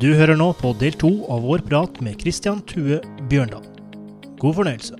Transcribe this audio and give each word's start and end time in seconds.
Du 0.00 0.14
hører 0.16 0.32
nå 0.32 0.46
på 0.56 0.70
del 0.80 0.94
to 0.96 1.08
av 1.28 1.42
vår 1.44 1.60
prat 1.68 1.98
med 2.00 2.22
Christian 2.22 2.62
Tue 2.64 3.02
Bjørndal. 3.28 3.66
God 4.40 4.54
fornøyelse. 4.56 4.94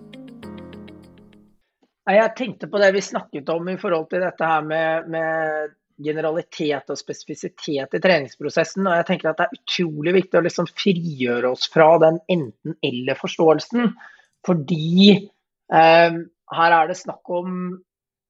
Jeg 2.12 2.32
tenkte 2.36 2.68
på 2.68 2.82
det 2.82 2.90
vi 2.92 3.00
snakket 3.06 3.48
om 3.48 3.70
i 3.72 3.78
forhold 3.80 4.10
til 4.10 4.20
dette 4.20 4.50
her 4.50 4.66
med, 4.66 5.06
med 5.08 5.70
generalitet 6.04 6.92
og 6.92 7.00
spesifisitet 7.00 7.96
i 7.96 8.00
treningsprosessen. 8.04 8.84
og 8.84 8.98
jeg 8.98 9.06
tenker 9.08 9.30
at 9.30 9.40
Det 9.40 9.46
er 9.46 9.56
utrolig 9.62 10.14
viktig 10.18 10.36
å 10.36 10.44
liksom 10.44 10.68
frigjøre 10.68 11.54
oss 11.54 11.64
fra 11.72 11.94
den 12.02 12.20
enten-eller-forståelsen. 12.36 13.94
Fordi 14.44 15.14
eh, 15.16 16.18
her 16.60 16.76
er 16.76 16.92
det 16.92 16.98
snakk 17.00 17.32
om 17.40 17.56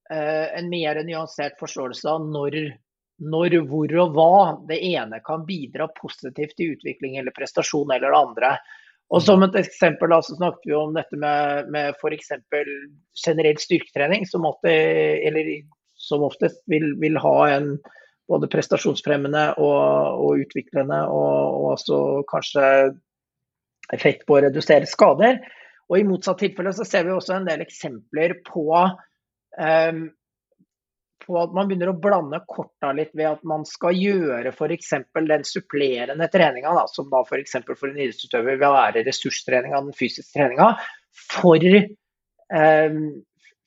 eh, 0.06 0.46
en 0.54 0.70
mer 0.70 1.02
nyansert 1.02 1.58
forståelse 1.58 2.14
av 2.14 2.30
når 2.30 2.60
når, 3.20 3.56
hvor 3.68 3.92
og 4.00 4.14
hva 4.16 4.34
det 4.68 4.80
ene 4.90 5.20
kan 5.24 5.44
bidra 5.48 5.90
positivt 5.96 6.56
til 6.56 6.76
utvikling 6.76 7.18
eller 7.20 7.34
prestasjon 7.36 7.92
eller 7.92 8.08
det 8.08 8.20
andre. 8.20 8.52
Og 9.10 9.22
Som 9.22 9.42
et 9.42 9.56
eksempel 9.58 10.12
da, 10.12 10.20
så 10.22 10.36
snakket 10.38 10.68
vi 10.70 10.76
om 10.78 10.94
dette 10.94 11.18
med, 11.18 11.70
med 11.74 11.96
f.eks. 11.98 12.30
generell 13.24 13.58
styrketrening, 13.58 14.26
som, 14.30 14.44
måtte, 14.46 14.70
eller, 15.26 15.50
som 15.98 16.22
oftest 16.28 16.62
vil, 16.70 16.92
vil, 17.02 17.18
ha 17.18 17.36
en 17.56 17.72
både 18.30 18.46
prestasjonsfremmende 18.52 19.48
og, 19.58 20.20
og 20.22 20.44
utviklende 20.44 21.00
og, 21.10 21.32
og 21.56 21.72
også 21.72 21.98
kanskje 22.30 22.66
effekt 23.90 24.22
på 24.28 24.38
å 24.38 24.44
redusere 24.46 24.86
skader. 24.86 25.40
Og 25.90 25.98
I 25.98 26.06
motsatt 26.06 26.38
tilfelle 26.44 26.70
så 26.76 26.86
ser 26.86 27.08
vi 27.08 27.14
også 27.16 27.34
en 27.40 27.48
del 27.48 27.64
eksempler 27.64 28.36
på 28.46 28.68
um, 28.78 30.04
på 31.22 31.36
at 31.40 31.54
man 31.56 31.68
begynner 31.68 31.92
å 31.92 31.98
blande 32.00 32.40
korta 32.50 32.92
litt 32.96 33.12
ved 33.16 33.28
at 33.30 33.42
man 33.46 33.66
skal 33.68 33.96
gjøre 33.96 34.52
f.eks. 34.52 34.92
den 35.14 35.44
supplerende 35.46 36.28
treninga, 36.32 36.74
som 36.92 37.10
da 37.12 37.22
f.eks. 37.26 37.58
For, 37.66 37.76
for 37.78 37.90
en 37.90 38.00
idrettsutøver 38.00 38.56
vil 38.56 38.76
være 38.76 39.04
ressurstrening 39.06 39.76
av 39.76 39.88
den 39.88 39.96
fysiske 39.96 40.38
treninga, 40.38 40.72
for 41.30 41.66
eh, 41.68 42.96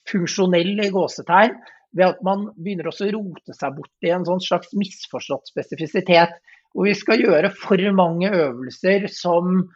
funksjonell 0.09 0.73
i 0.83 0.89
gåsetegn, 0.93 1.55
ved 1.93 2.09
at 2.09 2.25
man 2.25 2.47
begynner 2.57 2.89
også 2.89 3.07
å 3.07 3.13
rote 3.13 3.55
seg 3.55 3.77
bort 3.77 4.07
i 4.07 4.11
en 4.13 4.25
sånn 4.25 4.41
slags 4.41 4.73
misforstått 4.77 5.51
spesifisitet. 5.53 6.33
Hvor 6.73 6.89
vi 6.89 6.95
skal 6.97 7.21
gjøre 7.21 7.51
for 7.53 7.77
mange 7.93 8.31
øvelser 8.33 9.05
som 9.13 9.67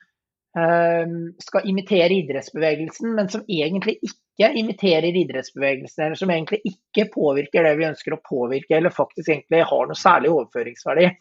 skal 1.44 1.68
imitere 1.70 2.16
idrettsbevegelsen, 2.24 3.12
men 3.14 3.28
som 3.30 3.44
egentlig 3.46 3.98
ikke 4.02 4.52
imiterer 4.58 5.16
idrettsbevegelsen, 5.22 6.06
eller 6.06 6.20
som 6.20 6.32
egentlig 6.34 6.62
ikke 6.66 7.08
påvirker 7.14 7.68
det 7.68 7.74
vi 7.78 7.86
ønsker 7.90 8.16
å 8.16 8.22
påvirke, 8.26 8.78
eller 8.78 8.94
faktisk 8.94 9.30
egentlig 9.30 9.66
har 9.70 9.90
noe 9.90 10.00
særlig 10.00 10.32
overføringsverdi. 10.34 11.12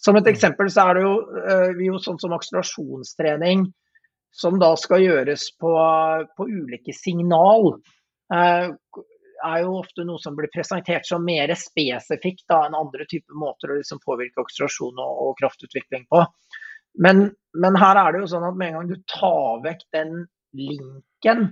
Som 0.00 0.16
et 0.16 0.26
mm. 0.26 0.32
eksempel 0.32 0.70
så 0.72 0.86
er 0.90 0.98
det 0.98 1.04
jo, 1.06 1.12
vi 1.78 1.90
jo 1.90 2.00
sånn 2.04 2.20
som 2.22 2.36
akselerasjonstrening, 2.36 3.66
som 4.36 4.58
da 4.60 4.74
skal 4.76 5.04
gjøres 5.04 5.48
på, 5.60 5.72
på 6.36 6.48
ulike 6.48 6.92
signal, 6.96 7.72
uh, 8.32 8.68
er 9.46 9.62
jo 9.62 9.78
ofte 9.78 10.04
noe 10.04 10.20
som 10.20 10.36
blir 10.36 10.50
presentert 10.52 11.06
som 11.08 11.24
mer 11.24 11.52
spesifikt 11.60 12.44
da, 12.48 12.66
enn 12.66 12.76
andre 12.76 13.06
typer 13.08 13.36
måter 13.36 13.72
å 13.72 13.78
liksom 13.78 14.00
påvirke 14.04 14.42
akselerasjon 14.42 15.00
og, 15.00 15.20
og 15.24 15.34
kraftutvikling 15.40 16.06
på. 16.12 16.22
Men, 17.02 17.30
men, 17.56 17.76
her 17.78 17.98
er 18.00 18.12
det 18.14 18.22
jo 18.24 18.30
sånn 18.34 18.46
at 18.48 18.58
med 18.58 18.70
en 18.70 18.78
gang 18.78 18.90
du 18.92 18.96
tar 19.10 19.62
vekk 19.64 19.82
den 19.96 20.14
linken 20.56 21.50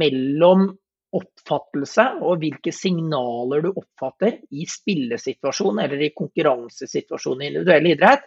mellom 0.00 0.70
oppfattelse 1.16 2.04
og 2.22 2.42
hvilke 2.44 2.72
signaler 2.74 3.64
du 3.64 3.70
oppfatter 3.72 4.36
i 4.54 4.66
spillesituasjon 4.68 5.80
eller 5.82 6.04
i 6.06 6.12
konkurransesituasjon 6.16 7.42
i 7.42 7.50
individuell 7.50 7.88
idrett, 7.90 8.22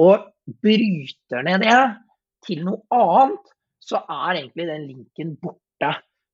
og 0.00 0.26
bryter 0.64 1.44
ned 1.46 1.62
det 1.62 1.78
til 2.46 2.64
noe 2.66 2.82
annet, 2.96 3.52
så 3.80 4.00
er 4.02 4.40
egentlig 4.40 4.66
den 4.68 4.86
linken 4.88 5.34
borte. 5.42 5.92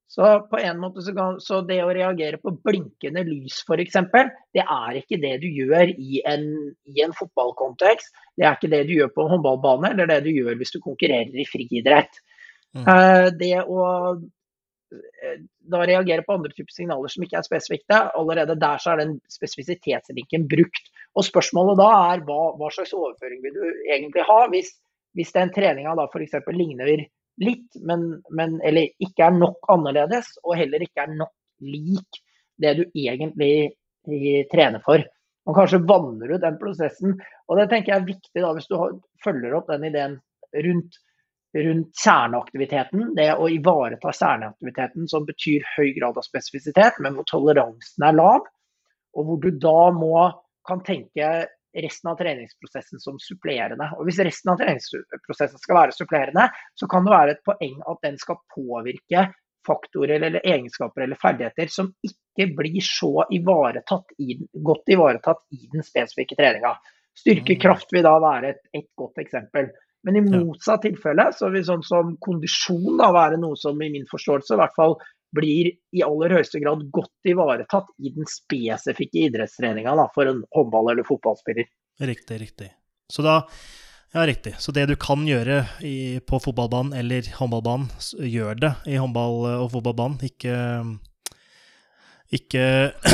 Så 0.09 0.27
på 0.51 0.59
en 0.63 0.79
måte 0.79 1.03
så, 1.03 1.11
kan, 1.17 1.41
så 1.43 1.59
det 1.67 1.81
å 1.83 1.91
reagere 1.91 2.39
på 2.39 2.53
blinkende 2.63 3.25
lys 3.27 3.59
f.eks., 3.67 3.99
det 4.55 4.63
er 4.63 5.01
ikke 5.01 5.19
det 5.23 5.33
du 5.43 5.49
gjør 5.51 5.91
i 5.91 6.23
en, 6.31 6.47
i 6.87 7.03
en, 7.03 7.17
fotballkontekst. 7.17 8.15
Det 8.39 8.47
er 8.47 8.55
ikke 8.55 8.71
det 8.71 8.85
du 8.87 8.95
gjør 9.01 9.11
på 9.17 9.25
en 9.25 9.35
håndballbane, 9.35 9.91
eller 9.93 10.13
det 10.13 10.23
du 10.29 10.31
gjør 10.31 10.57
hvis 10.61 10.77
du 10.77 10.81
konkurrerer 10.85 11.35
i 11.35 11.49
friidrett. 11.51 12.23
Mm. 12.77 12.87
Uh, 12.87 13.29
det 13.35 13.55
å 13.65 13.83
Eh, 14.95 15.41
da 15.67 15.83
reagere 15.83 16.23
på 16.23 16.37
andre 16.37 16.53
typer 16.55 16.71
signaler 16.71 17.11
som 17.11 17.25
ikke 17.27 17.41
er 17.41 17.47
spesifikke. 17.47 18.01
Allerede 18.19 18.55
der 18.61 18.83
så 18.83 18.93
er 18.93 19.03
den 19.03 19.17
spesifisitetslinken 19.33 20.47
brukt. 20.51 20.91
Og 21.19 21.27
Spørsmålet 21.27 21.81
da 21.81 21.89
er 22.13 22.25
hva, 22.29 22.53
hva 22.59 22.71
slags 22.75 22.95
overføring 22.97 23.43
vil 23.45 23.57
du 23.57 23.65
egentlig 23.91 24.27
ha 24.29 24.41
hvis, 24.53 24.71
hvis 25.19 25.35
den 25.35 25.53
treninga 25.55 25.97
f.eks. 26.07 26.39
ligner 26.55 26.93
litt, 27.43 27.79
men, 27.85 28.07
men, 28.35 28.61
eller 28.65 28.89
ikke 29.03 29.27
er 29.27 29.35
nok 29.37 29.69
annerledes, 29.73 30.33
og 30.45 30.57
heller 30.61 30.85
ikke 30.85 31.05
er 31.05 31.17
nok 31.17 31.35
lik 31.65 32.21
det 32.63 32.73
du 32.79 32.85
egentlig 32.87 33.53
eh, 33.67 34.45
trener 34.53 34.83
for. 34.85 35.05
Og 35.47 35.57
kanskje 35.57 35.85
vanner 35.87 36.33
ut 36.35 36.43
den 36.43 36.57
prosessen. 36.59 37.19
Og 37.47 37.61
det 37.61 37.69
tenker 37.71 37.93
jeg 37.93 38.03
er 38.03 38.09
viktig 38.09 38.43
da, 38.43 38.53
hvis 38.57 38.71
du 38.71 38.79
følger 39.23 39.59
opp 39.59 39.69
den 39.71 39.87
ideen 39.91 40.17
rundt 40.67 40.97
rundt 41.57 42.03
kjerneaktiviteten. 42.03 43.13
Det 43.17 43.31
å 43.33 43.49
ivareta 43.49 44.13
kjerneaktiviteten 44.13 45.07
som 45.09 45.27
betyr 45.29 45.65
høy 45.77 45.93
grad 45.97 46.19
av 46.19 46.27
spesifisitet, 46.27 46.99
men 47.01 47.17
hvor 47.17 47.29
toleransen 47.31 48.05
er 48.05 48.17
lav. 48.17 48.49
Og 49.17 49.29
hvor 49.29 49.41
du 49.41 49.49
da 49.63 49.91
må 49.97 50.27
kan 50.67 50.83
tenke 50.85 51.47
resten 51.83 52.11
av 52.11 52.19
treningsprosessen 52.21 53.03
som 53.03 53.19
supplerende. 53.23 53.89
Og 53.99 54.09
Hvis 54.09 54.21
resten 54.25 54.53
av 54.53 54.61
treningsprosessen 54.61 55.61
skal 55.63 55.81
være 55.81 55.97
supplerende, 55.97 56.49
så 56.75 56.89
kan 56.91 57.07
det 57.07 57.15
være 57.15 57.37
et 57.37 57.43
poeng 57.47 57.81
at 57.93 58.03
den 58.07 58.19
skal 58.21 58.41
påvirke 58.55 59.29
faktorer 59.67 60.23
eller 60.23 60.45
egenskaper 60.47 61.05
eller 61.05 61.19
ferdigheter 61.21 61.71
som 61.73 61.91
ikke 62.07 62.49
blir 62.59 62.83
så 62.85 63.27
ivaretatt 63.35 64.15
i, 64.23 64.37
godt 64.63 64.95
ivaretatt 64.95 65.43
i 65.57 65.67
den 65.73 65.87
spesifikke 65.87 66.39
treninga. 66.39 66.77
Styrkekraft 67.17 67.93
vil 67.97 68.05
da 68.07 68.15
være 68.23 68.55
et, 68.55 68.63
et 68.77 68.89
godt 68.99 69.19
eksempel. 69.23 69.73
Men 70.07 70.21
i 70.21 70.23
motsatt 70.23 70.85
tilfelle 70.87 71.31
så 71.35 71.49
vil 71.51 71.65
sånn 71.67 71.83
som 71.87 72.13
kondisjon 72.23 73.01
da 73.01 73.09
være 73.17 73.41
noe 73.43 73.59
som 73.59 73.81
i 73.83 73.91
min 73.91 74.07
forståelse 74.11 74.55
i 74.55 74.61
hvert 74.61 74.77
fall 74.77 74.95
blir 75.35 75.73
i 75.97 76.03
aller 76.07 76.37
høyeste 76.37 76.61
grad 76.63 76.85
godt 76.95 77.29
ivaretatt 77.29 77.89
i 77.99 78.13
den 78.15 78.29
spesifikke 78.31 79.27
idrettstreninga 79.29 79.97
for 80.15 80.31
en 80.31 80.45
håndball- 80.55 80.93
eller 80.93 81.07
fotballspiller. 81.07 81.67
Riktig, 82.01 82.41
riktig. 82.41 82.71
Så 83.13 83.25
da 83.27 83.41
ja, 84.15 84.23
riktig. 84.27 84.55
Så 84.59 84.73
det 84.73 84.87
du 84.89 84.95
kan 84.97 85.27
gjøre 85.29 85.67
i, 85.85 86.21
på 86.25 86.39
fotballbanen 86.41 86.95
eller 86.97 87.27
håndballbanen, 87.37 87.91
gjør 88.23 88.61
det 88.63 88.73
i 88.89 88.97
håndball- 88.97 89.59
og 89.59 89.71
fotballbanen. 89.75 90.23
Ikke, 90.25 90.55
ikke 92.33 92.65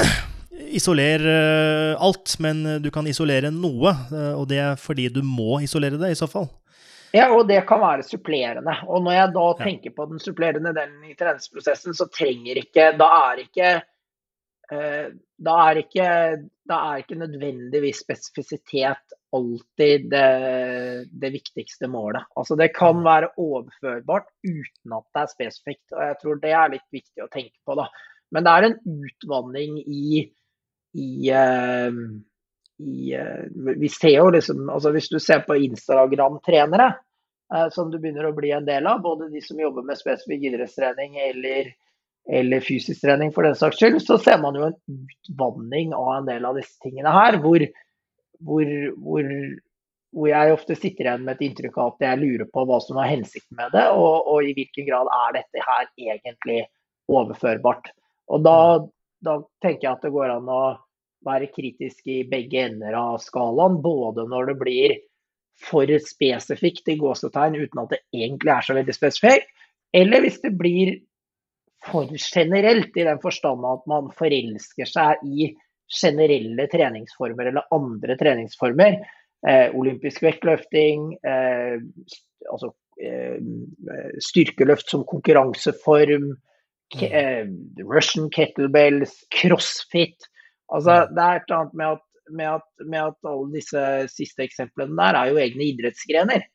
isoler 0.78 1.26
eh, 1.26 1.94
alt, 1.98 2.36
men 2.44 2.62
du 2.84 2.90
kan 2.94 3.08
isolere 3.10 3.50
noe. 3.50 3.96
Eh, 4.12 4.34
og 4.36 4.46
det 4.52 4.60
er 4.62 4.78
fordi 4.78 5.08
du 5.10 5.24
må 5.26 5.58
isolere 5.64 5.98
det, 5.98 6.12
i 6.12 6.20
så 6.20 6.30
fall. 6.30 6.52
Ja, 7.12 7.28
og 7.36 7.44
det 7.48 7.60
kan 7.68 7.82
være 7.82 8.06
supplerende. 8.08 8.74
Og 8.88 9.02
når 9.04 9.18
jeg 9.18 9.32
da 9.34 9.46
tenker 9.60 9.92
på 9.96 10.06
den 10.08 10.20
supplerende 10.22 10.72
delen 10.76 11.10
i 11.10 11.16
treningsprosessen, 11.18 11.96
så 11.96 12.08
trenger 12.08 12.62
ikke 12.62 12.92
Da 12.96 13.08
er 13.28 13.42
ikke 13.42 13.72
uh, 14.72 15.10
da 15.42 15.56
er 15.68 15.80
ikke, 15.82 16.06
da 16.70 16.78
er 16.88 17.02
ikke 17.02 17.18
nødvendigvis 17.18 18.00
spesifisitet 18.04 19.16
alltid 19.34 20.08
det, 20.12 20.28
det, 21.10 21.30
viktigste 21.34 21.88
målet. 21.90 22.24
Altså 22.36 22.56
Det 22.56 22.70
kan 22.76 23.00
mm. 23.00 23.04
være 23.04 23.30
overførbart 23.40 24.28
uten 24.44 24.96
at 24.96 25.06
det 25.14 25.22
er 25.22 25.32
spesifikt. 25.32 25.86
og 25.92 26.02
Jeg 26.06 26.18
tror 26.22 26.40
det 26.42 26.52
er 26.52 26.74
litt 26.76 26.88
viktig 26.94 27.24
å 27.24 27.30
tenke 27.32 27.58
på. 27.66 27.76
da. 27.80 27.88
Men 28.32 28.46
det 28.46 28.52
er 28.52 28.68
en 28.68 28.78
utvanning 29.02 29.80
i, 29.82 30.26
i 30.94 31.08
uh, 31.32 31.90
i, 32.82 33.14
eh, 33.14 33.74
vi 33.78 33.88
ser 33.88 34.16
jo 34.16 34.30
liksom, 34.30 34.68
altså 34.70 34.92
Hvis 34.94 35.08
du 35.08 35.18
ser 35.20 35.44
på 35.46 35.56
Instagram-trenere, 35.56 36.88
eh, 37.54 37.68
som 37.74 37.90
du 37.90 37.98
begynner 37.98 38.28
å 38.28 38.36
bli 38.36 38.52
en 38.54 38.66
del 38.66 38.86
av, 38.86 39.02
både 39.04 39.30
de 39.32 39.42
som 39.44 39.60
jobber 39.60 39.86
med 39.86 40.00
spesifikk 40.00 40.48
idrettstrening 40.50 41.18
eller, 41.28 41.72
eller, 42.28 42.64
fysisk 42.64 43.04
trening 43.04 43.32
for 43.34 43.46
den 43.46 43.58
saks 43.58 43.80
skyld, 43.80 44.00
så 44.04 44.18
ser 44.20 44.40
man 44.42 44.58
jo 44.58 44.68
en 44.68 44.78
utvanning 44.92 45.94
av 45.96 46.14
en 46.18 46.30
del 46.30 46.48
av 46.48 46.58
disse 46.60 46.78
tingene 46.84 47.12
her. 47.14 47.38
Hvor, 47.44 47.66
hvor, 48.42 48.76
hvor, 49.06 49.34
hvor 50.12 50.30
jeg 50.32 50.54
ofte 50.54 50.78
sitter 50.78 51.08
igjen 51.08 51.26
med 51.26 51.38
et 51.38 51.48
inntrykk 51.48 51.78
av 51.78 51.94
at 51.94 52.06
jeg 52.08 52.22
lurer 52.22 52.48
på 52.52 52.66
hva 52.68 52.80
som 52.84 52.98
var 53.00 53.10
hensikten 53.12 53.58
med 53.60 53.74
det, 53.76 53.88
og, 53.96 54.28
og 54.28 54.46
i 54.46 54.54
hvilken 54.58 54.88
grad 54.88 55.10
er 55.22 55.36
dette 55.40 55.66
her 55.68 55.90
egentlig 56.12 56.64
overførbart. 57.12 57.92
Og 58.32 58.42
da, 58.44 58.56
da 59.24 59.40
tenker 59.62 59.88
jeg 59.88 59.94
at 59.96 60.04
det 60.06 60.12
går 60.14 60.34
an 60.36 60.50
å 60.50 60.62
være 61.26 61.50
kritisk 61.54 62.06
i 62.10 62.22
begge 62.28 62.66
ender 62.68 62.96
av 62.98 63.20
skalaen. 63.22 63.80
Både 63.84 64.26
når 64.30 64.52
det 64.52 64.58
blir 64.60 64.96
for 65.62 65.90
spesifikt 66.02 66.88
i 66.90 66.98
gåsetegn 66.98 67.58
uten 67.60 67.82
at 67.84 67.92
det 67.94 68.02
egentlig 68.16 68.52
er 68.54 68.66
så 68.66 68.76
veldig 68.76 68.94
spesifikt, 68.96 69.50
eller 69.94 70.24
hvis 70.24 70.40
det 70.42 70.54
blir 70.58 70.94
for 71.86 72.10
generelt 72.14 72.96
i 72.96 73.06
den 73.06 73.20
forstand 73.22 73.66
at 73.66 73.84
man 73.90 74.10
forelsker 74.16 74.88
seg 74.88 75.22
i 75.26 75.50
generelle 75.92 76.68
treningsformer 76.72 77.50
eller 77.50 77.74
andre 77.74 78.16
treningsformer. 78.20 79.00
eh, 79.48 79.74
olympisk 79.74 80.22
vektløfting, 80.22 81.16
eh, 81.26 81.80
altså 82.46 82.68
eh, 83.02 83.40
styrkeløft 84.22 84.90
som 84.90 85.02
konkurranseform, 85.08 86.28
mm. 86.94 87.02
eh, 87.08 87.48
Russian 87.82 88.30
kettlebells, 88.30 89.16
crossfit. 89.34 90.30
Altså, 90.72 90.96
det 91.12 91.22
er 91.22 91.38
et 91.38 91.46
eller 91.48 91.60
annet 91.60 91.78
med 91.78 91.86
at, 91.90 92.04
med, 92.30 92.48
at, 92.48 92.68
med 92.86 93.00
at, 93.02 93.18
alle 93.28 93.52
disse 93.52 93.84
siste 94.14 94.44
eksemplene 94.46 94.96
der 94.98 95.18
er 95.18 95.30
jo 95.30 95.40
egne 95.42 95.68
idrettsgrener. 95.68 96.46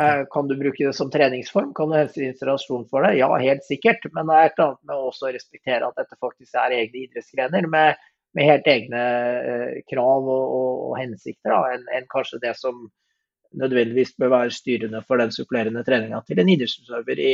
Eh, 0.00 0.22
kan 0.32 0.48
du 0.48 0.56
bruke 0.56 0.86
det 0.86 0.94
som 0.96 1.10
treningsform? 1.12 1.74
Kan 1.76 1.92
du 1.92 1.98
hente 1.98 2.24
inspirasjon 2.24 2.88
for 2.90 3.04
det? 3.04 3.18
Ja, 3.20 3.28
helt 3.36 3.64
sikkert. 3.68 4.06
Men 4.16 4.30
det 4.30 4.38
er 4.38 4.48
et 4.48 4.56
eller 4.56 4.72
annet 4.72 4.88
med 4.88 4.96
å 4.96 5.10
også 5.10 5.30
respektere 5.34 5.88
at 5.88 6.00
dette 6.00 6.18
faktisk 6.20 6.56
er 6.58 6.78
egne 6.78 7.04
idrettsgrener 7.04 7.68
med, 7.70 8.02
med 8.36 8.48
helt 8.48 8.72
egne 8.72 9.04
eh, 9.52 9.78
krav 9.92 10.26
og, 10.26 10.44
og, 10.58 10.82
og 10.88 10.98
hensikter 11.00 11.54
enn 11.74 11.86
en 11.98 12.10
kanskje 12.12 12.40
det 12.42 12.56
som 12.60 12.86
nødvendigvis 13.60 14.14
bør 14.16 14.32
være 14.32 14.54
styrende 14.56 15.02
for 15.04 15.20
den 15.20 15.34
supplerende 15.34 15.84
treninga 15.84 16.22
til 16.24 16.40
en 16.40 16.50
idrettsutøver 16.54 17.20
i, 17.20 17.32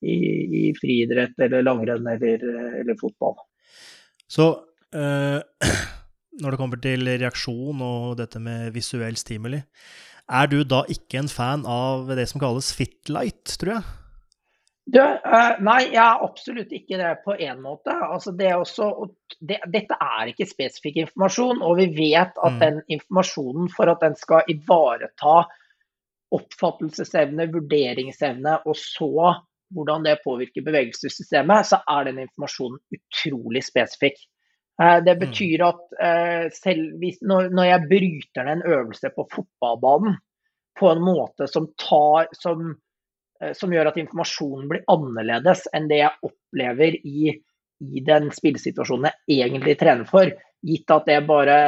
i, 0.00 0.14
i, 0.62 0.62
friidrett 0.78 1.36
eller 1.44 1.66
langrenn 1.66 2.08
eller, 2.08 2.46
eller 2.80 2.96
fotball. 2.96 3.36
Så 4.28 4.48
når 6.40 6.54
det 6.54 6.60
kommer 6.60 6.80
til 6.82 7.08
reaksjon 7.08 7.82
og 7.84 8.18
dette 8.20 8.40
med 8.42 8.70
visuell 8.74 9.18
stimuli, 9.20 9.62
er 10.28 10.50
du 10.50 10.60
da 10.68 10.82
ikke 10.92 11.22
en 11.22 11.30
fan 11.32 11.64
av 11.68 12.10
det 12.16 12.28
som 12.28 12.40
kalles 12.42 12.68
fitlight, 12.76 13.56
tror 13.60 13.78
jeg? 13.78 13.86
Du, 14.88 15.00
uh, 15.00 15.58
nei, 15.60 15.82
jeg 15.92 16.00
er 16.00 16.22
absolutt 16.24 16.70
ikke 16.72 16.96
det 16.96 17.10
på 17.24 17.34
én 17.36 17.58
måte. 17.60 17.92
Altså, 17.92 18.32
det 18.36 18.46
er 18.48 18.56
også, 18.56 18.86
det, 19.44 19.58
dette 19.68 19.96
er 20.00 20.30
ikke 20.30 20.48
spesifikk 20.48 21.02
informasjon, 21.02 21.60
og 21.64 21.76
vi 21.80 21.90
vet 21.96 22.32
at 22.40 22.54
mm. 22.54 22.60
den 22.62 22.78
informasjonen, 22.96 23.68
for 23.74 23.92
at 23.92 24.00
den 24.04 24.16
skal 24.16 24.48
ivareta 24.48 25.42
oppfattelsesevne, 26.38 27.50
vurderingsevne, 27.52 28.62
og 28.64 28.80
så 28.80 29.34
hvordan 29.76 30.08
det 30.08 30.22
påvirker 30.24 30.64
bevegelsessystemet, 30.64 31.68
så 31.68 31.82
er 31.84 32.08
den 32.08 32.22
informasjonen 32.24 32.80
utrolig 32.96 33.64
spesifikk. 33.66 34.16
Eh, 34.82 34.98
det 35.04 35.14
mm. 35.14 35.18
betyr 35.18 35.64
at 35.66 35.96
eh, 36.02 36.44
selv 36.54 36.98
hvis, 37.02 37.18
når, 37.26 37.64
jeg 37.66 37.86
bryter 37.90 38.46
ned 38.46 38.58
en 38.58 38.66
øvelse 38.76 39.10
på 39.14 39.26
fotballbanen 39.32 40.18
på 40.78 40.92
en 40.92 41.02
måte 41.02 41.48
som, 41.50 41.66
tar, 41.82 42.28
som, 42.38 42.70
eh, 43.42 43.54
som 43.58 43.74
gjør 43.74 43.90
at 43.90 43.98
informasjonen 43.98 44.68
blir 44.70 44.86
annerledes 44.92 45.66
enn 45.74 45.90
det 45.90 46.02
jeg 46.04 46.30
opplever 46.30 47.00
i, 47.02 47.32
i 47.82 48.04
den 48.06 48.30
spillesituasjonen 48.34 49.10
jeg 49.26 49.48
egentlig 49.48 49.74
trener 49.80 50.06
for, 50.06 50.30
gitt 50.62 50.94
at 50.94 51.10
det 51.10 51.18
bare 51.26 51.58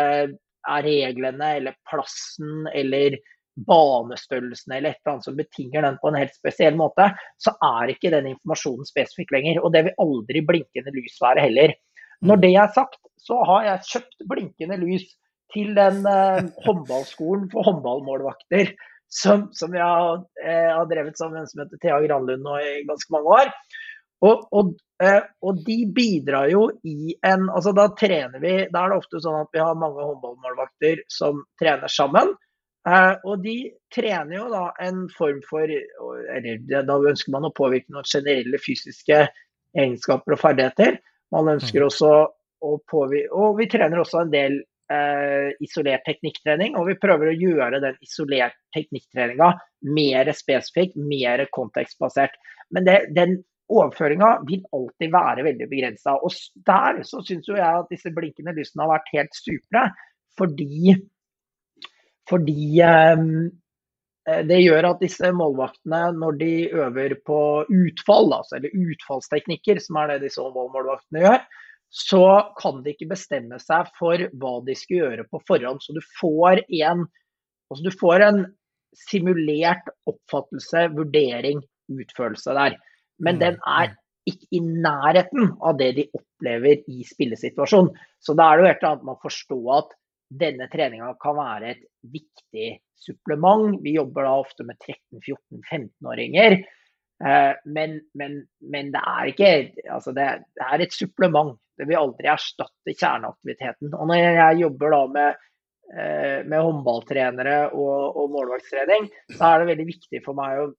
er 0.71 0.87
reglene 0.87 1.55
eller 1.59 1.79
plassen 1.89 2.69
eller 2.71 3.19
banestørrelsen 3.67 4.73
eller 4.73 4.93
et 4.93 5.01
eller 5.01 5.17
annet 5.17 5.27
som 5.27 5.37
betinger 5.37 5.83
den 5.85 5.99
på 6.01 6.11
en 6.11 6.19
helt 6.21 6.37
spesiell 6.37 6.77
måte, 6.79 7.11
så 7.43 7.53
er 7.67 7.93
ikke 7.93 8.13
den 8.15 8.31
informasjonen 8.31 8.89
spesifikk 8.89 9.35
lenger. 9.35 9.61
Og 9.61 9.75
det 9.75 9.83
vil 9.89 9.99
aldri 10.05 10.43
blinkende 10.47 10.95
lys 10.95 11.19
være 11.21 11.45
heller. 11.45 11.75
Når 12.27 12.43
det 12.43 12.53
er 12.59 12.71
sagt, 12.77 13.01
så 13.21 13.41
har 13.49 13.67
jeg 13.67 13.89
kjøpt 13.95 14.29
blinkende 14.29 14.79
lys 14.81 15.07
til 15.55 15.75
den 15.77 16.05
eh, 16.09 16.47
håndballskolen 16.67 17.49
for 17.53 17.67
håndballmålvakter 17.69 18.75
som, 19.11 19.49
som 19.53 19.75
jeg 19.75 19.85
har, 19.85 20.23
eh, 20.45 20.71
har, 20.71 20.87
drevet 20.91 21.19
sammen 21.19 21.41
med 21.41 21.45
en 21.45 21.51
som 21.51 21.65
heter 21.65 21.81
Thea 21.83 21.99
Granlund 22.05 22.47
nå 22.47 22.59
i 22.63 22.75
ganske 22.89 23.15
mange 23.15 23.41
år. 23.41 23.51
Og, 24.21 24.45
og, 24.55 24.71
eh, 25.03 25.23
og, 25.43 25.63
de 25.67 25.79
bidrar 25.97 26.51
jo 26.53 26.67
i 26.85 27.15
en 27.25 27.47
altså 27.49 27.73
Da 27.73 27.87
trener 27.97 28.43
vi 28.43 28.51
Da 28.69 28.83
er 28.83 28.91
det 28.93 28.99
ofte 29.01 29.17
sånn 29.25 29.39
at 29.47 29.55
vi 29.57 29.63
har 29.65 29.79
mange 29.81 30.05
håndballmålvakter 30.05 31.01
som 31.11 31.41
trener 31.61 31.91
sammen. 31.91 32.35
Eh, 32.89 33.15
og 33.25 33.43
de 33.45 33.57
trener 33.93 34.37
jo 34.37 34.49
da 34.53 34.67
en 34.85 35.07
form 35.17 35.41
for 35.49 35.73
Eller 35.73 36.61
da 36.69 36.99
ønsker 37.01 37.33
man 37.33 37.49
å 37.49 37.55
påvirke 37.57 37.93
noen 37.93 38.09
generelle 38.09 38.61
fysiske 38.61 39.25
egenskaper 39.79 40.37
og 40.37 40.43
ferdigheter. 40.45 41.01
Man 41.35 41.55
ønsker 41.57 41.83
mm. 41.83 41.87
også 41.87 42.13
å 42.61 42.75
påvirke 42.91 43.33
Og 43.41 43.55
vi 43.61 43.69
trener 43.73 44.03
også 44.03 44.25
en 44.25 44.33
del 44.33 44.59
eh, 44.93 45.51
isolert 45.65 46.05
teknikktrening. 46.09 46.77
Og 46.79 46.91
vi 46.91 46.99
prøver 47.01 47.31
å 47.31 47.37
gjøre 47.37 47.83
den 47.83 47.99
isolert 48.05 48.59
teknikktreninga 48.77 49.53
mer 49.97 50.33
spesifikk, 50.37 50.97
mer 50.99 51.47
kontekstbasert. 51.55 52.37
Men 52.75 52.87
det, 52.89 52.99
den 53.17 53.39
overføringa 53.71 54.33
vil 54.49 54.67
alltid 54.77 55.15
være 55.15 55.47
veldig 55.47 55.71
begrensa. 55.71 56.17
Og 56.19 56.35
der 56.67 57.03
så 57.07 57.23
syns 57.27 57.49
jo 57.49 57.59
jeg 57.59 57.85
at 57.85 57.91
disse 57.93 58.13
blinkende 58.15 58.55
lysene 58.57 58.85
har 58.85 58.97
vært 58.97 59.15
helt 59.15 59.39
supre. 59.39 59.87
Fordi, 60.39 60.95
fordi 62.31 62.69
eh, 62.87 63.27
det 64.49 64.59
gjør 64.61 64.91
at 64.91 65.03
disse 65.03 65.31
målvaktene, 65.35 66.03
når 66.19 66.37
de 66.41 66.53
øver 66.71 67.17
på 67.27 67.41
utfall, 67.65 68.33
altså, 68.37 68.59
eller 68.59 68.91
utfallsteknikker, 68.93 69.81
som 69.83 69.99
er 70.01 70.15
det 70.15 70.27
disse 70.27 70.45
målvaktene 70.55 71.25
gjør, 71.25 71.45
så 71.91 72.25
kan 72.61 72.83
de 72.85 72.93
ikke 72.95 73.11
bestemme 73.11 73.59
seg 73.59 73.89
for 73.99 74.23
hva 74.39 74.53
de 74.67 74.77
skal 74.79 75.01
gjøre 75.01 75.27
på 75.31 75.41
forhånd. 75.49 75.83
Så 75.83 75.97
du 75.97 76.03
får 76.21 76.63
en, 76.69 77.07
altså 77.71 77.87
du 77.87 77.91
får 77.99 78.27
en 78.29 78.45
simulert 78.97 79.91
oppfattelse, 80.11 80.87
vurdering, 80.95 81.63
utførelse 81.91 82.55
der. 82.55 82.77
Men 83.23 83.41
den 83.43 83.59
mm, 83.59 83.67
er 83.67 83.91
mm. 83.91 83.97
ikke 84.31 84.49
i 84.55 84.61
nærheten 84.61 85.51
av 85.59 85.79
det 85.81 85.91
de 85.99 86.07
opplever 86.15 86.85
i 86.91 87.07
spillesituasjonen. 87.07 87.91
Så 88.23 88.37
da 88.39 88.47
er 88.47 88.59
det 88.59 88.65
jo 88.65 88.73
helt 88.73 88.87
annet 88.91 89.09
man 89.11 89.21
forstår 89.25 89.73
at 89.81 89.97
denne 90.31 90.69
treninga 90.71 91.11
kan 91.21 91.37
være 91.39 91.73
et 91.75 91.83
viktig 92.13 92.69
supplement. 93.01 93.81
Vi 93.83 93.97
jobber 93.97 94.27
da 94.27 94.37
ofte 94.43 94.67
med 94.67 94.79
13-14-15-åringer. 94.79 96.59
Eh, 97.25 97.53
men, 97.65 97.99
men, 98.15 98.39
men, 98.73 98.93
det 98.95 99.03
er 99.03 99.31
ikke 99.33 99.53
altså 99.93 100.15
det, 100.17 100.29
det, 100.57 100.67
er 100.67 100.85
et 100.85 100.97
supplement. 100.97 101.57
Det 101.79 101.89
vil 101.89 102.01
aldri 102.01 102.31
erstatte 102.31 102.95
kjerneaktiviteten. 102.95 103.95
Og 103.97 104.11
når 104.11 104.23
jeg 104.23 104.61
jobber 104.63 104.95
da 104.95 105.01
med, 105.17 105.49
eh, 105.97 106.39
med 106.45 106.61
håndballtrenere 106.61 107.59
og, 107.73 108.21
og 108.21 108.37
målvaktstrening, 108.37 109.11
så 109.35 109.51
er 109.51 109.61
det 109.61 109.73
veldig 109.75 109.89
viktig 109.95 110.23
for 110.27 110.39
meg 110.39 110.63
å 110.63 110.71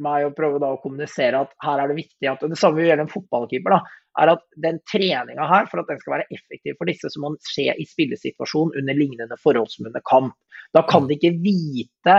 meg 0.00 0.24
å 0.24 0.34
prøve 0.34 0.60
å 0.62 0.78
kommunisere 0.80 1.40
at 1.44 1.50
her 1.64 1.82
er 1.82 1.90
det 1.90 1.98
viktig 1.98 2.28
at 2.30 2.44
og 2.46 2.52
Det 2.52 2.58
samme 2.60 2.84
gjelder 2.84 3.04
en 3.04 3.10
fotballkeeper. 3.10 3.74
da, 3.74 3.80
er 4.18 4.32
at 4.32 4.42
Den 4.62 4.80
treninga 4.90 5.46
her, 5.46 5.68
for 5.70 5.82
at 5.82 5.90
den 5.90 6.00
skal 6.02 6.16
være 6.18 6.28
effektiv 6.34 6.76
for 6.78 6.90
disse, 6.90 7.10
så 7.12 7.22
må 7.22 7.32
den 7.34 7.42
skje 7.46 7.76
i 7.78 7.86
spillesituasjon 7.88 8.74
under 8.80 8.96
lignende 8.96 9.38
forhold 9.42 9.70
som 9.72 9.86
under 9.90 10.02
kamp. 10.08 10.34
Da 10.74 10.82
kan 10.88 11.06
de 11.06 11.16
ikke 11.18 11.36
vite 11.42 12.16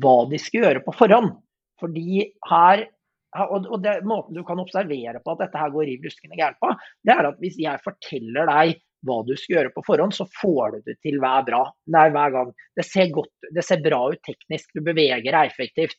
hva 0.00 0.16
de 0.30 0.40
skal 0.40 0.66
gjøre 0.66 0.84
på 0.86 0.94
forhånd. 0.96 1.34
Fordi 1.80 2.24
her 2.50 2.86
og, 3.38 3.76
det, 3.82 4.00
Måten 4.08 4.34
du 4.34 4.42
kan 4.46 4.58
observere 4.58 5.20
på 5.22 5.34
at 5.34 5.44
dette 5.44 5.60
her 5.60 5.70
går 5.70 5.86
riv 5.86 6.06
ruskende 6.06 6.38
gærent 6.38 6.58
på, 6.62 6.72
det 7.06 7.14
er 7.14 7.28
at 7.28 7.42
hvis 7.42 7.58
jeg 7.62 7.84
forteller 7.84 8.48
deg 8.50 8.80
hva 9.06 9.20
du 9.24 9.32
skal 9.38 9.54
gjøre 9.54 9.72
på 9.72 9.84
forhånd, 9.86 10.12
så 10.12 10.26
får 10.40 10.74
du 10.74 10.90
det 10.90 10.96
til 11.04 11.20
hver, 11.22 11.44
bra, 11.46 11.62
nei, 11.94 12.08
hver 12.12 12.34
gang. 12.34 12.50
Det 12.76 12.84
ser, 12.84 13.08
godt, 13.14 13.32
det 13.54 13.64
ser 13.64 13.84
bra 13.84 14.02
ut 14.12 14.20
teknisk, 14.26 14.74
du 14.74 14.82
beveger 14.84 15.30
deg 15.30 15.52
effektivt. 15.52 15.96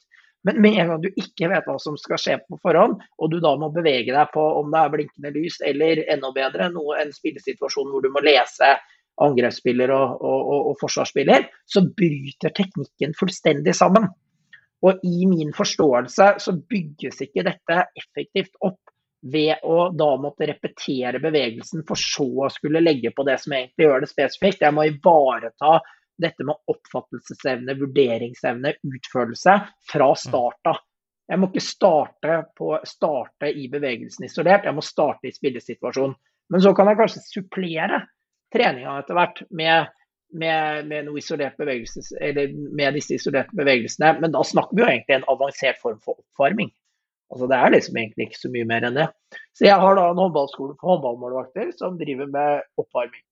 Men 0.48 0.62
med 0.62 0.80
en 0.82 0.88
gang 0.90 1.02
du 1.04 1.10
ikke 1.12 1.52
vet 1.52 1.68
hva 1.70 1.76
som 1.82 1.98
skal 2.02 2.20
skje 2.22 2.38
på 2.48 2.58
forhånd, 2.64 3.02
og 3.22 3.30
du 3.30 3.38
da 3.44 3.54
må 3.62 3.70
bevege 3.74 4.10
deg 4.14 4.32
på 4.34 4.42
om 4.62 4.72
det 4.74 4.80
er 4.82 4.94
blinkende 4.96 5.34
lys, 5.36 5.60
eller 5.66 6.02
enda 6.10 6.32
bedre, 6.34 6.72
noe, 6.74 6.98
en 7.02 7.14
spillesituasjon 7.14 7.92
hvor 7.94 8.02
du 8.02 8.10
må 8.14 8.24
lese 8.26 8.72
angrepsspiller 9.22 9.92
og, 9.94 10.18
og, 10.18 10.40
og, 10.42 10.68
og 10.72 10.80
forsvarsspiller, 10.82 11.46
så 11.70 11.84
bryter 11.86 12.54
teknikken 12.58 13.14
fullstendig 13.20 13.76
sammen. 13.78 14.08
Og 14.82 15.04
i 15.06 15.28
min 15.30 15.52
forståelse 15.54 16.32
så 16.42 16.56
bygges 16.58 17.22
ikke 17.28 17.46
dette 17.46 17.84
effektivt 18.00 18.56
opp 18.66 18.80
ved 19.22 19.62
å 19.62 19.92
da 19.94 20.16
måtte 20.18 20.48
repetere 20.50 21.22
bevegelsen 21.22 21.84
for 21.86 22.00
så 22.00 22.26
å 22.48 22.50
skulle 22.50 22.82
legge 22.82 23.12
på 23.14 23.26
det 23.28 23.38
som 23.44 23.54
egentlig 23.54 23.86
gjør 23.86 24.02
det 24.02 24.10
spesifikt. 24.10 24.64
Jeg 24.66 24.74
må 24.74 24.88
ivareta 24.90 25.76
dette 26.22 26.46
med 26.48 26.58
oppfattelsesevne, 26.72 27.76
vurderingsevne, 27.80 28.74
utførelse 28.84 29.58
fra 29.92 30.10
mm. 30.12 30.20
start 30.24 30.72
av. 30.74 30.82
Jeg 31.32 31.40
må 31.40 31.48
ikke 31.48 31.64
starte, 31.64 32.42
på, 32.60 32.74
starte, 32.88 33.52
i 33.56 33.70
bevegelsen 33.72 34.28
isolert, 34.28 34.68
jeg 34.68 34.76
må 34.76 34.84
starte 34.84 35.30
i 35.30 35.36
spillesituasjonen. 35.36 36.18
Men 36.52 36.64
så 36.64 36.74
kan 36.76 36.90
jeg 36.92 37.00
kanskje 37.00 37.24
supplere 37.24 38.02
treninga 38.52 38.98
etter 39.00 39.16
hvert 39.16 39.40
med, 39.56 39.94
med, 40.36 40.90
med, 40.90 41.08
med, 41.08 41.24
disse 43.00 43.16
isolerte 43.16 43.56
bevegelsene. 43.56 44.18
Men 44.20 44.36
da 44.36 44.44
snakker 44.44 44.76
vi 44.76 44.84
jo 44.84 44.90
egentlig 44.90 45.18
en 45.22 45.30
avansert 45.32 45.80
form 45.80 46.02
for 46.04 46.20
oppvarming. 46.20 46.74
Altså 47.32 47.48
Det 47.48 47.58
er 47.58 47.72
liksom 47.72 47.98
egentlig 48.02 48.28
ikke 48.28 48.42
så 48.42 48.52
mye 48.52 48.68
mer 48.68 48.86
enn 48.90 48.98
det. 49.00 49.08
Så 49.56 49.70
jeg 49.70 49.80
har 49.80 49.96
da 49.96 50.10
en 50.12 50.20
håndballskole 50.20 50.76
for 50.76 50.98
håndballmålvakter 50.98 51.72
som 51.80 51.96
driver 52.00 52.28
med 52.34 52.66
oppvarming 52.82 53.24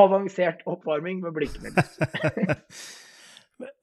avansert 0.00 0.64
oppvarming 0.68 1.22
med 1.24 1.36
blikkende 1.36 1.72
lys. 1.74 2.82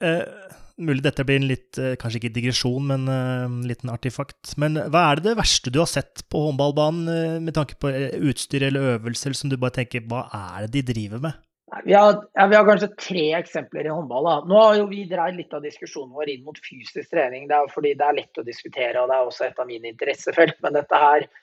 uh, 0.04 0.24
mulig 0.88 1.06
dette 1.06 1.26
blir 1.28 1.40
en 1.42 1.50
litt, 1.50 1.72
uh, 1.80 1.94
kanskje 2.00 2.24
ikke 2.24 2.36
digresjon, 2.38 2.90
men 2.92 3.08
uh, 3.12 3.46
en 3.48 3.62
liten 3.70 3.92
artifakt. 3.94 4.56
Men 4.62 4.80
hva 4.80 5.08
er 5.10 5.22
det, 5.22 5.30
det 5.32 5.40
verste 5.42 5.74
du 5.74 5.82
har 5.84 5.92
sett 5.92 6.26
på 6.32 6.48
håndballbanen 6.48 7.42
med 7.46 7.58
tanke 7.58 7.80
på 7.82 7.92
utstyr 8.32 8.70
eller 8.70 8.96
øvelser 8.96 9.38
som 9.38 9.52
du 9.52 9.60
bare 9.60 9.82
tenker 9.82 10.06
hva 10.10 10.28
er 10.34 10.66
det 10.68 10.80
de 10.80 10.88
driver 10.94 11.28
med? 11.30 11.44
Vi 11.84 11.94
har, 11.94 12.28
ja, 12.34 12.48
vi 12.48 12.56
har, 12.56 12.66
kanskje 12.66 12.88
tre 12.88 13.24
eksempler 13.40 13.86
i 13.86 13.92
håndball. 13.92 14.26
Da. 14.26 14.36
Nå 14.50 14.60
har 14.62 14.84
vi 14.90 15.04
dreid 15.10 15.36
litt 15.40 15.54
av 15.54 15.64
diskusjonen 15.66 16.14
vår 16.14 16.32
inn 16.36 16.44
mot 16.46 16.60
fysisk 16.62 17.10
trening. 17.10 17.48
Det 17.50 17.58
er 17.58 17.72
fordi 17.74 17.96
det 17.98 18.06
er 18.06 18.20
lett 18.20 18.40
å 18.40 18.46
diskutere, 18.46 19.02
og 19.02 19.10
det 19.10 19.18
er 19.18 19.32
også 19.32 19.48
et 19.48 19.60
av 19.62 19.68
mine 19.70 19.90
interessefelt. 19.90 20.60
Men 20.64 20.78
dette 20.78 21.02
her 21.02 21.26
eh, 21.26 21.34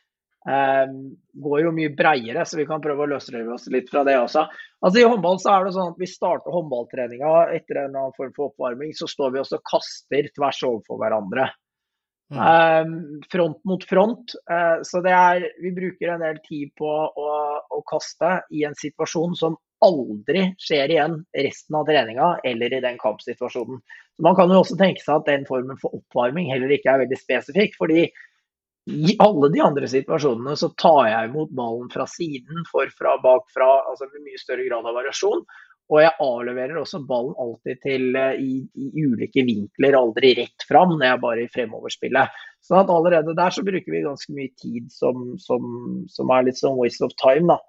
går 0.44 1.60
jo 1.62 1.70
mye 1.74 1.92
breiere, 1.94 2.44
så 2.44 2.58
vi 2.58 2.66
kan 2.66 2.82
prøve 2.82 3.04
å 3.04 3.10
løsrive 3.12 3.54
oss 3.54 3.68
litt 3.70 3.90
fra 3.92 4.02
det 4.06 4.16
også. 4.18 4.42
Altså 4.82 4.98
I 4.98 5.06
håndball 5.06 5.38
så 5.38 5.52
er 5.54 5.66
det 5.66 5.74
sånn 5.76 5.92
at 5.92 6.00
vi 6.02 6.08
starter 6.10 6.54
håndballtreninga 6.54 7.34
etter 7.54 7.78
en 7.78 7.90
eller 7.90 8.00
annen 8.00 8.16
form 8.16 8.32
for 8.34 8.50
oppvarming. 8.50 8.94
Så 8.98 9.06
står 9.10 9.36
vi 9.36 9.42
også 9.42 9.60
og 9.60 9.68
kaster 9.70 10.30
tvers 10.34 10.62
overfor 10.66 10.98
hverandre. 11.02 11.46
Mm. 12.32 12.40
Um, 12.40 13.20
front 13.30 13.60
mot 13.68 13.84
front. 13.84 14.34
Uh, 14.50 14.80
så 14.88 15.02
det 15.04 15.12
er, 15.14 15.46
vi 15.62 15.74
bruker 15.76 16.14
en 16.14 16.24
del 16.24 16.40
tid 16.48 16.72
på 16.80 16.90
å, 16.90 17.28
å 17.62 17.82
kaste 17.86 18.40
i 18.50 18.64
en 18.66 18.76
situasjon 18.78 19.36
som 19.38 19.58
aldri 19.82 20.46
skjer 20.62 20.94
igjen 20.94 21.16
resten 21.34 21.76
av 21.78 21.86
treninga 21.88 22.28
eller 22.46 22.74
i 22.74 22.82
den 22.82 22.98
kampsituasjonen. 23.02 23.82
Så 24.16 24.26
Man 24.26 24.36
kan 24.38 24.50
jo 24.50 24.62
også 24.62 24.78
tenke 24.80 25.02
seg 25.02 25.20
at 25.20 25.30
den 25.30 25.46
formen 25.48 25.78
for 25.82 25.94
oppvarming 25.98 26.50
heller 26.52 26.72
ikke 26.74 26.94
er 26.94 27.02
veldig 27.04 27.18
spesifikk. 27.20 27.78
fordi 27.78 28.06
i 28.90 29.16
alle 29.22 29.48
de 29.52 29.60
andre 29.62 29.88
situasjonene 29.90 30.56
så 30.58 30.72
tar 30.80 31.04
jeg 31.06 31.28
imot 31.28 31.52
ballen 31.54 31.90
fra 31.92 32.06
siden, 32.10 32.64
forfra, 32.70 33.14
bakfra, 33.22 33.68
altså 33.90 34.08
med 34.10 34.24
mye 34.26 34.40
større 34.40 34.66
grad 34.66 34.88
av 34.88 34.96
variasjon. 34.98 35.44
Og 35.92 35.98
jeg 36.00 36.14
avleverer 36.24 36.78
også 36.80 37.02
ballen 37.06 37.34
alltid 37.42 37.80
til 37.84 38.16
uh, 38.16 38.32
i, 38.38 38.62
i, 38.64 39.04
ulike 39.04 39.44
vinkler, 39.44 39.98
aldri 39.98 40.32
rett 40.38 40.64
fram 40.66 40.96
når 40.96 41.06
jeg 41.06 41.22
bare 41.24 41.44
i 41.44 41.50
fremoverspillet. 41.52 42.40
Så 42.64 42.78
at 42.80 42.90
allerede 42.90 43.34
der 43.36 43.54
så 43.54 43.64
bruker 43.66 43.92
vi 43.92 44.04
ganske 44.06 44.34
mye 44.34 44.50
tid 44.62 44.88
som, 44.94 45.34
som, 45.42 45.66
som 46.10 46.32
er 46.32 46.48
litt 46.48 46.58
sånn 46.58 46.78
waste 46.78 47.06
of 47.06 47.14
time, 47.20 47.50
da. 47.52 47.60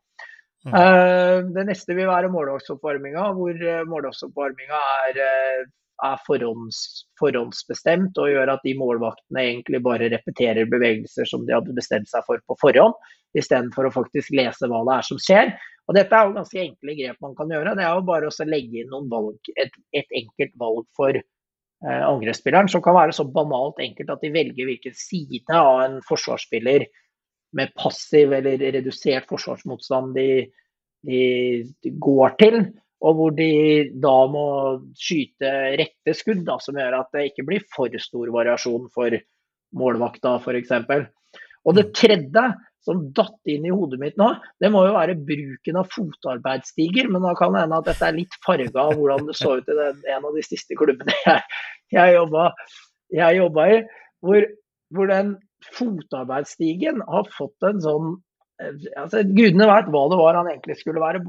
Mm. 0.64 0.74
Uh, 0.74 1.38
det 1.58 1.66
neste 1.68 1.98
vil 1.98 2.08
være 2.08 2.32
målvaktoppvarminga, 2.32 3.26
hvor 3.36 3.58
uh, 3.60 3.82
målvaktoppvarminga 3.92 4.84
er, 5.10 5.20
uh, 5.20 5.66
er 6.04 6.22
forhånds, 6.28 6.80
forhåndsbestemt 7.20 8.18
og 8.22 8.32
gjør 8.32 8.54
at 8.56 8.64
de 8.66 8.76
målvaktene 8.80 9.44
egentlig 9.44 9.82
bare 9.86 10.10
repeterer 10.14 10.70
bevegelser 10.72 11.28
som 11.30 11.46
de 11.48 11.56
hadde 11.56 11.76
bestemt 11.78 12.10
seg 12.12 12.26
for 12.28 12.42
på 12.50 12.58
forhånd, 12.62 12.96
istedenfor 13.38 13.90
å 13.90 13.94
faktisk 13.94 14.34
lese 14.36 14.70
hva 14.70 14.84
det 14.88 14.98
er 14.98 15.08
som 15.10 15.22
skjer. 15.22 15.54
Og 15.90 15.98
Dette 15.98 16.16
er 16.16 16.28
jo 16.28 16.36
ganske 16.38 16.62
enkle 16.64 16.98
grep 17.00 17.24
man 17.24 17.36
kan 17.36 17.52
gjøre. 17.52 17.76
Det 17.76 17.86
er 17.86 17.96
jo 17.98 18.08
bare 18.08 18.30
å 18.30 18.48
legge 18.48 18.84
inn 18.84 19.10
valg, 19.12 19.54
et, 19.60 19.74
et 19.96 20.20
enkelt 20.22 20.54
valg 20.62 20.86
for 20.96 21.20
angrepsspilleren, 21.84 22.70
som 22.72 22.82
kan 22.84 22.96
være 22.96 23.16
så 23.16 23.26
banalt 23.28 23.80
enkelt 23.84 24.12
at 24.14 24.22
de 24.24 24.32
velger 24.32 24.70
hvilken 24.70 24.96
side 24.96 25.58
av 25.58 25.82
en 25.84 25.98
forsvarsspiller 26.08 26.86
med 27.58 27.74
passiv 27.78 28.34
eller 28.34 28.62
redusert 28.74 29.28
forsvarsmotstand 29.30 30.16
de, 30.18 30.28
de, 31.06 31.92
går 32.02 32.38
til. 32.40 32.62
Og 33.04 33.18
hvor 33.18 33.34
de 33.36 33.52
da 34.04 34.16
må 34.32 34.46
skyte 34.96 35.50
rette 35.80 36.16
skudd, 36.16 36.46
da, 36.48 36.56
som 36.64 36.78
gjør 36.80 37.02
at 37.02 37.16
det 37.16 37.30
ikke 37.30 37.48
blir 37.50 37.66
for 37.74 37.92
stor 38.00 38.32
variasjon 38.32 38.88
for 38.94 39.18
målvakta 39.76 40.38
f.eks. 40.40 40.72
Og 41.64 41.76
det 41.78 41.90
tredje 41.96 42.46
som 42.84 43.06
datt 43.16 43.52
inn 43.52 43.66
i 43.68 43.72
hodet 43.72 44.00
mitt 44.02 44.18
nå, 44.20 44.28
det 44.60 44.70
må 44.74 44.84
jo 44.88 44.96
være 44.96 45.16
bruken 45.28 45.80
av 45.80 45.92
fotarbeidsstiger. 45.94 47.08
Men 47.12 47.24
da 47.24 47.32
kan 47.40 47.56
det 47.56 47.64
hende 47.64 47.80
at 47.80 47.88
dette 47.88 48.10
er 48.10 48.18
litt 48.18 48.36
farga 48.44 48.88
av 48.88 48.98
hvordan 49.00 49.30
det 49.30 49.38
så 49.40 49.58
ut 49.60 49.72
i 49.72 49.78
den, 49.78 50.02
en 50.16 50.28
av 50.28 50.36
de 50.36 50.44
siste 50.46 50.78
klubbene 50.80 51.16
jeg, 51.24 51.46
jeg, 51.96 52.18
jobba, 53.40 53.70
i. 53.72 53.80
Hvor, 54.24 54.48
hvor 54.96 55.12
den 55.12 55.34
fotarbeidsstigen 55.78 57.00
har 57.08 57.32
fått 57.32 57.68
en 57.68 57.80
sånn 57.84 58.12
eh, 58.60 58.76
altså, 59.00 59.24
Gudene 59.32 59.70
vet 59.70 59.92
hva 59.94 60.04
det 60.12 60.20
var 60.20 60.40
han 60.42 60.52
egentlig 60.52 60.80
skulle 60.82 61.04
være 61.04 61.24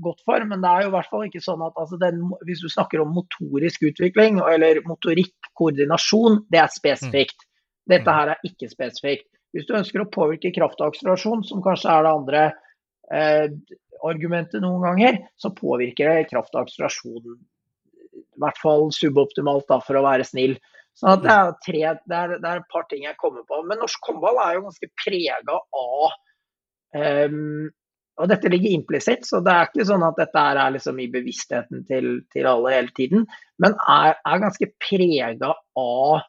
godt 0.00 0.22
for, 0.24 0.44
men 0.48 0.62
det 0.62 0.70
er 0.70 0.84
jo 0.84 0.90
i 0.90 0.94
hvert 0.94 1.10
fall 1.10 1.26
ikke 1.26 1.42
sånn 1.44 1.62
at 1.66 1.76
altså, 1.80 1.98
den, 2.00 2.22
hvis 2.48 2.62
du 2.64 2.68
snakker 2.72 3.02
om 3.02 3.12
motorisk 3.16 3.84
utvikling 3.90 4.40
eller 4.40 4.80
motorikk, 4.88 5.34
koordinasjon, 5.58 6.42
det 6.52 6.62
er 6.62 6.72
spesifikt. 6.72 7.46
Dette 7.90 8.08
mm. 8.08 8.16
her 8.16 8.32
er 8.34 8.48
ikke 8.48 8.70
spesifikt. 8.70 9.28
Hvis 9.52 9.68
du 9.68 9.76
ønsker 9.76 10.04
å 10.04 10.10
påvirke 10.12 10.52
kraftakselerasjon, 10.56 11.44
som 11.44 11.64
kanskje 11.64 11.92
er 11.92 12.06
det 12.06 12.12
andre 12.12 12.44
eh, 13.12 13.46
argumentet 14.08 14.64
noen 14.64 14.86
ganger, 14.86 15.18
så 15.36 15.52
påvirker 15.54 16.08
det 16.08 16.30
kraftakselerasjon 16.30 17.34
i 18.12 18.40
hvert 18.40 18.58
fall 18.60 18.88
suboptimalt, 18.96 19.68
da, 19.68 19.78
for 19.84 19.98
å 19.98 20.04
være 20.04 20.24
snill. 20.26 20.56
Så 20.96 21.14
det 21.22 21.30
er, 21.32 21.52
tre, 21.64 21.84
det, 22.04 22.16
er, 22.16 22.34
det 22.40 22.48
er, 22.48 22.60
et 22.60 22.72
par 22.72 22.84
ting 22.90 23.04
jeg 23.06 23.16
kommer 23.20 23.44
på. 23.48 23.60
Men 23.68 23.80
norsk 23.80 24.08
håndball 24.08 24.40
er 24.42 24.56
jo 24.56 24.64
ganske 24.66 24.88
prega 25.00 25.56
av 25.56 26.16
um, 27.28 27.70
Og 28.22 28.30
dette 28.30 28.50
ligger 28.52 28.76
implisitt, 28.76 29.26
så 29.26 29.40
det 29.42 29.50
er 29.52 29.66
ikke 29.66 29.86
sånn 29.88 30.04
at 30.06 30.18
dette 30.20 30.42
er 30.52 30.76
liksom 30.76 31.00
i 31.02 31.08
bevisstheten 31.10 31.82
til, 31.88 32.12
til, 32.30 32.46
alle 32.46 32.76
hele 32.76 32.94
tiden. 32.94 33.26
Men 33.62 33.74
er, 33.90 34.14
er 34.14 34.44
ganske 34.44 34.68
prega 34.78 35.50
av 35.50 36.22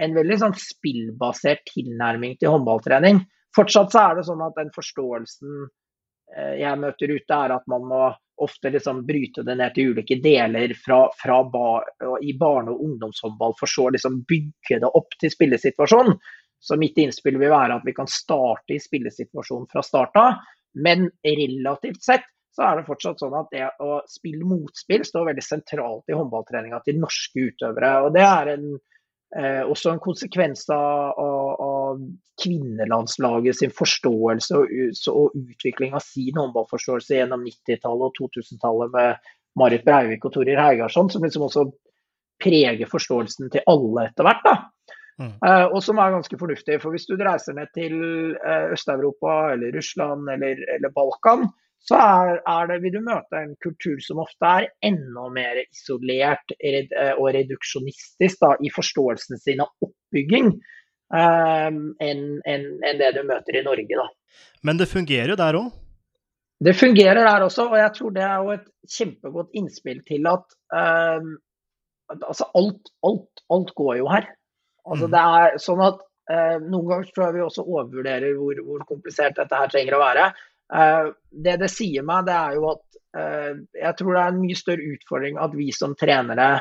en 0.00 0.14
veldig 0.16 0.38
sånn 0.44 0.56
spillbasert 0.56 1.64
tilnærming 1.72 2.36
til 2.38 2.54
håndballtrening. 2.54 3.24
Fortsatt 3.56 3.90
så 3.92 4.04
er 4.04 4.18
det 4.18 4.26
sånn 4.28 4.44
at 4.46 4.54
den 4.60 4.70
forståelsen 4.76 5.64
eh, 6.36 6.54
jeg 6.62 6.80
møter 6.84 7.16
ute, 7.16 7.40
er 7.40 7.56
at 7.56 7.66
man 7.70 7.88
må 7.90 8.04
ofte 8.40 8.70
liksom 8.72 9.02
bryte 9.08 9.42
det 9.44 9.56
ned 9.58 9.74
til 9.74 9.90
ulike 9.92 10.20
deler 10.22 10.72
fra, 10.78 11.02
fra 11.18 11.42
bar, 11.44 11.90
i 12.24 12.32
barne- 12.38 12.72
og 12.72 12.84
ungdomshåndball, 12.86 13.56
for 13.58 13.68
så 13.68 13.90
liksom 13.92 14.22
bygge 14.30 14.78
det 14.80 14.92
opp 15.02 15.18
til 15.20 15.34
spillesituasjonen. 15.34 16.14
Så 16.60 16.76
mitt 16.76 16.96
innspill 17.00 17.36
vil 17.40 17.52
være 17.52 17.76
at 17.80 17.84
vi 17.84 17.96
kan 17.96 18.08
starte 18.08 18.76
i 18.76 18.80
spillesituasjonen 18.80 19.68
fra 19.72 19.82
start 19.84 20.16
av, 20.20 20.40
men 20.74 21.08
relativt 21.26 22.04
sett 22.04 22.28
så 22.54 22.66
er 22.66 22.80
det 22.80 22.88
fortsatt 22.88 23.22
sånn 23.22 23.34
at 23.38 23.52
det 23.54 23.66
å 23.82 24.00
spille 24.10 24.46
motspill 24.46 25.04
står 25.06 25.28
veldig 25.30 25.44
sentralt 25.44 26.10
i 26.10 26.16
håndballtreninga 26.18 26.80
til 26.84 26.98
norske 26.98 27.46
utøvere. 27.52 27.92
og 28.04 28.14
det 28.16 28.24
er 28.26 28.54
en 28.56 28.72
Eh, 29.36 29.62
også 29.62 29.92
en 29.92 30.00
konsekvens 30.02 30.64
av, 30.74 31.12
av, 31.22 31.50
av, 31.62 31.98
kvinnelandslaget 32.42 33.60
sin 33.60 33.70
forståelse 33.70 34.56
og, 34.58 34.72
og, 35.12 35.36
utvikling 35.38 35.92
av 35.94 36.02
sin 36.02 36.34
håndballforståelse 36.40 37.14
gjennom 37.14 37.44
90-tallet 37.46 38.08
og 38.08 38.16
2000-tallet 38.16 38.90
med 38.96 39.28
Marit 39.60 39.84
Breivik 39.86 40.26
og 40.26 40.34
Torir 40.34 40.58
Heigarsson, 40.58 41.12
som 41.14 41.22
liksom 41.22 41.46
også 41.46 41.66
preger 42.42 42.90
forståelsen 42.90 43.52
til 43.54 43.62
alle 43.70 44.08
etter 44.08 44.26
hvert. 44.26 44.42
da. 44.48 44.96
Mm. 45.20 45.34
Uh, 45.44 45.66
og 45.74 45.82
som 45.84 45.98
er 46.00 46.14
ganske 46.14 46.38
fornuftig. 46.40 46.78
For 46.80 46.94
hvis 46.94 47.08
du 47.08 47.18
reiser 47.20 47.56
ned 47.56 47.68
til 47.76 47.96
uh, 48.40 48.72
Øst-Europa 48.72 49.52
eller 49.54 49.74
Russland 49.76 50.30
eller, 50.32 50.62
eller 50.76 50.92
Balkan, 50.96 51.50
så 51.84 51.96
er, 51.96 52.38
er, 52.48 52.66
det, 52.68 52.78
vil 52.82 52.96
du 52.96 53.00
møte 53.04 53.40
en 53.40 53.54
kultur 53.64 54.00
som 54.04 54.20
ofte 54.20 54.48
er 54.48 54.68
enda 54.84 55.28
mer 55.32 55.62
isolert 55.62 56.52
eh, 56.60 57.14
og 57.14 57.30
reduksjonistisk 57.32 58.42
da, 58.42 58.50
i 58.60 58.68
forståelsen 58.74 59.40
sin 59.40 59.62
av 59.64 59.86
oppbygging 59.86 60.50
uh, 60.52 61.70
enn 61.72 62.20
en, 62.52 62.66
en 62.84 63.00
det 63.00 63.14
du 63.16 63.22
møter 63.24 63.56
i 63.56 63.64
Norge. 63.64 63.96
Da. 63.96 64.44
Men 64.68 64.80
det 64.80 64.90
fungerer 64.92 65.32
jo 65.32 65.38
der 65.40 65.60
òg? 65.62 65.70
Det 66.60 66.76
fungerer 66.76 67.24
der 67.24 67.46
også, 67.46 67.70
og 67.72 67.78
jeg 67.80 67.94
tror 67.96 68.12
det 68.12 68.26
er 68.26 68.44
jo 68.44 68.52
et 68.58 68.66
kjempegodt 68.98 69.56
innspill 69.56 70.02
til 70.04 70.28
at 70.28 70.44
altså 72.28 72.44
alt, 72.60 72.92
alt, 73.08 73.42
alt, 73.48 73.72
går 73.80 73.96
jo 74.02 74.10
her. 74.12 74.28
Altså 74.86 75.08
mm. 75.08 75.12
det 75.14 75.24
er 75.40 75.58
sånn 75.62 75.82
at 75.84 76.00
eh, 76.32 76.56
Noen 76.62 76.88
ganger 76.88 77.10
tror 77.10 77.26
jeg 77.26 77.36
vi 77.36 77.44
også 77.44 77.66
overvurderer 77.66 78.38
hvor, 78.38 78.62
hvor 78.66 78.86
komplisert 78.88 79.38
dette 79.38 79.60
her 79.60 79.72
trenger 79.72 79.96
å 79.98 80.02
være. 80.04 80.26
Eh, 80.74 81.12
det 81.46 81.56
det 81.62 81.70
sier 81.72 82.06
meg, 82.06 82.26
det 82.28 82.36
er 82.36 82.58
jo 82.58 82.68
at 82.72 83.00
eh, 83.20 83.54
jeg 83.82 83.96
tror 83.98 84.14
det 84.14 84.22
er 84.22 84.34
en 84.34 84.42
mye 84.44 84.58
større 84.58 84.92
utfordring 84.94 85.40
at 85.42 85.56
vi 85.58 85.70
som 85.76 85.96
trenere 85.98 86.52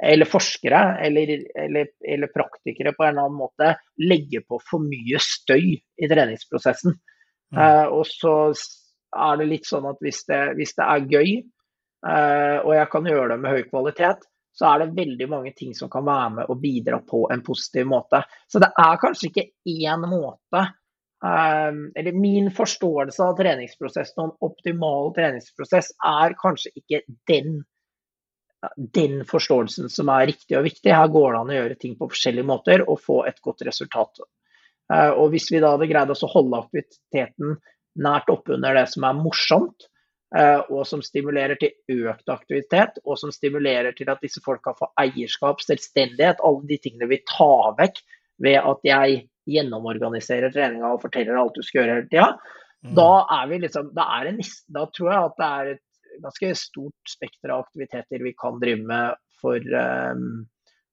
eller 0.00 0.24
forskere 0.24 0.80
eller, 1.04 1.32
eller, 1.60 1.88
eller, 2.08 2.32
praktikere 2.32 2.94
på 2.96 3.04
en 3.04 3.10
eller 3.12 3.26
annen 3.28 3.40
måte 3.40 3.74
legger 4.00 4.44
på 4.48 4.60
for 4.64 4.80
mye 4.80 5.20
støy 5.20 5.74
i 5.76 6.08
treningsprosessen. 6.08 6.96
Mm. 7.52 7.58
Uh, 7.58 7.86
og 7.98 8.06
så 8.08 8.34
er 9.10 9.40
det 9.40 9.48
litt 9.50 9.68
sånn 9.68 9.88
at 9.90 10.00
hvis 10.00 10.22
det, 10.30 10.40
hvis 10.56 10.72
det 10.78 10.86
er 10.86 11.08
gøy, 11.10 11.30
uh, 12.06 12.58
og 12.64 12.72
jeg 12.78 12.88
kan 12.94 13.10
gjøre 13.12 13.34
det 13.34 13.38
med 13.42 13.56
høy 13.58 13.66
kvalitet, 13.68 14.24
så 14.60 14.68
er 14.68 14.82
det 14.82 14.98
veldig 14.98 15.28
mange 15.32 15.54
ting 15.56 15.72
som 15.76 15.88
kan 15.92 16.04
være 16.04 16.34
med 16.34 16.52
og 16.52 16.60
bidra 16.60 17.00
på 17.00 17.24
en 17.32 17.40
positiv 17.46 17.88
måte. 17.88 18.20
Så 18.44 18.60
det 18.60 18.68
er 18.76 19.00
kanskje 19.00 19.30
ikke 19.30 19.46
én 19.88 20.04
måte 20.10 20.66
Um, 21.24 21.92
eller 21.94 22.12
min 22.12 22.46
forståelse 22.50 23.20
av 23.20 23.34
treningsprosessen 23.36 24.22
og 24.22 24.30
en 24.30 24.46
optimal 24.46 25.10
treningsprosess 25.12 25.90
er 26.08 26.32
kanskje 26.40 26.70
ikke 26.80 27.02
den, 27.28 27.58
den 28.96 29.18
forståelsen 29.28 29.92
som 29.92 30.08
er 30.14 30.30
riktig 30.30 30.56
og 30.56 30.64
viktig. 30.64 30.94
Her 30.96 31.12
går 31.12 31.34
det 31.34 31.42
an 31.42 31.52
å 31.52 31.58
gjøre 31.58 31.76
ting 31.82 31.98
på 31.98 32.08
forskjellige 32.14 32.48
måter 32.48 32.86
og 32.86 33.02
få 33.04 33.18
et 33.28 33.36
godt 33.44 33.66
resultat. 33.68 34.24
Uh, 34.88 35.12
og 35.12 35.34
Hvis 35.34 35.50
vi 35.52 35.60
da 35.60 35.74
hadde 35.74 35.90
greid 35.92 36.14
å 36.14 36.32
holde 36.32 36.62
aktiviteten 36.64 37.58
nært 38.00 38.32
oppunder 38.32 38.80
det 38.80 38.88
som 38.88 39.04
er 39.04 39.20
morsomt, 39.20 39.90
og 40.30 40.84
som 40.86 41.00
stimulerer 41.02 41.58
til 41.58 42.04
økt 42.06 42.30
aktivitet, 42.30 43.00
og 43.02 43.18
som 43.18 43.32
stimulerer 43.34 43.96
til 43.98 44.12
at 44.12 44.20
disse 44.22 44.38
folka 44.44 44.76
får 44.78 44.92
eierskap, 45.02 45.58
selvstendighet, 45.64 46.38
alle 46.46 46.68
de 46.68 46.78
tingene 46.78 47.08
vi 47.10 47.18
tar 47.26 47.74
vekk 47.80 47.98
ved 48.44 48.60
at 48.60 48.86
jeg 48.86 49.24
gjennomorganiserer 49.50 50.52
treninga 50.54 50.92
og 50.94 51.02
forteller 51.02 51.38
alt 51.40 51.56
du 51.58 51.64
skal 51.66 51.82
gjøre 51.82 51.96
hele 51.98 52.10
tida, 52.12 52.28
mm. 52.86 52.94
da 52.98 53.10
er 53.40 53.50
vi 53.50 53.60
liksom 53.64 53.90
da, 53.96 54.06
er 54.20 54.30
en, 54.30 54.40
da 54.70 54.86
tror 54.94 55.10
jeg 55.10 55.30
at 55.30 55.40
det 55.40 55.50
er 55.50 55.72
et 55.74 56.22
ganske 56.24 56.54
stort 56.58 57.10
spekter 57.10 57.54
av 57.54 57.66
aktiviteter 57.66 58.24
vi 58.24 58.34
kan 58.38 58.58
drive 58.62 58.86
med 58.86 59.18
for 59.40 59.58
um, 59.58 60.44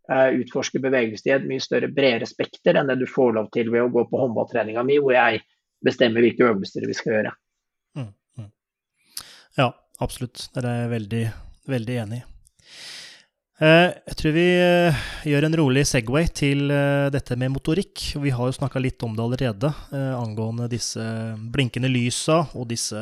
utforske 0.07 0.79
bevegelse 0.79 1.27
i 1.27 1.33
et 1.35 1.47
mye 1.49 1.59
større, 1.59 1.89
bredere 1.91 2.27
spekter 2.29 2.77
enn 2.79 2.87
det 2.87 2.95
du 3.01 3.07
får 3.11 3.33
lov 3.35 3.49
til 3.51 3.71
ved 3.73 3.83
å 3.83 3.91
gå 3.91 4.05
på 4.07 4.21
håndballtreninga 4.21 4.83
mi, 4.87 5.01
hvor 5.03 5.17
jeg 5.17 5.41
bestemmer 5.83 6.23
hvilke 6.23 6.47
øvelser 6.47 6.87
vi 6.87 6.95
skal 6.95 7.17
gjøre. 7.17 7.33
Mm, 7.97 8.13
mm. 8.39 8.47
Ja, 9.59 9.67
absolutt. 9.99 10.47
Det 10.53 10.63
er 10.63 10.79
jeg 10.83 10.93
veldig, 10.95 11.25
veldig 11.75 11.99
enig 12.05 12.21
i. 12.21 12.25
Eh, 13.57 13.89
jeg 13.89 14.17
tror 14.19 14.33
vi 14.35 14.45
eh, 14.61 14.97
gjør 15.25 15.47
en 15.47 15.57
rolig 15.57 15.81
Segway 15.89 16.27
til 16.29 16.69
eh, 16.69 17.07
dette 17.13 17.33
med 17.41 17.55
motorikk. 17.55 18.03
Vi 18.21 18.33
har 18.33 18.49
jo 18.49 18.53
snakka 18.53 18.81
litt 18.81 19.01
om 19.05 19.15
det 19.17 19.23
allerede, 19.23 19.71
angående 20.13 20.69
disse 20.69 21.01
blinkende 21.53 21.89
lysa 21.89 22.43
og 22.53 22.67
disse 22.69 23.01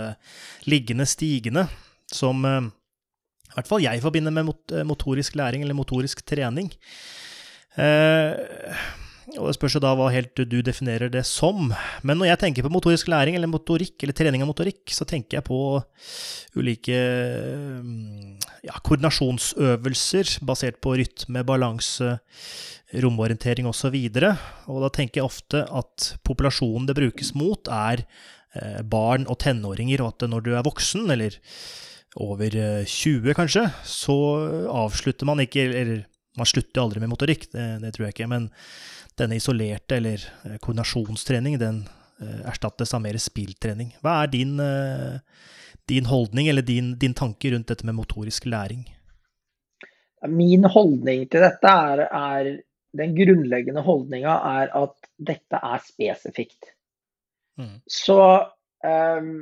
liggende 0.71 1.07
stigene, 1.09 1.65
som 2.07 2.45
i 3.55 3.61
hvert 3.61 3.71
fall 3.71 3.85
jeg 3.85 4.03
forbinder 4.03 4.35
med 4.35 4.51
motorisk 4.83 5.37
læring 5.39 5.63
eller 5.63 5.77
motorisk 5.77 6.25
trening. 6.27 6.73
Og 9.33 9.47
Det 9.49 9.55
spørs 9.57 9.75
jo 9.77 9.81
da 9.81 9.93
hva 9.97 10.11
helt 10.13 10.37
du 10.37 10.59
definerer 10.61 11.09
det 11.09 11.23
som. 11.25 11.71
Men 12.05 12.19
når 12.19 12.29
jeg 12.29 12.41
tenker 12.43 12.65
på 12.65 12.71
motorisk 12.71 13.09
læring 13.09 13.37
eller 13.37 13.49
motorikk, 13.49 13.97
eller 14.03 14.13
trening 14.13 14.43
av 14.45 14.51
motorikk, 14.51 14.83
så 14.93 15.07
tenker 15.09 15.39
jeg 15.39 15.47
på 15.47 15.59
ulike 16.59 16.99
ja, 18.65 18.75
koordinasjonsøvelser 18.85 20.37
basert 20.45 20.77
på 20.83 20.93
rytme, 21.01 21.41
balanse, 21.47 22.19
romorientering 23.01 23.65
osv. 23.69 23.97
Og, 23.97 24.21
så 24.21 24.35
og 24.69 24.85
da 24.85 24.91
tenker 24.93 25.21
jeg 25.21 25.29
ofte 25.31 25.65
at 25.65 26.11
populasjonen 26.27 26.85
det 26.89 26.97
brukes 26.99 27.33
mot, 27.33 27.65
er 27.65 28.05
eh, 28.05 28.83
barn 28.85 29.25
og 29.25 29.41
tenåringer, 29.41 30.05
og 30.05 30.13
at 30.13 30.29
når 30.29 30.45
du 30.45 30.53
er 30.53 30.67
voksen, 30.69 31.09
eller 31.17 31.39
over 32.15 32.49
20 32.85 33.29
eh, 33.29 33.35
kanskje, 33.35 33.69
så 33.83 34.15
avslutter 34.71 35.27
man 35.27 35.41
ikke 35.43 35.65
Eller 35.67 36.05
man 36.37 36.47
slutter 36.47 36.81
aldri 36.81 36.99
med 36.99 37.11
motorikk, 37.11 37.47
det, 37.51 37.65
det 37.83 37.93
tror 37.95 38.07
jeg 38.07 38.15
ikke. 38.15 38.31
men 38.31 38.49
denne 39.15 39.37
isolerte 39.39 39.95
eller 39.95 40.19
eh, 40.43 40.57
koordinasjonstrening, 40.59 41.55
den 41.59 41.85
eh, 42.19 42.41
erstattes 42.49 42.91
av 42.93 43.03
mer 43.03 43.15
spilltrening. 43.21 43.93
Hva 44.03 44.17
er 44.23 44.31
din, 44.33 44.57
din 45.87 46.09
holdning 46.09 46.49
eller 46.51 46.65
din, 46.67 46.97
din, 46.99 47.15
tanke 47.15 47.53
rundt 47.53 47.71
dette 47.71 47.87
med 47.87 47.95
motorisk 47.95 48.49
læring? 48.51 48.83
Min 50.27 50.67
holdning 50.67 51.27
til 51.31 51.45
dette 51.45 51.69
er, 51.69 52.07
er 52.09 52.55
Den 52.95 53.11
grunnleggende 53.15 53.81
holdninga 53.83 54.33
er 54.59 54.69
at 54.71 55.09
dette 55.15 55.59
er 55.59 55.81
spesifikt. 55.83 56.71
Mm. 57.59 57.81
Så 57.87 58.19
um, 58.83 59.33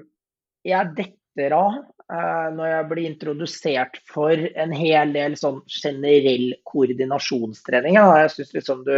jeg 0.65 0.89
detter 0.97 1.53
av 1.53 1.75
når 2.13 2.67
jeg 2.69 2.88
blir 2.89 3.06
introdusert 3.10 3.99
for 4.10 4.38
en 4.38 4.73
hel 4.76 5.13
del 5.15 5.38
sånn 5.39 5.62
generell 5.65 6.52
koordinasjonstrening. 6.69 7.97
Ja. 7.97 8.10
Jeg 8.21 8.34
syns 8.36 8.52
liksom 8.54 8.84
du 8.86 8.97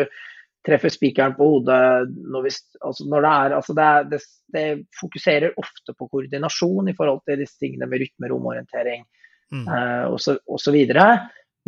treffer 0.65 0.89
spikeren 0.89 1.35
på 1.37 1.47
hodet 1.49 2.09
når, 2.09 2.47
vi, 2.47 2.53
altså 2.81 3.05
når 3.09 3.25
det 3.25 3.31
er 3.31 3.55
altså 3.59 3.75
det, 3.77 3.89
det, 4.11 4.19
det, 4.55 4.65
fokuserer 4.99 5.59
ofte 5.61 5.93
på 5.93 6.07
koordinasjon 6.09 6.89
i 6.89 6.95
forhold 6.97 7.21
til 7.29 7.43
disse 7.43 7.59
tingene 7.61 7.87
med 7.89 8.01
rytme, 8.01 8.29
romorientering 8.31 9.05
mm. 9.53 9.67
uh, 9.69 10.39
osv. 10.55 10.79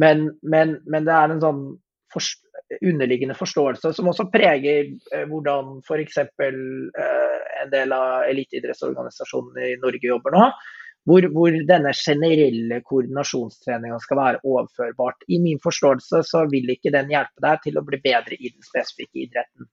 Men, 0.01 0.25
men, 0.41 0.77
men 0.85 1.07
det 1.07 1.13
er 1.13 1.33
en 1.33 1.43
sånn 1.43 1.61
for, 2.13 2.33
underliggende 2.81 3.37
forståelse 3.37 3.93
som 3.95 4.09
også 4.09 4.27
preger 4.33 4.89
uh, 5.13 5.23
hvordan 5.29 5.77
f.eks. 5.85 6.19
Uh, 6.41 7.37
en 7.61 7.71
del 7.73 7.93
av 7.93 8.25
eliteidrettsorganisasjonene 8.31 9.71
i 9.73 9.79
Norge 9.81 10.09
jobber 10.09 10.35
nå. 10.35 10.49
Hvor, 11.07 11.23
hvor, 11.31 11.55
denne 11.69 11.93
generelle 11.95 12.81
koordinasjonstreninga 12.83 13.99
skal 14.03 14.19
være 14.19 14.41
overførbart. 14.43 15.23
I 15.31 15.39
min 15.39 15.61
forståelse 15.63 16.19
så 16.27 16.43
vil 16.51 16.67
ikke 16.73 16.91
den 16.91 17.13
hjelpe 17.13 17.43
deg 17.45 17.61
til 17.63 17.79
å 17.79 17.85
bli 17.87 18.01
bedre 18.03 18.35
i 18.35 18.51
den 18.51 18.65
spesifikke 18.65 19.23
idretten. 19.23 19.69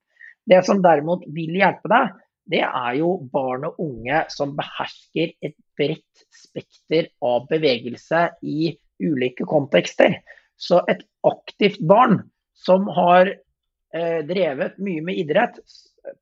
Det 0.47 0.61
som 0.67 0.83
derimot 0.85 1.25
vil 1.35 1.57
hjelpe 1.59 1.91
deg, 1.91 2.13
det 2.53 2.61
er 2.67 2.93
jo 3.01 3.17
barn 3.33 3.65
og 3.71 3.81
unge 3.81 4.21
som 4.33 4.53
behersker 4.57 5.33
et 5.43 5.57
bredt 5.79 6.25
spekter 6.37 7.09
av 7.25 7.49
bevegelse 7.51 8.27
i 8.45 8.75
ulike 9.03 9.47
kontekster. 9.49 10.21
Så 10.61 10.83
et 10.91 11.03
aktivt 11.27 11.81
barn 11.89 12.21
som 12.55 12.87
har 12.95 13.33
eh, 13.33 14.21
drevet 14.29 14.77
mye 14.79 15.03
med 15.03 15.19
idrett, 15.25 15.59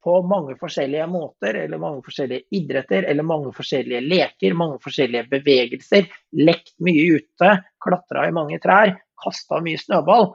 på 0.05 0.15
mange 0.27 0.55
forskjellige 0.61 1.07
måter, 1.11 1.57
eller 1.65 1.81
mange 1.83 2.03
forskjellige 2.07 2.47
idretter, 2.55 3.07
eller 3.11 3.27
mange 3.27 3.53
forskjellige 3.57 4.03
leker, 4.05 4.55
mange 4.59 4.79
forskjellige 4.83 5.27
bevegelser. 5.33 6.07
Lekt 6.39 6.75
mye 6.85 7.19
ute, 7.19 7.57
klatra 7.83 8.29
i 8.29 8.35
mange 8.35 8.61
trær, 8.63 8.95
kasta 9.23 9.61
mye 9.65 9.81
snøball. 9.81 10.31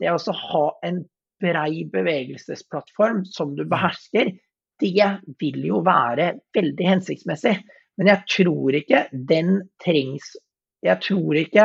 Det 0.00 0.10
å 0.10 0.38
ha 0.40 0.64
en 0.86 1.02
brei 1.42 1.84
bevegelsesplattform 1.92 3.24
som 3.26 3.54
du 3.58 3.64
behersker, 3.68 4.32
det 4.82 5.08
vil 5.40 5.66
jo 5.68 5.80
være 5.86 6.32
veldig 6.54 6.86
hensiktsmessig. 6.88 7.56
Men 7.98 8.10
jeg 8.10 8.26
tror 8.30 8.74
ikke 8.74 9.06
den 9.12 9.60
trengs 9.82 10.34
Jeg 10.84 11.00
tror 11.00 11.38
ikke 11.40 11.64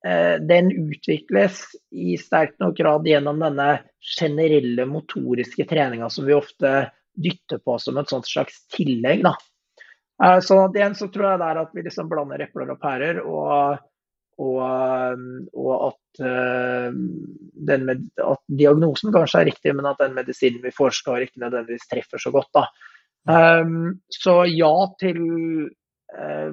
den 0.00 0.70
utvikles 0.72 1.58
i 1.92 2.14
sterk 2.16 2.54
nok 2.62 2.78
grad 2.78 3.04
gjennom 3.04 3.42
denne 3.42 3.66
generelle 4.00 4.86
motoriske 4.88 5.66
treninga 5.68 6.08
som 6.10 6.24
vi 6.24 6.32
ofte 6.32 6.70
dytter 7.12 7.60
på 7.60 7.76
som 7.78 7.98
et 8.00 8.08
sånt 8.08 8.28
slags 8.28 8.62
tillegg. 8.72 9.22
Da. 9.26 9.34
Eh, 10.24 10.38
sånn 10.44 10.76
igjen 10.76 10.96
så 10.98 11.08
tror 11.12 11.30
jeg 11.30 11.40
det 11.42 11.48
er 11.48 11.62
at 11.62 11.72
vi 11.76 11.86
liksom 11.86 12.10
blander 12.10 12.44
epler 12.44 12.74
og 12.74 12.80
pærer, 12.82 13.20
og, 13.24 13.80
og, 14.40 14.60
eh, 14.66 15.26
og 15.56 15.74
at, 15.90 16.22
med, 17.80 18.06
at, 18.24 18.44
diagnosen 18.48 19.14
kanskje 19.14 19.42
er 19.42 19.50
riktig, 19.52 19.74
men 19.76 19.88
at 19.88 20.00
den 20.02 20.16
medisinen 20.16 20.64
vi 20.64 20.74
forsker 20.74 21.26
ikke 21.26 21.44
nødvendigvis 21.44 21.88
treffer 21.90 22.22
så 22.22 22.32
godt. 22.34 22.50
Da. 22.56 22.66
Um, 23.28 24.00
så 24.08 24.40
ja 24.48 24.72
til 25.00 25.18
Eh, 25.20 25.79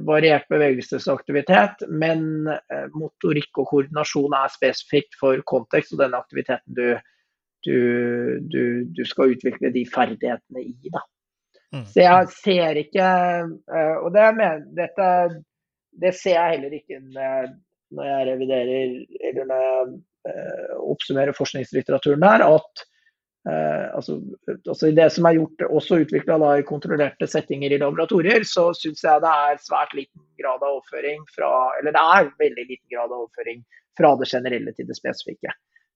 variert 0.06 0.48
bevegelsesaktivitet, 0.52 1.84
men 1.90 2.48
eh, 2.52 2.88
motorikk 2.94 3.62
og 3.62 3.70
koordinasjon 3.72 4.36
er 4.38 4.54
spesifikt 4.54 5.18
for 5.20 5.42
kontekst 5.50 5.96
og 5.96 6.04
den 6.04 6.18
aktiviteten 6.18 6.78
du, 6.78 6.88
du, 7.66 7.78
du, 8.54 8.64
du 8.94 9.04
skal 9.08 9.34
utvikle 9.36 9.72
de 9.74 9.86
ferdighetene 9.90 10.64
i. 10.64 10.92
Da. 10.94 11.04
Mm. 11.76 11.86
Så 11.90 12.04
jeg 12.04 12.32
ser 12.32 12.78
ikke 12.80 13.08
eh, 13.08 13.96
Og 14.00 14.12
det, 14.16 14.28
med, 14.38 14.68
dette, 14.78 15.08
det 16.00 16.14
ser 16.16 16.38
jeg 16.38 16.58
heller 16.58 16.78
ikke 16.78 17.02
når 17.08 18.12
jeg 18.12 18.30
reviderer 18.30 18.94
eller 19.32 19.50
når 19.50 19.66
jeg 19.66 19.98
oppsummerer 20.84 21.36
forskningslitteraturen 21.36 22.20
der, 22.20 22.42
at 22.44 22.82
Eh, 23.48 23.96
altså, 23.96 24.18
altså 24.68 24.90
det 24.92 25.08
som 25.14 25.28
er 25.30 25.38
gjort, 25.38 25.64
også 25.80 26.02
utvikla 26.04 26.38
i 26.58 26.66
kontrollerte 26.68 27.30
settinger 27.32 27.72
i 27.72 27.80
laboratorier, 27.80 28.44
så 28.44 28.70
syns 28.76 29.06
jeg 29.06 29.24
det 29.24 29.34
er 29.48 29.62
svært 29.64 29.94
liten 29.96 30.26
grad 30.42 30.60
av 30.66 30.80
overføring 30.80 31.24
fra 31.32 31.52
Eller 31.80 31.96
det 31.96 32.04
er 32.18 32.32
veldig 32.44 32.66
liten 32.66 32.90
grad 32.92 33.14
av 33.14 33.22
overføring 33.22 33.62
fra 33.98 34.16
det 34.20 34.28
generelle 34.34 34.74
til 34.76 34.90
det 34.90 34.98
spesifikke. 34.98 35.54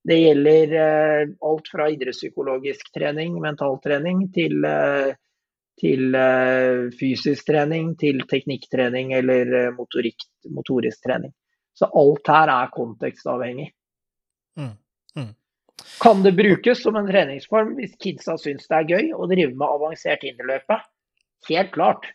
Det 0.08 0.18
gjelder 0.18 0.78
eh, 0.84 1.34
alt 1.50 1.68
fra 1.74 1.90
idrettspsykologisk 1.92 2.94
trening, 2.96 3.36
mentaltrening, 3.44 4.24
til, 4.34 4.64
eh, 4.66 5.12
til 5.82 6.16
eh, 6.18 6.88
fysisk 6.98 7.52
trening, 7.52 7.94
til 8.00 8.24
teknikktrening 8.32 9.14
eller 9.20 9.54
eh, 9.60 9.76
motorisk 9.76 11.04
trening. 11.04 11.36
Så 11.78 11.90
alt 12.00 12.32
her 12.32 12.54
er 12.54 12.74
kontekstavhengig. 12.74 13.70
Mm. 14.58 14.74
Kan 16.02 16.24
det 16.26 16.34
brukes 16.38 16.82
som 16.84 16.98
en 17.00 17.10
treningsform 17.10 17.76
hvis 17.78 17.94
kidsa 18.02 18.38
syns 18.42 18.68
det 18.70 18.80
er 18.80 18.90
gøy 18.96 19.14
å 19.14 19.28
drive 19.30 19.54
med 19.54 19.68
avansert 19.68 20.26
hinderløype? 20.26 20.80
Helt 21.50 21.72
klart. 21.76 22.10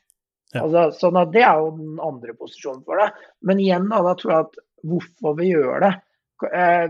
Ja. 0.54 0.62
Altså, 0.62 0.90
sånn 1.00 1.18
at 1.20 1.32
Det 1.34 1.42
er 1.42 1.58
jo 1.60 1.72
den 1.78 1.96
andre 2.02 2.34
posisjonen 2.38 2.84
for 2.86 3.02
det. 3.02 3.10
Men 3.46 3.62
igjen, 3.62 3.88
da, 3.90 4.02
da 4.06 4.14
tror 4.18 4.32
jeg 4.32 4.46
at 4.46 4.60
hvorfor 4.86 5.36
vi 5.40 5.50
gjør 5.50 5.82
det 5.82 5.92
eh, 6.52 6.86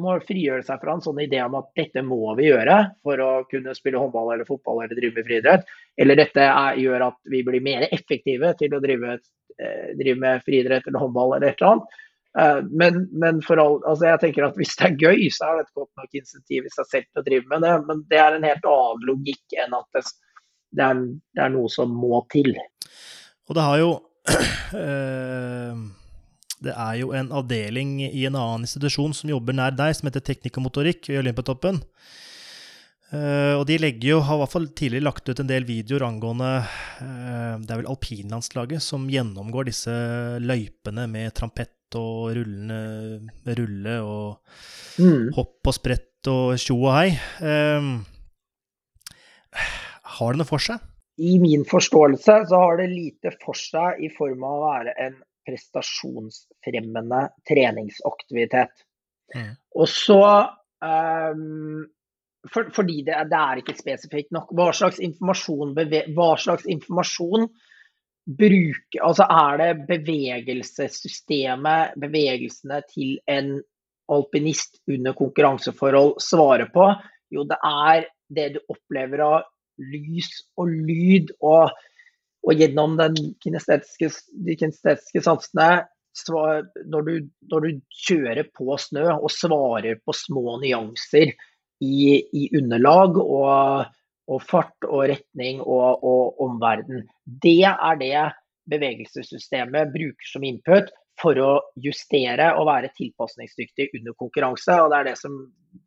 må 0.00 0.14
frigjøre 0.26 0.64
seg 0.66 0.80
fra 0.82 0.96
en 0.96 1.04
sånn 1.04 1.20
idé 1.22 1.40
om 1.44 1.54
at 1.58 1.68
dette 1.78 2.02
må 2.02 2.32
vi 2.38 2.48
gjøre 2.48 2.78
for 3.06 3.20
å 3.22 3.30
kunne 3.50 3.74
spille 3.76 4.00
håndball 4.00 4.32
eller 4.34 4.48
fotball 4.48 4.82
eller 4.82 4.98
drive 4.98 5.20
med 5.20 5.28
friidrett. 5.28 5.68
Eller 6.00 6.18
dette 6.18 6.46
er, 6.48 6.80
gjør 6.82 7.08
at 7.10 7.18
vi 7.30 7.44
blir 7.46 7.62
mer 7.64 7.86
effektive 7.90 8.54
til 8.58 8.74
å 8.74 8.82
drive, 8.82 9.18
eh, 9.58 9.92
drive 9.98 10.18
med 10.24 10.42
friidrett 10.46 10.88
eller 10.88 11.04
håndball 11.04 11.36
eller 11.36 11.52
et 11.52 11.60
eller 11.60 11.76
annet. 11.76 12.02
Eh, 12.38 12.60
men, 12.70 13.08
men 13.12 13.40
all, 13.54 13.76
altså 13.86 14.08
jeg 14.08 14.20
tenker 14.22 14.48
at 14.48 14.56
hvis 14.58 14.74
det 14.78 14.88
er 14.88 15.00
gøy, 15.06 15.26
så 15.30 15.48
er 15.48 15.58
det 15.58 15.66
et 15.66 15.80
godt 15.80 16.00
nok 16.00 16.20
insentiv 16.20 16.66
i 16.66 16.72
seg 16.74 16.88
selv 16.90 17.08
til 17.08 17.22
å 17.22 17.26
drive 17.28 17.50
med 17.52 17.66
det. 17.66 17.74
Men 17.88 18.06
det 18.10 18.20
er 18.20 18.36
en 18.36 18.46
helt 18.48 18.70
annen 18.70 19.04
logikk 19.10 19.58
enn 19.64 19.76
at 19.78 19.98
det, 19.98 20.06
det, 20.74 20.88
er, 20.88 21.04
det 21.36 21.44
er, 21.46 21.52
noe 21.54 21.70
som 21.72 21.94
må 21.94 22.24
til. 22.34 22.50
Og 23.48 23.58
det 23.58 23.68
har 23.68 23.82
jo 23.82 23.92
øh, 24.80 25.84
Det 26.64 26.72
er 26.72 26.94
jo 26.96 27.10
en 27.12 27.26
avdeling 27.36 27.98
i 28.06 28.22
en 28.24 28.36
annen 28.40 28.62
institusjon 28.64 29.12
som 29.12 29.28
jobber 29.28 29.52
nær 29.52 29.74
deg, 29.76 29.90
som 29.98 30.08
heter 30.08 30.22
Teknikk 30.24 30.56
og 30.56 30.64
motorikk 30.64 31.10
i 31.12 31.18
Olympiatoppen. 31.20 31.82
Uh, 33.12 33.60
og 33.60 33.66
de 33.68 33.76
legger 33.82 34.14
jo, 34.14 34.22
har 34.24 34.38
i 34.38 34.40
hvert 34.40 34.54
fall 34.54 34.70
tidligere 34.72 35.04
lagt 35.04 35.28
ut 35.28 35.42
en 35.42 35.50
del 35.50 35.66
videoer 35.68 36.06
angående 36.06 36.48
uh, 36.64 37.60
Det 37.60 37.68
er 37.68 37.82
vel 37.82 37.90
alpinlandslaget 37.92 38.82
som 38.82 39.04
gjennomgår 39.12 39.68
disse 39.68 39.92
løypene 40.40 41.04
med 41.12 41.34
trampett 41.36 41.83
og 42.00 42.34
rullende 42.36 43.54
rulle 43.58 43.98
og 44.04 45.02
mm. 45.02 45.30
hopp 45.36 45.70
og 45.70 45.76
sprett 45.76 46.30
og 46.30 46.56
tjo 46.60 46.78
og 46.80 46.92
hei. 46.96 47.10
Um, 47.44 47.94
har 50.16 50.34
det 50.34 50.42
noe 50.42 50.48
for 50.48 50.62
seg? 50.62 50.82
I 51.22 51.36
min 51.38 51.62
forståelse 51.68 52.40
så 52.50 52.60
har 52.64 52.80
det 52.80 52.90
lite 52.90 53.34
for 53.42 53.58
seg 53.58 54.02
i 54.02 54.10
form 54.10 54.42
av 54.46 54.56
å 54.56 54.64
være 54.64 54.94
en 55.04 55.18
prestasjonsfremmende 55.46 57.20
treningsaktivitet. 57.48 58.84
Mm. 59.34 59.52
Og 59.78 59.90
så 59.90 60.22
um, 60.84 61.84
for, 62.50 62.68
Fordi 62.76 63.02
det, 63.06 63.16
det, 63.30 63.40
er 63.40 63.60
ikke 63.60 63.76
spesifikt 63.78 64.34
nok. 64.34 64.50
Hva 64.56 64.68
slags 64.76 65.00
informasjon, 65.02 65.72
hva 66.16 66.34
slags 66.40 66.66
informasjon 66.68 67.48
bruke 68.24 69.00
Altså 69.04 69.26
er 69.28 69.58
det 69.60 69.86
bevegelsessystemet, 69.88 71.96
bevegelsene 72.00 72.80
til 72.90 73.18
en 73.30 73.58
alpinist 74.12 74.80
under 74.88 75.16
konkurranseforhold 75.16 76.18
svarer 76.22 76.70
på? 76.72 76.88
Jo, 77.32 77.44
det 77.48 77.58
er 77.64 78.06
det 78.34 78.52
du 78.56 78.60
opplever 78.72 79.22
av 79.24 79.42
lys 79.80 80.30
og 80.60 80.70
lyd, 80.70 81.32
og, 81.42 81.72
og 82.46 82.60
gjennom 82.60 82.94
kinestetiske, 83.42 84.10
de 84.46 84.56
kinestetiske 84.60 85.24
sansene 85.24 85.88
når 86.86 87.02
du, 87.02 87.14
når 87.50 87.64
du, 87.64 87.80
kjører 88.04 88.46
på 88.54 88.76
snø 88.78 89.08
og 89.16 89.32
svarer 89.32 89.96
på 90.04 90.14
små 90.14 90.60
nyanser 90.62 91.32
i, 91.82 92.22
i 92.22 92.44
underlag 92.54 93.18
og 93.18 93.88
og 94.30 94.42
fart 94.42 94.86
og 94.88 95.06
retning 95.10 95.60
og, 95.60 96.04
og 96.04 96.40
omverden. 96.44 97.04
Det 97.24 97.62
er 97.68 98.00
det 98.00 98.24
bevegelsessystemet 98.72 99.92
bruker 99.92 100.30
som 100.30 100.46
input 100.46 100.92
for 101.20 101.38
å 101.38 101.50
justere 101.78 102.50
og 102.58 102.66
være 102.68 102.92
tilpasningsdyktig 102.96 103.90
under 103.98 104.16
konkurranse. 104.18 104.76
og 104.82 104.90
Det 104.90 104.98
er 104.98 105.08
det 105.10 105.16
som 105.20 105.38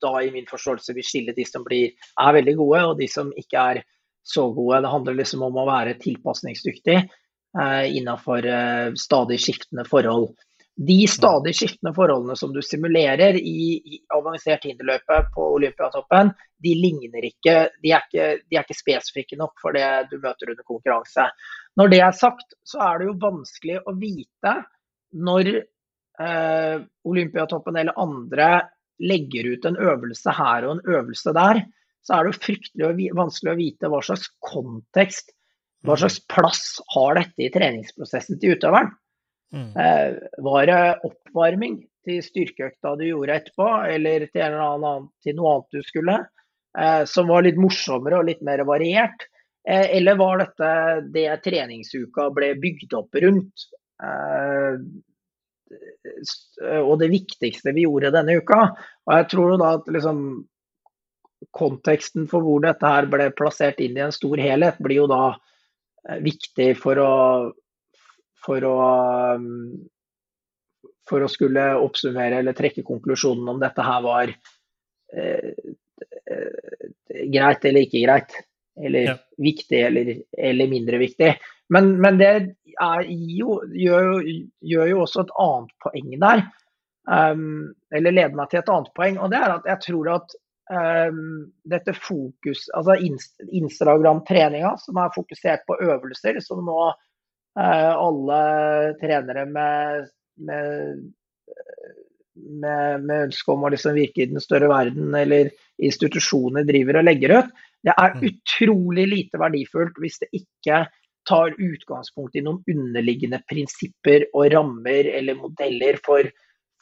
da 0.04 0.13
i 0.21 0.32
min 0.32 0.47
forståelse 0.50 0.95
vil 0.95 1.06
skille 1.06 1.36
de 1.36 1.45
som 1.47 1.65
blir, 1.67 1.93
er 2.21 2.36
veldig 2.38 2.56
gode 2.60 2.84
og 2.91 2.97
de 3.02 3.10
som 3.12 3.32
ikke 3.39 3.63
er 3.73 3.82
så 4.28 4.47
gode. 4.56 4.82
Det 4.84 4.93
handler 4.93 5.19
liksom 5.19 5.45
om 5.47 5.60
å 5.60 5.67
være 5.67 5.97
tilpasningsdyktig 6.04 6.97
eh, 6.97 7.86
innenfor 7.97 8.47
eh, 8.47 8.91
stadig 9.00 9.39
skiftende 9.43 9.88
forhold. 9.88 10.30
De 10.78 10.98
stadig 11.10 11.56
skiftende 11.58 11.94
forholdene 11.98 12.36
som 12.38 12.52
du 12.54 12.60
simulerer 12.62 13.34
i, 13.40 13.62
i 13.82 14.00
avansert 14.13 14.68
hinderløype 14.68 15.24
på 15.34 15.46
Olympiatoppen, 15.56 16.30
de 16.62 16.74
ligner 16.78 17.26
ikke 17.26 17.56
de, 17.82 17.96
ikke 17.96 18.28
de 18.46 18.60
er 18.60 18.62
ikke 18.62 18.78
spesifikke 18.78 19.40
nok 19.40 19.56
for 19.62 19.74
det 19.74 19.88
du 20.12 20.20
møter 20.22 20.52
under 20.54 20.68
konkurranse. 20.68 21.26
Når 21.82 21.94
det 21.94 22.02
er 22.06 22.13
sagt, 22.20 22.54
så 22.62 22.84
er 22.92 23.00
det 23.00 23.10
jo 23.10 23.18
vanskelig 23.24 23.80
å 23.90 23.96
vite 23.98 24.54
når 25.18 25.50
eh, 25.56 26.78
Olympiatoppen 27.10 27.82
eller 27.82 27.98
andre 27.98 28.52
legger 29.02 29.50
ut 29.54 29.66
en 29.66 29.82
øvelse 29.82 30.34
her 30.34 30.68
og 30.68 30.78
en 30.78 30.94
øvelse 30.94 31.34
der, 31.38 31.63
så 32.06 32.16
er 32.16 32.24
det 32.24 32.36
jo 32.36 32.44
fryktelig 32.46 33.10
vanskelig 33.18 33.54
å 33.54 33.60
vite 33.60 33.92
hva 33.92 34.04
slags 34.06 34.30
kontekst, 34.46 35.34
hva 35.86 35.98
mm. 35.98 36.02
slags 36.04 36.22
plass 36.30 36.63
har 36.94 37.18
dette 37.20 37.46
i 37.46 37.52
treningsprosessen 37.54 38.40
til 38.42 38.58
utøveren. 38.58 38.94
Mm. 39.53 39.77
Eh, 39.79 40.15
var 40.38 40.65
det 40.65 40.99
oppvarming 41.07 41.79
til 42.07 42.19
styrkeøkta 42.23 42.95
du 42.99 43.05
gjorde 43.07 43.38
etterpå, 43.39 43.67
eller 43.93 44.27
til, 44.31 44.43
annen, 44.43 45.07
til 45.23 45.38
noe 45.38 45.53
annet 45.55 45.79
du 45.79 45.88
skulle, 45.88 46.19
eh, 46.77 47.03
som 47.10 47.31
var 47.31 47.45
litt 47.47 47.60
morsommere 47.62 48.19
og 48.19 48.27
litt 48.29 48.43
mer 48.45 48.63
variert? 48.67 49.27
Eh, 49.67 49.97
eller 49.99 50.19
var 50.19 50.43
dette 50.43 50.71
det 51.15 51.29
treningsuka 51.45 52.29
ble 52.36 52.53
bygd 52.62 52.97
opp 52.99 53.21
rundt? 53.23 53.69
og 56.77 56.99
det 57.01 57.07
viktigste 57.10 57.73
vi 57.73 57.88
gjorde 57.88 58.12
denne 58.13 58.36
uka. 58.38 58.60
Og 59.10 59.12
jeg 59.15 59.25
tror 59.31 59.55
da 59.57 59.71
at 59.79 59.88
liksom, 59.89 60.19
konteksten 61.57 62.27
for 62.29 62.45
hvor 62.45 62.62
dette 62.62 62.86
her 62.86 63.10
ble 63.10 63.31
plassert 63.33 63.81
inn 63.81 63.97
i 63.97 64.03
en 64.05 64.13
stor 64.13 64.38
helhet, 64.38 64.77
blir 64.77 65.01
jo 65.01 65.07
da 65.10 65.33
viktig 66.21 66.69
for 66.77 67.01
å 67.01 67.15
for 68.45 68.65
å, 68.67 68.76
um, 69.38 69.88
for 71.08 71.23
å 71.23 71.32
skulle 71.32 71.69
oppsummere 71.80 72.41
eller 72.41 72.58
trekke 72.58 72.86
konklusjonen 72.88 73.54
om 73.54 73.62
dette 73.62 73.86
her 73.86 74.04
var 74.06 74.32
eh, 74.32 75.52
eh, 76.32 76.88
greit 77.34 77.65
eller 77.65 77.88
ikke 77.88 78.04
greit. 78.04 78.38
Eller 78.78 79.08
ja. 79.10 79.15
viktig 79.41 79.80
eller, 79.82 80.12
eller, 80.38 80.69
mindre 80.69 81.00
viktig. 81.02 81.32
Men, 81.73 81.95
men 82.02 82.19
det 82.19 82.30
er, 82.30 83.08
jo, 83.10 83.58
gjør, 83.73 84.19
gjør, 84.62 84.89
jo 84.91 85.00
også 85.02 85.23
et 85.26 85.34
annet 85.41 85.73
poeng 85.82 86.12
der. 86.21 86.43
Um, 87.08 87.71
eller 87.95 88.13
leder 88.13 88.36
meg 88.38 88.52
til 88.52 88.62
et 88.62 88.69
annet 88.69 88.91
poeng. 88.93 89.17
Og 89.17 89.34
det 89.34 89.39
er 89.39 89.56
at 89.56 89.69
jeg 89.71 89.84
tror 89.88 90.12
at 90.19 90.38
um, 90.69 91.23
dette 91.73 91.95
fokus, 91.97 92.67
altså 92.78 93.00
Instagram-treninga 93.50 94.76
som 94.84 95.02
er 95.02 95.15
fokusert 95.15 95.65
på 95.65 95.80
øvelser, 95.82 96.38
som 96.45 96.62
nå 96.67 96.91
alle 97.58 98.39
trenere 99.02 99.46
med, 99.50 100.10
med, 100.46 101.00
med, 102.36 103.06
med 103.06 103.24
ønske 103.30 103.54
om 103.54 103.65
å 103.65 103.72
liksom 103.74 103.98
virke 103.98 104.24
i 104.24 104.30
den 104.30 104.43
større 104.43 104.70
verden 104.72 105.15
eller 105.17 105.50
institusjoner 105.82 106.67
driver 106.67 107.00
og 107.00 107.08
legger 107.08 107.36
ut. 107.39 107.52
Det 107.86 107.93
er 107.93 108.15
mm. 108.15 108.24
utrolig 108.30 109.08
lite 109.10 109.41
verdifullt 109.41 110.00
hvis 110.02 110.22
det 110.24 110.30
ikke 110.38 110.86
tar 111.28 111.56
utgangspunkt 111.60 112.38
i 112.39 112.43
noen 112.46 112.62
underliggende 112.72 113.41
prinsipper 113.50 114.30
og 114.32 114.52
rammer 114.54 115.10
eller 115.12 115.39
modeller 115.39 116.00
for, 116.06 116.30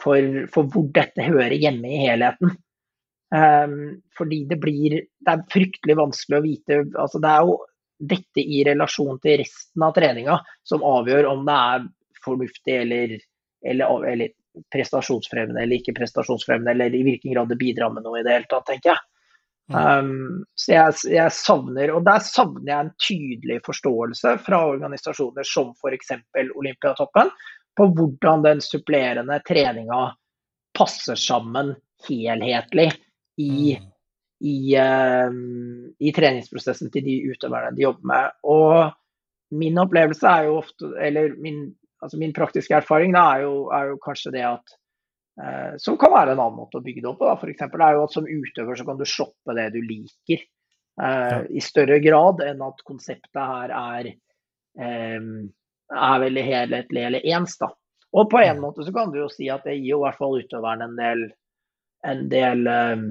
for, 0.02 0.46
for 0.54 0.70
hvor 0.72 0.88
dette 0.96 1.26
hører 1.26 1.56
hjemme 1.58 1.90
i 1.90 2.04
helheten. 2.06 2.54
Um, 3.34 4.04
fordi 4.16 4.44
det 4.48 4.60
blir 4.62 4.94
Det 5.02 5.32
er 5.32 5.48
fryktelig 5.52 5.96
vanskelig 5.98 6.38
å 6.38 6.44
vite. 6.46 6.78
altså 6.94 7.20
Det 7.20 7.32
er 7.32 7.48
jo 7.48 7.56
dette 8.00 8.42
i 8.42 8.64
relasjon 8.68 9.20
til 9.24 9.40
resten 9.42 9.84
av 9.86 9.94
treninga 9.96 10.40
som 10.68 10.84
avgjør 10.84 11.30
om 11.32 11.46
det 11.48 11.56
er 11.56 11.86
fornuftig 12.26 12.78
eller, 12.82 13.18
eller, 13.66 14.08
eller 14.12 14.34
prestasjonsfremmende 14.74 15.64
eller 15.64 15.80
ikke 15.82 15.96
prestasjonsfremmende, 15.98 16.72
eller 16.72 16.96
i 16.96 17.04
hvilken 17.08 17.36
grad 17.36 17.52
det 17.52 17.60
bidrar 17.60 17.94
med 17.94 18.06
noe 18.06 18.20
i 18.20 18.26
det 18.26 18.36
hele 18.36 18.50
tatt, 18.52 18.68
tenker 18.70 18.94
jeg. 18.94 19.04
Um, 19.74 20.44
så 20.54 20.76
jeg, 20.76 20.98
jeg, 21.16 21.34
savner, 21.34 21.96
og 21.96 22.04
der 22.06 22.22
savner 22.22 22.70
jeg 22.70 22.84
en 22.84 22.92
tydelig 23.02 23.58
forståelse 23.66 24.36
fra 24.46 24.60
organisasjoner 24.76 25.48
som 25.50 25.72
f.eks. 25.74 26.14
Olympiatoppen, 26.54 27.34
på 27.76 27.90
hvordan 27.98 28.46
den 28.46 28.62
supplerende 28.64 29.40
treninga 29.48 30.04
passer 30.78 31.18
sammen 31.20 31.74
helhetlig 32.08 32.92
i 33.42 33.76
mm 33.80 33.92
i, 34.46 34.78
uh, 34.78 35.34
i, 36.00 36.14
treningsprosessen 36.14 36.92
til 36.94 37.06
de 37.06 37.18
utøverne 37.32 37.74
de 37.76 37.86
jobber 37.86 38.10
med. 38.12 38.40
Og 38.46 39.58
min 39.58 39.78
opplevelse 39.82 40.30
er 40.30 40.50
jo 40.50 40.60
ofte, 40.62 40.90
eller 41.02 41.36
min, 41.42 41.68
altså 42.04 42.20
min 42.22 42.34
praktiske 42.36 42.76
erfaring 42.78 43.16
da, 43.16 43.26
er, 43.36 43.46
jo, 43.46 43.70
er, 43.74 43.94
jo, 43.94 44.02
kanskje 44.04 44.36
det 44.36 44.44
at 44.48 44.76
uh, 45.42 45.72
Som 45.82 46.00
kan 46.02 46.14
være 46.14 46.36
en 46.36 46.42
annen 46.42 46.60
måte 46.60 46.80
å 46.80 46.86
bygge 46.86 47.04
det 47.04 47.12
opp 47.12 47.24
på. 47.24 47.32
Eksempel, 47.54 47.86
er 47.86 47.98
jo 47.98 48.06
at 48.06 48.18
som 48.18 48.30
utøver 48.30 48.78
så 48.78 48.88
kan 48.88 49.00
du 49.02 49.08
shoppe 49.10 49.58
det 49.58 49.72
du 49.76 49.82
liker. 49.82 50.46
Uh, 51.02 51.44
I 51.52 51.64
større 51.64 52.00
grad 52.04 52.44
enn 52.46 52.62
at 52.64 52.86
konseptet 52.88 53.42
her 53.42 53.74
er, 53.76 54.14
um, 54.80 55.50
er 55.92 56.22
veldig 56.24 56.46
helhetlig 56.46 57.08
eller 57.10 57.26
ens. 57.34 57.58
da. 57.60 57.74
Og 58.16 58.30
på 58.32 58.40
en 58.40 58.62
måte 58.64 58.86
så 58.86 58.94
kan 58.96 59.10
du 59.12 59.20
jo 59.20 59.32
si 59.32 59.50
at 59.52 59.66
det 59.68 59.76
gir 59.76 59.96
jo 59.96 60.04
i 60.04 60.06
hvert 60.06 60.22
fall 60.22 60.38
utøveren 60.40 60.86
en 60.86 60.96
del 60.96 61.26
en 62.06 62.28
del 62.30 62.68
um, 62.70 63.10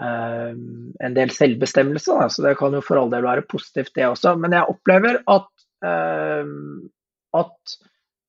en 0.00 1.14
del 1.14 1.30
selvbestemmelse. 1.30 2.16
Da. 2.20 2.28
Så 2.32 2.44
det 2.46 2.56
kan 2.60 2.74
jo 2.74 2.82
for 2.84 3.00
all 3.00 3.12
del 3.12 3.26
være 3.26 3.46
positivt, 3.48 3.92
det 3.94 4.08
også. 4.08 4.34
Men 4.40 4.56
jeg 4.56 4.68
opplever 4.72 5.20
at, 5.30 5.50
um, 5.84 6.88
at 7.36 7.76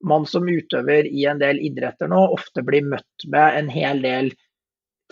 man 0.04 0.28
som 0.28 0.49
utøver 0.49 1.08
i 1.08 1.26
en 1.32 1.39
del 1.39 1.62
idretter 1.63 2.12
nå 2.12 2.26
ofte 2.36 2.65
blir 2.65 2.84
møtt 2.91 3.28
med 3.32 3.60
en 3.62 3.71
hel 3.71 4.04
del 4.04 4.34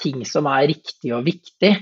ting 0.01 0.25
som 0.27 0.49
er 0.51 0.67
riktig 0.73 1.13
og 1.15 1.27
viktig 1.27 1.75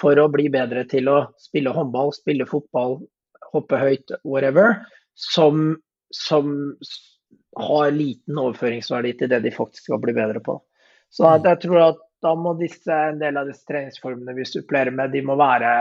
for 0.00 0.18
å 0.18 0.28
bli 0.32 0.48
bedre 0.52 0.84
til 0.88 1.08
å 1.10 1.18
spille 1.40 1.72
håndball, 1.74 2.12
spille 2.14 2.46
fotball, 2.48 3.00
hoppe 3.52 3.78
høyt, 3.80 4.14
whatever, 4.24 4.78
som, 5.18 5.74
som 6.14 6.54
har 7.58 7.92
liten 7.94 8.38
overføringsverdi 8.40 9.16
til 9.18 9.32
det 9.32 9.42
de 9.44 9.52
faktisk 9.54 9.90
skal 9.90 10.00
bli 10.02 10.14
bedre 10.16 10.40
på. 10.44 10.56
Så 11.12 11.26
mm. 11.26 11.50
jeg 11.50 11.60
tror 11.66 11.82
at 11.90 12.00
da 12.22 12.34
må 12.38 12.54
disse, 12.58 12.92
en 12.92 13.18
del 13.20 13.36
av 13.40 13.48
disse 13.50 13.66
treningsformene 13.68 14.34
vi 14.36 14.46
supplerer 14.46 14.94
med, 14.94 15.10
de 15.12 15.24
må 15.26 15.36
være 15.40 15.72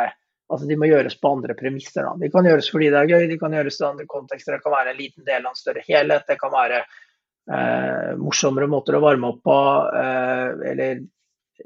altså 0.51 0.67
de 0.67 0.77
må 0.79 0.89
gjøres 0.89 1.15
på 1.19 1.31
andre 1.31 1.55
premisser. 1.57 2.03
Da. 2.03 2.15
De 2.19 2.29
kan 2.31 2.47
gjøres 2.47 2.69
fordi 2.73 2.89
det 2.91 2.99
er 2.99 3.13
gøy, 3.13 3.27
de 3.29 3.37
kan 3.39 3.55
gjøres 3.55 3.79
i 3.79 3.87
andre 3.87 4.07
kontekster. 4.09 4.57
Det 4.57 4.65
kan 4.65 4.75
være 4.75 4.93
en 4.93 4.99
liten 4.99 5.27
del 5.27 5.45
av 5.45 5.53
en 5.53 5.59
større 5.59 5.83
helhet. 5.87 6.25
Det 6.27 6.37
kan 6.41 6.51
være 6.53 6.81
eh, 6.81 8.09
morsommere 8.19 8.69
måter 8.71 8.97
å 8.97 9.03
varme 9.03 9.31
opp 9.31 9.43
på, 9.47 9.59
eh, 10.01 10.65
eller, 10.73 11.05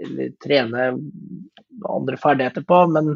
eller, 0.06 0.36
trene 0.44 0.92
andre 1.96 2.20
ferdigheter 2.22 2.68
på. 2.68 2.84
Men, 2.94 3.16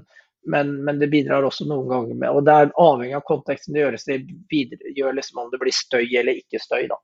men, 0.49 0.73
men, 0.87 1.01
det 1.01 1.11
bidrar 1.13 1.45
også 1.45 1.67
noen 1.69 1.89
ganger 1.91 2.17
med 2.17 2.31
Og 2.33 2.45
det 2.47 2.55
er 2.55 2.73
avhengig 2.79 3.17
av 3.19 3.27
konteksten 3.27 3.75
det 3.75 3.83
gjøres. 3.83 4.07
Det 4.09 4.95
gjør 4.97 5.19
liksom 5.19 5.43
om 5.43 5.53
det 5.53 5.61
blir 5.61 5.75
støy 5.75 6.07
eller 6.07 6.41
ikke 6.41 6.61
støy, 6.63 6.87
da. 6.89 6.97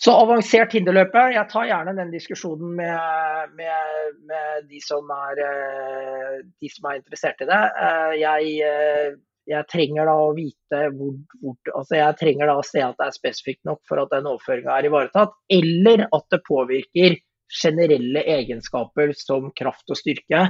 Så 0.00 0.12
avansert 0.16 0.72
hinderløpe, 0.72 1.26
jeg 1.34 1.48
tar 1.50 1.66
gjerne 1.68 1.92
den 1.98 2.12
diskusjonen 2.14 2.70
med, 2.78 3.50
med, 3.58 4.14
med 4.30 4.62
de, 4.70 4.78
som 4.80 5.10
er, 5.12 5.42
eh, 5.44 6.38
de, 6.48 6.70
som 6.72 6.88
er, 6.88 7.02
interessert 7.02 7.42
i 7.44 7.48
det. 7.50 7.58
Eh, 7.84 8.14
jeg, 8.22 8.54
eh, 8.64 9.18
jeg 9.50 9.68
trenger 9.68 10.08
da 10.08 10.14
å 10.22 10.32
vite 10.36 10.80
hvor, 10.94 11.12
hvor 11.42 11.74
altså 11.74 11.98
Jeg 11.98 12.16
trenger 12.20 12.48
da 12.48 12.56
å 12.56 12.64
se 12.64 12.80
at 12.86 12.96
det 12.96 13.10
er 13.10 13.18
spesifikt 13.18 13.68
nok 13.68 13.82
for 13.88 14.00
at 14.00 14.14
den 14.14 14.30
overføringa 14.30 14.78
er 14.78 14.88
ivaretatt, 14.88 15.36
eller 15.52 16.06
at 16.08 16.26
det 16.32 16.40
påvirker 16.48 17.20
generelle 17.60 18.24
egenskaper 18.38 19.12
som 19.18 19.50
kraft 19.58 19.92
og 19.92 20.00
styrke 20.00 20.46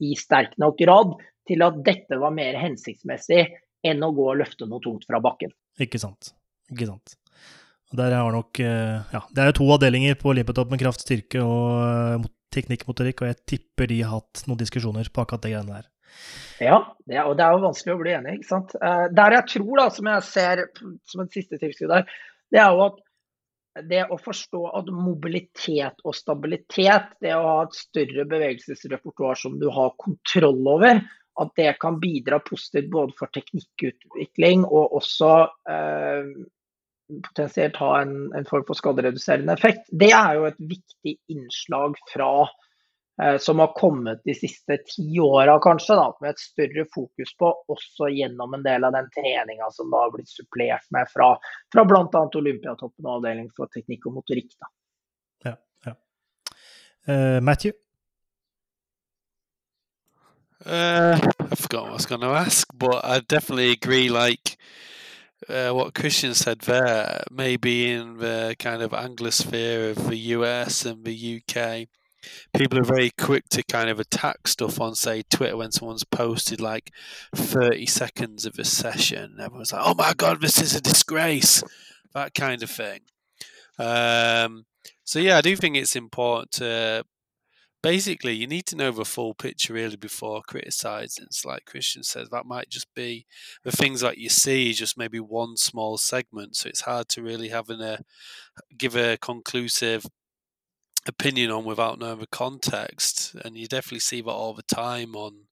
i 0.00 0.16
sterk 0.16 0.56
nok 0.62 0.80
grad 0.80 1.18
til 1.50 1.66
at 1.66 1.80
dette 1.84 2.16
var 2.22 2.32
mer 2.32 2.56
hensiktsmessig 2.56 3.44
enn 3.84 4.04
å 4.06 4.14
gå 4.16 4.32
og 4.32 4.40
løfte 4.40 4.68
noe 4.70 4.80
tungt 4.84 5.04
fra 5.08 5.20
bakken. 5.20 5.52
Ikke 5.80 6.00
sant. 6.00 6.32
Ikke 6.70 6.88
sant. 6.88 7.19
Der 7.96 8.14
har 8.14 8.30
nok, 8.32 8.60
eh, 8.60 9.02
ja, 9.12 9.22
Det 9.34 9.42
er 9.42 9.50
jo 9.50 9.58
to 9.58 9.70
avdelinger 9.74 10.14
på 10.14 10.34
Limpetopp 10.34 10.70
med 10.70 10.78
kraft, 10.78 11.02
styrke 11.02 11.42
og 11.42 12.22
teknikkmotorikk, 12.22 12.36
teknikk-motorikk, 12.50 13.22
og 13.22 13.28
jeg 13.30 13.46
tipper 13.46 13.86
de 13.90 14.00
har 14.02 14.20
hatt 14.20 14.42
noen 14.46 14.58
diskusjoner 14.58 15.06
på 15.10 15.22
akkurat 15.22 15.42
det 15.42 15.52
greiene 15.52 15.76
der. 15.76 15.86
Ja, 16.60 16.78
det 17.06 17.22
og 17.22 17.36
det 17.38 17.44
er 17.46 17.54
jo 17.54 17.62
vanskelig 17.62 17.94
å 17.94 18.00
bli 18.00 18.14
enig, 18.14 18.34
ikke 18.38 18.50
sant. 18.50 18.74
Eh, 18.74 19.06
der 19.14 19.36
jeg 19.38 19.46
tror, 19.54 19.72
da, 19.78 19.86
som 19.94 20.10
jeg 20.10 20.26
ser 20.26 20.64
som 21.06 21.22
en 21.22 21.30
siste 21.30 21.58
tilskudd 21.62 21.94
der, 21.94 22.10
det 22.50 22.60
er 22.62 22.74
jo 22.74 22.84
at 22.88 22.98
det 23.86 24.02
å 24.10 24.18
forstå 24.18 24.60
at 24.80 24.90
mobilitet 24.92 26.02
og 26.04 26.14
stabilitet, 26.18 27.14
det 27.22 27.34
å 27.36 27.46
ha 27.46 27.58
et 27.64 27.78
større 27.78 28.26
bevegelsesrepertoar 28.28 29.38
som 29.38 29.58
du 29.60 29.68
har 29.70 29.94
kontroll 30.02 30.58
over, 30.68 31.02
at 31.40 31.52
det 31.56 31.76
kan 31.80 32.00
bidra 32.02 32.40
positivt 32.42 32.90
både 32.92 33.14
for 33.16 33.30
teknikkutvikling 33.32 34.66
og 34.66 34.98
også 34.98 35.30
eh, 35.70 36.32
potensielt 37.24 37.76
ha 37.76 37.90
en, 38.02 38.16
en 38.36 38.48
form 38.48 38.64
for 38.68 38.78
skadereduserende 38.78 39.54
effekt. 39.54 39.86
Det 39.90 40.10
er 40.14 40.38
jo 40.38 40.48
et 40.48 40.58
viktig 40.58 41.14
innslag 41.32 41.98
fra 42.12 42.30
eh, 43.22 43.36
som 43.42 43.62
har 43.62 43.74
kommet 43.78 44.22
de 44.28 44.34
siste 44.36 44.78
ti 44.88 45.20
åra, 45.22 45.58
kanskje, 45.62 45.98
da, 45.98 46.08
med 46.22 46.34
et 46.34 46.42
større 46.42 46.86
fokus 46.94 47.34
på, 47.38 47.52
også 47.74 48.10
gjennom 48.14 48.56
en 48.56 48.66
del 48.66 48.88
av 48.88 48.96
den 48.96 49.10
treninga 49.16 49.70
som 49.76 49.92
da 49.92 50.06
har 50.06 50.14
blitt 50.16 50.32
supplert 50.32 50.86
med 50.96 51.10
fra, 51.12 51.34
fra 51.72 51.86
bl.a. 51.88 52.24
Olympiatoppen 52.42 53.06
og 53.06 53.18
avdeling 53.18 53.52
for 53.56 53.72
teknikk 53.74 54.08
og 54.10 54.18
motorikk. 54.20 54.52
Da. 54.56 54.72
Ja, 55.50 55.56
ja. 55.90 55.96
Uh, 57.08 57.38
Matthew? 57.44 57.78
Uh, 60.66 61.16
I 61.50 61.54
forgot 61.54 61.84
what 61.84 61.90
I 61.90 61.94
was 61.94 62.06
going 62.06 62.20
to 62.20 62.28
ask, 62.28 62.68
but 62.74 63.02
I 63.02 63.20
definitely 63.20 63.72
agree. 63.72 64.10
Like, 64.10 64.58
uh, 65.48 65.70
what 65.70 65.94
Christian 65.94 66.34
said 66.34 66.60
there, 66.60 67.22
maybe 67.30 67.90
in 67.90 68.18
the 68.18 68.56
kind 68.58 68.82
of 68.82 68.92
Anglosphere 68.92 69.90
of 69.90 70.08
the 70.08 70.16
US 70.16 70.84
and 70.84 71.04
the 71.04 71.42
UK, 71.42 71.88
people 72.54 72.78
are 72.78 72.84
very 72.84 73.10
quick 73.10 73.48
to 73.50 73.62
kind 73.62 73.88
of 73.88 73.98
attack 73.98 74.46
stuff 74.46 74.80
on, 74.80 74.94
say, 74.94 75.22
Twitter 75.30 75.56
when 75.56 75.72
someone's 75.72 76.04
posted 76.04 76.60
like 76.60 76.92
30 77.34 77.86
seconds 77.86 78.44
of 78.44 78.58
a 78.58 78.64
session. 78.64 79.36
Everyone's 79.40 79.72
like, 79.72 79.82
oh 79.84 79.94
my 79.94 80.12
God, 80.14 80.40
this 80.40 80.60
is 80.60 80.74
a 80.74 80.80
disgrace, 80.80 81.62
that 82.14 82.34
kind 82.34 82.62
of 82.62 82.70
thing. 82.70 83.00
Um, 83.78 84.66
so, 85.04 85.18
yeah, 85.18 85.38
I 85.38 85.40
do 85.40 85.56
think 85.56 85.76
it's 85.76 85.96
important 85.96 86.52
to 86.52 87.04
basically 87.82 88.34
you 88.34 88.46
need 88.46 88.66
to 88.66 88.76
know 88.76 88.90
the 88.90 89.04
full 89.04 89.34
picture 89.34 89.72
really 89.74 89.96
before 89.96 90.42
criticizing. 90.46 91.24
It's 91.26 91.44
like 91.44 91.64
Christian 91.64 92.02
says, 92.02 92.28
that 92.30 92.46
might 92.46 92.68
just 92.68 92.92
be 92.94 93.26
the 93.64 93.72
things 93.72 94.00
that 94.00 94.18
you 94.18 94.28
see, 94.28 94.72
just 94.72 94.98
maybe 94.98 95.20
one 95.20 95.56
small 95.56 95.96
segment. 95.98 96.56
So 96.56 96.68
it's 96.68 96.82
hard 96.82 97.08
to 97.10 97.22
really 97.22 97.48
have 97.48 97.70
a 97.70 98.00
give 98.76 98.96
a 98.96 99.16
conclusive 99.18 100.06
opinion 101.06 101.50
on 101.50 101.64
without 101.64 101.98
knowing 101.98 102.20
the 102.20 102.26
context. 102.26 103.34
And 103.44 103.56
you 103.56 103.66
definitely 103.66 104.00
see 104.00 104.20
that 104.22 104.30
all 104.30 104.54
the 104.54 104.62
time 104.62 105.14
on 105.16 105.46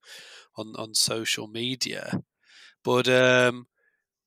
on 0.57 0.75
on 0.77 0.95
social 0.95 1.49
media. 1.49 2.23
But 2.85 3.09
um 3.09 3.67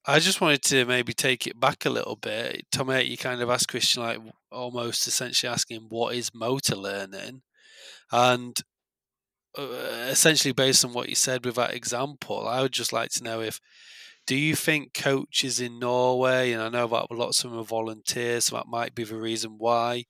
I 0.08 0.20
just 0.20 0.42
wanted 0.42 0.64
to 0.64 0.86
maybe 0.86 1.14
take 1.14 1.48
it 1.48 1.60
back 1.60 1.86
a 1.86 1.90
little 1.92 2.16
bit. 2.16 2.66
Tommy, 2.72 3.04
you 3.04 3.18
kind 3.18 3.42
of 3.42 3.50
asked 3.52 3.70
Christian 3.70 4.04
like 4.04 4.20
almost 4.52 5.08
essentially 5.08 5.52
asking 5.52 5.88
what 5.90 6.16
is 6.16 6.34
motor 6.34 6.76
learning 6.76 7.44
and 8.12 8.62
uh, 9.58 10.08
essentially, 10.10 10.54
based 10.54 10.86
on 10.86 10.94
what 10.94 11.10
you 11.10 11.16
said 11.16 11.46
with 11.46 11.56
that 11.56 11.74
example, 11.74 12.48
I 12.48 12.62
would 12.62 12.72
just 12.72 12.94
like 12.94 13.10
to 13.12 13.24
know 13.24 13.42
if 13.42 13.60
do 14.28 14.36
you 14.36 14.56
think 14.56 14.94
coaches 14.94 15.60
in 15.60 15.80
Norway, 15.80 16.52
and 16.52 16.62
I 16.62 16.70
know 16.70 16.88
that 16.88 17.12
lots 17.12 17.44
of 17.44 17.52
them 17.52 17.60
are 17.60 17.64
volunteers, 17.64 18.46
so 18.46 18.56
that 18.56 18.68
might 18.68 18.96
be 18.96 19.04
the 19.04 19.16
reason 19.16 19.56
why. 19.58 20.06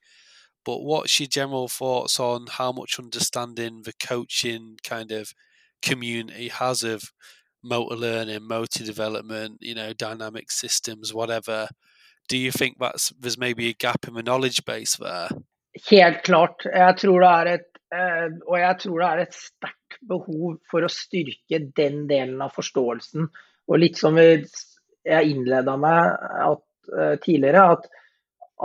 But 0.63 0.81
what's 0.81 1.19
your 1.19 1.27
general 1.27 1.67
thoughts 1.67 2.19
on 2.19 2.45
how 2.51 2.71
much 2.71 2.99
understanding 2.99 3.81
the 3.83 3.93
coaching 3.99 4.77
kind 4.83 5.11
of 5.11 5.33
community 5.81 6.49
has 6.49 6.83
of 6.83 7.11
motor 7.63 7.95
learning, 7.95 8.47
motor 8.47 8.83
development, 8.83 9.57
you 9.61 9.73
know, 9.73 9.93
dynamic 9.93 10.51
systems, 10.51 11.13
whatever? 11.13 11.69
Do 12.29 12.37
you 12.37 12.51
think 12.51 12.77
that's 12.79 13.11
there's 13.19 13.39
maybe 13.39 13.69
a 13.69 13.73
gap 13.73 14.07
in 14.07 14.13
the 14.13 14.23
knowledge 14.23 14.65
base 14.65 14.97
there? 14.97 15.29
Helt 15.89 16.23
klart. 16.23 16.65
Jeg 16.65 16.97
tror 16.97 17.19
det 17.19 17.29
er 17.29 17.53
et 17.53 17.70
Eh, 17.70 17.70
og 17.91 18.55
jeg 18.55 18.75
tror 18.79 19.01
det 19.01 19.07
er 19.07 19.21
et 19.25 19.35
sterkt 19.35 20.03
behov 20.07 20.59
for 20.71 20.85
å 20.85 20.91
styrke 20.91 21.59
den 21.75 22.05
delen 22.07 22.41
av 22.43 22.53
forståelsen. 22.55 23.25
Og 23.67 23.81
litt 23.81 23.99
som 23.99 24.19
jeg 24.19 24.47
innleda 25.05 25.75
med 25.79 26.29
at, 26.47 26.63
uh, 26.95 27.15
tidligere, 27.23 27.65
at, 27.75 27.89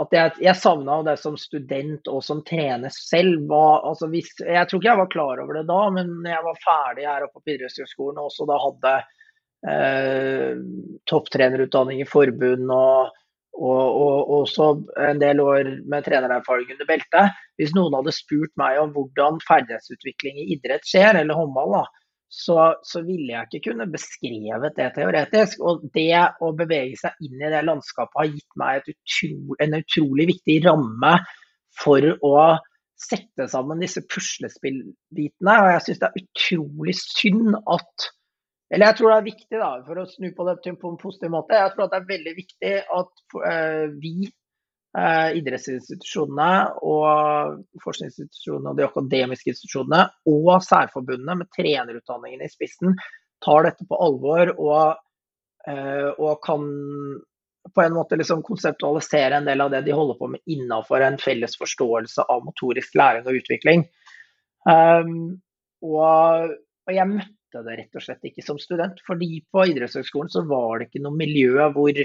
at 0.03 0.15
jeg, 0.15 0.33
jeg 0.47 0.59
savna 0.59 1.01
det 1.07 1.17
som 1.19 1.37
student 1.39 2.07
og 2.11 2.23
som 2.23 2.43
trener 2.47 2.93
selv. 2.93 3.45
Var, 3.51 3.83
altså 3.89 4.09
hvis, 4.11 4.31
jeg 4.39 4.69
tror 4.69 4.81
ikke 4.81 4.91
jeg 4.91 5.01
var 5.03 5.13
klar 5.13 5.43
over 5.43 5.59
det 5.59 5.67
da, 5.69 5.81
men 5.97 6.17
jeg 6.27 6.47
var 6.47 6.63
ferdig 6.63 7.07
her 7.09 7.27
oppe 7.27 7.41
på 7.41 7.55
idrettshøgskolen 7.55 8.21
og 8.21 8.31
også 8.31 8.47
da 8.49 8.59
hadde 8.63 8.97
eh, 9.73 10.65
topptrenerutdanning 11.09 12.03
i 12.03 12.09
forbund 12.09 12.71
og 12.73 13.15
og, 13.57 13.99
og 14.05 14.33
også 14.41 14.67
en 15.09 15.21
del 15.21 15.41
år 15.41 15.69
med 15.89 16.05
trenererfaring 16.05 16.73
under 16.75 16.89
beltet. 16.89 17.37
Hvis 17.57 17.73
noen 17.75 17.95
hadde 17.97 18.13
spurt 18.15 18.53
meg 18.59 18.77
om 18.81 18.91
hvordan 18.95 19.39
ferdighetsutvikling 19.47 20.41
i 20.43 20.51
idrett 20.55 20.85
skjer, 20.87 21.17
eller 21.21 21.37
håndball, 21.37 21.79
da, 21.79 22.07
så, 22.29 22.73
så, 22.83 23.01
ville 23.07 23.31
jeg 23.31 23.47
ikke 23.47 23.71
kunne 23.71 23.87
beskrevet 23.91 24.75
det 24.77 24.91
teoretisk. 24.97 25.61
Og 25.63 25.85
det 25.95 26.11
å 26.43 26.51
bevege 26.57 26.99
seg 26.99 27.27
inn 27.27 27.41
i 27.41 27.51
det 27.53 27.63
landskapet 27.65 28.21
har 28.21 28.31
gitt 28.31 28.59
meg 28.59 28.89
utro, 28.91 29.57
en 29.63 29.77
utrolig 29.79 30.29
viktig 30.33 30.59
ramme 30.67 31.13
for 31.77 32.03
å 32.25 32.35
sette 32.97 33.45
sammen 33.51 33.81
disse 33.81 34.03
puslespillbitene. 34.09 35.55
Og 35.63 35.71
jeg 35.71 35.85
syns 35.85 36.03
det 36.03 36.09
er 36.09 36.23
utrolig 36.23 36.97
synd 36.99 37.57
at 37.63 38.09
eller 38.73 38.89
jeg 38.89 38.97
tror 38.97 39.11
det 39.11 39.17
er 39.17 39.27
viktig, 39.29 39.59
da, 39.61 39.69
for 39.87 40.01
å 40.01 40.09
snu 40.09 40.27
på 40.35 40.47
det 40.47 40.57
på 40.81 40.91
en 40.91 40.99
positiv 40.99 41.31
måte, 41.31 41.55
jeg 41.55 41.73
tror 41.73 41.87
det 41.91 42.01
er 42.01 42.09
veldig 42.09 42.33
viktig 42.35 42.73
at 42.97 43.23
uh, 43.39 43.85
vi, 44.01 44.27
uh, 44.97 45.29
idrettsinstitusjonene 45.39 46.49
og 46.83 47.61
forskningsinstitusjonene 47.85 48.73
og 48.73 48.81
de 48.81 48.87
akademiske 48.89 49.53
institusjonene 49.53 50.03
og 50.33 50.51
særforbundene 50.67 51.39
med 51.43 51.51
trenerutdanningen 51.55 52.43
i 52.43 52.51
spissen 52.51 52.99
tar 53.45 53.69
dette 53.69 53.87
på 53.87 54.01
alvor 54.03 54.51
og, 54.57 54.99
uh, 55.69 56.11
og 56.17 56.37
kan 56.43 56.67
på 57.73 57.81
en 57.81 57.93
måte 57.93 58.15
liksom 58.15 58.43
konseptualisere 58.43 59.37
en 59.37 59.47
del 59.47 59.61
av 59.61 59.71
det 59.71 59.81
de 59.87 59.95
holder 59.95 60.19
på 60.19 60.29
med 60.31 60.53
innafor 60.53 61.03
en 61.03 61.17
felles 61.21 61.57
forståelse 61.59 62.27
av 62.31 62.45
motorisk 62.45 62.95
læring 62.95 63.27
og 63.27 63.39
utvikling. 63.41 63.83
Um, 64.67 65.39
og, 65.83 66.53
og, 66.87 66.93
jeg 66.93 67.11
møtte 67.11 67.36
det 67.55 67.77
rett 67.79 67.97
og 67.97 68.03
slett 68.03 68.27
ikke 68.27 68.43
som 68.45 68.59
student, 68.61 68.99
fordi 69.07 69.41
på 69.51 69.65
idrettshøgskolen 69.71 70.31
så 70.31 70.43
var 70.49 70.79
det 70.79 70.89
ikke 70.89 71.03
noe 71.05 71.17
miljø 71.17 71.67
hvor, 71.75 71.99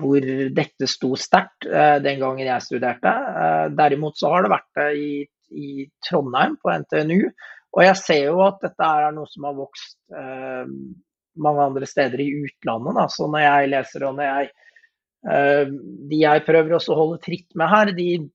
hvor 0.00 0.28
dette 0.58 0.88
sto 0.90 1.14
sterkt 1.20 1.68
eh, 1.68 1.98
den 2.04 2.20
gangen 2.22 2.46
jeg 2.46 2.66
studerte. 2.66 3.12
Eh, 3.12 3.66
derimot 3.78 4.18
så 4.20 4.32
har 4.32 4.44
det 4.44 4.52
vært 4.54 4.80
det 4.80 4.88
i, 4.98 5.10
i, 5.54 5.88
Trondheim, 6.06 6.58
på 6.60 6.74
NTNU. 6.84 7.20
Og 7.74 7.82
jeg 7.82 7.98
ser 8.00 8.28
jo 8.28 8.44
at 8.44 8.60
dette 8.62 8.86
er 8.86 9.14
noe 9.14 9.30
som 9.30 9.48
har 9.48 9.56
vokst 9.58 9.98
eh, 10.14 10.64
mange 11.44 11.66
andre 11.70 11.90
steder 11.90 12.22
i 12.22 12.30
utlandet. 12.44 13.00
Da. 13.00 13.08
Så 13.10 13.28
når 13.30 13.46
jeg 13.46 13.74
leser 13.74 14.08
og 14.08 14.20
når 14.20 14.30
jeg 14.30 14.52
De 15.24 16.18
jeg 16.20 16.42
prøver 16.44 16.74
også 16.76 16.92
å 16.92 16.98
holde 16.98 17.22
tritt 17.24 17.54
med 17.56 17.70
her, 17.72 17.90
de 17.96 18.26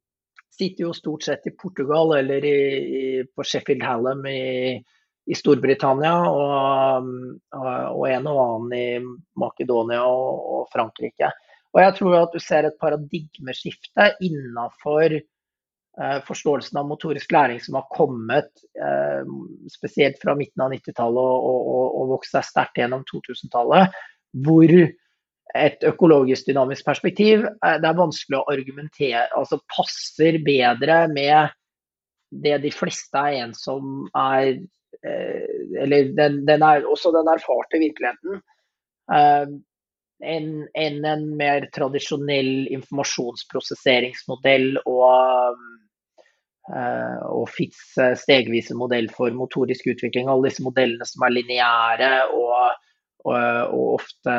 sitter 0.50 0.88
jo 0.88 0.94
stort 0.98 1.28
sett 1.28 1.44
i 1.46 1.54
Portugal 1.54 2.16
eller 2.18 2.48
i, 2.50 2.62
i, 3.00 3.02
på 3.30 3.46
Sheffield 3.46 3.84
Hallam 3.86 4.24
i, 4.26 4.80
i 5.30 5.38
Storbritannia, 5.38 6.14
og, 6.26 7.10
og, 7.54 8.06
en 8.10 8.30
og 8.30 8.40
annen 8.44 8.74
i 8.74 8.86
Makedonia 9.40 10.02
og, 10.06 10.40
og, 10.54 10.64
Frankrike. 10.74 11.30
Og 11.76 11.84
jeg 11.84 11.98
tror 12.00 12.16
at 12.24 12.34
du 12.34 12.42
ser 12.42 12.66
et 12.66 12.80
paradigmeskifte 12.82 14.08
innafor 14.26 15.20
eh, 15.20 16.18
forståelsen 16.26 16.80
av 16.82 16.88
motorisk 16.90 17.36
læring 17.36 17.60
som 17.62 17.78
har 17.78 17.86
kommet 17.94 18.50
eh, 18.82 19.22
spesielt 19.70 20.18
fra 20.24 20.34
midten 20.40 20.66
av 20.66 20.74
90-tallet 20.74 21.46
og, 21.52 21.70
og, 21.70 22.16
vokst 22.16 22.34
seg 22.34 22.48
sterkt 22.48 22.82
gjennom 22.82 23.06
2000-tallet, 23.12 24.02
hvor 24.48 24.74
et 25.60 25.86
økologisk 25.86 26.50
dynamisk 26.50 26.90
perspektiv, 26.90 27.46
eh, 27.46 27.78
det 27.78 27.86
er 27.86 28.02
vanskelig 28.02 28.42
å 28.42 28.50
argumentere 28.50 29.28
Altså 29.38 29.62
passer 29.70 30.42
bedre 30.42 31.04
med 31.14 31.54
det 32.30 32.60
de 32.66 32.74
fleste 32.74 33.22
er 33.30 33.44
en 33.44 33.56
som 33.58 34.10
er 34.18 34.58
Eller 35.00 36.10
den, 36.18 36.46
den 36.48 36.62
er 36.66 36.88
også 36.88 37.12
den 37.16 37.30
erfarte 37.32 37.82
virkeligheten. 37.82 38.42
Eh, 39.14 39.48
enn 40.20 40.50
en, 40.76 40.98
en 41.08 41.22
mer 41.40 41.70
tradisjonell 41.72 42.68
informasjonsprosesseringsmodell 42.76 44.82
og, 44.84 45.62
og 46.68 47.46
FITs 47.54 47.96
stegvise 48.20 48.76
modell 48.76 49.08
for 49.16 49.32
motorisk 49.32 49.88
utvikling. 49.94 50.28
Alle 50.28 50.50
disse 50.50 50.66
modellene 50.66 51.08
som 51.08 51.24
er 51.24 51.32
lineære 51.38 52.12
og 52.36 52.52
og, 53.28 53.36
og, 53.36 53.86
ofte 54.00 54.36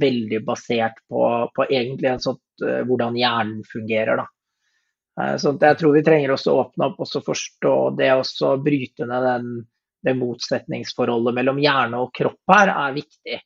veldig 0.00 0.42
basert 0.46 1.00
på, 1.08 1.22
på 1.54 1.66
egentlig 1.68 2.12
en 2.12 2.22
sånn, 2.22 2.40
hvordan 2.88 3.16
hjernen 3.16 3.62
fungerer. 3.68 4.20
Da. 4.20 5.36
Så 5.40 5.54
jeg 5.56 5.80
tror 5.80 5.96
vi 5.96 6.04
trenger 6.06 6.34
også 6.34 6.52
å 6.52 6.62
åpne 6.66 6.90
opp 6.90 7.00
og 7.04 7.26
forstå 7.26 7.74
det 7.98 8.12
å 8.14 8.52
bryte 8.62 9.08
ned 9.08 9.28
den, 9.28 9.52
det 10.04 10.14
motsetningsforholdet 10.18 11.34
mellom 11.34 11.58
hjerne 11.62 12.02
og 12.04 12.12
kropp 12.14 12.54
her, 12.54 12.70
er 12.74 12.96
viktig. 12.96 13.38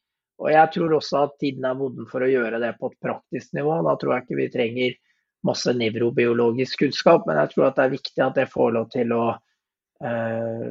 Og 0.43 0.51
jeg 0.53 0.73
tror 0.75 0.97
også 0.99 1.23
at 1.27 1.39
tiden 1.41 1.65
er 1.69 1.79
moden 1.79 2.09
for 2.11 2.25
å 2.25 2.31
gjøre 2.31 2.61
det 2.63 2.75
på 2.81 2.91
et 2.91 2.99
praktisk 3.05 3.55
nivå. 3.57 3.79
Da 3.87 3.95
tror 4.01 4.17
jeg 4.17 4.27
ikke 4.27 4.41
vi 4.41 4.51
trenger 4.53 4.99
masse 5.47 5.75
nevrobiologisk 5.75 6.85
kunnskap, 6.85 7.25
men 7.27 7.39
jeg 7.41 7.55
tror 7.55 7.69
at 7.69 7.79
det 7.79 7.87
er 7.87 7.97
viktig 7.97 8.25
at 8.25 8.39
det 8.39 8.51
får 8.51 8.75
lov 8.77 8.91
til 8.93 9.15
å 9.17 9.25
eh, 10.05 10.69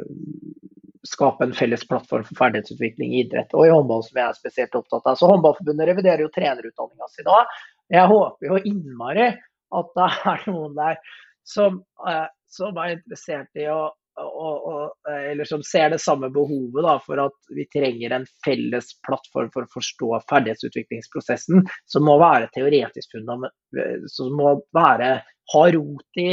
skape 1.08 1.48
en 1.48 1.56
felles 1.58 1.84
plattform 1.88 2.24
for 2.28 2.40
ferdighetsutvikling 2.40 3.16
i 3.16 3.24
idrett 3.26 3.56
og 3.58 3.66
i 3.68 3.72
håndball, 3.74 4.04
som 4.06 4.20
jeg 4.20 4.28
er 4.28 4.38
spesielt 4.38 4.78
opptatt 4.78 5.08
av. 5.10 5.18
Så 5.20 5.30
Håndballforbundet 5.32 5.90
reviderer 5.90 6.26
jo 6.26 6.34
trenerutdanninga 6.36 7.10
si 7.12 7.26
nå. 7.28 7.40
Jeg 7.92 8.12
håper 8.12 8.48
jo 8.52 8.62
innmari 8.70 9.32
at 9.82 9.96
det 9.98 10.10
er 10.34 10.46
noen 10.52 10.78
der 10.78 11.02
som, 11.48 11.82
eh, 12.08 12.28
som 12.52 12.78
er 12.80 12.96
interessert 12.98 13.60
i 13.60 13.68
å 13.72 13.90
og, 14.20 14.68
og, 14.68 15.10
eller 15.10 15.48
som 15.48 15.64
ser 15.64 15.94
det 15.94 16.02
samme 16.04 16.30
behovet 16.34 16.84
da, 16.84 16.98
for 17.06 17.22
at 17.24 17.54
vi 17.56 17.66
trenger 17.72 18.16
en 18.16 18.28
felles 18.46 18.92
plattform 19.08 19.52
for 19.54 19.66
å 19.66 19.74
forstå 19.74 20.22
ferdighetsutviklingsprosessen, 20.30 21.66
som 21.90 22.08
må 22.08 22.18
være 22.22 22.52
teoretisk 22.56 23.16
fundament, 23.16 23.56
som 24.12 24.36
må 24.38 24.58
være, 24.76 25.12
ha 25.54 25.66
rot 25.76 26.22
i, 26.22 26.32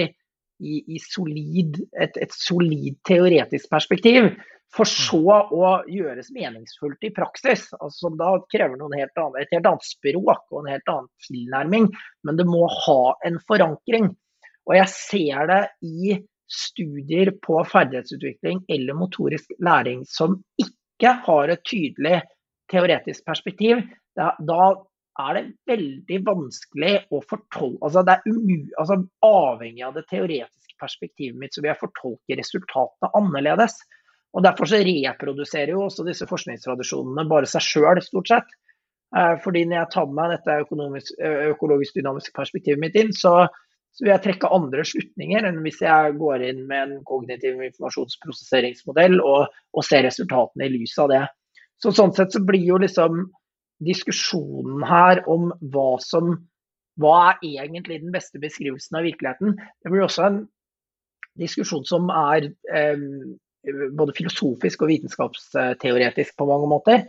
i, 0.58 0.78
i 0.96 1.00
solid, 1.02 1.80
et, 2.00 2.18
et 2.18 2.34
solid 2.34 2.98
teoretisk 3.08 3.70
perspektiv 3.70 4.32
for 4.74 4.84
mm. 4.84 4.94
så 4.94 5.36
å 5.54 5.72
gjøres 5.88 6.32
meningsfullt 6.34 7.06
i 7.06 7.12
praksis. 7.14 7.68
Altså, 7.78 8.08
som 8.08 8.18
da 8.20 8.34
krever 8.52 8.76
helt 8.76 9.22
annet, 9.22 9.42
et 9.42 9.54
helt 9.56 9.70
annet 9.70 9.86
språk 9.86 10.44
og 10.50 10.60
en 10.62 10.72
helt 10.74 10.92
annen 10.92 11.12
tilnærming. 11.28 11.88
Men 12.26 12.40
det 12.40 12.48
må 12.48 12.66
ha 12.86 13.02
en 13.28 13.38
forankring. 13.48 14.10
Og 14.68 14.76
jeg 14.76 14.92
ser 14.92 15.48
det 15.48 15.62
i 15.80 16.18
studier 16.48 17.30
på 17.44 17.60
ferdighetsutvikling 17.68 18.64
eller 18.72 18.96
motorisk 18.96 19.52
læring 19.64 20.04
som 20.08 20.38
ikke 20.60 21.14
har 21.26 21.52
et 21.52 21.64
tydelig 21.68 22.20
teoretisk 22.72 23.24
perspektiv. 23.28 23.82
Da, 24.16 24.32
er 25.18 25.34
det 25.34 25.42
veldig 25.66 26.18
vanskelig 26.26 26.92
å 27.10 27.18
fortolke 27.26 27.82
altså 27.82 28.04
det 28.06 28.14
er 28.20 28.36
altså 28.78 29.00
Avhengig 29.26 29.82
av 29.82 29.96
det 29.96 30.04
teoretiske 30.10 30.76
perspektivet 30.78 31.38
mitt, 31.40 31.54
så 31.54 31.62
vil 31.62 31.72
jeg 31.72 31.80
fortolke 31.80 32.38
resultatene 32.38 33.10
annerledes. 33.18 33.74
Og 34.36 34.44
Derfor 34.44 34.70
så 34.70 34.78
reproduserer 34.84 35.72
jo 35.74 35.86
også 35.88 36.06
disse 36.06 36.28
forskningstradisjonene 36.28 37.26
bare 37.30 37.48
seg 37.50 37.64
sjøl, 37.64 38.00
stort 38.04 38.30
sett. 38.30 38.56
Eh, 39.16 39.34
fordi 39.42 39.64
når 39.66 39.80
jeg 39.80 39.92
tar 39.94 40.10
med 40.12 40.34
dette 40.36 40.58
økologisk 41.50 41.96
dynamiske 41.96 42.34
perspektivet 42.36 42.82
mitt 42.82 42.98
inn, 43.00 43.10
så, 43.16 43.48
så, 43.98 44.04
vil 44.04 44.12
jeg 44.12 44.22
trekke 44.28 44.50
andre 44.54 44.84
slutninger 44.86 45.48
enn 45.48 45.58
hvis 45.64 45.80
jeg 45.82 46.12
går 46.20 46.44
inn 46.46 46.60
med 46.70 46.84
en 46.84 47.00
kognitiv 47.08 47.58
informasjonsprosesseringsmodell 47.66 49.18
og, 49.18 49.48
og 49.74 49.86
ser 49.86 50.06
resultatene 50.06 50.68
i 50.68 50.76
lys 50.76 50.94
av 51.02 51.10
det. 51.10 51.24
Så 51.82 51.90
Sånn 51.94 52.14
sett 52.14 52.34
så 52.34 52.42
blir 52.46 52.62
jo 52.62 52.78
liksom 52.78 53.26
diskusjonen 53.82 54.84
her 54.86 55.24
om 55.30 55.50
hva 55.74 55.90
som 56.02 56.36
hva 56.98 57.18
er 57.30 57.42
egentlig 57.46 58.00
den 58.02 58.14
beste 58.14 58.40
beskrivelsen 58.42 58.98
av 58.98 59.04
virkeligheten, 59.06 59.52
det 59.54 59.90
blir 59.92 60.06
også 60.06 60.24
en 60.26 60.40
diskusjon 61.38 61.84
som 61.86 62.08
er 62.10 62.48
eh, 62.74 63.04
både 63.94 64.14
filosofisk 64.18 64.82
og 64.82 64.90
vitenskapsteoretisk 64.90 66.34
på 66.38 66.48
mange 66.48 66.70
måter. 66.70 67.04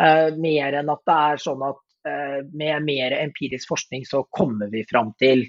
Eh, 0.00 0.30
mer 0.40 0.78
enn 0.80 0.92
at 0.92 1.02
det 1.04 1.18
er 1.28 1.42
sånn 1.44 1.66
at 1.66 1.82
eh, 2.08 2.40
med 2.56 2.88
mer 2.88 3.18
empirisk 3.18 3.68
forskning 3.74 4.08
så 4.08 4.24
kommer 4.32 4.72
vi 4.72 4.86
fram 4.88 5.12
til 5.20 5.44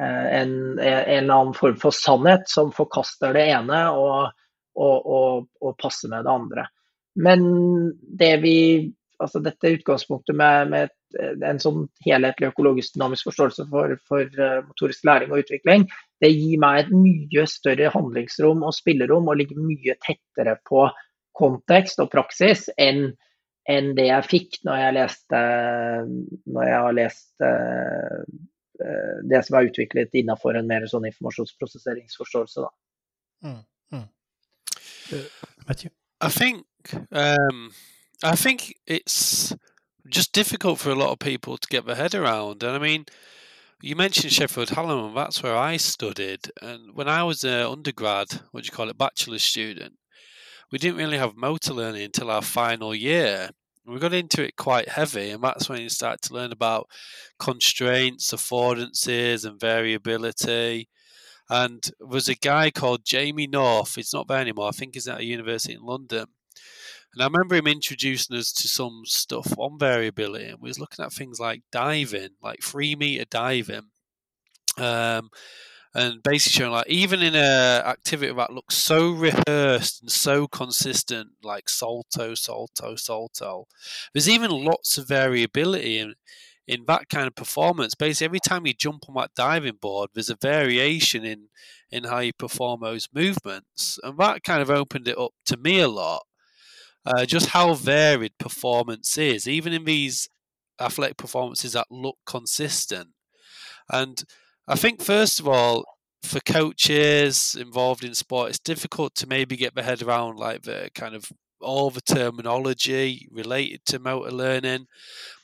en, 0.00 0.78
en, 0.78 0.78
eller 0.78 1.34
annen 1.34 1.54
form 1.56 1.76
for 1.80 1.94
sannhet 1.94 2.48
som 2.48 2.72
forkaster 2.72 3.34
det 3.36 3.44
ene 3.52 3.82
og, 3.92 4.32
og, 4.78 4.96
og, 5.18 5.46
og 5.60 5.76
passer 5.80 6.12
med 6.12 6.24
det 6.24 6.32
andre. 6.32 6.66
Men 7.20 7.44
det 8.18 8.34
vi 8.44 8.56
altså 9.22 9.42
dette 9.44 9.76
utgangspunktet 9.76 10.36
med, 10.36 10.70
med 10.72 11.44
en 11.46 11.60
sånn 11.62 11.84
helhetlig 12.06 12.50
økologisk 12.50 12.96
dynamisk 12.96 13.28
forståelse 13.28 13.66
for, 13.70 13.94
for 14.08 14.40
motorisk 14.66 15.04
læring 15.06 15.32
og 15.32 15.44
utvikling, 15.44 15.86
det 16.22 16.32
gir 16.32 16.60
meg 16.62 16.80
et 16.80 16.94
mye 16.94 17.46
større 17.50 17.92
handlingsrom 17.94 18.64
og 18.66 18.74
spillerom 18.76 19.28
og 19.30 19.38
ligger 19.40 19.60
mye 19.62 19.96
tettere 20.04 20.56
på 20.68 20.86
kontekst 21.38 22.00
og 22.02 22.10
praksis 22.12 22.66
enn, 22.80 23.12
enn 23.70 23.92
det 23.98 24.08
jeg 24.08 24.28
fikk 24.28 24.58
når 24.66 24.80
jeg 24.82 24.96
leste 24.98 25.42
når 26.52 26.66
jeg 26.68 26.80
har 26.86 26.98
lest 26.98 27.46
uh, 27.46 28.24
det 29.32 29.42
som 29.46 29.56
er 29.58 29.70
utviklet 29.70 30.14
innenfor 30.18 30.58
en 30.58 30.68
mer 30.68 30.86
sånn 30.90 31.08
informasjonsprosesseringsforståelse. 31.10 32.64
Da. 32.64 32.70
Mm, 33.48 33.62
mm. 33.96 34.08
Uh, 35.12 35.26
I 36.20 36.30
think 36.30 36.94
um, 37.10 37.72
I 38.22 38.36
think 38.36 38.74
it's 38.86 39.54
just 40.08 40.32
difficult 40.32 40.78
for 40.78 40.90
a 40.90 40.94
lot 40.94 41.10
of 41.10 41.18
people 41.18 41.58
to 41.58 41.68
get 41.68 41.86
their 41.86 41.96
head 41.96 42.14
around, 42.14 42.62
and 42.62 42.76
I 42.76 42.78
mean. 42.78 43.06
You 43.84 43.96
mentioned 43.96 44.32
Sheffield 44.32 44.70
Hallam, 44.70 45.06
and 45.06 45.16
that's 45.16 45.42
where 45.42 45.56
I 45.56 45.76
studied. 45.76 46.52
And 46.62 46.94
when 46.94 47.08
I 47.08 47.24
was 47.24 47.42
an 47.42 47.66
undergrad, 47.66 48.28
what 48.52 48.62
do 48.62 48.66
you 48.66 48.70
call 48.70 48.88
it, 48.88 48.96
bachelor's 48.96 49.42
student, 49.42 49.94
we 50.70 50.78
didn't 50.78 50.98
really 50.98 51.18
have 51.18 51.36
motor 51.36 51.74
learning 51.74 52.04
until 52.04 52.30
our 52.30 52.42
final 52.42 52.94
year. 52.94 53.50
We 53.84 53.98
got 53.98 54.12
into 54.12 54.44
it 54.44 54.56
quite 54.56 54.88
heavy, 54.88 55.30
and 55.30 55.42
that's 55.42 55.68
when 55.68 55.80
you 55.80 55.88
start 55.88 56.22
to 56.22 56.34
learn 56.34 56.52
about 56.52 56.88
constraints, 57.38 58.32
affordances, 58.32 59.44
and 59.44 59.58
variability. 59.58 60.88
And 61.50 61.82
there 61.98 62.08
was 62.08 62.28
a 62.28 62.36
guy 62.36 62.70
called 62.70 63.04
Jamie 63.04 63.48
North. 63.48 63.96
He's 63.96 64.12
not 64.12 64.28
there 64.28 64.38
anymore. 64.38 64.68
I 64.68 64.70
think 64.70 64.94
he's 64.94 65.08
at 65.08 65.20
a 65.20 65.24
university 65.24 65.74
in 65.74 65.82
London. 65.82 66.26
And 67.12 67.22
I 67.22 67.26
remember 67.26 67.56
him 67.56 67.66
introducing 67.66 68.36
us 68.36 68.52
to 68.52 68.68
some 68.68 69.02
stuff 69.04 69.52
on 69.58 69.78
variability, 69.78 70.46
and 70.46 70.58
we 70.60 70.70
was 70.70 70.78
looking 70.78 71.04
at 71.04 71.12
things 71.12 71.38
like 71.38 71.62
diving, 71.70 72.30
like 72.40 72.62
three 72.62 72.94
meter 72.94 73.26
diving, 73.28 73.90
um, 74.78 75.28
and 75.94 76.22
basically 76.22 76.60
showing 76.60 76.72
like 76.72 76.88
even 76.88 77.22
in 77.22 77.34
a 77.34 77.82
activity 77.84 78.32
that 78.32 78.52
looks 78.52 78.76
so 78.76 79.10
rehearsed 79.10 80.00
and 80.02 80.10
so 80.10 80.46
consistent, 80.46 81.30
like 81.42 81.68
salto, 81.68 82.34
salto, 82.34 82.96
salto, 82.96 83.66
there's 84.14 84.28
even 84.28 84.50
lots 84.50 84.96
of 84.98 85.08
variability 85.08 85.98
in 85.98 86.14
in 86.66 86.84
that 86.86 87.08
kind 87.08 87.26
of 87.26 87.34
performance. 87.34 87.94
Basically, 87.94 88.24
every 88.26 88.40
time 88.40 88.66
you 88.66 88.72
jump 88.74 89.04
on 89.08 89.14
that 89.16 89.34
diving 89.34 89.78
board, 89.80 90.10
there's 90.14 90.30
a 90.30 90.36
variation 90.40 91.24
in 91.24 91.48
in 91.90 92.04
how 92.04 92.20
you 92.20 92.32
perform 92.32 92.80
those 92.80 93.08
movements, 93.12 93.98
and 94.02 94.18
that 94.18 94.44
kind 94.44 94.62
of 94.62 94.70
opened 94.70 95.08
it 95.08 95.18
up 95.18 95.32
to 95.46 95.56
me 95.56 95.80
a 95.80 95.88
lot. 95.88 96.22
Uh, 97.04 97.26
just 97.26 97.48
how 97.48 97.74
varied 97.74 98.38
performance 98.38 99.18
is, 99.18 99.48
even 99.48 99.72
in 99.72 99.84
these 99.84 100.28
athletic 100.80 101.16
performances 101.16 101.72
that 101.72 101.86
look 101.90 102.16
consistent. 102.24 103.10
And 103.90 104.22
I 104.68 104.76
think, 104.76 105.02
first 105.02 105.40
of 105.40 105.48
all, 105.48 105.84
for 106.22 106.40
coaches 106.40 107.56
involved 107.58 108.04
in 108.04 108.14
sport, 108.14 108.50
it's 108.50 108.58
difficult 108.58 109.14
to 109.16 109.26
maybe 109.26 109.56
get 109.56 109.74
their 109.74 109.84
head 109.84 110.02
around 110.02 110.36
like 110.36 110.62
the 110.62 110.90
kind 110.94 111.14
of 111.14 111.32
all 111.60 111.90
the 111.90 112.00
terminology 112.00 113.28
related 113.30 113.84
to 113.86 113.98
motor 113.98 114.30
learning. 114.30 114.86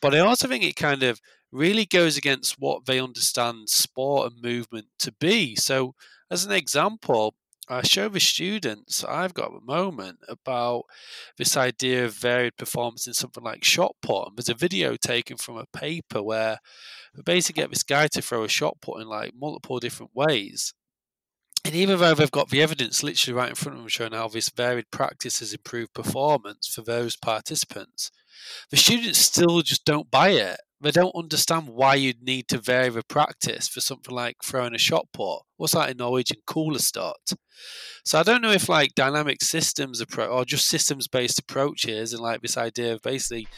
But 0.01 0.15
I 0.15 0.21
also 0.21 0.49
think 0.49 0.65
it 0.65 0.77
kind 0.77 1.03
of 1.03 1.21
really 1.51 1.87
goes 1.87 2.17
against 2.17 2.57
what 2.59 2.87
they 2.87 3.01
understand 3.01 3.69
sport 3.69 4.33
and 4.33 4.43
movement 4.43 4.87
to 5.01 5.13
be. 5.13 5.57
So, 5.57 5.95
as 6.31 6.45
an 6.45 6.53
example, 6.53 7.35
I 7.71 7.83
show 7.83 8.09
the 8.09 8.21
students 8.21 9.05
I've 9.05 9.35
got 9.35 9.53
at 9.53 9.61
the 9.61 9.73
moment 9.73 10.21
about 10.29 10.85
this 11.37 11.57
idea 11.57 12.07
of 12.07 12.15
varied 12.15 12.57
performance 12.57 13.07
in 13.07 13.13
something 13.13 13.45
like 13.45 13.63
shot 13.63 13.95
put. 14.01 14.29
And 14.29 14.37
there's 14.37 14.49
a 14.49 14.55
video 14.55 14.97
taken 14.97 15.37
from 15.37 15.59
a 15.59 15.67
paper 15.67 16.23
where 16.23 16.59
we 17.15 17.23
basically 17.23 17.63
get 17.63 17.71
this 17.71 17.83
guy 17.83 18.07
to 18.09 18.23
throw 18.23 18.45
a 18.45 18.49
shot 18.49 18.81
put 18.81 19.01
in 19.01 19.09
like 19.09 19.33
multiple 19.39 19.81
different 19.81 20.13
ways. 20.15 20.73
And 21.65 21.75
even 21.75 21.99
though 21.99 22.15
they've 22.15 22.31
got 22.31 22.49
the 22.49 22.63
evidence 22.63 23.03
literally 23.03 23.37
right 23.37 23.51
in 23.51 23.55
front 23.55 23.77
of 23.77 23.83
them 23.83 23.89
showing 23.89 24.13
how 24.13 24.29
this 24.29 24.49
varied 24.49 24.91
practice 24.91 25.41
has 25.41 25.53
improved 25.53 25.93
performance 25.93 26.67
for 26.67 26.81
those 26.81 27.17
participants, 27.17 28.11
the 28.71 28.79
students 28.79 29.19
still 29.19 29.61
just 29.61 29.85
don't 29.85 30.11
buy 30.11 30.31
it. 30.31 30.61
They 30.81 30.93
don't 30.93 31.15
understand 31.15 31.69
why 31.69 31.97
you'd 31.97 32.23
need 32.23 32.47
to 32.49 32.59
vary 32.59 32.89
the 32.89 33.03
practice 33.03 33.67
for 33.69 33.81
something 33.81 34.15
like 34.15 34.37
throwing 34.45 34.75
a 34.75 34.79
shot 34.79 35.09
put. 35.13 35.41
What's 35.57 35.75
that 35.75 35.91
in 35.91 35.97
Norwegian? 35.97 36.39
Kuglestart. 36.47 37.35
So 38.05 38.21
I 38.21 38.23
don't 38.23 38.43
know 38.43 38.53
if 38.53 38.69
like 38.69 38.95
dynamic 38.95 39.43
systems 39.43 40.01
approach 40.01 40.31
or 40.31 40.45
just 40.45 40.69
systems 40.69 41.09
based 41.09 41.41
approaches 41.41 42.13
and 42.13 42.23
like 42.23 42.41
this 42.41 42.57
idea 42.57 42.95
of 42.95 43.03
basically 43.03 43.49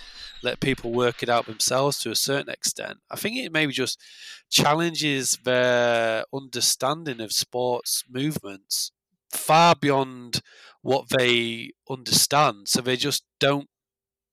let 0.42 0.60
people 0.60 0.92
work 0.92 1.22
it 1.22 1.28
out 1.28 1.44
themselves 1.44 1.98
to 1.98 2.10
a 2.10 2.16
certain 2.16 2.48
extent. 2.48 2.98
I 3.10 3.16
think 3.16 3.36
it 3.36 3.52
maybe 3.52 3.72
just 3.72 4.00
challenges 4.48 5.38
their 5.44 6.24
understanding 6.32 7.20
of 7.20 7.32
sports 7.32 8.04
movements 8.08 8.92
far 9.30 9.74
beyond 9.74 10.40
what 10.82 11.10
they 11.10 11.70
understand. 11.88 12.68
So 12.68 12.80
they 12.80 12.96
just 12.96 13.24
don't 13.38 13.68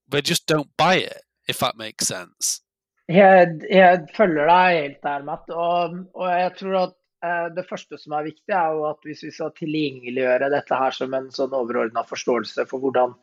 they 0.10 0.22
just 0.22 0.48
don't 0.48 0.70
buy 0.78 0.96
it, 0.96 1.24
if 1.50 1.60
that 1.60 1.76
makes 1.76 2.08
sense. 2.08 2.62
Jeg, 3.08 3.52
jeg 3.72 4.00
følger 4.18 4.50
deg 4.50 4.78
helt 4.78 5.04
der, 5.06 5.28
Matt. 5.28 5.52
Og, 5.52 6.00
og 6.18 6.28
jeg 6.28 6.54
tror 6.60 6.78
at 6.82 6.96
eh, 7.24 7.46
det 7.56 7.68
første 7.70 8.00
som 8.02 8.18
er 8.18 8.28
viktig, 8.28 8.52
er 8.52 8.76
jo 8.76 8.88
at 8.90 9.08
hvis 9.08 9.24
vi 9.24 9.32
skal 9.36 9.54
tilgjengeliggjøre 9.56 10.52
dette 10.52 10.80
her 10.82 10.96
som 10.96 11.16
en 11.16 11.30
sånn 11.34 11.56
overordna 11.56 12.04
forståelse 12.08 12.68
for 12.68 12.84
hvordan 12.84 13.16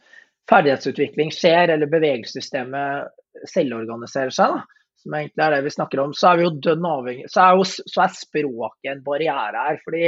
ferdighetsutvikling 0.49 1.33
skjer, 1.33 1.75
eller 1.75 1.93
bevegelsessystemet 1.93 3.49
selvorganiserer 3.51 4.33
seg, 4.33 4.57
da, 4.57 4.85
som 5.05 5.17
egentlig 5.19 5.45
er 5.45 5.55
det 5.57 5.63
vi 5.67 5.77
snakker 5.77 6.01
om, 6.01 6.13
så 6.17 6.31
er 6.31 6.41
vi 6.41 6.47
jo 6.47 6.59
dønn 6.65 6.85
avhengig 6.89 7.31
så 7.33 7.45
er, 7.45 7.59
jo, 7.59 7.65
så 7.69 8.05
er 8.05 8.17
språket 8.17 8.93
en 8.93 9.03
barriere 9.05 9.65
her. 9.69 9.81
fordi 9.85 10.05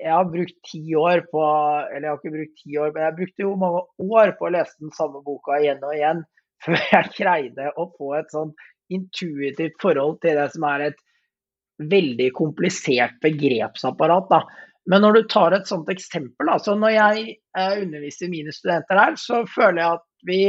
jeg 0.00 0.12
har 0.14 0.28
brukt 0.30 0.56
ti 0.64 0.80
år 0.96 1.26
på 1.28 1.40
Eller 1.90 2.06
jeg 2.06 2.10
har 2.10 2.20
ikke 2.20 2.36
brukt 2.36 2.60
ti 2.62 2.76
år, 2.78 2.92
men 2.94 3.02
jeg 3.02 3.16
brukte 3.18 3.44
jo 3.44 3.56
mange 3.60 3.82
år 4.20 4.36
på 4.38 4.46
å 4.46 4.52
lese 4.54 4.78
den 4.80 4.94
samme 4.96 5.22
boka 5.26 5.58
igjen 5.58 5.82
og 5.82 5.96
igjen 5.96 6.22
før 6.64 6.80
jeg 6.92 7.14
greide 7.16 7.70
å 7.76 7.88
få 7.96 8.14
et 8.20 8.32
sånn 8.34 8.52
intuitivt 8.90 9.78
forhold 9.82 10.18
til 10.24 10.36
det 10.38 10.48
som 10.54 10.66
er 10.70 10.90
et 10.90 10.98
veldig 11.90 12.28
komplisert 12.36 13.16
begrepsapparat. 13.24 14.26
Da. 14.30 14.42
Men 14.90 15.04
når 15.04 15.16
du 15.16 15.22
tar 15.32 15.54
et 15.56 15.68
sånt 15.68 15.88
eksempel, 15.92 16.50
så 16.60 16.74
når 16.76 16.96
jeg 16.96 17.24
eh, 17.56 17.80
underviser 17.84 18.32
mine 18.32 18.52
studenter 18.52 19.00
her, 19.00 19.16
så 19.20 19.44
føler 19.48 19.82
jeg 19.82 19.98
at 19.98 20.06
vi 20.28 20.42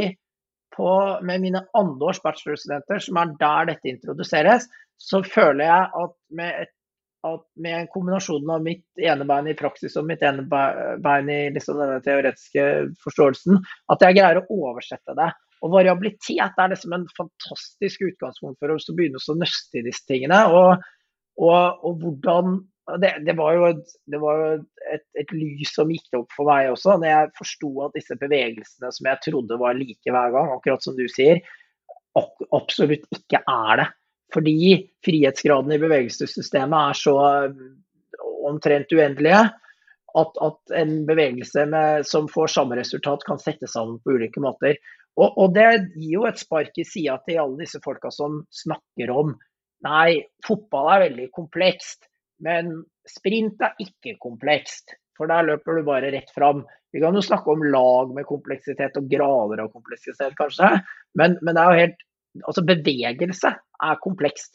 på, 0.75 0.91
med 1.27 1.43
mine 1.43 1.63
andreårs 1.77 2.21
bachelorstudenter, 2.23 3.01
som 3.03 3.19
er 3.19 3.33
der 3.39 3.73
dette 3.73 3.91
introduseres, 3.91 4.67
så 5.01 5.21
føler 5.25 5.65
jeg 5.67 5.89
at 6.03 6.15
med, 6.37 6.65
et, 6.65 6.73
at 7.27 7.43
med 7.61 7.87
en 7.91 8.49
av 8.55 8.63
mitt 8.63 9.03
ene 9.03 9.27
bein 9.27 9.49
i 9.51 9.57
praksis 9.57 9.97
og 9.99 10.07
mitt 10.09 10.23
ene 10.25 10.45
bein 10.47 11.29
i 11.29 11.41
liksom 11.53 11.79
denne 11.79 12.01
teoretiske 12.05 12.67
forståelsen, 13.03 13.59
at 13.91 14.05
jeg 14.07 14.19
greier 14.19 14.41
å 14.41 14.61
oversette 14.61 15.17
det 15.19 15.31
og 15.61 15.73
variabilitet 15.75 16.57
er 16.57 16.71
liksom 16.71 16.95
en 16.95 17.07
fantastisk 17.17 18.01
utgangspunkt 18.07 18.57
for 18.61 18.73
oss 18.73 18.89
å 18.89 18.95
begynne 18.97 19.21
å 19.21 19.37
nøste 19.37 19.81
i 19.81 19.85
disse 19.85 20.07
tingene. 20.09 20.39
Og, 20.49 20.83
og, 21.37 21.83
og 21.85 22.01
hvordan 22.01 22.59
det, 23.01 23.11
det, 23.27 23.35
var 23.37 23.55
jo, 23.55 23.67
et, 23.69 23.93
var 24.17 24.41
jo 24.41 24.49
et, 24.91 25.05
et, 25.21 25.33
lys 25.37 25.73
som 25.75 25.91
gikk 25.93 26.17
opp 26.17 26.33
for 26.35 26.49
meg 26.49 26.71
også, 26.71 26.97
når 26.97 27.11
jeg 27.11 27.31
forsto 27.37 27.71
at 27.85 27.95
disse 27.95 28.17
bevegelsene 28.19 28.91
som 28.95 29.09
jeg 29.11 29.23
trodde 29.27 29.59
var 29.61 29.77
like 29.77 30.15
hver 30.15 30.33
gang, 30.33 30.51
akkurat 30.55 30.83
som 30.83 30.97
du 30.97 31.05
sier, 31.11 31.43
absolutt 32.17 33.05
ikke 33.13 33.43
er 33.45 33.83
det. 33.83 33.87
Fordi 34.31 34.55
frihetsgraden 35.05 35.75
i 35.75 35.79
bevegelsessystemet 35.81 36.89
er 36.89 36.97
så 36.97 37.15
omtrent 38.47 38.93
uendelige 38.95 39.43
at, 40.17 40.39
at 40.43 40.75
en 40.75 40.93
bevegelse 41.07 41.65
med, 41.71 42.07
som 42.07 42.27
får 42.31 42.51
samme 42.55 42.77
resultat, 42.79 43.23
kan 43.27 43.39
settes 43.39 43.75
sammen 43.75 43.99
på 44.03 44.17
ulike 44.17 44.43
måter. 44.43 44.79
Og, 45.19 45.27
og, 45.35 45.47
det 45.55 45.67
gir 45.95 46.13
jo 46.19 46.27
et 46.29 46.39
spark 46.39 46.77
i 46.79 46.85
sida 46.87 47.17
til 47.25 47.41
alle 47.41 47.65
disse 47.65 47.81
folka 47.83 48.11
som 48.13 48.41
snakker 48.63 49.11
om 49.13 49.33
nei, 49.85 50.21
fotball 50.45 50.91
er 50.93 51.03
veldig 51.07 51.27
komplekst, 51.33 52.05
men 52.45 52.83
sprint 53.09 53.61
er 53.65 53.73
ikke 53.81 54.15
komplekst. 54.21 54.95
For 55.17 55.29
der 55.29 55.45
løper 55.45 55.77
du 55.77 55.85
bare 55.85 56.11
rett 56.13 56.29
fram. 56.33 56.63
Vi 56.93 57.01
kan 57.01 57.17
jo 57.17 57.23
snakke 57.25 57.53
om 57.53 57.63
lag 57.65 58.13
med 58.15 58.27
kompleksitet 58.29 58.95
og 58.97 59.09
grader 59.11 59.63
av 59.63 59.71
kompleksitet, 59.73 60.33
kanskje. 60.37 60.69
Men, 61.19 61.35
men 61.41 61.57
det 61.57 61.63
er 61.63 61.73
jo 61.73 61.83
helt 61.85 62.07
Altså, 62.47 62.61
bevegelse 62.63 63.49
er 63.83 63.97
komplekst. 63.99 64.53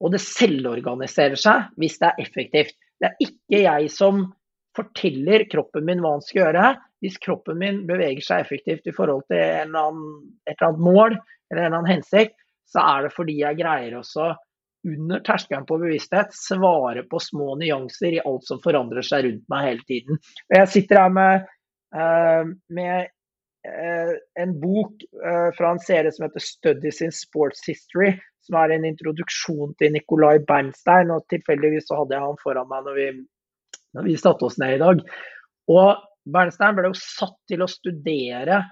Og 0.00 0.14
det 0.14 0.22
selvorganiserer 0.24 1.36
seg 1.36 1.66
hvis 1.76 1.98
det 2.00 2.08
er 2.08 2.22
effektivt. 2.24 2.72
Det 2.96 3.10
er 3.10 3.18
ikke 3.26 3.58
jeg 3.66 3.90
som 3.92 4.22
forteller 4.76 5.44
kroppen 5.52 5.84
min 5.88 6.00
hva 6.02 6.16
han 6.16 6.24
skal 6.24 6.42
gjøre. 6.42 6.68
Hvis 7.02 7.18
kroppen 7.22 7.58
min 7.60 7.82
beveger 7.88 8.24
seg 8.24 8.44
effektivt 8.44 8.86
i 8.88 8.94
forhold 8.96 9.26
til 9.30 9.40
eller 9.40 9.88
annen, 9.88 10.14
et 10.46 10.54
eller 10.54 10.70
annet 10.70 10.86
mål 10.86 11.10
eller 11.16 11.60
en 11.60 11.66
eller 11.66 11.78
annen 11.80 11.92
hensikt, 11.96 12.38
så 12.72 12.84
er 12.84 13.06
det 13.06 13.14
fordi 13.16 13.40
jeg 13.42 13.58
greier 13.58 13.98
også 13.98 14.32
under 14.88 15.20
terskelen 15.22 15.66
på 15.66 15.78
bevissthet 15.78 16.32
svare 16.34 17.04
på 17.06 17.20
små 17.22 17.54
nyanser 17.60 18.16
i 18.16 18.22
alt 18.26 18.46
som 18.48 18.60
forandrer 18.64 19.04
seg 19.06 19.26
rundt 19.26 19.44
meg 19.52 19.66
hele 19.68 19.86
tiden. 19.88 20.22
Og 20.50 20.56
jeg 20.58 20.70
sitter 20.74 21.02
her 21.04 21.12
med, 21.14 21.44
uh, 21.94 22.50
med 22.74 23.12
uh, 23.68 24.14
en 24.42 24.56
bok 24.62 25.04
uh, 25.22 25.50
fra 25.58 25.74
en 25.74 25.82
serie 25.82 26.10
som 26.14 26.26
heter 26.26 26.42
'Studies 26.42 27.02
in 27.06 27.14
Sports 27.14 27.62
History', 27.68 28.16
som 28.42 28.58
er 28.58 28.74
en 28.74 28.88
introduksjon 28.88 29.76
til 29.78 29.92
Nicolai 29.94 30.40
Bernstein. 30.48 31.14
og 31.14 31.28
Tilfeldigvis 31.30 31.86
så 31.86 32.00
hadde 32.00 32.16
jeg 32.16 32.26
han 32.26 32.42
foran 32.42 32.70
meg 32.72 32.88
når 32.88 32.98
vi 32.98 33.08
når 33.96 34.08
vi 34.08 34.18
satte 34.20 34.46
oss 34.48 34.58
ned 34.60 34.76
i 34.76 34.82
dag. 34.82 35.02
Og 35.72 35.88
Bernstein 36.32 36.76
ble 36.76 36.90
jo 36.90 36.98
satt 36.98 37.38
til 37.50 37.64
å 37.64 37.70
studere 37.70 38.62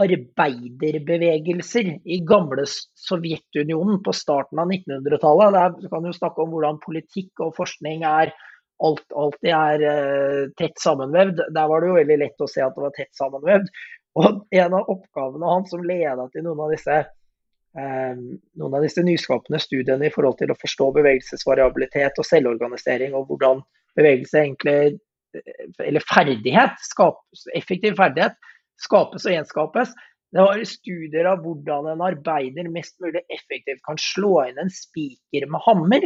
arbeiderbevegelser 0.00 1.90
i 2.08 2.18
gamle 2.24 2.64
Sovjetunionen 2.66 4.00
på 4.04 4.14
starten 4.16 4.60
av 4.62 4.70
1900-tallet. 4.70 5.52
Der 5.82 5.92
kan 5.92 6.06
du 6.06 6.12
snakke 6.16 6.42
om 6.44 6.54
hvordan 6.54 6.80
politikk 6.84 7.44
og 7.44 7.56
forskning 7.58 8.06
er 8.08 8.32
alt, 8.82 9.04
alltid 9.14 9.50
er 9.54 9.84
uh, 9.86 10.44
tett 10.58 10.80
sammenvevd. 10.80 11.42
Der 11.54 11.66
var 11.70 11.82
det 11.82 11.90
jo 11.90 11.98
veldig 12.00 12.18
lett 12.24 12.44
å 12.44 12.50
se 12.50 12.64
at 12.64 12.74
det 12.76 12.86
var 12.86 12.94
tett 12.96 13.12
sammenvevd. 13.18 13.68
Og 14.22 14.40
en 14.52 14.78
av 14.78 14.88
oppgavene 14.92 15.48
hans 15.48 15.70
som 15.72 15.84
leda 15.86 16.26
til 16.32 16.44
noen 16.46 16.64
av 16.64 16.72
disse 16.72 16.96
uh, 17.04 18.16
noen 18.16 18.78
av 18.78 18.82
disse 18.84 19.04
nyskapende 19.04 19.60
studiene 19.62 20.08
i 20.08 20.14
forhold 20.14 20.40
til 20.40 20.52
å 20.52 20.58
forstå 20.58 20.90
bevegelsesvariabilitet 20.98 22.20
og 22.20 22.28
selvorganisering, 22.28 23.16
og 23.16 23.28
hvordan 23.30 23.62
bevegelse 23.98 24.44
egentlig 24.44 24.98
Eller 25.80 26.04
ferdighet, 26.04 26.74
skapes, 26.84 27.46
effektiv 27.56 27.94
ferdighet, 27.96 28.34
skapes 28.76 29.24
og 29.24 29.32
gjenskapes. 29.32 29.94
Det 30.32 30.44
var 30.44 30.60
studier 30.68 31.28
av 31.30 31.40
hvordan 31.40 31.88
en 31.88 32.02
arbeider 32.04 32.68
mest 32.72 32.98
mulig 33.00 33.22
effektivt 33.32 33.80
kan 33.88 33.96
slå 33.96 34.34
inn 34.50 34.60
en 34.60 34.72
spiker 34.72 35.46
med 35.48 35.64
hammer. 35.64 36.04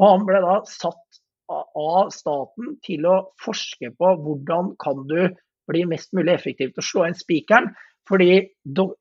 Og 0.00 0.06
han 0.08 0.24
ble 0.28 0.40
da 0.44 0.56
satt 0.68 1.20
av 1.52 2.08
staten 2.16 2.76
til 2.86 3.04
å 3.08 3.18
forske 3.44 3.92
på 3.98 4.12
hvordan 4.24 4.72
kan 4.80 5.04
du 5.10 5.20
bli 5.68 5.84
mest 5.88 6.12
mulig 6.16 6.32
effektiv 6.38 6.72
til 6.72 6.84
å 6.84 6.88
slå 6.88 7.06
inn 7.08 7.18
spikeren. 7.18 7.68
Fordi, 8.08 8.32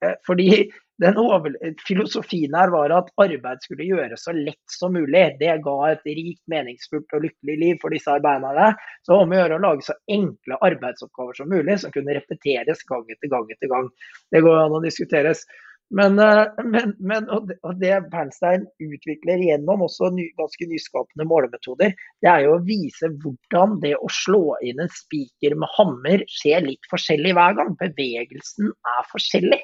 eh, 0.03 0.65
fordi 1.01 1.23
over, 1.23 1.55
filosofien 1.87 2.53
her 2.57 2.71
var 2.73 2.93
at 2.93 3.09
arbeid 3.21 3.63
skulle 3.65 3.87
gjøres 3.87 4.25
så 4.27 4.35
lett 4.37 4.75
som 4.75 4.93
mulig. 4.93 5.23
Det 5.39 5.55
ga 5.65 5.77
et 5.89 6.05
rikt, 6.05 6.43
meningsfullt 6.51 7.17
og 7.17 7.25
lykkelig 7.25 7.57
liv 7.63 7.81
for 7.81 7.93
disse 7.93 8.13
arbeiderne. 8.13 8.71
Så 9.07 9.17
om 9.17 9.33
å 9.33 9.39
gjøre 9.39 9.57
å 9.57 9.63
lage 9.65 9.87
så 9.87 9.97
enkle 10.13 10.59
arbeidsoppgaver 10.69 11.41
som 11.41 11.49
mulig, 11.49 11.79
som 11.81 11.95
kunne 11.95 12.17
repeteres 12.19 12.85
gang 12.91 13.03
etter 13.09 13.33
gang 13.33 13.49
etter 13.49 13.71
gang. 13.71 13.89
Det 14.31 14.43
går 14.45 14.61
an 14.61 14.77
å 14.77 14.85
diskuteres. 14.85 15.45
Men, 15.91 16.19
eh, 16.23 16.45
men, 16.63 16.93
men 17.03 17.25
og 17.33 17.49
det 17.81 17.97
Bernstein 18.13 18.63
utvikler 18.79 19.41
gjennom 19.43 19.83
også 19.87 20.13
ny, 20.15 20.29
ganske 20.39 20.67
nyskapende 20.69 21.27
målemetoder, 21.27 21.97
det 22.23 22.29
er 22.31 22.45
jo 22.45 22.53
å 22.55 22.61
vise 22.63 23.09
hvordan 23.25 23.75
det 23.83 23.97
å 23.97 24.07
slå 24.21 24.55
inn 24.63 24.79
en 24.79 24.93
spiker 25.01 25.57
med 25.59 25.73
hammer 25.75 26.23
skjer 26.31 26.63
litt 26.69 26.87
forskjellig 26.93 27.35
hver 27.35 27.59
gang. 27.59 27.75
Bevegelsen 27.81 28.71
er 28.71 29.11
forskjellig. 29.11 29.59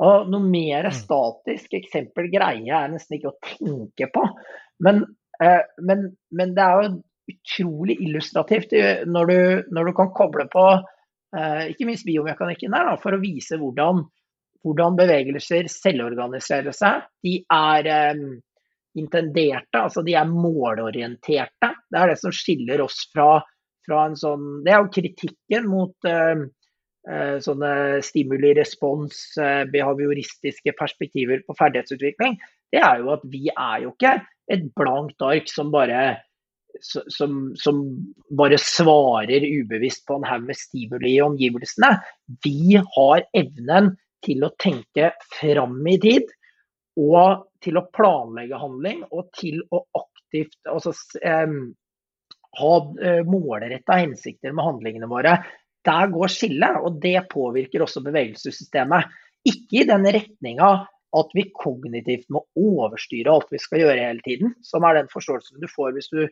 Og 0.00 0.30
noe 0.32 0.48
mer 0.48 0.88
mm. 0.88 0.94
statisk 0.96 1.74
eksempel 1.76 2.30
greier 2.32 2.64
jeg 2.64 2.92
nesten 2.94 3.18
ikke 3.18 3.32
å 3.32 3.38
tenke 3.44 4.08
på. 4.14 4.24
Men, 4.84 5.04
eh, 5.42 5.60
men, 5.84 6.08
men 6.32 6.54
det 6.56 6.64
er 6.64 6.80
jo 6.80 6.94
utrolig 7.32 7.98
illustrativt 8.02 8.72
når 9.06 9.28
du, 9.30 9.38
når 9.76 9.90
du 9.90 9.92
kan 9.98 10.10
koble 10.16 10.48
på 10.52 10.64
eh, 10.72 11.68
ikke 11.74 11.86
minst 11.90 12.08
biomekanikken 12.08 12.74
der, 12.74 12.88
da, 12.88 12.96
for 13.00 13.14
å 13.14 13.22
vise 13.22 13.60
hvordan 13.60 14.02
hvordan 14.62 14.96
bevegelser 14.98 15.68
selvorganiserer 15.70 16.74
seg. 16.76 17.06
De 17.24 17.36
er 17.52 17.88
eh, 17.90 18.24
intenderte, 18.98 19.80
altså 19.80 20.04
de 20.06 20.16
er 20.18 20.28
målorienterte. 20.30 21.72
Det 21.90 22.00
er 22.00 22.12
det 22.12 22.18
som 22.20 22.34
skiller 22.34 22.84
oss 22.84 23.04
fra, 23.12 23.36
fra 23.86 24.06
en 24.08 24.18
sånn 24.18 24.50
Det 24.64 24.74
er 24.74 24.82
jo 24.82 24.92
kritikken 24.98 25.70
mot 25.70 26.08
eh, 26.08 26.34
eh 26.36 26.58
sånne 27.42 28.02
stimuli-respons, 28.06 29.22
eh, 29.42 29.62
behavioristiske 29.72 30.74
perspektiver 30.78 31.42
på 31.46 31.56
ferdighetsutvikling. 31.58 32.36
Det 32.72 32.82
er 32.82 33.00
jo 33.02 33.10
at 33.16 33.24
vi 33.32 33.48
er 33.50 33.82
jo 33.82 33.94
ikke 33.94 34.18
et 34.52 34.68
blankt 34.78 35.24
ark 35.24 35.50
som 35.50 35.72
bare 35.74 36.20
som, 36.80 37.52
som, 37.60 37.82
bare 38.32 38.56
svarer 38.58 39.44
ubevisst 39.44 40.06
på 40.08 40.16
en 40.16 40.24
haug 40.26 40.46
med 40.48 40.56
stimuli 40.56 41.16
i 41.18 41.24
omgivelsene. 41.24 41.90
Vi 42.44 42.78
har 42.80 43.26
evnen 43.36 43.92
til 44.24 44.46
å 44.46 44.54
tenke 44.62 45.12
fram 45.36 45.82
i 45.90 45.98
tid, 46.00 46.30
og 47.02 47.44
til 47.64 47.78
å 47.78 47.86
planlegge 47.94 48.58
handling, 48.60 49.04
og 49.10 49.28
til 49.36 49.60
å 49.72 49.82
aktivt 50.00 50.56
altså, 50.70 50.94
eh, 51.22 51.58
ha 52.60 52.72
eh, 53.04 53.22
målretta 53.28 53.98
hensikter 54.00 54.54
med 54.56 54.66
handlingene 54.66 55.10
våre. 55.10 55.38
Der 55.86 56.10
går 56.12 56.30
skillet, 56.30 56.78
og 56.82 57.00
det 57.02 57.18
påvirker 57.32 57.82
også 57.82 58.04
bevegelsessystemet. 58.04 59.10
Ikke 59.48 59.82
i 59.82 59.88
den 59.88 60.06
retninga 60.06 60.70
at 61.12 61.34
vi 61.36 61.48
kognitivt 61.52 62.30
må 62.32 62.44
overstyre 62.56 63.34
alt 63.34 63.50
vi 63.52 63.60
skal 63.60 63.82
gjøre 63.82 64.06
hele 64.06 64.24
tiden, 64.24 64.54
som 64.64 64.86
er 64.86 65.00
den 65.00 65.10
forståelsen 65.12 65.60
du 65.60 65.68
får 65.68 65.92
hvis 65.96 66.08
du 66.12 66.22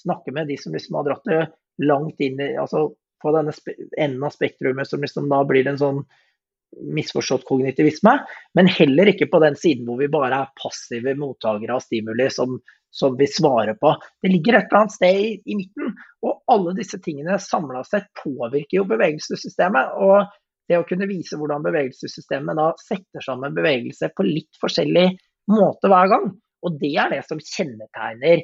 snakker 0.00 0.32
med 0.32 0.48
de 0.48 0.56
som 0.60 0.72
liksom 0.72 0.96
har 1.00 1.08
dratt 1.08 1.28
det 1.28 1.42
langt 1.84 2.22
inn 2.22 2.40
i, 2.40 2.54
altså 2.60 2.88
på 3.20 3.32
denne 3.34 3.52
enden 3.98 4.24
av 4.24 4.32
spektrumet, 4.32 4.88
som 4.88 5.02
liksom 5.02 5.28
da 5.28 5.42
blir 5.48 5.68
en 5.68 5.80
sånn 5.80 6.02
misforstått 6.94 7.44
kognitivisme, 7.48 8.12
men 8.54 8.70
heller 8.70 9.10
ikke 9.10 9.28
på 9.32 9.40
den 9.42 9.56
siden 9.58 9.88
hvor 9.88 9.98
vi 10.00 10.08
bare 10.12 10.44
er 10.44 10.52
passive 10.60 11.16
mottakere 11.18 11.76
av 11.76 11.82
stimuli 11.84 12.28
som, 12.32 12.60
som 12.90 13.16
vi 13.18 13.26
svarer 13.30 13.76
på. 13.78 13.94
Det 14.22 14.32
ligger 14.32 14.58
et 14.58 14.68
eller 14.68 14.82
annet 14.82 14.96
sted 14.96 15.20
i, 15.22 15.32
i 15.44 15.56
midten. 15.58 15.94
Og 16.26 16.42
alle 16.50 16.74
disse 16.78 16.98
tingene 17.02 17.38
samla 17.42 17.84
sett 17.86 18.10
påvirker 18.22 18.80
jo 18.80 18.86
bevegelsessystemet. 18.90 19.96
Og 20.02 20.26
det 20.70 20.78
å 20.78 20.86
kunne 20.86 21.08
vise 21.10 21.38
hvordan 21.38 21.64
bevegelsessystemet 21.66 22.58
da 22.58 22.70
setter 22.82 23.24
sammen 23.26 23.56
bevegelse 23.56 24.10
på 24.14 24.26
litt 24.26 24.58
forskjellig 24.62 25.08
måte 25.50 25.90
hver 25.90 26.10
gang, 26.12 26.26
og 26.66 26.76
det 26.78 26.92
er 27.00 27.14
det 27.14 27.22
som 27.26 27.40
kjennetegner 27.42 28.42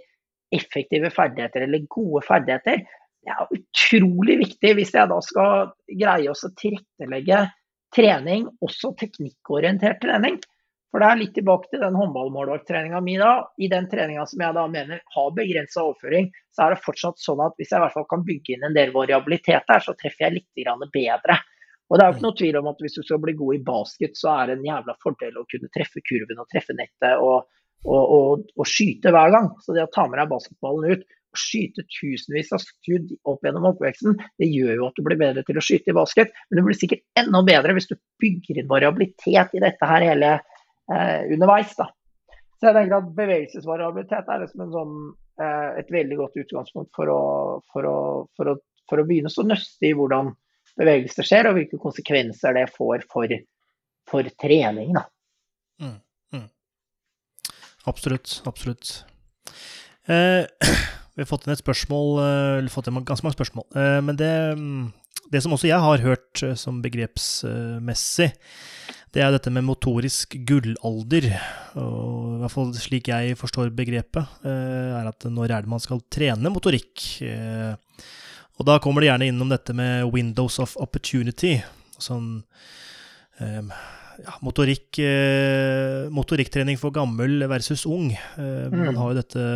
effektive 0.57 1.11
ferdigheter 1.15 1.67
eller 1.67 1.85
gode 1.91 2.23
ferdigheter. 2.27 2.83
Det 3.27 3.35
er 3.35 3.55
utrolig 3.59 4.39
viktig 4.43 4.73
hvis 4.79 4.95
jeg 4.95 5.11
da 5.11 5.21
skal 5.25 5.71
greie 5.91 6.33
å 6.33 6.53
tilrettelegge 6.63 7.41
trening, 7.95 8.47
også 8.65 8.93
teknikkorientert 8.99 10.01
trening. 10.03 10.39
For 10.95 11.03
det 11.03 11.09
er 11.09 11.19
litt 11.21 11.35
tilbake 11.37 11.69
til 11.71 11.83
den 11.83 11.97
håndballmålvakttreninga 11.99 13.01
mi 13.05 13.17
da. 13.21 13.33
I 13.61 13.69
den 13.73 13.89
treninga 13.91 14.25
som 14.31 14.45
jeg 14.45 14.57
da 14.57 14.65
mener 14.71 15.03
har 15.17 15.35
begrensa 15.37 15.83
overføring, 15.83 16.31
så 16.55 16.67
er 16.67 16.75
det 16.75 16.85
fortsatt 16.85 17.21
sånn 17.21 17.43
at 17.45 17.57
hvis 17.59 17.75
jeg 17.75 17.81
i 17.81 17.85
hvert 17.85 17.97
fall 17.97 18.09
kan 18.13 18.25
bygge 18.27 18.55
inn 18.55 18.65
en 18.69 18.77
del 18.77 18.95
variabilitet 18.95 19.67
der, 19.69 19.83
så 19.83 19.97
treffer 19.99 20.29
jeg 20.29 20.39
litt 20.39 20.89
bedre. 20.95 21.41
Og 21.87 21.99
det 21.99 22.05
er 22.05 22.09
jo 22.09 22.17
ikke 22.17 22.27
noe 22.27 22.39
tvil 22.39 22.57
om 22.61 22.71
at 22.71 22.81
hvis 22.83 22.97
du 22.97 23.03
skal 23.05 23.21
bli 23.23 23.37
god 23.39 23.59
i 23.59 23.65
basket, 23.67 24.17
så 24.19 24.33
er 24.33 24.49
det 24.49 24.57
en 24.57 24.65
jævla 24.67 24.97
fordel 25.03 25.37
å 25.39 25.45
kunne 25.51 25.71
treffe 25.75 26.03
kurven 26.07 26.41
og 26.43 26.49
treffe 26.51 26.75
nettet 26.75 27.23
og, 27.23 27.45
og, 27.87 28.03
og, 28.17 28.49
og 28.57 28.71
skyte 28.71 29.13
hver 29.15 29.35
gang. 29.35 29.53
Så 29.63 29.77
det 29.77 29.85
å 29.87 29.93
ta 29.95 30.09
med 30.09 30.19
deg 30.23 30.33
basketballen 30.33 30.97
ut 30.97 31.07
skyte 31.37 31.85
tusenvis 31.93 32.53
av 32.57 32.63
skudd 32.65 33.13
opp 33.29 33.45
gjennom 33.45 33.69
oppveksten, 33.71 34.17
det 34.41 34.49
gjør 34.49 34.81
jo 34.81 34.89
at 34.89 34.97
du 34.97 35.05
blir 35.07 35.21
bedre 35.21 35.45
til 35.47 35.59
å 35.61 35.65
skyte 35.65 35.93
i 35.93 35.97
basket. 35.97 36.33
Men 36.49 36.61
du 36.61 36.67
blir 36.67 36.79
sikkert 36.79 37.05
enda 37.21 37.43
bedre 37.47 37.77
hvis 37.77 37.91
du 37.91 37.97
bygger 38.23 38.63
inn 38.63 38.71
variabilitet 38.71 39.57
i 39.57 39.63
dette 39.63 39.91
her 39.91 40.07
hele 40.07 40.31
eh, 40.93 41.23
underveis. 41.35 41.75
da. 41.79 41.89
Så 42.57 42.71
jeg 42.71 42.77
tenker 42.79 42.97
at 42.99 43.13
Bevegelsesvariabilitet 43.19 44.31
er 44.33 44.43
liksom 44.43 44.73
sånn, 44.73 44.97
eh, 45.43 45.69
et 45.83 45.93
veldig 45.93 46.19
godt 46.23 46.41
utgangspunkt 46.43 46.93
for 46.97 47.13
å, 47.13 47.21
for, 47.73 47.89
å, 47.89 47.99
for, 48.39 48.53
å, 48.53 48.57
for 48.89 49.03
å, 49.03 49.07
begynne 49.09 49.33
å 49.33 49.47
nøste 49.49 49.91
i 49.91 49.95
hvordan 49.97 50.33
bevegelser 50.77 51.27
skjer, 51.27 51.51
og 51.51 51.59
hvilke 51.59 51.81
konsekvenser 51.81 52.57
det 52.57 52.67
får 52.75 53.05
for, 53.13 53.33
for 54.09 54.33
trening. 54.41 54.97
Da. 54.97 55.05
Mm, 55.83 55.99
mm. 56.37 56.47
Absolutt. 57.93 58.41
Absolutt. 58.49 58.99
Eh, 60.09 60.45
Vi 61.17 61.25
har 61.25 61.29
fått 61.31 61.47
inn 61.47 61.55
et 61.55 61.63
spørsmål, 61.63 62.11
eh, 62.21 62.55
eller 62.59 62.73
fått 62.73 62.91
inn 62.91 62.99
ganske 63.09 63.25
mange 63.25 63.39
spørsmål. 63.39 63.65
Eh, 63.73 64.01
men 64.05 64.19
det, 64.21 64.33
mm, 64.59 64.83
det 65.33 65.43
som 65.43 65.55
også 65.57 65.69
jeg 65.71 65.83
har 65.83 66.03
hørt 66.05 66.43
eh, 66.45 66.57
som 66.59 66.81
begrepsmessig, 66.85 68.31
det 69.15 69.23
er 69.25 69.33
dette 69.33 69.51
med 69.55 69.65
motorisk 69.65 70.37
gullalder. 70.49 71.31
Og 71.81 72.37
i 72.37 72.41
hvert 72.43 72.53
fall 72.53 72.73
slik 72.77 73.09
jeg 73.09 73.39
forstår 73.41 73.71
begrepet, 73.73 74.43
er 74.45 75.09
at 75.09 75.25
når 75.33 75.55
er 75.55 75.65
det 75.65 75.73
man 75.73 75.81
skal 75.81 76.03
trene 76.13 76.53
motorikk? 76.53 77.05
Og 78.61 78.69
da 78.69 78.77
kommer 78.83 79.01
det 79.01 79.09
gjerne 79.09 79.31
innom 79.31 79.49
dette 79.49 79.73
med 79.79 80.11
windows 80.13 80.59
of 80.61 80.77
opportunity. 80.85 81.55
Sånn 81.97 82.43
ja, 83.41 84.37
motorikk, 84.45 85.01
motorikktrening 86.13 86.77
for 86.83 86.93
gammel 86.93 87.47
versus 87.49 87.87
ung. 87.89 88.11
Man 88.37 88.85
mm. 88.91 89.01
har 89.01 89.15
jo 89.15 89.19
dette, 89.23 89.49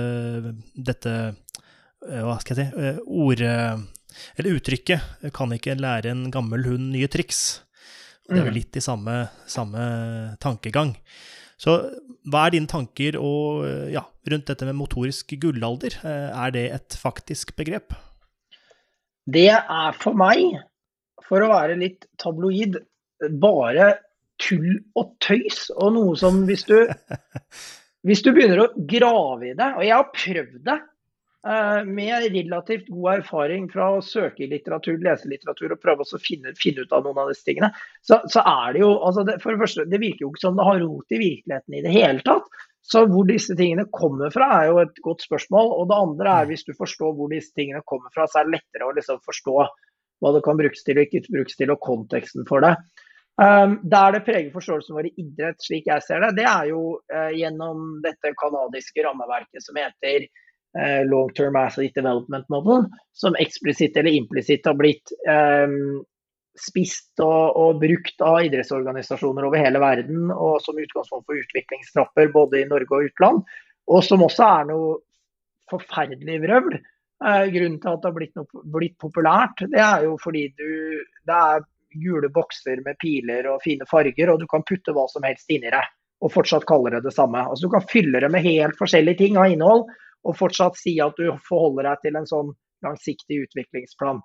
dette 0.88 1.14
Eh, 2.08 2.22
hva 2.24 2.38
skal 2.40 2.56
jeg 2.56 2.70
si 2.70 2.80
eh, 2.80 3.00
ord, 3.04 3.42
Eller 4.36 4.56
uttrykket 4.58 5.32
'kan 5.32 5.52
ikke 5.56 5.78
lære 5.78 6.10
en 6.10 6.30
gammel 6.30 6.64
hund 6.64 6.92
nye 6.92 7.08
triks'. 7.08 7.60
Det 8.30 8.38
er 8.38 8.46
vel 8.46 8.54
mm. 8.54 8.58
litt 8.60 8.76
i 8.78 8.84
samme, 8.84 9.14
samme 9.50 10.36
tankegang. 10.38 10.94
Så 11.60 11.76
hva 12.30 12.46
er 12.46 12.54
dine 12.54 12.70
tanker 12.70 13.18
og, 13.20 13.66
ja, 13.92 14.04
rundt 14.30 14.46
dette 14.48 14.68
med 14.68 14.78
motorisk 14.78 15.34
gullalder? 15.40 15.96
Eh, 16.06 16.28
er 16.30 16.54
det 16.54 16.66
et 16.76 16.96
faktisk 16.96 17.56
begrep? 17.58 17.92
Det 19.30 19.50
er 19.50 19.98
for 19.98 20.16
meg, 20.16 20.56
for 21.26 21.44
å 21.44 21.50
være 21.52 21.76
litt 21.80 22.06
tabloid, 22.22 22.78
bare 23.42 23.92
tull 24.40 24.78
og 24.96 25.12
tøys. 25.20 25.68
Og 25.76 25.92
noe 25.98 26.16
som 26.18 26.44
hvis 26.48 26.64
du, 26.68 26.78
hvis 28.08 28.24
du 28.24 28.32
begynner 28.32 28.64
å 28.64 28.72
grave 28.88 29.50
i 29.50 29.56
det 29.58 29.68
Og 29.76 29.84
jeg 29.84 29.96
har 29.96 30.14
prøvd 30.16 30.56
det. 30.70 30.78
Eh, 31.48 31.84
med 31.84 32.32
relativt 32.32 32.88
god 32.88 33.14
erfaring 33.14 33.68
fra 33.72 33.86
å 33.96 34.00
søke 34.04 34.44
i 34.44 34.48
litteratur, 34.50 34.98
lese 35.00 35.28
litteratur 35.30 35.72
og 35.72 35.80
prøve 35.80 36.04
å 36.04 36.18
finne, 36.20 36.52
finne, 36.60 36.84
ut 36.84 36.90
av 36.92 37.06
noen 37.06 37.22
av 37.22 37.30
disse 37.32 37.46
tingene, 37.46 37.70
så, 38.04 38.18
så 38.28 38.42
er 38.44 38.74
det 38.76 38.82
jo 38.82 38.90
altså 38.98 39.24
det, 39.24 39.38
For 39.40 39.56
det 39.56 39.62
første, 39.62 39.86
det 39.88 40.02
virker 40.02 40.26
jo 40.26 40.34
ikke 40.34 40.42
som 40.42 40.58
det 40.58 40.66
har 40.68 40.82
rot 40.82 41.16
i 41.16 41.20
virkeligheten 41.22 41.78
i 41.78 41.84
det 41.86 41.94
hele 41.94 42.24
tatt. 42.26 42.50
Så 42.90 43.06
hvor 43.08 43.24
disse 43.28 43.56
tingene 43.56 43.86
kommer 43.96 44.32
fra, 44.34 44.50
er 44.58 44.68
jo 44.68 44.82
et 44.82 45.00
godt 45.04 45.24
spørsmål. 45.24 45.72
Og 45.78 45.88
det 45.88 46.00
andre 46.02 46.34
er 46.42 46.50
hvis 46.50 46.66
du 46.66 46.74
forstår 46.76 47.16
hvor 47.16 47.32
disse 47.32 47.56
tingene 47.56 47.80
kommer 47.88 48.12
fra, 48.12 48.28
så 48.28 48.42
er 48.42 48.48
det 48.48 48.58
lettere 48.58 48.88
å 48.88 48.92
liksom 48.98 49.22
forstå 49.24 49.56
hva 50.20 50.34
det 50.36 50.44
kan 50.44 50.60
brukes 50.60 50.84
til 50.84 51.00
og 51.00 51.06
ikke 51.06 51.32
brukes 51.32 51.56
til, 51.56 51.72
og 51.72 51.80
konteksten 51.84 52.44
for 52.48 52.66
det. 52.66 52.74
Um, 53.40 53.78
der 53.88 54.12
det 54.12 54.26
preger 54.26 54.52
forståelsen 54.52 54.92
vår 54.92 55.08
i 55.08 55.14
idrett, 55.22 55.56
slik 55.64 55.86
jeg 55.88 56.04
ser 56.04 56.20
det, 56.20 56.34
det 56.42 56.44
er 56.44 56.66
jo 56.68 56.82
uh, 56.98 57.30
gjennom 57.32 58.02
dette 58.04 58.34
kanadiske 58.36 59.06
rammeverket 59.06 59.64
som 59.64 59.78
heter 59.80 60.26
long 61.10 61.32
term 61.34 61.56
asset 61.58 61.94
development 61.94 62.46
model, 62.48 62.84
som 63.12 63.34
eksplisitt 63.42 63.96
eller 63.98 64.14
implisitt 64.14 64.68
har 64.68 64.76
blitt 64.78 65.10
um, 65.26 66.04
spist 66.58 67.20
og, 67.22 67.56
og, 67.56 67.80
brukt 67.82 68.22
av 68.24 68.40
idrettsorganisasjoner 68.46 69.46
over 69.46 69.62
hele 69.62 69.80
verden, 69.82 70.30
og 70.30 70.60
som 70.64 70.78
utgangspunkt 70.78 71.26
for 71.28 71.40
utviklingstrapper 71.40 72.32
både 72.34 72.62
i 72.62 72.68
Norge 72.70 72.96
og 72.96 73.10
utland. 73.10 73.42
Og 73.90 74.04
som 74.06 74.22
også 74.26 74.46
er 74.46 74.70
noe 74.70 74.96
forferdelig 75.70 76.40
vrøvl. 76.44 76.78
Uh, 77.20 77.46
grunnen 77.52 77.80
til 77.82 77.92
at 77.92 78.00
det 78.00 78.08
har 78.08 78.16
blitt, 78.16 78.36
noe, 78.38 78.64
blitt, 78.76 78.96
populært, 79.02 79.66
det 79.72 79.80
er 79.84 80.06
jo 80.06 80.14
fordi 80.22 80.46
du, 80.56 80.70
det 81.28 81.36
er 81.36 81.66
gule 82.00 82.30
bokser 82.32 82.80
med 82.86 82.96
piler 83.02 83.48
og 83.50 83.60
fine 83.64 83.86
farger, 83.90 84.30
og 84.30 84.40
du 84.40 84.46
kan 84.50 84.64
putte 84.66 84.94
hva 84.96 85.04
som 85.10 85.26
helst 85.26 85.50
inni 85.50 85.72
deg. 85.72 85.96
og 86.20 86.32
fortsatt 86.34 86.66
kalle 86.68 86.90
det 86.92 86.98
det 87.06 87.14
samme. 87.16 87.40
Altså 87.48 87.64
Du 87.66 87.72
kan 87.72 87.84
fylle 87.88 88.20
det 88.20 88.28
med 88.28 88.44
helt 88.44 88.76
forskjellige 88.76 89.18
ting 89.22 89.38
av 89.40 89.48
innhold, 89.48 89.86
og 90.26 90.36
fortsatt 90.36 90.78
si 90.78 90.96
at 91.02 91.16
du 91.18 91.30
forholder 91.46 91.90
deg 91.90 92.04
til 92.04 92.18
en 92.20 92.28
sånn 92.28 92.52
langsiktig 92.84 93.42
utviklingsplan. 93.46 94.20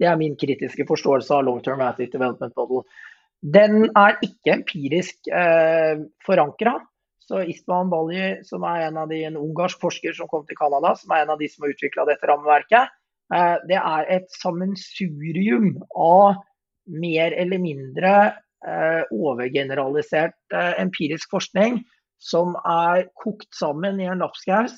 Det 0.00 0.08
er 0.08 0.20
min 0.20 0.36
kritiske 0.40 0.86
forståelse 0.88 1.34
av 1.36 1.44
long 1.44 1.60
term 1.64 1.82
active 1.84 2.12
development 2.12 2.56
model. 2.56 2.84
Den 3.40 3.90
er 3.96 4.16
ikke 4.24 4.54
empirisk 4.58 5.28
eh, 5.32 6.00
forankra. 6.24 6.78
Så 7.30 7.44
Istvan 7.46 7.92
Balji, 7.92 8.40
som 8.44 8.64
er 8.66 8.88
en 8.88 8.98
av 9.00 9.12
de, 9.12 9.20
en 9.28 9.38
ungarsk 9.38 9.80
forsker 9.80 10.16
som 10.16 10.28
kom 10.28 10.46
til 10.48 10.58
Canada, 10.58 10.94
som 10.98 11.12
er 11.14 11.24
en 11.24 11.34
av 11.36 11.40
de 11.40 11.48
som 11.48 11.64
har 11.64 11.74
utvikla 11.74 12.08
dette 12.08 12.28
rammeverket, 12.28 12.96
eh, 13.36 13.56
det 13.68 13.78
er 13.78 14.12
et 14.16 14.28
sammensurium 14.40 15.76
av 15.94 16.40
mer 16.90 17.36
eller 17.38 17.60
mindre 17.62 18.14
eh, 18.66 19.02
overgeneralisert 19.14 20.56
eh, 20.56 20.74
empirisk 20.82 21.30
forskning 21.32 21.78
som 22.20 22.54
er 22.68 23.08
kokt 23.18 23.48
sammen 23.56 24.00
i 24.00 24.08
en 24.10 24.22
lapskaus 24.22 24.76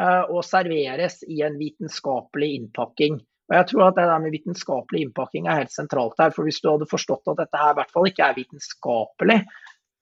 eh, 0.00 0.24
og 0.26 0.42
serveres 0.46 1.20
i 1.28 1.40
en 1.46 1.58
vitenskapelig 1.60 2.52
innpakking. 2.58 3.20
Og 3.50 3.56
jeg 3.56 3.66
tror 3.72 3.88
at 3.88 3.98
det 3.98 4.06
der 4.06 4.22
med 4.22 4.34
vitenskapelig 4.34 5.04
innpakking 5.06 5.48
er 5.48 5.62
helt 5.62 5.74
sentralt 5.74 6.18
her. 6.22 6.30
For 6.34 6.46
hvis 6.46 6.60
du 6.62 6.70
hadde 6.70 6.90
forstått 6.90 7.30
at 7.32 7.42
dette 7.42 7.60
her 7.62 7.74
i 7.74 7.78
hvert 7.80 7.94
fall 7.94 8.06
ikke 8.06 8.26
er 8.26 8.38
vitenskapelig 8.38 9.38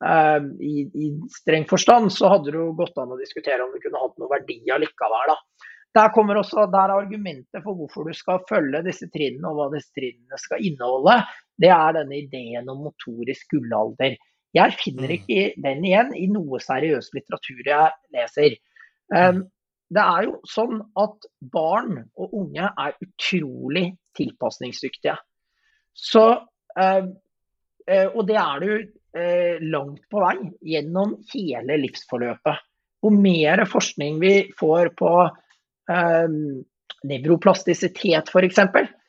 uh, 0.04 0.42
i, 0.60 0.74
i, 0.84 1.08
streng 1.32 1.64
forstand, 1.70 2.12
så 2.12 2.28
hadde 2.34 2.52
det 2.52 2.60
jo 2.60 2.74
gått 2.76 3.00
an 3.00 3.14
å 3.16 3.20
diskutere 3.20 3.64
om 3.64 3.72
det 3.72 3.80
kunne 3.86 4.02
hatt 4.02 4.20
noe 4.20 4.32
verdi 4.34 4.58
allikevel. 4.74 5.32
Da. 5.32 5.38
Der 5.96 6.12
kommer 6.12 6.36
også 6.36 6.66
der 6.68 6.92
argumentet 6.92 7.64
for 7.64 7.78
hvorfor 7.78 8.08
du 8.08 8.16
skal 8.16 8.44
følge 8.50 8.84
disse 8.84 9.08
trinnene, 9.14 9.48
og 9.48 9.62
hva 9.62 9.70
disse 9.72 9.96
trinnene 9.96 10.40
skal 10.40 10.64
inneholde. 10.68 11.16
Det 11.56 11.72
er 11.72 11.96
denne 11.96 12.20
ideen 12.20 12.68
om 12.68 12.84
motorisk 12.84 13.56
gullalder. 13.56 14.20
Jeg 14.58 14.74
finner 14.80 15.12
mm. 15.12 15.14
ikke 15.18 15.62
den 15.64 15.86
igjen 15.86 16.10
i 16.18 16.26
noe 16.32 16.60
seriøs 16.62 17.12
litteratur 17.16 17.62
jeg 17.70 18.16
leser. 18.16 18.58
Um, 19.14 19.46
det 19.88 20.04
er 20.04 20.26
jo 20.26 20.36
sånn 20.48 20.82
at 21.00 21.26
barn 21.52 22.02
og 22.20 22.34
unge 22.36 22.68
er 22.68 22.96
utrolig 23.04 23.86
tilpasningsdyktige. 24.18 25.16
Så, 25.96 26.24
eh, 26.78 28.08
og 28.12 28.20
det 28.28 28.36
er 28.38 28.64
du 28.64 28.72
eh, 28.76 29.56
langt 29.64 30.04
på 30.12 30.22
vei 30.22 30.36
gjennom 30.74 31.16
hele 31.32 31.78
livsforløpet. 31.80 32.64
Jo 33.02 33.12
mer 33.14 33.64
forskning 33.70 34.18
vi 34.20 34.34
får 34.58 34.92
på 34.98 35.12
eh, 35.24 36.36
nevroplastisitet 37.08 38.28
f.eks., 38.28 38.64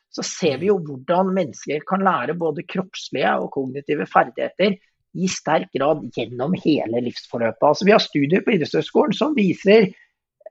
så 0.10 0.24
ser 0.26 0.58
vi 0.58 0.72
jo 0.72 0.80
hvordan 0.82 1.36
mennesker 1.36 1.84
kan 1.86 2.02
lære 2.02 2.34
både 2.40 2.64
kroppslige 2.66 3.36
og 3.44 3.52
kognitive 3.54 4.08
ferdigheter 4.10 4.80
i 5.18 5.30
sterk 5.32 5.72
grad 5.74 6.04
gjennom 6.16 6.54
hele 6.64 7.02
livsforløpet. 7.08 7.66
Altså, 7.66 7.88
vi 7.88 7.96
har 7.96 8.04
studier 8.04 8.44
på 8.46 8.54
idrettshøyskolen 8.56 9.16
som 9.18 9.34
viser 9.38 9.90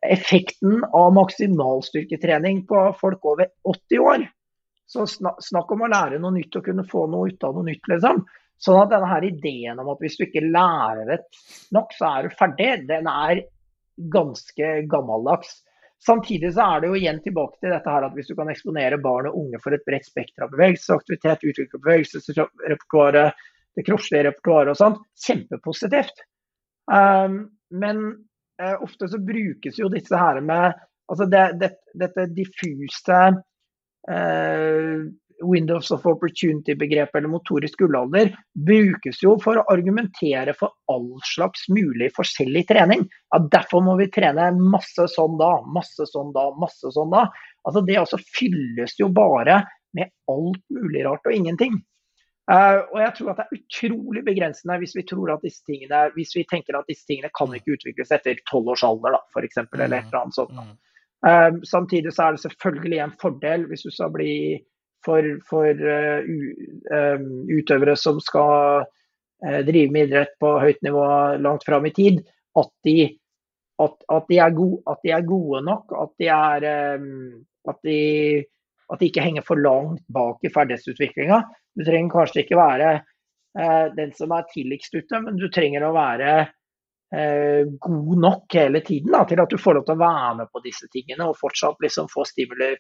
effekten 0.07 0.83
av 0.95 1.13
maksimalstyrketrening 1.17 2.65
på 2.71 2.83
folk 3.01 3.25
over 3.27 3.49
80 3.67 4.03
år. 4.03 4.27
Så 4.89 5.05
snakk 5.11 5.73
om 5.75 5.85
å 5.85 5.91
lære 5.93 6.21
noe 6.23 6.35
nytt 6.39 6.57
og 6.59 6.65
kunne 6.71 6.87
få 6.89 7.07
noe 7.11 7.31
ut 7.33 7.45
av 7.45 7.57
noe 7.59 7.67
nytt, 7.69 7.85
liksom. 7.91 8.23
Sånn 8.59 8.81
at 8.81 8.91
denne 8.91 9.09
her 9.11 9.27
ideen 9.27 9.79
om 9.79 9.91
at 9.93 10.01
hvis 10.03 10.17
du 10.19 10.25
ikke 10.27 10.47
lærer 10.49 11.05
det 11.13 11.19
nok, 11.75 11.93
så 11.95 12.09
er 12.11 12.27
du 12.27 12.39
ferdig, 12.39 12.71
den 12.89 13.07
er 13.11 13.45
ganske 14.11 14.71
gammeldags. 14.91 15.61
Samtidig 16.03 16.53
så 16.55 16.65
er 16.65 16.81
det 16.83 16.91
jo 16.91 16.99
igjen 16.99 17.21
tilbake 17.23 17.59
til 17.59 17.73
dette 17.75 17.91
her 17.91 18.07
at 18.07 18.15
hvis 18.15 18.31
du 18.31 18.35
kan 18.39 18.51
eksponere 18.51 19.01
barn 19.03 19.29
og 19.31 19.39
unge 19.41 19.61
for 19.63 19.75
et 19.75 19.85
bredt 19.87 20.07
spekter 20.07 20.47
av 20.47 20.53
bevegelsesaktivitet, 20.55 21.47
utvikle 21.51 21.83
bevegelsesrepertoaret, 21.85 23.47
det 23.79 23.87
kroppslige 23.87 24.27
repertoaret 24.27 24.75
og 24.75 24.81
sånt, 24.81 25.05
kjempepositivt. 25.23 26.25
Um, 26.91 27.45
men 27.71 28.03
uh, 28.63 28.77
ofte 28.83 29.11
så 29.13 29.21
brukes 29.23 29.79
jo 29.79 29.91
disse 29.93 30.19
her 30.19 30.41
med 30.43 30.75
altså 31.09 31.29
det, 31.31 31.45
det, 31.61 31.71
dette 32.01 32.27
diffuse 32.37 33.21
uh, 34.11 35.07
Windows 35.45 35.91
of 35.95 36.07
Opportunity-begrepet 36.07 37.15
eller 37.15 37.31
motorisk 37.31 37.79
gullalder 37.79 38.33
brukes 38.67 39.23
jo 39.23 39.37
for 39.43 39.61
å 39.61 39.67
argumentere 39.71 40.55
for 40.59 40.75
all 40.91 41.13
slags 41.31 41.69
mulig 41.71 42.11
forskjellig 42.17 42.65
trening. 42.71 43.05
Ja, 43.31 43.41
derfor 43.53 43.85
må 43.87 43.95
vi 44.01 44.09
trene 44.15 44.51
masse 44.59 45.07
sånn 45.13 45.39
da, 45.39 45.53
masse 45.75 46.09
sånn 46.11 46.33
da, 46.35 46.49
masse 46.59 46.91
sånn 46.95 47.15
da. 47.15 47.29
Altså 47.69 47.85
Det 47.87 48.01
også 48.01 48.19
fylles 48.35 48.97
jo 48.99 49.11
bare 49.15 49.63
med 49.97 50.11
alt 50.31 50.65
mulig 50.75 51.07
rart 51.07 51.31
og 51.31 51.37
ingenting. 51.39 51.79
Uh, 52.49 52.81
og 52.95 53.01
jeg 53.03 53.13
tror 53.19 53.31
at 53.35 53.41
det 53.43 53.45
er 53.45 53.59
utrolig 53.59 54.23
begrensende 54.25 54.79
hvis 54.81 54.95
vi 54.97 55.03
tror 55.05 55.35
at 55.35 55.43
disse 55.45 55.61
tingene, 55.69 56.07
hvis 56.15 56.31
vi 56.33 56.47
tenker 56.49 56.79
at 56.79 56.89
disse 56.89 57.05
tingene 57.05 57.29
kan 57.37 57.53
ikke 57.53 57.75
utvikles 57.77 58.13
etter 58.17 58.41
tolv 58.49 58.71
års 58.73 58.85
alder, 58.89 59.19
da, 59.19 59.21
f.eks. 59.35 59.61
Eller 59.67 59.99
et 59.99 60.07
eller 60.09 60.23
annet 60.23 60.39
sånt. 60.39 60.63
Uh, 61.27 61.59
samtidig 61.69 62.15
så 62.15 62.25
er 62.25 62.37
det 62.37 62.45
selvfølgelig 62.47 63.03
en 63.05 63.15
fordel 63.21 63.67
hvis 63.69 63.85
du 63.85 63.91
skal 63.93 64.15
bli 64.15 64.33
for, 65.05 65.29
for 65.51 65.77
uh, 65.77 67.21
utøvere 67.53 67.99
som 68.01 68.23
skal 68.25 68.89
drive 69.39 69.93
med 69.95 70.09
idrett 70.09 70.33
på 70.43 70.49
høyt 70.59 70.81
nivå 70.83 71.03
langt 71.39 71.63
fram 71.63 71.85
i 71.87 71.93
tid, 71.95 72.17
at 72.59 72.73
de, 72.83 72.97
at, 73.79 73.95
at 74.11 74.25
de, 74.33 74.39
er, 74.43 74.57
gode, 74.57 74.81
at 74.91 75.05
de 75.05 75.13
er, 75.15 75.23
gode 75.29 75.61
nok. 75.63 75.93
At 75.95 76.11
de, 76.19 76.27
er, 76.27 76.67
at 77.71 77.79
de, 77.87 78.01
at 78.89 79.01
de 79.01 79.09
ikke 79.11 79.25
henger 79.25 79.45
for 79.47 79.61
langt 79.61 80.05
bak 80.13 80.45
i 80.45 80.53
ferdighetsutviklinga. 80.53 81.41
Du 81.77 81.85
trenger 81.85 82.13
kanskje 82.15 82.45
ikke 82.45 82.59
være 82.59 82.93
eh, 82.97 83.87
den 83.97 84.15
som 84.17 84.33
er 84.35 84.47
tidligst 84.53 84.95
ute, 84.97 85.21
men 85.25 85.37
du 85.41 85.49
trenger 85.53 85.85
å 85.85 85.95
være 85.97 86.31
eh, 86.41 87.67
god 87.85 88.23
nok 88.25 88.57
hele 88.59 88.83
tiden 88.87 89.13
da, 89.15 89.25
til 89.29 89.43
at 89.45 89.53
du 89.53 89.61
får 89.61 89.79
lov 89.79 89.89
til 89.89 89.99
å 89.99 90.05
være 90.05 90.33
med 90.41 90.53
på 90.53 90.65
disse 90.65 90.89
tingene 90.93 91.29
og 91.29 91.37
fortsatt 91.41 91.85
liksom 91.85 92.09
få 92.13 92.25
stimuli 92.29 92.73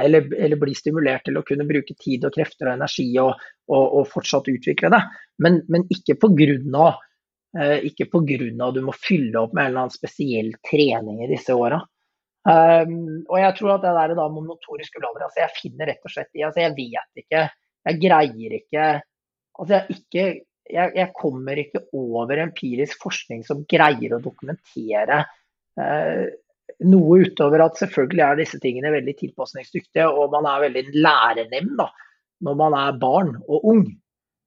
eller, 0.00 0.28
eller, 0.36 0.58
bli 0.60 0.74
stimulert 0.76 1.24
til 1.24 1.38
å 1.38 1.44
kunne 1.46 1.64
bruke 1.64 1.94
tid 1.96 2.26
og 2.28 2.34
krefter 2.34 2.68
og 2.68 2.74
energi 2.76 3.06
og, 3.22 3.32
og, 3.72 3.84
og 4.00 4.08
fortsatt 4.10 4.50
utvikle 4.52 4.90
det. 4.92 5.02
Men, 5.42 5.62
men 5.72 5.86
ikke 5.92 6.18
pga. 6.20 6.90
Eh, 7.56 7.86
ikke 7.88 8.08
pga. 8.12 8.70
du 8.76 8.82
må 8.84 8.92
fylle 8.92 9.40
opp 9.40 9.54
med 9.56 9.64
en 9.64 9.70
eller 9.70 9.86
annen 9.86 9.94
spesiell 9.94 10.52
trening 10.68 11.22
i 11.24 11.30
disse 11.32 11.56
åra. 11.56 11.80
Um, 12.46 13.24
og 13.26 13.40
jeg 13.40 13.54
tror 13.58 13.72
at 13.74 13.82
det 13.82 13.92
der 13.96 14.12
da 14.14 14.24
med 14.30 14.44
motorisk 14.46 15.00
uladder, 15.00 15.24
altså 15.26 15.40
jeg 15.42 15.54
finner 15.56 15.88
rett 15.90 16.04
og 16.06 16.12
slett 16.12 16.38
i 16.38 16.44
altså 16.46 16.62
Jeg 16.62 16.76
vet 16.76 17.24
ikke 17.24 17.40
jeg 17.86 18.00
greier 18.02 18.54
ikke 18.60 18.84
Altså, 19.56 19.72
jeg, 19.72 19.96
ikke, 19.96 20.24
jeg, 20.68 20.92
jeg 20.98 21.12
kommer 21.16 21.58
ikke 21.58 21.80
over 21.96 22.42
empirisk 22.42 23.00
forskning 23.00 23.40
som 23.46 23.62
greier 23.64 24.12
å 24.12 24.20
dokumentere 24.20 25.22
uh, 25.80 26.26
noe 26.84 27.20
utover 27.24 27.64
at 27.64 27.80
selvfølgelig 27.80 28.24
er 28.26 28.40
disse 28.42 28.60
tingene 28.60 28.92
veldig 28.92 29.14
tilpasningsdyktige, 29.22 30.10
og 30.10 30.34
man 30.34 30.48
er 30.50 30.66
veldig 30.66 30.84
lærenem 30.92 31.72
da, 31.78 31.88
når 32.44 32.58
man 32.60 32.76
er 32.82 33.00
barn 33.00 33.32
og 33.46 33.64
ung. 33.72 33.86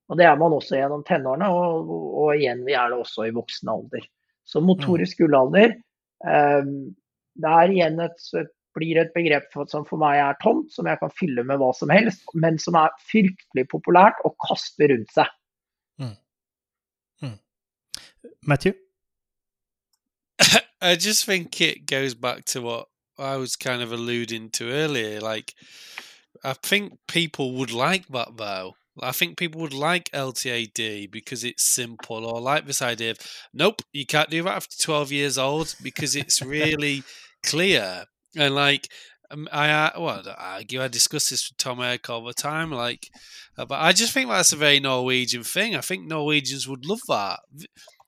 Og 0.09 0.17
Det 0.21 0.25
er 0.29 0.37
man 0.37 0.53
også 0.57 0.77
gjennom 0.77 1.01
tenårene, 1.05 1.49
og, 1.49 1.89
og 2.21 2.31
igjen 2.35 2.61
vi 2.67 2.77
er 2.77 2.93
det 2.93 3.01
også 3.01 3.25
i 3.25 3.33
voksen 3.33 3.73
alder. 3.73 4.05
Så 4.45 4.61
motorisk 4.65 5.21
gullalder 5.21 5.73
eh, 5.73 6.71
det 7.39 7.51
er 7.63 7.73
igjen 7.75 8.01
et, 8.03 8.25
et 8.39 8.53
blir 8.77 8.99
et 9.01 9.11
begrep 9.15 9.49
som 9.69 9.85
for 9.87 9.99
meg 10.01 10.19
er 10.21 10.37
tomt, 10.43 10.71
som 10.73 10.87
jeg 10.87 10.99
kan 11.01 11.13
fylle 11.19 11.43
med 11.47 11.59
hva 11.61 11.71
som 11.75 11.91
helst, 11.93 12.23
men 12.33 12.59
som 12.61 12.77
er 12.79 12.93
fryktelig 13.09 13.67
populært 13.71 14.19
å 14.27 14.33
kaste 14.47 14.89
rundt 14.91 15.11
seg. 15.15 15.31
Mm. 15.99 16.15
Mm. 17.23 17.37
Matthew? 18.45 18.73
I 20.81 20.95
just 20.95 21.25
think 21.25 21.59
it 21.61 21.85
goes 21.85 22.13
back 22.13 22.45
to 22.53 22.61
what 22.61 22.87
I 23.17 23.37
was 23.37 23.55
kind 23.55 23.81
of 23.81 23.91
alluding 23.91 24.49
to 24.51 24.71
earlier. 24.71 25.19
Like, 25.19 25.53
I 26.43 26.53
think 26.53 26.99
people 27.07 27.53
would 27.53 27.71
like 27.71 28.07
that 28.09 28.37
though. 28.37 28.75
I 29.01 29.13
think 29.13 29.37
people 29.37 29.61
would 29.61 29.73
like 29.73 30.09
LTAD 30.11 31.09
because 31.09 31.45
it's 31.45 31.63
simple, 31.63 32.25
or 32.25 32.41
like 32.41 32.65
this 32.65 32.81
idea 32.81 33.11
of 33.11 33.17
nope, 33.53 33.81
you 33.93 34.05
can't 34.05 34.29
do 34.29 34.43
that 34.43 34.57
after 34.57 34.75
12 34.83 35.11
years 35.13 35.37
old 35.37 35.73
because 35.81 36.17
it's 36.17 36.41
really 36.41 37.03
clear. 37.43 38.05
And 38.35 38.55
like, 38.55 38.87
um, 39.31 39.47
I 39.51 39.69
uh, 39.69 39.91
well, 39.99 40.23
I 40.27 40.55
argue. 40.57 40.81
I 40.81 40.87
discuss 40.87 41.29
this 41.29 41.49
with 41.49 41.57
Tom 41.57 41.81
Eric 41.81 42.09
all 42.09 42.23
the 42.23 42.33
time. 42.33 42.71
Like, 42.71 43.09
uh, 43.57 43.65
but 43.65 43.79
I 43.79 43.91
just 43.91 44.13
think 44.13 44.29
that's 44.29 44.53
a 44.53 44.57
very 44.57 44.79
Norwegian 44.79 45.43
thing. 45.43 45.75
I 45.75 45.81
think 45.81 46.05
Norwegians 46.05 46.67
would 46.67 46.85
love 46.85 47.01
that. 47.07 47.39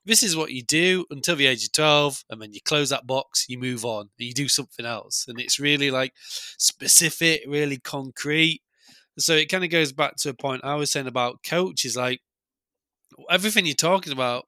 This 0.04 0.24
is 0.24 0.36
what 0.36 0.52
you 0.52 0.64
do 0.64 1.06
until 1.12 1.36
the 1.36 1.46
age 1.46 1.64
of 1.64 1.72
twelve, 1.74 2.24
and 2.30 2.42
then 2.42 2.54
you 2.54 2.60
close 2.66 2.90
that 2.90 3.06
box, 3.06 3.46
you 3.48 3.60
move 3.60 3.86
on, 3.86 4.10
and 4.18 4.28
you 4.28 4.34
do 4.34 4.48
something 4.48 4.86
else. 4.86 5.26
And 5.28 5.40
it's 5.40 5.60
really 5.60 5.92
like 5.92 6.14
specific, 6.58 7.42
really 7.48 7.78
concrete. 7.78 8.62
So 9.20 9.34
it 9.34 9.50
kind 9.50 9.64
of 9.64 9.70
goes 9.70 9.92
back 9.92 10.16
to 10.18 10.30
a 10.30 10.34
point 10.34 10.62
I 10.64 10.76
was 10.76 10.92
saying 10.92 11.06
about 11.06 11.44
coaches. 11.44 11.96
Like 11.96 12.22
everything 13.30 13.68
you're 13.68 13.76
talking 13.76 14.14
about, 14.14 14.46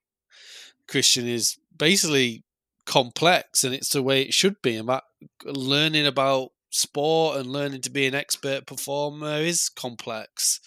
Christian, 0.88 1.28
is 1.28 1.58
basically 1.78 2.44
complex 2.86 3.64
and 3.64 3.74
it's 3.74 3.90
the 3.90 4.04
way 4.04 4.22
it 4.22 4.34
should 4.34 4.62
be. 4.62 4.76
And 4.76 4.90
that 4.90 5.04
learning 5.46 6.06
about 6.06 6.50
sport 6.70 7.38
and 7.38 7.50
learning 7.50 7.82
to 7.82 7.90
be 7.90 8.06
an 8.06 8.16
expert 8.16 8.66
performer 8.66 9.38
is 9.38 9.70
complex. 9.70 10.60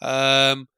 Um, 0.00 0.68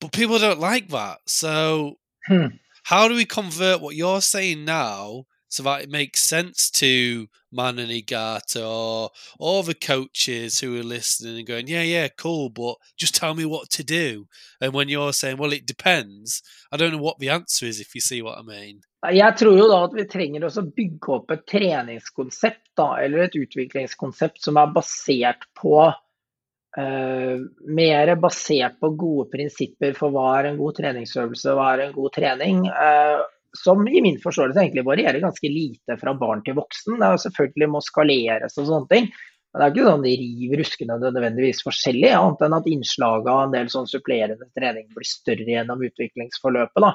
but 0.00 0.12
people 0.12 0.38
don't 0.38 0.60
like 0.60 0.88
that. 0.88 1.18
So, 1.26 1.96
hmm. 2.26 2.46
how 2.84 3.08
do 3.08 3.14
we 3.14 3.24
convert 3.24 3.80
what 3.80 3.96
you're 3.96 4.20
saying 4.20 4.64
now 4.64 5.24
so 5.48 5.62
that 5.62 5.82
it 5.82 5.90
makes 5.90 6.20
sense 6.20 6.70
to 6.70 7.26
Man 7.52 7.78
and 7.78 7.90
Igata 7.90 8.60
or 8.60 9.10
all 9.38 9.62
the 9.62 9.74
coaches 9.74 10.60
who 10.60 10.78
are 10.78 10.82
listening 10.82 11.38
and 11.38 11.46
going, 11.46 11.68
yeah, 11.68 11.82
yeah, 11.82 12.08
cool, 12.08 12.50
but 12.50 12.76
just 12.96 13.14
tell 13.14 13.34
me 13.34 13.44
what 13.44 13.70
to 13.70 13.84
do. 13.84 14.26
And 14.60 14.72
when 14.72 14.88
you're 14.88 15.12
saying, 15.12 15.38
well, 15.38 15.52
it 15.52 15.66
depends, 15.66 16.42
I 16.72 16.76
don't 16.76 16.92
know 16.92 17.02
what 17.02 17.18
the 17.18 17.30
answer 17.30 17.66
is, 17.66 17.80
if 17.80 17.94
you 17.94 18.00
see 18.00 18.22
what 18.22 18.38
I 18.38 18.42
mean. 18.42 18.80
Jeg 19.12 19.36
tror 19.38 19.54
jo 19.54 19.68
da 19.70 19.84
at 19.86 19.92
vi 19.94 20.04
trenger 20.10 20.48
å 20.48 20.64
bygge 20.74 21.12
opp 21.14 21.30
et 21.30 21.44
treningskonsept 21.46 22.72
da, 22.78 22.88
eller 23.04 23.26
et 23.26 23.36
utviklingskonsept 23.38 24.42
som 24.42 24.58
er 24.58 24.72
basert 24.74 25.46
på 25.54 25.76
uh, 25.86 27.36
mer 27.78 28.14
basert 28.18 28.80
på 28.82 28.90
gode 28.98 29.28
prinsipper 29.30 29.94
for 29.94 30.10
hva 30.10 30.26
er 30.40 30.50
en 30.50 30.58
god 30.58 30.80
treningsøvelse, 30.80 31.54
hva 31.54 31.68
er 31.74 31.84
en 31.86 31.94
god 31.94 32.16
trening. 32.18 32.64
Uh, 32.66 33.22
som 33.58 33.86
i 33.88 34.02
min 34.04 34.18
forståelse 34.22 34.60
egentlig 34.60 34.84
varierer 34.86 35.22
ganske 35.22 35.50
lite 35.50 35.96
fra 36.00 36.14
barn 36.18 36.42
til 36.46 36.56
voksen. 36.58 36.98
Det 37.00 37.08
er 37.08 37.22
selvfølgelig 37.24 37.70
må 37.72 37.82
skaleres 37.84 38.58
og 38.60 38.68
sånne 38.68 38.90
ting. 38.92 39.08
Men 39.56 39.62
det 39.62 39.66
er 39.66 39.72
ikke 39.72 39.90
sånn 39.90 40.02
de 40.04 40.14
riv 40.20 40.54
ruskende 40.60 40.96
nødvendigvis 41.00 41.62
forskjellig, 41.64 42.10
annet 42.12 42.42
enn 42.44 42.56
at 42.58 42.66
innslaget 42.68 43.30
av 43.32 43.42
en 43.46 43.54
del 43.54 43.70
sånn 43.72 43.88
supplerende 43.88 44.48
trening 44.58 44.88
blir 44.92 45.08
større 45.08 45.46
gjennom 45.48 45.84
utviklingsforløpet. 45.86 46.84
Da. 46.84 46.90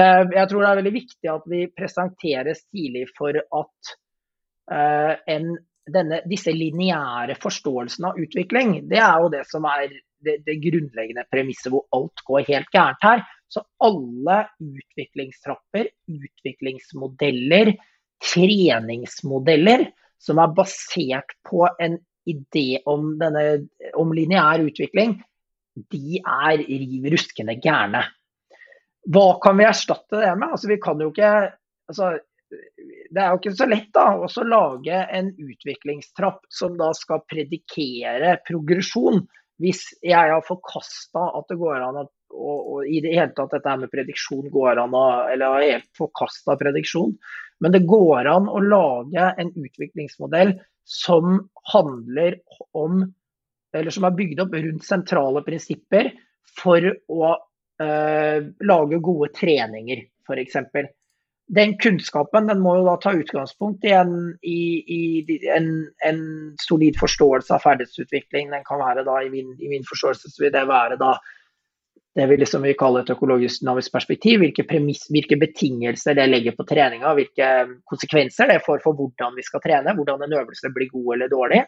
Eh, 0.00 0.22
jeg 0.38 0.50
tror 0.50 0.64
det 0.64 0.70
er 0.70 0.78
veldig 0.80 0.94
viktig 0.94 1.32
at 1.32 1.50
vi 1.50 1.64
presenteres 1.76 2.62
tidlig 2.70 3.04
for 3.18 3.36
at 3.36 3.92
uh, 4.70 5.12
en, 5.34 5.50
denne, 5.90 6.22
disse 6.30 6.54
lineære 6.54 7.36
forståelsene 7.42 8.12
av 8.12 8.22
utvikling, 8.22 8.76
det 8.88 9.02
er 9.02 9.20
jo 9.20 9.32
det 9.34 9.42
som 9.50 9.66
er 9.68 9.90
det, 10.24 10.38
det 10.46 10.56
grunnleggende 10.62 11.26
premisset 11.32 11.72
hvor 11.74 11.84
alt 11.96 12.24
går 12.28 12.46
helt 12.48 12.72
gærent 12.72 13.04
her. 13.04 13.26
Så 13.50 13.64
alle 13.82 14.36
utviklingstrapper, 14.62 15.88
utviklingsmodeller, 16.06 17.72
treningsmodeller 18.22 19.88
som 20.20 20.38
er 20.38 20.54
basert 20.54 21.34
på 21.48 21.64
en 21.80 21.98
idé 22.28 22.78
om, 22.86 23.14
denne, 23.18 23.66
om 23.98 24.12
lineær 24.14 24.62
utvikling, 24.62 25.16
de 25.90 26.20
er 26.20 26.62
riv 26.62 27.08
ruskende 27.14 27.56
gærne. 27.62 28.04
Hva 29.10 29.26
kan 29.42 29.56
vi 29.58 29.66
erstatte 29.66 30.20
det 30.20 30.34
med? 30.36 30.52
Altså, 30.52 30.68
vi 30.68 30.78
kan 30.82 31.00
jo 31.00 31.08
ikke 31.10 31.32
altså, 31.90 32.12
det 32.50 33.22
er 33.22 33.32
jo 33.32 33.40
ikke 33.40 33.56
så 33.56 33.66
lett 33.70 33.90
da, 33.94 34.06
å 34.18 34.46
lage 34.46 35.02
en 35.18 35.30
utviklingstrapp 35.34 36.42
som 36.52 36.76
da 36.78 36.90
skal 36.96 37.22
predikere 37.30 38.36
progresjon, 38.46 39.22
hvis 39.60 39.84
jeg 40.02 40.32
har 40.34 40.46
forkasta 40.46 41.30
at 41.38 41.50
det 41.50 41.58
går 41.60 41.84
an 41.88 42.02
å 42.02 42.08
og, 42.30 42.58
og, 42.72 42.80
i 42.86 43.00
det 43.02 43.14
hele 43.14 43.34
tatt 43.36 43.54
dette 43.56 43.76
med 43.82 43.92
prediksjon 43.92 44.50
går 44.52 44.80
an 44.82 44.96
å 44.96 45.04
Eller 45.32 45.54
har 45.54 45.66
helt 45.66 45.88
forkasta 45.98 46.56
prediksjon. 46.60 47.14
Men 47.60 47.74
det 47.74 47.84
går 47.88 48.28
an 48.30 48.48
å 48.48 48.62
lage 48.64 49.30
en 49.38 49.52
utviklingsmodell 49.52 50.54
som 50.84 51.40
handler 51.72 52.40
om 52.76 53.04
Eller 53.76 53.94
som 53.94 54.06
er 54.08 54.16
bygd 54.18 54.40
opp 54.42 54.54
rundt 54.56 54.86
sentrale 54.86 55.44
prinsipper 55.46 56.10
for 56.58 56.82
å 56.90 57.26
eh, 57.78 58.40
lage 58.66 58.98
gode 58.98 59.28
treninger, 59.36 60.00
f.eks. 60.26 60.56
Den 61.54 61.76
kunnskapen 61.82 62.46
den 62.50 62.58
må 62.62 62.76
jo 62.78 62.86
da 62.88 62.96
ta 63.02 63.12
utgangspunkt 63.14 63.86
i, 63.86 63.92
en, 63.94 64.12
i, 64.42 64.58
i 64.82 65.38
en, 65.54 65.70
en, 66.06 66.20
solid 66.62 66.98
forståelse 66.98 67.54
av 67.56 67.62
ferdighetsutvikling. 67.62 68.50
Den 68.50 68.66
kan 68.66 68.82
være 68.82 69.06
da, 69.06 69.20
i 69.22 69.30
min, 69.30 69.54
i 69.58 69.70
min 69.70 69.86
forståelse 69.86 70.30
vil 70.38 70.52
det 70.54 70.66
være 70.70 70.98
da 71.00 71.16
det 72.14 72.26
vi 72.26 72.36
liksom 72.40 72.64
vi 72.66 72.74
kaller 72.78 73.04
et 73.04 73.12
økologisk 73.14 73.62
dynamisk 73.62 73.92
perspektiv. 73.94 74.40
Hvilke, 74.42 74.64
premiss, 74.66 75.04
hvilke 75.14 75.38
betingelser 75.38 76.16
det 76.18 76.26
legger 76.30 76.56
på 76.58 76.66
treninga, 76.66 77.12
hvilke 77.14 77.50
konsekvenser 77.90 78.50
det 78.50 78.62
får 78.64 78.82
for 78.82 78.98
hvordan 78.98 79.36
vi 79.38 79.44
skal 79.46 79.62
trene, 79.62 79.94
hvordan 79.94 80.26
en 80.26 80.34
øvelse 80.40 80.72
blir 80.74 80.90
god 80.90 81.14
eller 81.14 81.30
dårlig. 81.30 81.62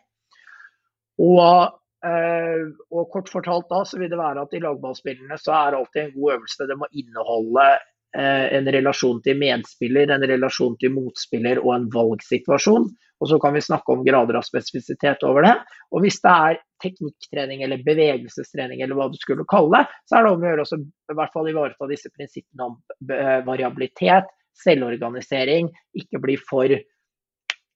Og, 1.23 1.79
øh, 2.09 2.67
og 2.91 3.07
kort 3.15 3.31
fortalt 3.31 3.71
da, 3.71 3.85
så 3.87 4.01
vil 4.01 4.11
det 4.11 4.19
være 4.19 4.43
at 4.43 4.59
i 4.59 4.63
lagballspillene 4.65 5.39
så 5.39 5.55
er 5.61 5.79
alltid 5.79 6.03
en 6.03 6.15
god 6.17 6.35
øvelse 6.37 6.69
det 6.71 6.79
må 6.81 6.91
inneholde 6.91 7.69
øh, 8.19 8.47
en 8.59 8.75
relasjon 8.77 9.23
til 9.23 9.39
medspiller, 9.39 10.11
en 10.11 10.29
relasjon 10.35 10.75
til 10.81 10.95
motspiller 10.97 11.63
og 11.63 11.77
en 11.77 11.89
valgsituasjon. 11.95 12.91
Og 13.23 13.31
så 13.31 13.39
kan 13.39 13.55
vi 13.55 13.63
snakke 13.63 13.95
om 13.95 14.03
grader 14.03 14.41
av 14.41 14.43
spesifisitet 14.43 15.23
over 15.23 15.47
det. 15.47 15.55
Og 15.95 16.03
hvis 16.03 16.19
det 16.25 16.35
er 16.35 16.59
teknikktrening 16.83 17.63
eller 17.65 17.83
bevegelsestrening 17.87 18.83
eller 18.83 18.99
hva 18.99 19.09
du 19.13 19.19
skulle 19.21 19.47
kalle 19.49 19.81
det, 19.81 19.99
så 20.09 20.19
er 20.19 20.27
det 20.27 20.33
om 20.35 20.45
å 20.45 20.49
gjøre 20.51 20.67
også 20.67 20.79
i 20.83 21.19
hvert 21.19 21.35
fall 21.35 21.51
ivareta 21.51 21.91
disse 21.91 22.13
prinsippene 22.13 22.69
om 22.69 22.79
variabilitet, 23.49 24.31
selvorganisering, 24.63 25.71
ikke 25.97 26.21
bli 26.23 26.37
for 26.41 26.75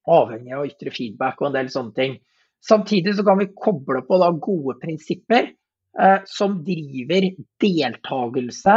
avhengig 0.06 0.54
av 0.54 0.66
ytre 0.68 0.92
feedback 0.94 1.40
og 1.40 1.50
en 1.50 1.56
del 1.58 1.70
sånne 1.72 1.96
ting. 1.96 2.18
Samtidig 2.66 3.16
så 3.16 3.24
kan 3.26 3.40
vi 3.40 3.52
koble 3.54 4.02
på 4.06 4.18
da 4.20 4.30
gode 4.42 4.76
prinsipper 4.82 5.48
eh, 5.50 6.20
som 6.26 6.60
driver 6.66 7.28
deltakelse 7.62 8.76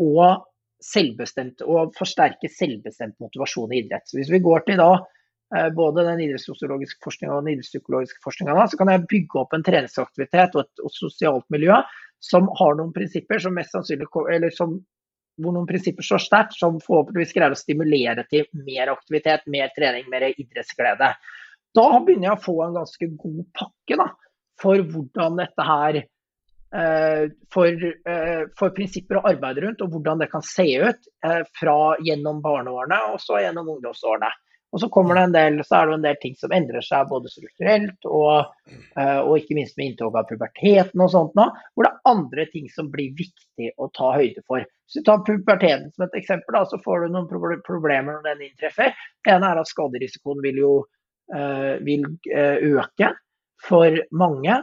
og 0.00 0.46
selvbestemt, 0.80 1.64
og 1.68 1.92
forsterker 1.98 2.52
selvbestemt 2.52 3.18
motivasjon 3.20 3.74
i 3.74 3.82
idrett. 3.82 4.06
Så 4.08 4.18
hvis 4.18 4.32
vi 4.32 4.42
går 4.42 4.64
til 4.66 4.80
da 4.80 4.94
både 5.74 6.04
den 6.06 6.20
idrettssosiologiske 6.22 7.02
forskninga 7.02 7.34
og 7.34 7.42
den 7.42 7.56
idrettspsykologiske 7.56 8.22
forskninga, 8.22 8.54
så 8.70 8.78
kan 8.78 8.92
jeg 8.92 9.06
bygge 9.10 9.40
opp 9.40 9.56
en 9.56 9.64
treningsaktivitet 9.66 10.54
og 10.54 10.62
et 10.62 10.84
og 10.84 10.92
sosialt 10.94 11.46
miljø 11.50 11.80
som 12.20 12.48
har 12.60 12.76
noen 12.76 12.92
prinsipper 12.94 13.40
som 13.40 13.56
mest 13.56 13.74
sannsynlig 13.74 14.08
eller 14.30 14.52
som, 14.54 14.76
hvor 15.40 15.56
noen 15.56 15.68
prinsipper 15.68 16.04
står 16.04 16.22
sterkt, 16.22 16.56
som 16.58 16.78
forhåpentligvis 16.84 17.34
greier 17.36 17.56
å 17.56 17.58
stimulere 17.58 18.26
til 18.28 18.44
mer 18.66 18.92
aktivitet, 18.92 19.46
mer 19.48 19.72
trening, 19.76 20.08
mer 20.12 20.28
idrettsglede. 20.30 21.14
Da 21.74 21.86
begynner 22.04 22.30
jeg 22.30 22.36
å 22.36 22.44
få 22.44 22.56
en 22.64 22.76
ganske 22.80 23.10
god 23.22 23.44
pakke 23.56 24.00
da, 24.02 24.08
for 24.60 24.84
hvordan 24.92 25.40
dette 25.40 25.64
her 25.64 26.00
eh, 26.02 27.24
for, 27.54 27.88
eh, 28.12 28.44
for, 28.58 28.76
prinsipper 28.76 29.20
å 29.20 29.24
arbeide 29.32 29.64
rundt, 29.64 29.80
og 29.80 29.94
hvordan 29.94 30.20
det 30.20 30.28
kan 30.34 30.44
se 30.44 30.68
ut 30.82 31.10
fra 31.56 31.78
gjennom 32.04 32.42
barneårene 32.44 33.00
og 33.14 33.20
så 33.22 33.40
gjennom 33.40 33.72
ungdomsårene. 33.78 34.28
Og 34.70 34.80
så 34.82 34.88
kommer 34.92 35.18
det 35.18 35.22
en 35.26 35.34
del, 35.34 35.56
så 35.66 35.80
er 35.80 35.88
det 35.88 35.96
en 35.96 36.04
del 36.04 36.18
ting 36.22 36.36
som 36.38 36.52
endrer 36.54 36.84
seg 36.86 37.08
både 37.10 37.30
strukturelt 37.32 38.06
og, 38.06 38.52
eh, 38.70 39.18
og 39.18 39.32
ikke 39.40 39.56
minst 39.58 39.78
med 39.78 39.90
inntog 39.90 40.18
av 40.18 40.28
puberteten 40.28 41.02
og 41.02 41.10
sånt 41.10 41.34
nå, 41.38 41.48
hvor 41.74 41.86
det 41.86 41.90
er 41.90 42.12
andre 42.12 42.46
ting 42.52 42.68
som 42.70 42.90
blir 42.92 43.10
viktig 43.18 43.72
å 43.82 43.90
ta 43.96 44.12
høyde 44.14 44.44
for. 44.46 44.62
Hvis 44.86 45.00
du 45.00 45.06
tar 45.06 45.24
puberteten 45.26 45.90
som 45.94 46.06
et 46.06 46.14
eksempel, 46.20 46.54
da, 46.54 46.62
så 46.70 46.78
får 46.84 47.06
du 47.06 47.16
noen 47.16 47.60
problemer 47.66 48.16
når 48.16 48.28
den 48.28 48.46
inntreffer. 48.46 48.94
Det 49.26 49.34
ene 49.34 49.50
er 49.50 49.62
at 49.62 49.70
skaderisikoen 49.70 50.42
vil 50.42 50.62
jo 50.62 50.72
uh, 51.34 51.74
vil, 51.86 52.06
uh, 52.30 52.58
øke 52.74 53.12
for 53.66 54.00
mange. 54.10 54.56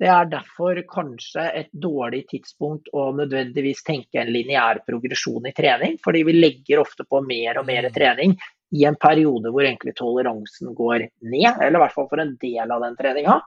Det 0.00 0.08
er 0.10 0.26
derfor 0.26 0.80
kanskje 0.90 1.44
et 1.60 1.70
dårlig 1.70 2.24
tidspunkt 2.32 2.88
å 2.92 3.12
nødvendigvis 3.14 3.84
tenke 3.86 4.18
en 4.20 4.32
lineær 4.34 4.82
progresjon 4.88 5.46
i 5.46 5.54
trening, 5.54 5.98
fordi 6.02 6.24
vi 6.26 6.34
legger 6.34 6.82
ofte 6.82 7.06
på 7.06 7.22
mer 7.22 7.60
og 7.60 7.68
mer 7.68 7.86
mm. 7.86 7.94
trening 7.94 8.34
i 8.74 8.84
en 8.88 8.98
periode 8.98 9.52
hvor 9.54 9.62
egentlig 9.62 9.94
toleransen 9.94 10.74
går 10.74 11.06
ned, 11.22 11.50
eller 11.60 11.78
i 11.78 11.82
hvert 11.84 11.94
fall 11.94 12.08
for 12.10 12.22
en 12.22 12.34
del 12.42 12.74
av 12.74 12.82
den 12.82 12.98
treninga. 12.98 13.38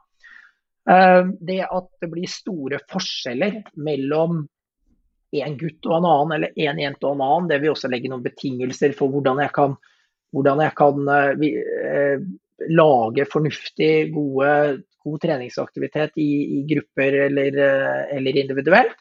Eh, 0.87 1.23
det 1.49 1.61
at 1.67 1.89
det 1.99 2.11
blir 2.13 2.31
store 2.31 2.79
forskjeller 2.87 3.59
mellom 3.83 4.45
en 5.35 5.57
gutt 5.59 5.87
og 5.89 5.97
en 5.97 6.07
annen, 6.07 6.35
eller 6.37 6.67
en 6.69 6.79
jente 6.79 7.03
og 7.03 7.17
en 7.17 7.25
annen, 7.25 7.51
det 7.51 7.59
vil 7.59 7.73
også 7.73 7.91
legge 7.91 8.11
noen 8.11 8.23
betingelser 8.23 8.95
for 8.95 9.11
hvordan 9.11 9.41
jeg 9.43 9.51
kan, 9.57 9.75
hvordan 10.31 10.63
jeg 10.63 10.75
kan 10.79 11.09
uh, 11.11 12.21
lage 12.71 13.25
fornuftig, 13.27 13.91
gode, 14.15 14.53
god 15.05 15.21
treningsaktivitet 15.23 16.17
i, 16.21 16.29
i 16.57 16.65
grupper 16.69 17.21
eller, 17.27 17.57
uh, 17.61 18.03
eller 18.17 18.41
individuelt. 18.43 18.99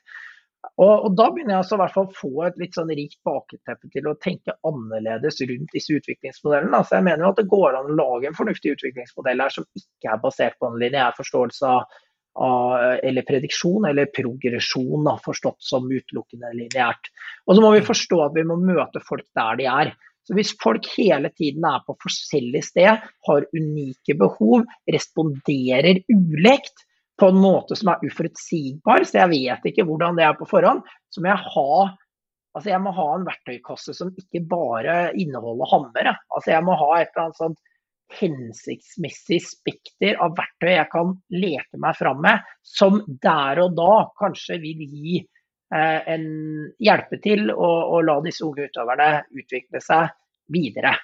Og, 0.74 1.06
og, 1.06 1.10
Da 1.16 1.28
begynner 1.30 1.54
jeg 1.54 1.62
altså 1.62 1.78
hvert 1.80 1.94
fall 1.94 2.08
å 2.08 2.16
få 2.16 2.32
et 2.48 2.56
litt 2.60 2.74
sånn 2.76 2.90
rikt 2.98 3.18
bakteppe 3.26 3.90
til 3.92 4.08
å 4.10 4.16
tenke 4.22 4.56
annerledes 4.66 5.38
rundt 5.48 5.76
disse 5.76 5.94
utviklingsmodellene. 5.96 6.80
Altså 6.80 6.98
jeg 6.98 7.06
mener 7.06 7.24
jo 7.24 7.30
at 7.32 7.40
det 7.40 7.52
går 7.52 7.78
an 7.78 7.92
å 7.92 8.00
lage 8.00 8.30
en 8.30 8.38
fornuftig 8.38 8.74
utviklingsmodell 8.76 9.44
her 9.44 9.54
som 9.54 9.68
ikke 9.78 10.12
er 10.12 10.24
basert 10.24 10.58
på 10.60 10.68
en 10.68 10.80
lineær 10.82 11.16
forståelse 11.16 11.70
av, 11.70 11.86
eller 13.06 13.24
prediksjon 13.24 13.86
eller 13.88 14.10
progresjon, 14.12 15.08
forstått 15.24 15.62
som 15.64 15.86
utelukkende 15.88 16.52
lineært. 16.58 17.08
Og 17.46 17.56
så 17.56 17.64
må 17.64 17.72
vi 17.72 17.86
forstå 17.86 18.20
at 18.26 18.36
vi 18.36 18.44
må 18.44 18.58
møte 18.60 19.00
folk 19.06 19.24
der 19.38 19.62
de 19.62 19.70
er. 19.72 19.94
Så 20.26 20.34
Hvis 20.34 20.56
folk 20.62 20.86
hele 20.96 21.30
tiden 21.38 21.64
er 21.68 21.84
på 21.86 21.94
forskjellig 22.02 22.64
sted, 22.66 22.98
har 23.28 23.46
unike 23.54 24.16
behov, 24.18 24.66
responderer 24.90 26.02
ulikt, 26.10 26.82
på 27.16 27.30
en 27.32 27.38
måte 27.40 27.76
som 27.78 27.88
er 27.94 28.02
uforutsigbar, 28.04 29.06
så 29.08 29.22
jeg 29.22 29.32
vet 29.32 29.70
ikke 29.70 29.86
hvordan 29.88 30.18
det 30.18 30.26
er 30.26 30.34
på 30.36 30.48
forhånd, 30.50 30.82
så 31.08 31.22
må 31.22 31.30
jeg 31.30 31.46
ha 31.54 31.70
altså 32.56 32.72
jeg 32.72 32.82
må 32.84 32.92
ha 32.96 33.06
en 33.12 33.24
verktøykasse 33.26 33.92
som 33.96 34.12
ikke 34.16 34.40
bare 34.48 34.96
inneholder 35.20 35.68
hammer. 35.72 36.12
Altså 36.32 36.54
jeg 36.54 36.64
må 36.64 36.76
ha 36.80 36.90
et 36.98 37.10
eller 37.12 37.26
annet 37.26 37.40
sånt 37.40 37.62
hensiktsmessig 38.16 39.40
spekter 39.44 40.16
av 40.22 40.36
verktøy 40.38 40.70
jeg 40.70 40.88
kan 40.92 41.16
leke 41.34 41.80
meg 41.82 41.98
fram 41.98 42.22
med, 42.24 42.44
som 42.64 43.02
der 43.24 43.60
og 43.64 43.74
da 43.76 44.06
kanskje 44.20 44.60
vil 44.62 44.84
gi 44.86 45.18
hjelpe 45.72 47.18
til 47.24 47.50
å 47.50 48.00
la 48.06 48.20
disse 48.22 48.44
unge 48.46 48.68
utøverne 48.70 49.10
utvikle 49.34 49.82
seg 49.82 50.12
videre. 50.52 50.94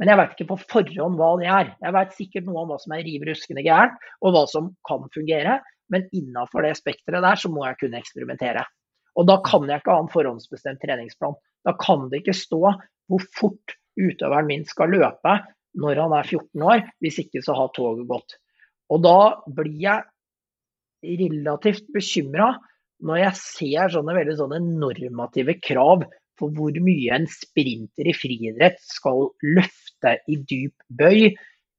Men 0.00 0.08
jeg 0.08 0.18
vet 0.18 0.34
ikke 0.36 0.50
på 0.52 0.60
forhånd 0.72 1.18
hva 1.18 1.32
det 1.40 1.48
er. 1.52 1.72
Jeg 1.82 1.94
vet 1.96 2.14
sikkert 2.16 2.46
noe 2.46 2.62
om 2.62 2.70
hva 2.72 2.78
som 2.80 2.94
er 2.96 3.04
riv 3.06 3.26
ruskende 3.28 3.64
gærent, 3.66 3.98
og 4.22 4.34
hva 4.34 4.44
som 4.50 4.70
kan 4.88 5.04
fungere. 5.14 5.58
Men 5.92 6.06
innafor 6.16 6.64
det 6.64 6.76
spekteret 6.78 7.24
der, 7.24 7.38
så 7.38 7.50
må 7.52 7.66
jeg 7.66 7.78
kunne 7.82 8.00
eksperimentere. 8.00 8.64
Og 9.20 9.28
da 9.28 9.36
kan 9.44 9.66
jeg 9.68 9.82
ikke 9.82 9.92
ha 9.92 10.02
en 10.02 10.12
forhåndsbestemt 10.12 10.80
treningsplan. 10.82 11.36
Da 11.66 11.74
kan 11.78 12.08
det 12.10 12.22
ikke 12.22 12.36
stå 12.36 12.62
hvor 12.62 13.26
fort 13.36 13.76
utøveren 14.00 14.48
min 14.48 14.64
skal 14.66 14.94
løpe 14.94 15.36
når 15.82 16.00
han 16.00 16.14
er 16.16 16.30
14 16.30 16.64
år. 16.64 16.86
Hvis 17.04 17.20
ikke 17.22 17.42
så 17.44 17.56
har 17.58 17.74
toget 17.76 18.08
gått. 18.08 18.38
Og 18.92 19.04
da 19.04 19.18
blir 19.52 19.76
jeg 19.82 21.20
relativt 21.20 21.90
bekymra 21.92 22.54
når 23.02 23.22
jeg 23.24 23.38
ser 23.40 23.94
sånne 23.94 24.16
veldig 24.16 24.36
sånne 24.38 24.60
normative 24.64 25.56
krav 25.62 26.04
for 26.40 26.54
hvor 26.56 26.76
mye 26.82 27.14
en 27.14 27.26
sprinter 27.30 28.08
i 28.08 28.14
friidrett 28.16 28.80
skal 28.82 29.28
løfte 29.44 30.16
i 30.30 30.38
dyp 30.48 30.86
bøy, 30.88 31.32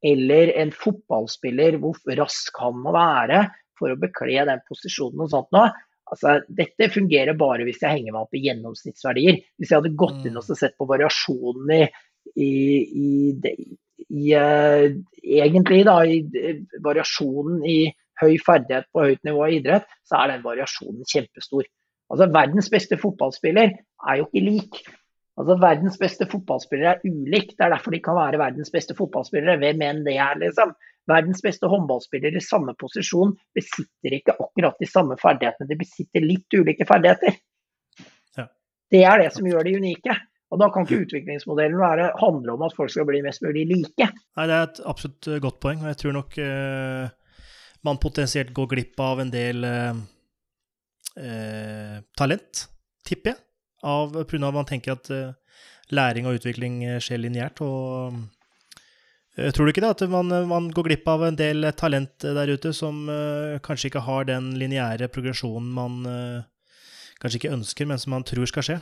eller 0.04 0.52
en 0.60 0.74
fotballspiller 0.76 1.80
hvor 1.82 1.98
rask 2.20 2.60
han 2.60 2.80
må 2.84 2.94
være 2.96 3.46
for 3.80 3.94
å 3.94 4.00
bekle 4.00 4.46
den 4.50 4.62
posisjonen 4.68 5.26
og 5.26 5.32
sånt 5.32 5.52
noe. 5.56 5.72
Altså, 6.12 6.36
dette 6.52 6.92
fungerer 6.94 7.38
bare 7.40 7.66
hvis 7.66 7.82
jeg 7.82 7.98
henger 7.98 8.14
meg 8.14 8.26
opp 8.26 8.36
i 8.38 8.44
gjennomsnittsverdier. 8.44 9.40
Hvis 9.58 9.72
jeg 9.72 9.80
hadde 9.80 9.96
gått 9.98 10.28
inn 10.28 10.38
og 10.38 10.46
mm. 10.46 10.58
sett 10.60 10.76
på 10.78 10.88
variasjonen 10.90 11.72
i, 11.74 11.82
i, 12.36 12.52
i, 12.84 13.12
i 14.04 14.36
uh, 14.38 14.86
egentlig 15.24 15.82
da, 15.88 15.98
i 16.06 16.20
variasjonen 16.84 17.64
i 17.66 17.78
høy 18.24 18.36
ferdighet 18.42 18.90
på 18.94 19.06
høyt 19.06 19.24
nivå 19.28 19.48
i 19.48 19.60
idrett, 19.60 19.88
så 20.08 20.20
er 20.22 20.34
den 20.34 20.46
variasjonen 20.46 21.08
kjempestor. 21.10 21.68
Altså 22.14 22.28
Verdens 22.34 22.70
beste 22.74 23.00
fotballspiller 23.02 23.72
er 23.74 24.20
jo 24.20 24.28
ikke 24.28 24.46
lik. 24.46 24.84
Altså 25.40 25.58
Verdens 25.62 25.96
beste 25.98 26.28
fotballspillere 26.30 26.98
er 26.98 27.06
ulik. 27.08 27.56
Det 27.58 27.66
er 27.66 27.74
derfor 27.74 27.96
de 27.96 28.02
kan 28.06 28.18
være 28.18 28.42
verdens 28.42 28.70
beste 28.74 28.94
fotballspillere. 28.98 29.58
Hvem 29.62 29.82
enn 29.82 30.04
det 30.06 30.18
er, 30.22 30.36
liksom. 30.42 30.76
Verdens 31.10 31.42
beste 31.44 31.68
håndballspillere 31.68 32.40
i 32.40 32.44
samme 32.44 32.76
posisjon 32.80 33.34
besitter 33.58 34.14
ikke 34.20 34.38
akkurat 34.38 34.78
de 34.80 34.88
samme 34.88 35.18
ferdighetene. 35.20 35.68
De 35.72 35.80
besitter 35.80 36.24
litt 36.24 36.56
ulike 36.56 36.86
ferdigheter. 36.88 37.40
Ja. 38.38 38.46
Det 38.94 39.02
er 39.10 39.26
det 39.26 39.34
som 39.36 39.50
gjør 39.50 39.68
de 39.68 39.76
unike. 39.82 40.16
Og 40.54 40.62
Da 40.62 40.70
kan 40.70 40.86
ikke 40.86 41.02
utviklingsmodellen 41.08 41.80
være, 41.82 42.12
handle 42.22 42.54
om 42.54 42.62
at 42.68 42.76
folk 42.78 42.92
skal 42.94 43.08
bli 43.10 43.24
mest 43.26 43.42
mulig 43.42 43.66
like. 43.72 44.06
Nei, 44.38 44.46
Det 44.48 44.54
er 44.54 44.68
et 44.68 44.82
absolutt 44.86 45.30
godt 45.42 45.60
poeng. 45.60 45.82
og 45.82 45.90
Jeg 45.90 45.98
tror 45.98 46.14
nok 46.20 46.38
uh, 46.38 47.10
man 47.84 48.00
potensielt 48.02 48.54
går 48.56 48.70
glipp 48.72 49.00
av 49.04 49.22
en 49.24 49.32
del 49.34 49.66
eh, 49.68 49.98
uh, 51.20 51.98
talent, 52.18 52.68
tipper 53.06 53.34
jeg. 53.34 53.42
Av, 53.84 54.16
pga. 54.24 54.48
at 54.48 54.56
man 54.56 54.68
tenker 54.70 54.96
at 54.96 55.10
læring 55.92 56.24
og 56.30 56.38
utvikling 56.38 56.80
skjer 57.04 57.20
lineært. 57.20 57.60
og 57.60 58.16
Tror 59.36 59.66
du 59.66 59.74
ikke 59.74 59.84
det, 59.84 59.90
at 59.92 60.06
man, 60.08 60.32
man, 60.48 60.70
går 60.72 60.88
glipp 60.88 61.10
av 61.12 61.26
en 61.28 61.36
del 61.36 61.68
talent 61.76 62.24
der 62.24 62.54
ute 62.54 62.72
som 62.72 63.02
kanskje 63.66 63.90
ikke 63.90 64.06
har 64.08 64.30
den 64.30 64.54
lineære 64.56 65.12
progresjonen 65.12 65.68
man 65.76 66.00
kanskje 67.20 67.42
ikke 67.42 67.56
ønsker, 67.58 67.90
men 67.92 68.00
som 68.00 68.16
man 68.16 68.24
tror 68.24 68.48
skal 68.48 68.70
skje? 68.70 68.80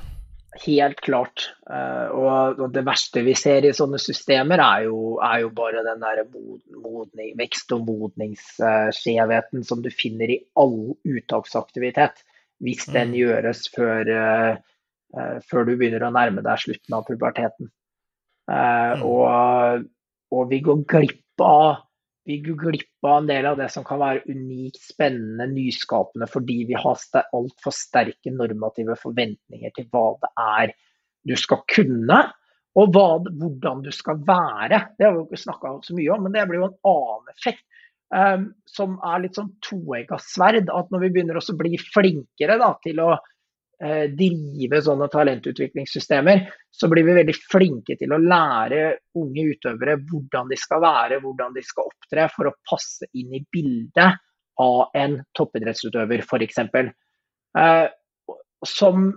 Helt 0.60 0.99
klart. 1.06 1.45
Uh, 1.64 2.12
og, 2.12 2.64
det 2.76 2.84
verste 2.84 3.24
vi 3.24 3.36
ser 3.39 3.64
i 3.64 3.72
sånne 3.76 3.99
systemer, 4.02 4.60
er 4.60 4.88
jo, 4.89 5.16
er 5.24 5.45
jo 5.45 5.52
bare 5.56 5.84
den 5.86 6.04
der 6.04 6.26
modning, 6.28 7.32
vekst- 7.39 7.72
og 7.76 7.86
modningsskjevheten 7.88 9.64
som 9.68 9.84
du 9.86 9.88
finner 9.95 10.34
i 10.34 10.41
all 10.60 10.91
uttaksaktivitet, 11.08 12.20
hvis 12.62 12.84
den 12.91 13.14
mm. 13.14 13.18
gjøres 13.22 13.64
før, 13.74 14.12
før, 15.47 15.64
du 15.66 15.72
begynner 15.80 16.04
å 16.06 16.12
nærme 16.14 16.43
deg 16.45 16.62
slutten 16.62 16.99
av 16.99 17.08
puberteten. 17.08 17.72
Mm. 18.52 19.08
Og 19.08 19.88
og 20.32 20.52
vi 20.52 20.62
går 20.64 20.84
glipp 20.88 21.43
av 21.43 21.84
vi 22.32 22.38
går 22.45 22.59
glipp 22.61 23.07
av 23.07 23.17
en 23.19 23.27
del 23.27 23.47
av 23.49 23.57
det 23.59 23.67
som 23.73 23.84
kan 23.88 23.99
være 23.99 24.23
unikt, 24.32 24.79
spennende, 24.79 25.49
nyskapende, 25.51 26.27
fordi 26.32 26.61
vi 26.69 26.77
har 26.79 27.01
altfor 27.36 27.75
sterke 27.75 28.32
normative 28.32 28.95
forventninger 28.99 29.73
til 29.75 29.89
hva 29.91 30.05
det 30.21 30.32
er 30.45 30.73
du 31.27 31.36
skal 31.38 31.61
kunne, 31.69 32.21
og 32.79 32.95
hva, 32.95 33.07
hvordan 33.27 33.84
du 33.84 33.91
skal 33.93 34.21
være. 34.27 34.79
Det 34.95 35.05
har 35.05 35.13
vi 35.13 35.19
jo 35.19 35.27
ikke 35.27 35.43
snakka 35.43 35.73
så 35.84 35.97
mye 35.97 36.13
om, 36.15 36.23
men 36.25 36.36
det 36.38 36.47
blir 36.47 36.61
jo 36.61 36.69
en 36.69 36.79
annen 36.93 37.36
effekt. 37.36 37.65
Um, 38.11 38.49
som 38.67 38.97
er 39.07 39.21
litt 39.23 39.38
sånn 39.39 39.53
toegga 39.63 40.17
sverd. 40.19 40.71
At 40.71 40.89
når 40.91 41.05
vi 41.05 41.11
begynner 41.15 41.39
å 41.39 41.57
bli 41.59 41.77
flinkere 41.79 42.57
da, 42.59 42.73
til 42.84 42.99
å 43.03 43.13
drive 43.82 44.82
sånne 44.86 45.07
talentutviklingssystemer, 45.09 46.43
så 46.69 46.89
blir 46.91 47.05
vi 47.07 47.15
veldig 47.17 47.36
flinke 47.49 47.95
til 47.97 48.13
å 48.13 48.19
lære 48.21 48.82
unge 49.17 49.45
utøvere 49.55 49.97
hvordan 50.09 50.51
de 50.51 50.59
skal 50.59 50.84
være, 50.84 51.21
hvordan 51.23 51.55
de 51.57 51.63
skal 51.65 51.89
opptre, 51.89 52.27
for 52.36 52.49
å 52.49 52.57
passe 52.69 53.09
inn 53.17 53.34
i 53.34 53.41
bildet 53.53 54.21
av 54.61 55.01
en 55.01 55.17
toppidrettsutøver, 55.38 56.21
f.eks. 56.21 56.61
Eh, 57.57 57.88
som 58.67 59.09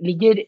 ligger 0.00 0.40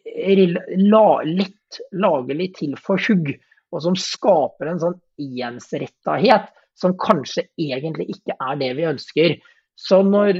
litt 1.26 1.80
lagelig 1.92 2.48
til 2.60 2.76
for 2.80 3.02
hugg, 3.08 3.34
og 3.74 3.84
som 3.84 3.98
skaper 3.98 4.70
en 4.70 4.80
sånn 4.80 4.96
ensrettahet 5.18 6.48
som 6.78 6.94
kanskje 7.00 7.48
egentlig 7.58 8.08
ikke 8.14 8.36
er 8.38 8.60
det 8.60 8.70
vi 8.78 8.86
ønsker. 8.88 9.34
Så 9.78 10.00
når 10.06 10.38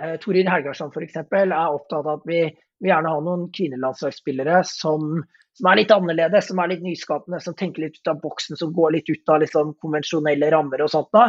eh, 0.00 0.10
Eh, 0.10 0.16
Torir 0.18 0.48
Helgarsson 0.48 0.90
f.eks. 0.94 1.16
er 1.16 1.52
opptatt 1.54 2.06
av 2.06 2.18
at 2.18 2.26
vi 2.28 2.40
vil 2.80 2.90
gjerne 2.92 3.12
ha 3.12 3.20
noen 3.24 3.46
kvinnelandslagsspillere 3.54 4.62
som, 4.66 5.20
som, 5.56 5.70
er 5.70 5.82
litt 5.82 5.94
annerledes, 5.94 6.48
som 6.48 6.60
er 6.62 6.72
litt 6.72 6.84
nyskapende, 6.84 7.40
som 7.44 7.56
tenker 7.56 7.86
litt 7.86 8.00
ut 8.00 8.12
av 8.12 8.20
boksen, 8.22 8.56
som 8.56 8.72
går 8.76 8.96
litt 8.96 9.10
ut 9.10 9.32
av 9.32 9.42
liksom 9.44 9.74
konvensjonelle 9.84 10.50
rammer 10.54 10.84
og 10.84 10.92
sånt. 10.92 11.10
Da. 11.12 11.26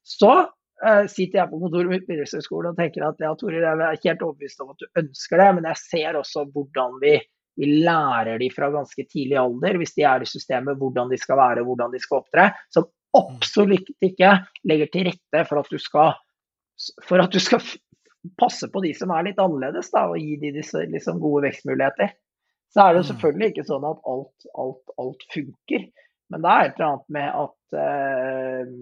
Så 0.00 0.32
uh, 0.32 1.04
sitter 1.10 1.42
jeg 1.42 1.50
på 1.52 1.60
kontoret 1.60 1.92
mitt 1.92 2.08
på 2.08 2.16
idrettshøyskolen 2.16 2.72
og 2.72 2.80
tenker 2.80 3.04
at 3.04 3.20
ja, 3.20 3.34
Torir, 3.36 3.60
jeg 3.60 3.84
er 3.84 4.02
helt 4.06 4.24
overbevist 4.24 4.64
om 4.64 4.72
at 4.72 4.80
du 4.80 5.02
ønsker 5.04 5.44
det, 5.44 5.52
men 5.58 5.68
jeg 5.68 5.82
ser 5.82 6.20
også 6.22 6.46
hvordan 6.56 6.96
vi, 7.04 7.14
vi 7.60 7.70
lærer 7.84 8.40
de 8.40 8.48
fra 8.56 8.72
ganske 8.72 9.08
tidlig 9.12 9.36
alder, 9.44 9.80
hvis 9.82 9.96
de 9.98 10.08
er 10.08 10.24
i 10.24 10.32
systemet, 10.32 10.80
hvordan 10.80 11.12
de 11.12 11.20
skal 11.20 11.42
være, 11.42 11.68
hvordan 11.68 11.92
de 11.92 12.00
skal 12.00 12.22
opptre. 12.22 12.48
Som 12.72 12.88
absolutt 13.14 13.92
ikke 14.02 14.38
legger 14.64 14.88
til 14.90 15.10
rette 15.12 15.44
for 15.50 15.60
at 15.60 15.68
du 15.68 15.76
skal 15.78 16.16
for 17.06 17.22
at 17.22 17.32
du 17.34 17.40
skal 17.42 17.62
passe 18.40 18.68
på 18.72 18.82
de 18.84 18.92
som 18.96 19.12
er 19.14 19.28
litt 19.28 19.40
annerledes, 19.42 19.90
da, 19.94 20.06
og 20.10 20.20
gi 20.20 20.38
de 20.42 20.54
disse 20.56 20.84
liksom, 20.90 21.20
gode 21.22 21.46
vekstmuligheter. 21.48 22.14
Så 22.74 22.82
er 22.82 22.94
det 22.94 23.02
jo 23.02 23.04
mm. 23.04 23.10
selvfølgelig 23.12 23.50
ikke 23.52 23.68
sånn 23.68 23.86
at 23.86 24.08
alt, 24.10 24.48
alt, 24.64 24.96
alt 24.98 25.28
funker. 25.34 25.86
Men 26.32 26.42
det 26.42 26.50
er 26.50 26.66
et 26.66 26.78
eller 26.78 26.88
annet 26.88 27.14
med 27.14 27.38
at 27.44 27.76
uh, 27.78 28.72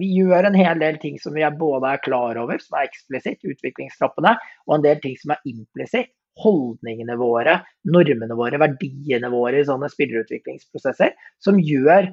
vi 0.00 0.08
gjør 0.16 0.48
en 0.48 0.56
hel 0.56 0.80
del 0.80 0.98
ting 1.02 1.18
som 1.20 1.34
vi 1.36 1.44
er 1.44 1.58
både 1.58 1.90
er 1.90 2.02
klar 2.04 2.38
over, 2.40 2.62
som 2.62 2.78
er 2.78 2.88
eksplisitt, 2.88 3.42
utviklingstrappene, 3.42 4.36
og 4.68 4.76
en 4.76 4.86
del 4.86 5.02
ting 5.02 5.18
som 5.20 5.34
er 5.34 5.48
implisitt. 5.50 6.14
Holdningene 6.40 7.18
våre, 7.20 7.58
normene 7.92 8.38
våre, 8.38 8.56
verdiene 8.62 9.28
våre 9.28 9.60
i 9.60 9.66
sånne 9.68 9.90
spillerutviklingsprosesser. 9.92 11.12
Som 11.44 11.58
gjør 11.60 12.08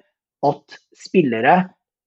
at 0.50 0.76
spillere 1.00 1.54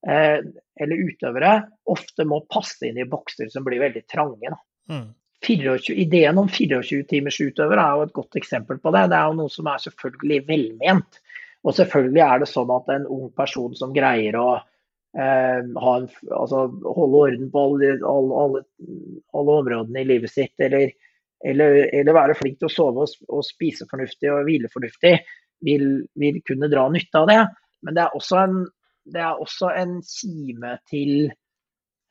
eh, 0.09 0.43
eller 0.83 1.07
utøvere 1.09 1.55
ofte 1.93 2.27
må 2.29 2.43
passe 2.53 2.85
inn 2.89 3.01
i 3.01 3.09
bokser 3.09 3.49
som 3.53 3.65
blir 3.65 3.81
veldig 3.81 4.05
trange. 4.13 4.53
Da. 4.53 4.61
24, 5.43 5.95
ideen 5.99 6.39
om 6.39 6.49
24-timersutøver 6.49 7.81
er 7.83 7.97
jo 7.99 8.07
et 8.07 8.15
godt 8.15 8.39
eksempel 8.39 8.79
på 8.83 8.93
det. 8.95 9.09
Det 9.11 9.19
er 9.19 9.31
jo 9.31 9.39
noe 9.41 9.53
som 9.53 9.71
er 9.71 9.83
selvfølgelig 9.83 10.43
velment. 10.49 11.19
Og 11.63 11.77
selvfølgelig 11.79 12.23
er 12.27 12.43
det 12.43 12.51
sånn 12.51 12.71
at 12.75 12.93
en 12.95 13.09
ung 13.11 13.31
person 13.39 13.75
som 13.79 13.95
greier 13.95 14.39
å 14.39 14.49
eh, 14.57 15.61
en, 15.63 15.77
altså, 15.79 16.65
holde 16.99 17.23
orden 17.27 17.51
på 17.53 17.65
alle, 17.69 17.95
alle, 18.09 18.63
alle, 19.35 19.59
områdene 19.61 20.03
i 20.03 20.09
livet 20.11 20.33
sitt, 20.33 20.55
eller, 20.63 20.91
eller, 21.45 21.79
eller, 21.91 22.19
være 22.19 22.39
flink 22.39 22.59
til 22.59 22.71
å 22.71 22.75
sove 22.77 23.07
og, 23.07 23.27
og 23.31 23.47
spise 23.47 23.87
fornuftig 23.91 24.31
og 24.33 24.47
hvile 24.49 24.71
fornuftig, 24.73 25.17
vil, 25.67 25.87
vil, 26.19 26.41
kunne 26.47 26.71
dra 26.71 26.89
nytte 26.91 27.23
av 27.23 27.31
det. 27.31 27.41
Men 27.87 27.99
det 27.99 28.07
er 28.07 28.19
også 28.19 28.41
en, 28.43 28.59
det 29.15 29.23
er 29.23 29.43
også 29.43 29.71
en 29.75 29.97
kime 30.07 30.77
til 30.91 31.31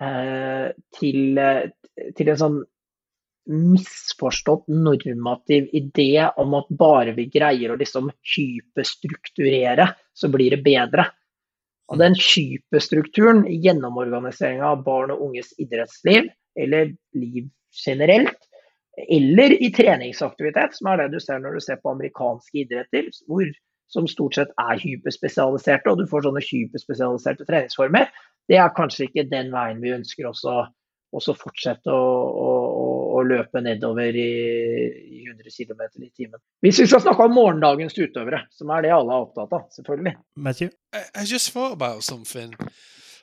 til, 0.02 1.38
eh, 1.38 1.70
til, 2.18 2.32
en 2.32 2.39
sånn 2.39 2.60
misforstått 3.52 4.68
normativ 4.70 5.70
idé 5.78 6.24
om 6.41 6.54
at 6.58 6.70
bare 6.78 7.14
vi 7.18 7.28
greier 7.34 7.74
å 7.74 7.80
liksom 7.80 8.12
hyperstrukturere, 8.34 9.89
så 10.14 10.30
blir 10.32 10.56
det 10.56 10.64
bedre. 10.66 11.08
Og 11.91 11.99
den 11.99 12.16
hyperstrukturen 12.16 13.43
i 13.49 13.58
gjennomorganiseringa 13.66 14.70
av 14.74 14.86
barn 14.86 15.12
og 15.12 15.26
unges 15.28 15.52
idrettsliv, 15.60 16.30
eller 16.56 16.93
liv 17.18 17.49
generelt, 17.76 18.38
eller 19.10 19.56
i 19.64 19.72
treningsaktivitet, 19.74 20.78
som 20.78 20.91
er 20.91 21.02
det 21.02 21.12
du 21.16 21.20
ser 21.24 21.41
når 21.41 21.58
du 21.58 21.66
ser 21.66 21.82
på 21.82 21.91
amerikanske 21.91 22.64
idretter, 22.64 23.10
hvor, 23.28 23.47
som 23.91 24.08
stort 24.08 24.38
sett 24.38 24.52
er 24.62 24.80
hyperspesialiserte, 24.80 25.91
og 25.91 25.99
du 25.99 26.08
får 26.08 26.28
sånne 26.28 26.43
hyperspesialiserte 26.47 27.47
treningsformer, 27.47 28.12
det 28.52 28.60
er 28.60 28.76
kanskje 28.76 29.08
ikke 29.08 29.30
den 29.32 29.52
veien 29.54 29.80
vi 29.80 29.93
ønsker 29.95 30.28
også 30.28 30.56
å 31.12 31.36
fortsette 31.36 31.91
å, 31.91 32.04
å, 32.43 32.52
å, 32.82 32.88
å 33.16 33.24
løpe 33.28 33.62
nedover 33.64 34.16
i, 34.16 34.32
i 35.22 35.24
100 35.28 35.54
km 35.56 35.84
i 36.04 36.10
timen. 36.10 36.39
Hvis 36.64 36.82
vi 36.84 36.88
skal 36.91 37.04
snakke 37.04 37.28
om 37.28 37.36
morgendagens 37.36 37.95
utøvere, 37.95 38.43
som 38.52 38.72
er 38.76 38.86
det 38.86 38.93
alle 38.95 39.16
er 39.16 39.28
opptatt 39.28 39.56
av, 39.56 39.68
selvfølgelig. 39.76 40.16
Matthew? 40.36 40.72
I, 40.91 41.04
I 41.16 41.26
just 41.26 41.52
thought 41.52 41.74
about 41.74 42.04
something 42.04 42.56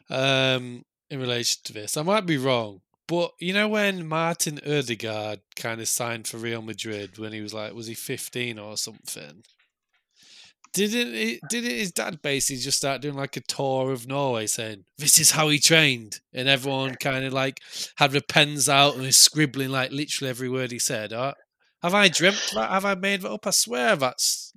um, 0.08 0.84
in 1.10 1.20
relation 1.20 1.60
to 1.64 1.72
this. 1.72 1.96
I 1.96 2.02
might 2.02 2.26
be 2.26 2.38
wrong, 2.38 2.80
but 3.06 3.32
you 3.40 3.52
know 3.52 3.68
when 3.68 4.06
Martin 4.06 4.60
Odegaard 4.64 5.40
kind 5.56 5.80
of 5.80 5.88
signed 5.88 6.26
for 6.26 6.38
Real 6.38 6.62
Madrid 6.62 7.18
when 7.18 7.32
he 7.32 7.40
was 7.40 7.52
like, 7.52 7.74
was 7.74 7.86
he 7.86 7.94
15 7.94 8.58
or 8.58 8.76
something? 8.76 9.44
Didn't 10.72 11.14
it, 11.14 11.40
didn't 11.48 11.70
his 11.70 11.92
dad 11.92 12.22
basically 12.22 12.60
just 12.60 12.78
start 12.78 13.02
doing 13.02 13.16
like 13.16 13.36
a 13.36 13.40
tour 13.40 13.90
of 13.90 14.06
Norway 14.06 14.46
saying, 14.46 14.84
This 14.96 15.18
is 15.18 15.32
how 15.32 15.48
he 15.48 15.58
trained? 15.58 16.20
And 16.32 16.48
everyone 16.48 16.94
kind 17.00 17.24
of 17.24 17.32
like 17.32 17.60
had 17.96 18.12
their 18.12 18.20
pens 18.20 18.68
out 18.68 18.94
and 18.94 19.02
was 19.02 19.16
scribbling 19.16 19.70
like 19.70 19.90
literally 19.90 20.30
every 20.30 20.48
word 20.48 20.70
he 20.70 20.78
said. 20.78 21.12
Or, 21.12 21.34
have 21.82 21.94
I 21.94 22.08
dreamt 22.08 22.52
that? 22.54 22.70
Have 22.70 22.84
I 22.84 22.94
made 22.94 23.22
that 23.22 23.32
up? 23.32 23.46
I 23.46 23.50
swear 23.50 23.96
that's 23.96 24.52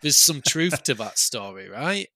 there's 0.00 0.18
some 0.18 0.42
truth 0.46 0.82
to 0.84 0.94
that 0.94 1.18
story, 1.18 1.68
right? 1.68 2.08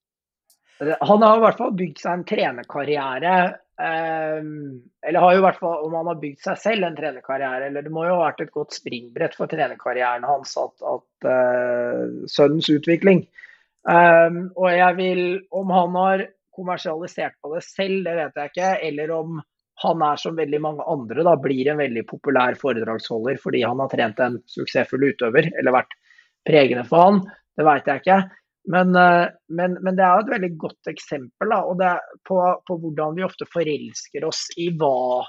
Han 1.01 1.23
har 1.23 1.37
i 1.37 1.41
hvert 1.43 1.59
fall 1.59 1.75
bygd 1.77 1.99
seg 2.01 2.15
en 2.15 2.25
trenerkarriere. 2.25 3.35
Um, 3.81 4.81
eller 5.07 5.23
har 5.25 5.35
jo 5.35 5.45
hvert 5.47 5.61
fall, 5.63 5.85
om 5.87 5.95
han 5.97 6.09
har 6.11 6.19
bygd 6.21 6.43
seg 6.45 6.59
selv 6.61 6.85
en 6.85 6.97
trenerkarriere, 6.99 7.71
eller 7.71 7.87
det 7.87 7.93
må 7.95 8.05
jo 8.05 8.19
ha 8.19 8.27
vært 8.27 8.43
et 8.45 8.53
godt 8.53 8.77
springbrett 8.77 9.37
for 9.39 9.49
trenerkarrieren 9.49 10.27
hans 10.29 10.53
at, 10.61 10.75
at 10.85 11.29
uh, 11.31 12.27
sønnens 12.29 12.69
utvikling. 12.73 13.25
Um, 13.89 14.51
og 14.59 14.69
jeg 14.75 14.99
vil, 14.99 15.23
om 15.57 15.73
han 15.73 15.97
har 15.97 16.27
kommersialisert 16.57 17.39
på 17.41 17.55
det 17.55 17.63
selv, 17.65 18.03
det 18.05 18.19
vet 18.19 18.37
jeg 18.37 18.53
ikke. 18.53 18.73
Eller 18.91 19.15
om 19.17 19.41
han 19.81 20.05
er 20.05 20.21
som 20.21 20.37
veldig 20.37 20.61
mange 20.61 20.85
andre, 20.93 21.25
da 21.25 21.37
blir 21.41 21.71
en 21.73 21.81
veldig 21.81 22.05
populær 22.11 22.59
foredragsholder 22.61 23.41
fordi 23.41 23.63
han 23.65 23.81
har 23.81 23.89
trent 23.93 24.21
en 24.21 24.37
suksessfull 24.51 25.09
utøver, 25.09 25.49
eller 25.57 25.79
vært 25.79 25.97
pregende 26.45 26.85
for 26.89 27.07
han. 27.07 27.23
Det 27.57 27.65
vet 27.65 27.89
jeg 27.89 28.05
ikke. 28.05 28.21
Men, 28.69 28.97
eh, 28.97 29.27
men, 29.49 29.77
men, 29.81 29.97
det 29.97 30.05
er 30.05 30.21
et 30.21 30.33
veldig 30.35 30.51
godt 30.61 30.91
eksempel 30.93 31.53
da, 31.81 31.95
på, 32.29 32.39
på, 32.67 32.77
hvordan 32.83 33.17
vi 33.17 33.25
ofte 33.25 33.49
forelsker 33.49 34.27
oss 34.29 34.47
i 34.61 34.71
hva 34.77 35.25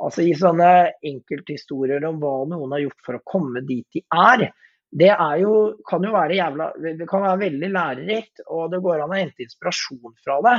altså 0.00 0.24
I 0.24 0.32
sånne 0.38 0.70
enkelthistorier 1.04 2.04
om 2.08 2.20
hva 2.22 2.36
noen 2.48 2.72
har 2.72 2.86
gjort 2.86 3.02
for 3.04 3.18
å 3.18 3.24
komme 3.26 3.60
dit 3.68 3.84
de 3.92 4.00
er. 4.16 4.46
Det 4.90 5.10
er 5.12 5.34
jo, 5.42 5.54
kan 5.86 6.06
jo 6.06 6.14
være 6.14 6.38
jævla, 6.38 6.70
det 6.80 7.08
kan 7.10 7.26
være 7.26 7.42
veldig 7.42 7.68
lærerikt, 7.74 8.40
og 8.48 8.72
det 8.72 8.80
går 8.82 9.04
an 9.04 9.12
å 9.12 9.18
hente 9.18 9.44
inspirasjon 9.44 10.16
fra 10.24 10.38
det. 10.46 10.56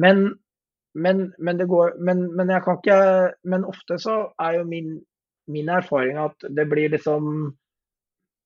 Men, 0.00 0.24
men, 0.96 1.20
det 1.60 1.68
går, 1.70 1.98
men, 2.00 2.24
jeg 2.50 2.62
kan 2.64 2.78
ikke 2.78 2.96
Men 3.46 3.66
ofte 3.66 3.98
så 3.98 4.16
er 4.42 4.60
jo 4.60 4.64
min, 4.66 4.96
min 5.50 5.70
erfaring 5.70 6.18
at 6.22 6.46
det 6.46 6.66
blir 6.70 6.90
liksom 6.94 7.50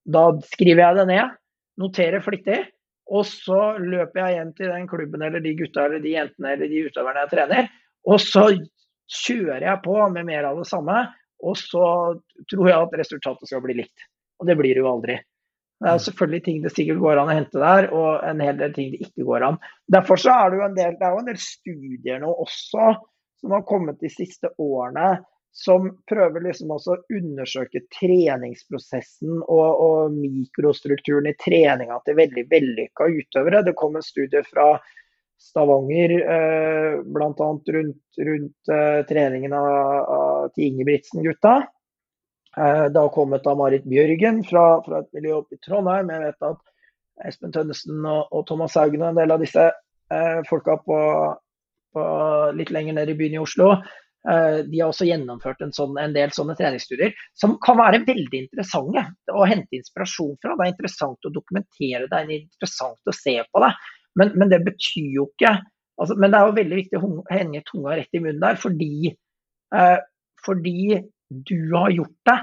Da 0.04 0.26
skriver 0.50 0.82
jeg 0.82 0.98
det 0.98 1.06
ned, 1.12 1.36
noterer 1.80 2.24
flittig. 2.24 2.58
Og 3.12 3.26
så 3.28 3.74
løper 3.80 4.22
jeg 4.22 4.38
hjem 4.38 4.54
til 4.56 4.72
den 4.72 4.86
klubben 4.88 5.24
eller 5.26 5.42
de 5.44 5.52
gutta 5.58 5.84
eller 5.88 6.00
de 6.00 6.14
jentene 6.14 6.54
eller 6.54 6.70
de 6.70 6.86
utøverne 6.88 7.24
jeg 7.24 7.32
trener. 7.34 7.68
Og 8.08 8.20
så 8.22 8.46
kjører 9.24 9.66
jeg 9.68 9.82
på 9.84 9.98
med 10.14 10.28
mer 10.30 10.48
av 10.48 10.60
det 10.60 10.68
samme. 10.70 11.04
Og 11.44 11.58
så 11.60 11.84
tror 12.50 12.70
jeg 12.70 12.80
at 12.80 12.98
resultatet 13.02 13.50
skal 13.50 13.62
bli 13.64 13.76
likt. 13.82 14.08
Og 14.40 14.48
det 14.48 14.56
blir 14.58 14.72
det 14.72 14.82
jo 14.82 14.90
aldri. 14.90 15.18
Det 15.82 15.90
er 15.90 16.00
selvfølgelig 16.00 16.42
ting 16.46 16.60
det 16.64 16.72
sikkert 16.72 17.02
går 17.02 17.18
an 17.20 17.28
å 17.28 17.34
hente 17.36 17.60
der, 17.60 17.90
og 17.92 18.22
en 18.24 18.40
hel 18.40 18.56
del 18.56 18.72
ting 18.72 18.92
det 18.94 19.02
ikke 19.04 19.26
går 19.26 19.44
an. 19.50 19.58
Derfor 19.92 20.20
så 20.20 20.32
er 20.32 20.50
det 20.50 20.60
jo 20.60 20.66
en 20.68 20.76
del, 20.78 20.94
det 20.96 21.04
er 21.04 21.12
jo 21.12 21.20
en 21.20 21.28
del 21.28 21.40
studier 21.42 22.22
nå 22.22 22.30
også 22.46 22.86
som 23.42 23.52
har 23.52 23.66
kommet 23.68 24.00
de 24.00 24.08
siste 24.08 24.48
årene 24.62 25.18
som 25.54 25.86
prøver 26.10 26.42
liksom 26.48 26.72
også 26.74 26.96
å 26.96 27.02
undersøke 27.14 27.84
treningsprosessen 27.94 29.36
og, 29.38 29.68
og 29.84 30.16
mikrostrukturen 30.16 31.30
i 31.30 31.36
treninga 31.38 32.00
til 32.02 32.18
veldig 32.18 32.44
vellykka 32.50 33.06
utøvere. 33.20 33.62
Det 33.62 33.76
kom 33.78 33.94
en 33.94 34.02
studie 34.02 34.42
fra 34.48 34.72
Stavanger 35.38 36.16
eh, 36.18 36.98
bl.a. 37.06 37.30
rundt, 37.76 38.20
rundt 38.26 38.74
eh, 38.74 39.00
treningen 39.06 39.54
av, 39.54 39.70
av, 40.18 40.50
til 40.56 40.72
Ingebrigtsen-gutta. 40.72 41.56
Eh, 42.58 42.84
det 42.90 42.98
har 42.98 43.14
kommet 43.14 43.46
av 43.46 43.62
Marit 43.62 43.86
Bjørgen 43.86 44.42
fra, 44.50 44.68
fra, 44.82 45.04
et 45.04 45.14
miljø 45.14 45.38
oppe 45.38 45.54
i 45.54 45.62
Trondheim. 45.62 46.10
Jeg 46.10 46.26
vet 46.32 46.50
at 46.50 47.28
Espen 47.30 47.54
Tønnesen 47.54 48.02
og, 48.02 48.26
og 48.34 48.42
Thomas 48.50 48.74
Haugen 48.74 49.06
og 49.06 49.12
en 49.12 49.22
del 49.22 49.38
av 49.38 49.46
disse 49.46 49.70
eh, 49.70 50.38
folka 50.50 50.80
på, 50.82 51.02
på 51.94 52.14
litt 52.58 52.74
lenger 52.74 52.98
ned 52.98 53.14
i 53.14 53.22
byen 53.22 53.38
i 53.38 53.46
Oslo 53.46 53.76
de 54.24 54.78
har 54.80 54.88
også 54.88 55.04
gjennomført 55.04 55.60
en, 55.60 55.72
sånn, 55.76 55.98
en, 56.00 56.14
del 56.14 56.30
sånne 56.32 56.54
treningsstudier 56.56 57.12
som 57.36 57.58
kan 57.60 57.76
være 57.76 57.98
veldig 58.06 58.38
interessante 58.46 59.02
å 59.28 59.44
hente 59.44 59.76
inspirasjon 59.76 60.38
fra. 60.40 60.54
Det 60.56 60.64
er 60.64 60.72
interessant 60.72 61.28
å 61.28 61.32
dokumentere 61.34 62.06
det, 62.08 62.20
er 62.22 62.32
interessant 62.38 63.10
å 63.10 63.16
se 63.16 63.34
på 63.44 63.60
det. 63.60 63.68
Men, 64.16 64.32
men 64.38 64.52
det 64.52 64.62
betyr 64.64 65.10
jo 65.12 65.26
ikke 65.32 65.52
altså, 66.00 66.16
Men 66.16 66.32
det 66.32 66.40
er 66.40 66.48
jo 66.48 66.56
veldig 66.58 66.80
viktig 66.80 67.00
å 67.00 67.12
henge 67.30 67.62
tunga 67.68 67.98
rett 67.98 68.16
i 68.16 68.22
munnen 68.22 68.42
der, 68.42 68.58
fordi, 68.60 69.12
eh, 69.76 69.98
fordi 70.44 71.00
du 71.28 71.58
har 71.74 71.94
gjort 71.94 72.30
det 72.30 72.38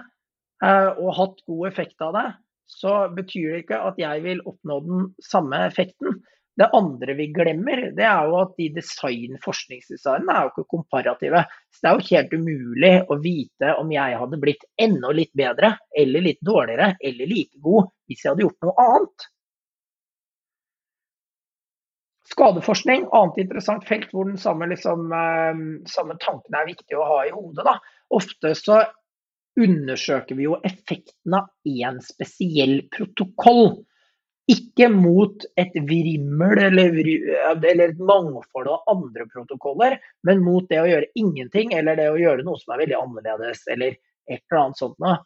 eh, 0.68 0.90
og 0.92 1.16
hatt 1.18 1.44
god 1.48 1.68
effekt 1.72 2.06
av 2.06 2.16
det, 2.18 2.28
så 2.72 2.96
betyr 3.16 3.50
det 3.52 3.64
ikke 3.66 3.82
at 3.90 4.00
jeg 4.00 4.24
vil 4.24 4.44
oppnå 4.48 4.80
den 4.86 5.08
samme 5.24 5.66
effekten. 5.68 6.22
Det 6.60 6.68
andre 6.76 7.14
vi 7.16 7.30
glemmer, 7.32 7.84
det 7.96 8.04
er 8.04 8.28
jo 8.28 8.38
at 8.42 8.58
de 8.60 8.68
design, 8.76 9.38
forskningsdesignene 9.44 10.34
er 10.36 10.46
jo 10.46 10.52
ikke 10.52 10.72
komparative. 10.76 11.46
Så 11.72 11.80
det 11.84 11.90
er 11.90 12.00
jo 12.00 12.08
helt 12.10 12.34
umulig 12.36 12.94
å 13.08 13.18
vite 13.24 13.76
om 13.80 13.94
jeg 13.96 14.18
hadde 14.20 14.40
blitt 14.42 14.66
enda 14.84 15.14
litt 15.16 15.32
bedre, 15.38 15.78
eller 15.98 16.26
litt 16.28 16.42
dårligere, 16.44 16.96
eller 17.00 17.32
like 17.32 17.62
god 17.64 17.88
hvis 18.10 18.26
jeg 18.26 18.34
hadde 18.34 18.46
gjort 18.46 18.68
noe 18.68 18.88
annet. 18.88 19.28
Skadeforskning, 22.32 23.08
annet 23.16 23.40
interessant 23.44 23.88
felt 23.88 24.12
hvor 24.12 24.28
den 24.28 24.40
samme, 24.40 24.68
liksom, 24.72 25.08
eh, 25.16 25.64
samme 25.92 26.20
tanken 26.20 26.56
er 26.56 26.68
viktig 26.68 27.00
å 27.00 27.08
ha 27.08 27.22
i 27.28 27.34
hodet. 27.36 27.64
Da. 27.68 27.78
Ofte 28.12 28.54
så 28.60 28.84
undersøker 29.60 30.38
vi 30.38 30.48
jo 30.48 30.60
effekten 30.68 31.36
av 31.36 31.50
én 31.68 32.00
spesiell 32.04 32.82
protokoll. 32.94 33.82
Ikke 34.50 34.88
mot 34.90 35.44
et 35.62 35.76
vrimmel 35.86 36.60
eller, 36.66 36.96
eller, 37.54 37.84
et 37.86 38.00
mangfold 38.02 38.70
av 38.72 38.88
andre 38.90 39.28
protokoller, 39.30 40.00
men 40.28 40.42
mot 40.44 40.66
det 40.70 40.80
å 40.82 40.88
gjøre 40.90 41.12
ingenting 41.20 41.76
eller 41.78 42.00
det 42.00 42.08
å 42.10 42.18
gjøre 42.20 42.46
noe 42.48 42.60
som 42.60 42.74
er 42.74 42.82
veldig 42.86 42.98
annerledes 42.98 43.62
eller 43.70 43.94
et 44.32 44.42
eller 44.42 44.64
annet 44.64 44.82
sånt 44.82 44.98
noe. 45.04 45.20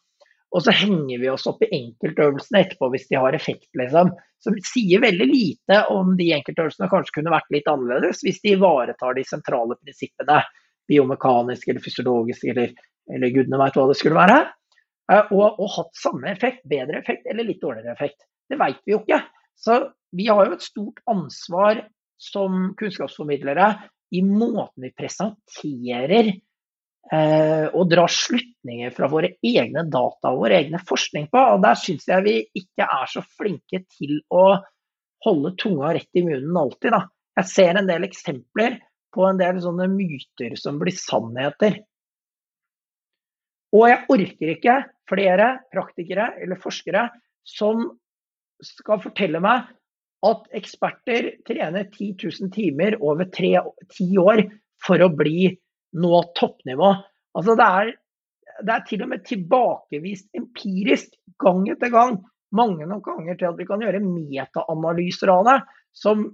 Og 0.56 0.64
så 0.64 0.72
henger 0.72 1.20
vi 1.20 1.30
oss 1.32 1.48
opp 1.50 1.64
i 1.66 1.72
enkeltøvelsene 1.76 2.62
etterpå 2.64 2.88
hvis 2.94 3.08
de 3.10 3.18
har 3.20 3.36
effekt, 3.36 3.68
liksom. 3.76 4.12
Som 4.44 4.60
sier 4.64 5.02
veldig 5.04 5.26
lite 5.28 5.82
om 5.92 6.14
de 6.20 6.30
enkeltøvelsene 6.36 6.88
kanskje 6.92 7.18
kunne 7.18 7.34
vært 7.34 7.50
litt 7.56 7.68
annerledes 7.72 8.22
hvis 8.24 8.40
de 8.44 8.54
ivaretar 8.56 9.18
de 9.18 9.26
sentrale 9.28 9.76
prinsippene. 9.82 10.44
Biomekaniske 10.86 11.72
eller 11.74 11.82
fysiologiske 11.82 12.54
eller, 12.54 12.76
eller 13.12 13.34
gudene 13.34 13.60
veit 13.64 13.80
hva 13.80 13.88
det 13.90 13.98
skulle 14.00 14.20
være. 14.20 14.38
Eh, 15.12 15.34
og, 15.34 15.60
og 15.60 15.74
hatt 15.80 15.98
samme 15.98 16.30
effekt, 16.32 16.64
bedre 16.70 17.02
effekt 17.02 17.28
eller 17.32 17.48
litt 17.48 17.64
dårligere 17.64 17.96
effekt. 17.98 18.22
Det 18.50 18.58
vet 18.60 18.82
vi 18.86 18.96
jo 18.96 19.02
ikke. 19.04 19.22
Så 19.56 19.80
vi 20.16 20.28
har 20.30 20.48
jo 20.48 20.56
et 20.56 20.66
stort 20.66 21.02
ansvar 21.10 21.86
som 22.22 22.74
kunnskapsformidlere 22.80 23.70
i 24.16 24.22
måten 24.26 24.86
vi 24.86 24.92
presenterer 24.96 26.30
eh, 26.32 27.66
og 27.74 27.90
drar 27.92 28.12
slutninger 28.12 28.94
fra 28.96 29.10
våre 29.12 29.34
egne 29.44 29.84
data 29.92 30.32
og 30.32 30.46
vår 30.46 30.58
egne 30.62 30.82
forskning 30.88 31.28
på. 31.34 31.42
Og 31.56 31.64
der 31.66 31.80
syns 31.80 32.08
jeg 32.10 32.26
vi 32.28 32.38
ikke 32.62 32.88
er 32.88 33.12
så 33.12 33.26
flinke 33.26 33.84
til 33.98 34.20
å 34.32 34.46
holde 35.26 35.56
tunga 35.60 35.96
rett 35.98 36.20
i 36.20 36.24
munnen 36.26 36.62
alltid. 36.62 36.94
Da. 36.94 37.02
Jeg 37.42 37.52
ser 37.52 37.80
en 37.80 37.90
del 37.90 38.08
eksempler 38.08 38.80
på 39.16 39.26
en 39.28 39.40
del 39.40 39.60
sånne 39.64 39.90
myter 39.92 40.56
som 40.60 40.80
blir 40.80 40.96
sannheter. 40.96 41.82
Og 43.76 43.88
jeg 43.90 44.04
orker 44.14 44.52
ikke 44.54 44.76
flere 45.10 45.50
praktikere 45.74 46.32
eller 46.42 46.60
forskere 46.62 47.10
som 47.46 47.90
skal 48.64 49.02
fortelle 49.04 49.42
meg 49.44 49.68
at 50.26 50.48
eksperter 50.58 51.34
trener 51.48 51.90
10 51.92 52.16
000 52.24 52.54
timer 52.54 52.98
over 53.04 53.28
ti 53.34 54.08
år 54.18 54.46
for 54.86 55.02
å 55.02 55.12
bli 55.14 55.50
nå 56.02 56.22
toppnivå. 56.38 56.94
Altså 57.36 57.56
det, 57.60 57.68
er, 57.80 57.92
det 58.64 58.74
er 58.74 58.88
til 58.88 59.04
og 59.06 59.12
med 59.12 59.26
tilbakevist 59.28 60.32
empirisk 60.38 61.14
gang 61.42 61.66
etter 61.72 61.92
gang, 61.94 62.18
mange 62.56 62.88
nok 62.88 63.06
ganger 63.10 63.38
til 63.38 63.52
at 63.52 63.60
vi 63.60 63.68
kan 63.68 63.84
gjøre 63.84 64.02
metaanalyser 64.06 65.32
av 65.34 65.46
det, 65.50 65.60
som, 65.96 66.26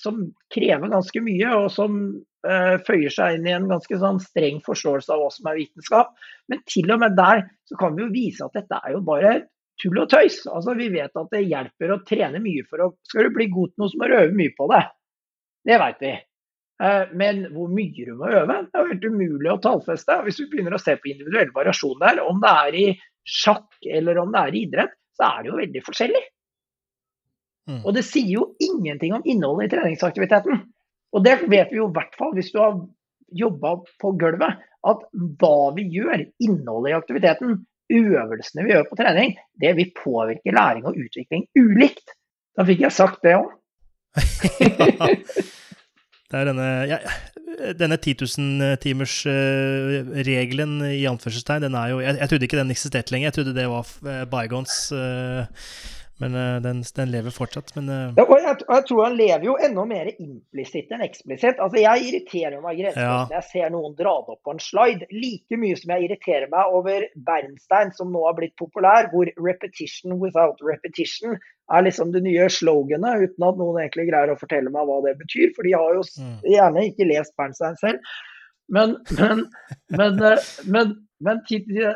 som, 0.00 0.24
krever 0.52 0.92
ganske 0.92 1.22
mye, 1.24 1.54
og 1.56 1.68
som 1.74 2.00
uh, 2.48 2.76
føyer 2.86 3.12
seg 3.14 3.38
inn 3.38 3.48
i 3.48 3.54
en 3.56 3.68
ganske 3.70 4.00
sånn 4.00 4.20
streng 4.24 4.60
forståelse 4.66 5.12
av 5.12 5.22
hva 5.22 5.30
som 5.34 5.50
er 5.50 5.60
vitenskap. 5.60 6.12
Men 6.50 6.64
til 6.68 6.92
og 6.92 7.02
med 7.04 7.16
der 7.18 7.46
så 7.68 7.78
kan 7.80 7.96
vi 7.96 8.06
jo 8.06 8.12
vise 8.14 8.46
at 8.46 8.56
dette 8.56 8.80
er 8.80 8.96
jo 8.96 9.04
bare 9.06 9.34
tull 9.80 10.00
og 10.02 10.10
tøys. 10.12 10.42
Altså, 10.50 10.74
vi 10.78 10.88
vet 10.92 11.16
at 11.16 11.30
det 11.34 11.44
hjelper 11.46 11.94
å 11.94 12.00
trene 12.06 12.42
mye 12.42 12.64
for 12.68 12.84
å 12.84 12.90
Skal 13.08 13.28
du 13.28 13.36
bli 13.36 13.50
god 13.52 13.72
til 13.72 13.84
noe, 13.84 13.92
så 13.92 14.00
må 14.00 14.08
du 14.10 14.18
øve 14.18 14.36
mye 14.36 14.56
på 14.56 14.68
det. 14.72 14.82
Det 15.70 15.78
veit 15.82 16.04
vi. 16.04 16.12
Eh, 16.80 17.14
men 17.22 17.42
hvor 17.54 17.70
mye 17.72 18.06
du 18.08 18.14
må 18.16 18.30
øve, 18.32 18.58
det 18.66 18.80
er 18.80 18.92
helt 18.94 19.06
umulig 19.12 19.52
å 19.52 19.60
tallfeste. 19.64 20.18
Hvis 20.26 20.40
du 20.40 20.46
begynner 20.48 20.76
å 20.76 20.82
se 20.82 20.96
på 20.96 21.12
individuell 21.12 21.52
variasjon 21.56 22.00
der, 22.00 22.22
om 22.24 22.40
det 22.42 22.52
er 22.66 22.78
i 22.80 22.86
sjakk 23.28 23.88
eller 23.98 24.20
om 24.22 24.32
det 24.32 24.44
er 24.44 24.56
i 24.56 24.62
idrett, 24.66 24.94
så 25.18 25.28
er 25.28 25.42
det 25.42 25.50
jo 25.50 25.58
veldig 25.58 25.82
forskjellig. 25.84 26.22
Mm. 27.70 27.82
Og 27.84 27.92
det 27.94 28.06
sier 28.08 28.30
jo 28.32 28.46
ingenting 28.64 29.12
om 29.16 29.26
innholdet 29.28 29.68
i 29.68 29.74
treningsaktiviteten. 29.76 30.64
Og 31.14 31.26
det 31.26 31.36
vet 31.50 31.70
vi 31.72 31.80
jo 31.80 31.90
i 31.90 31.94
hvert 31.94 32.16
fall 32.18 32.32
hvis 32.36 32.52
du 32.54 32.60
har 32.62 32.78
jobba 33.36 33.76
på 34.00 34.14
gulvet, 34.18 34.62
at 34.88 35.02
hva 35.12 35.70
vi 35.76 35.84
gjør, 35.92 36.24
innholdet 36.42 36.94
i 36.94 36.96
aktiviteten, 36.96 37.58
øvelsene 37.90 38.66
vi 38.66 38.74
gjør 38.74 38.90
på 38.90 38.98
trening, 39.00 39.30
det 39.60 39.72
vil 39.78 39.96
påvirke 39.96 40.54
læring 40.54 40.84
og 40.88 40.98
utvikling 40.98 41.42
ulikt. 41.58 42.06
Da 42.58 42.62
fikk 42.68 42.80
jeg 42.86 42.96
sagt 42.96 43.20
det 43.26 43.34
òg. 43.38 43.48
Det 46.30 46.38
er 46.38 46.46
denne, 46.46 46.86
ja, 46.86 47.02
denne 47.74 47.98
10 47.98 48.22
000-timers-regelen 48.22 50.78
uh, 50.78 50.94
i 50.94 51.10
anførselstegn, 51.10 51.58
den 51.64 51.74
er 51.74 51.90
jo 51.90 51.98
jeg, 51.98 52.14
jeg, 52.20 52.28
trodde 52.30 52.46
ikke 52.46 52.60
den 52.60 52.70
eksisterte 52.70 53.10
lenger. 53.10 53.26
Jeg 53.26 53.34
trodde 53.34 53.56
det 53.56 53.66
var 53.66 53.82
uh, 53.82 54.22
bygons. 54.30 54.94
Uh, 54.94 55.50
men 56.20 56.36
uh, 56.36 56.56
den, 56.62 56.82
den, 56.96 57.10
lever 57.10 57.34
fortsatt. 57.34 57.72
Men, 57.76 57.88
uh... 57.88 58.16
ja, 58.18 58.24
og 58.26 58.36
jeg, 58.36 58.56
jeg, 58.62 58.84
tror 58.88 59.02
han 59.06 59.16
lever 59.18 59.46
jo 59.48 59.56
enda 59.68 59.84
mer 59.88 60.10
implisitt 60.12 60.92
enn 60.92 61.04
eksplisitt. 61.06 61.60
Altså, 61.62 61.80
jeg 61.80 62.08
irriterer 62.08 62.58
meg 62.64 62.80
grenseløst 62.82 63.30
når 63.32 63.36
jeg 63.38 63.48
ser 63.50 63.72
noen 63.74 63.96
dra 63.98 64.16
det 64.26 64.34
opp 64.36 64.42
på 64.46 64.54
en 64.54 64.62
slide. 64.62 65.08
Like 65.14 65.60
mye 65.60 65.78
som 65.80 65.94
jeg 65.94 66.08
irriterer 66.08 66.50
meg 66.52 66.76
over 66.76 67.06
Bernstein, 67.28 67.94
som 67.96 68.12
nå 68.12 68.24
har 68.26 68.36
blitt 68.38 68.56
populær, 68.60 69.08
hvor 69.14 69.30
'repetition 69.36 70.20
without 70.20 70.60
repetition' 70.64 71.38
er 71.70 71.86
liksom 71.86 72.10
det 72.12 72.24
nye 72.26 72.48
sloganet, 72.50 73.28
uten 73.30 73.46
at 73.46 73.58
noen 73.60 73.78
egentlig 73.80 74.08
greier 74.10 74.32
å 74.32 74.38
fortelle 74.40 74.72
meg 74.74 74.88
hva 74.88 74.98
det 75.06 75.14
betyr. 75.20 75.54
For 75.56 75.66
de 75.66 75.76
har 75.76 75.94
jo 75.96 76.02
mm. 76.02 76.36
gjerne 76.56 76.88
ikke 76.90 77.08
lest 77.08 77.36
Bernstein 77.38 77.78
selv. 77.80 78.12
Men, 78.70 78.98
men, 79.18 79.46
men, 79.90 80.20
eh, 80.32 80.50
men 80.66 80.98
men 81.20 81.42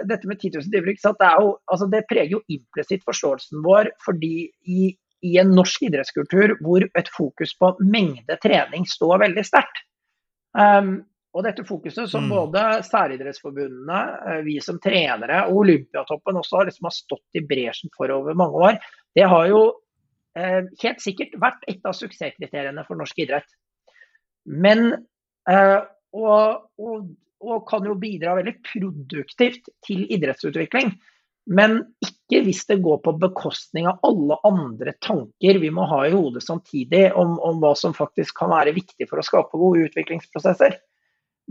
dette 0.05 0.29
med 0.29 0.37
10 0.41 0.51
000 0.59 0.67
timer 0.69 0.91
det, 0.93 1.31
jo, 1.41 1.55
altså 1.73 1.87
det, 1.89 2.03
preger 2.11 2.35
jo 2.37 2.43
implisitt 2.53 3.05
forståelsen 3.09 3.63
vår. 3.65 3.89
fordi 4.05 4.51
i, 4.69 4.91
i, 5.25 5.39
en 5.41 5.55
norsk 5.57 5.87
idrettskultur 5.89 6.59
hvor 6.61 6.85
et 6.85 7.09
fokus 7.09 7.55
på 7.57 7.73
mengde 7.81 8.37
trening 8.43 8.85
står 8.89 9.23
veldig 9.25 9.45
sterkt. 9.49 9.81
Um, 10.53 10.99
og 11.35 11.43
dette 11.43 11.65
fokuset 11.67 12.07
som 12.11 12.29
mm. 12.29 12.35
både 12.35 12.65
særidrettsforbundene, 12.87 14.03
eh, 14.29 14.43
vi 14.47 14.59
som 14.63 14.77
trenere 14.83 15.41
og 15.49 15.65
Olympiatoppen 15.65 16.37
også 16.39 16.63
liksom 16.69 16.87
har 16.87 16.95
stått 16.95 17.41
i 17.41 17.43
bresjen 17.49 17.91
for 17.97 18.13
over 18.15 18.37
mange 18.39 18.61
år, 18.69 18.79
det 19.19 19.27
har 19.33 19.49
jo 19.51 19.65
eh, 20.39 20.63
helt 20.85 21.03
sikkert 21.03 21.35
vært 21.43 21.67
et 21.73 21.83
av 21.83 21.97
suksesskriteriene 21.99 22.87
for 22.87 23.01
norsk 23.01 23.25
idrett. 23.25 23.51
Men 24.47 24.93
eh, 25.51 25.81
og, 26.15 26.71
og, 26.79 27.11
og 27.45 27.67
kan 27.69 27.87
jo 27.89 27.97
bidra 27.99 28.37
veldig 28.39 28.55
produktivt 28.71 29.69
til 29.87 30.07
idrettsutvikling. 30.15 30.95
Men 31.45 31.77
ikke 32.01 32.41
hvis 32.47 32.63
det 32.71 32.79
går 32.85 33.03
på 33.05 33.13
bekostning 33.21 33.89
av 33.91 34.01
alle 34.07 34.39
andre 34.49 34.95
tanker 35.05 35.59
vi 35.61 35.71
må 35.75 35.85
ha 35.91 36.05
i 36.07 36.15
hodet 36.15 36.41
samtidig 36.45 37.11
om, 37.21 37.37
om 37.37 37.61
hva 37.61 37.75
som 37.77 37.93
faktisk 37.97 38.39
kan 38.39 38.53
være 38.55 38.73
viktig 38.77 39.09
for 39.11 39.21
å 39.21 39.27
skape 39.27 39.61
gode 39.61 39.91
utviklingsprosesser. 39.91 40.79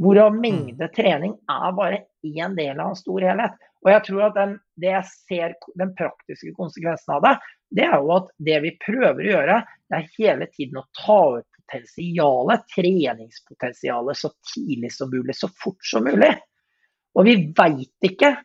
Hvorav 0.01 0.33
mengde 0.33 0.87
trening 0.95 1.35
er 1.51 1.77
bare 1.77 2.01
én 2.25 2.57
del 2.57 2.79
av 2.79 2.93
en 2.93 2.97
stor 2.97 3.21
helhet. 3.21 3.59
Og 3.83 3.91
jeg 3.91 4.05
tror 4.07 4.25
at 4.29 4.37
den, 4.39 4.55
det 4.81 4.93
jeg 4.95 5.09
ser 5.11 5.55
den 5.77 5.91
praktiske 5.97 6.55
konsekvensen 6.57 7.17
av 7.17 7.25
det, 7.27 7.33
det 7.77 7.85
er 7.85 7.97
jo 7.99 8.13
at 8.15 8.31
det 8.47 8.59
vi 8.63 8.73
prøver 8.81 9.21
å 9.21 9.33
gjøre, 9.35 9.57
det 9.91 9.99
er 9.99 10.11
hele 10.17 10.47
tiden 10.55 10.79
å 10.81 10.87
ta 10.97 11.19
ut 11.37 11.52
potensialet, 11.71 12.65
treningspotensialet, 12.75 14.17
så 14.17 14.31
tidlig 14.53 14.91
som 14.93 15.09
mulig, 15.09 15.35
så 15.35 15.47
fort 15.47 15.85
som 15.85 16.03
mulig. 16.03 16.31
Og 17.15 17.27
vi 17.27 17.37
veit 17.55 18.09
ikke 18.09 18.35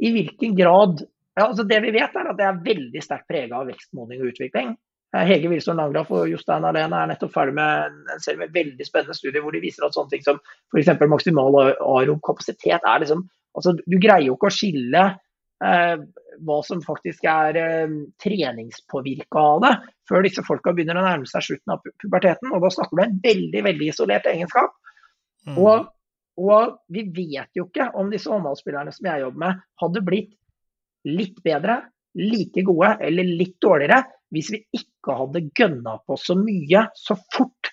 i 0.00 0.12
hvilken 0.14 0.54
grad 0.56 1.02
ja, 1.36 1.46
altså 1.46 1.62
Det 1.64 1.78
vi 1.84 1.92
vet, 1.94 2.16
er 2.16 2.28
at 2.28 2.36
det 2.36 2.44
er 2.44 2.62
veldig 2.64 3.00
sterkt 3.04 3.28
prega 3.30 3.60
av 3.60 3.68
vekstmodning 3.70 4.20
og 4.20 4.32
utvikling. 4.32 4.72
Eh, 5.14 5.22
Hege 5.24 5.48
Wilson 5.48 5.78
Langlaff 5.78 6.10
og 6.12 6.26
Jostein 6.28 6.66
Alene 6.66 6.98
er 6.98 7.10
nettopp 7.12 7.32
ferdig 7.32 7.54
med 7.56 8.00
en 8.12 8.20
serie 8.20 8.42
med 8.42 8.52
veldig 8.52 8.86
spennende 8.86 9.16
studier 9.16 9.44
hvor 9.44 9.54
de 9.54 9.62
viser 9.62 9.86
at 9.86 9.94
sånne 9.96 10.10
ting 10.12 10.24
som 10.26 10.40
f.eks. 10.74 10.90
maksimal 11.08 11.56
aerob 11.62 12.20
kapasitet 12.26 12.82
er 12.82 13.02
liksom 13.04 13.24
altså 13.56 13.76
Du 13.78 13.96
greier 13.96 14.26
jo 14.26 14.36
ikke 14.36 14.50
å 14.50 14.54
skille 14.58 15.04
hva 15.60 16.58
som 16.64 16.80
faktisk 16.84 17.26
er 17.28 17.58
eh, 17.60 17.94
treningspåvirka 18.22 19.40
av 19.54 19.64
det, 19.64 19.72
før 20.08 20.24
disse 20.24 20.44
folka 20.46 20.72
begynner 20.74 21.00
å 21.00 21.04
nærme 21.04 21.28
seg 21.28 21.44
slutten 21.46 21.74
av 21.74 21.82
puberteten. 22.02 22.52
Og 22.54 22.64
da 22.64 22.72
snakker 22.74 22.96
du 22.96 23.04
en 23.04 23.18
veldig 23.24 23.64
veldig 23.68 23.90
isolert 23.92 24.28
egenskap. 24.30 24.76
Mm. 25.48 25.56
Og, 25.58 25.90
og, 26.40 26.76
vi 26.92 27.04
vet 27.16 27.50
jo 27.56 27.66
ikke 27.68 27.90
om 28.00 28.12
disse 28.12 28.30
håndballspillerne 28.32 28.94
som 28.94 29.10
jeg 29.10 29.24
jobber 29.24 29.44
med, 29.44 29.64
hadde 29.82 30.04
blitt 30.06 30.32
litt 31.08 31.42
bedre, 31.44 31.80
like 32.18 32.64
gode 32.66 32.96
eller 33.06 33.28
litt 33.38 33.54
dårligere 33.62 34.00
hvis 34.34 34.48
vi 34.50 34.58
ikke 34.74 35.14
hadde 35.14 35.44
gønna 35.56 35.92
på 36.06 36.16
så 36.18 36.34
mye 36.38 36.88
så 36.98 37.16
fort. 37.34 37.70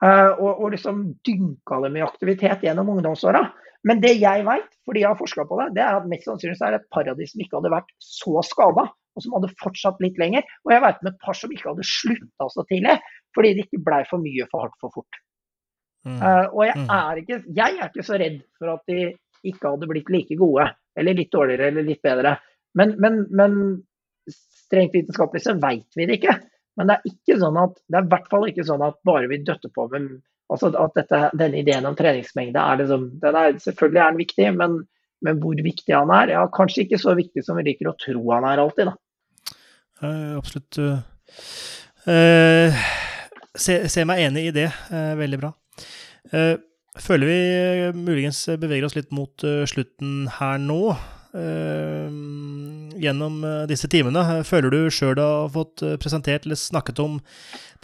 Uh, 0.00 0.32
og, 0.40 0.62
og 0.64 0.70
liksom 0.72 1.02
dynka 1.26 1.82
det 1.84 1.90
med 1.92 2.06
aktivitet 2.06 2.62
gjennom 2.64 2.88
ungdomsåra. 2.94 3.42
Men 3.88 4.00
det 4.00 4.14
jeg 4.20 4.44
vet, 4.44 4.68
fordi 4.88 5.02
jeg 5.02 5.08
har 5.08 5.18
forska 5.18 5.44
på 5.48 5.58
det, 5.60 5.70
det 5.76 5.84
er 5.84 5.98
at 5.98 6.08
mest 6.08 6.26
sannsynlig 6.28 6.58
er 6.60 6.74
det 6.74 6.80
et 6.82 6.90
paradis 6.92 7.32
som 7.32 7.44
ikke 7.44 7.58
hadde 7.58 7.72
vært 7.72 7.92
så 8.04 8.42
skada, 8.44 8.86
og 8.90 9.24
som 9.24 9.36
hadde 9.36 9.52
fortsatt 9.60 10.00
litt 10.04 10.20
lenger. 10.20 10.44
Og 10.66 10.74
jeg 10.74 10.84
veit 10.84 11.00
om 11.00 11.10
et 11.10 11.18
par 11.24 11.36
som 11.36 11.52
ikke 11.52 11.72
hadde 11.72 11.88
slutta 11.88 12.48
så 12.52 12.64
tidlig, 12.68 12.96
fordi 13.36 13.54
det 13.56 13.66
ikke 13.66 13.82
blei 13.88 14.02
for 14.08 14.24
mye 14.24 14.48
for 14.52 14.66
hardt 14.66 14.78
for 14.82 14.96
fort. 14.96 15.20
Mm. 16.08 16.16
Uh, 16.16 16.46
og 16.48 16.62
jeg 16.64 16.76
mm. 16.80 16.86
er, 16.96 17.22
ikke, 17.24 17.40
jeg 17.60 17.76
er 17.76 17.90
ikke 17.90 18.06
så 18.08 18.20
redd 18.20 18.38
for 18.56 18.72
at 18.72 18.86
de 18.88 19.00
ikke 19.50 19.72
hadde 19.74 19.88
blitt 19.88 20.12
like 20.12 20.36
gode, 20.40 20.68
eller 21.00 21.16
litt 21.16 21.32
dårligere 21.32 21.72
eller 21.72 21.88
litt 21.88 22.02
bedre. 22.04 22.36
Men, 22.76 22.94
men, 23.02 23.22
men 23.36 23.60
strengt 24.32 24.96
vitenskapelig 24.96 25.44
så 25.44 25.56
veit 25.60 25.88
vi 25.96 26.08
det 26.08 26.20
ikke. 26.20 26.36
Men 26.80 26.88
det 26.88 26.96
er 26.96 27.10
ikke 27.10 27.36
sånn 27.42 27.58
at, 27.60 27.74
det 27.92 27.98
er 27.98 28.06
i 28.06 28.10
hvert 28.14 28.28
fall 28.32 28.46
ikke 28.48 28.64
sånn 28.64 28.82
at 28.86 28.96
bare 29.04 29.28
vi 29.28 29.42
døtter 29.44 29.72
på 29.74 29.84
med 29.92 30.12
Altså 30.50 30.72
at 30.74 30.96
dette, 30.98 31.18
denne 31.38 31.60
ideen 31.60 31.84
om 31.86 31.94
treningsmengde 31.94 32.58
er 32.58 32.80
liksom, 32.80 33.04
den 33.22 33.36
er, 33.38 33.52
Selvfølgelig 33.62 34.00
er 34.02 34.08
den 34.08 34.18
viktig, 34.18 34.46
men, 34.56 34.72
men, 35.22 35.36
hvor 35.42 35.60
viktig 35.62 35.94
han 35.94 36.10
er? 36.10 36.32
Ja, 36.34 36.40
kanskje 36.50 36.82
ikke 36.82 36.98
så 36.98 37.14
viktig 37.14 37.44
som 37.46 37.60
vi 37.60 37.68
liker 37.68 37.92
å 37.92 37.94
tro 38.00 38.24
han 38.32 38.48
er 38.48 38.62
alltid, 38.64 38.90
da. 38.90 38.96
Uh, 40.00 40.32
absolutt. 40.40 40.80
Uh, 42.02 42.82
ser 43.54 43.86
se 43.92 44.06
meg 44.08 44.24
enig 44.24 44.48
i 44.48 44.56
det. 44.56 44.66
Uh, 44.90 45.14
veldig 45.20 45.38
bra. 45.38 45.52
føler 47.00 47.30
vi 47.30 47.38
muligens 47.94 48.42
beveger 48.58 48.88
oss 48.88 48.98
litt 48.98 49.14
mot 49.14 49.46
slutten 49.70 50.26
her 50.40 50.58
nå. 50.58 50.82
Gjennom 53.00 53.36
disse 53.70 53.88
timene. 53.90 54.40
Føler 54.44 54.74
du 54.74 54.80
sjøl 54.90 55.14
du 55.14 55.22
har 55.22 55.52
fått 55.54 55.84
presentert 56.02 56.44
eller 56.48 56.58
snakket 56.58 56.98
om 57.04 57.20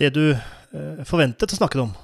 det 0.02 0.10
du 0.16 0.24
forventet 1.06 1.54
å 1.54 1.60
snakke 1.60 1.84
om? 1.84 1.94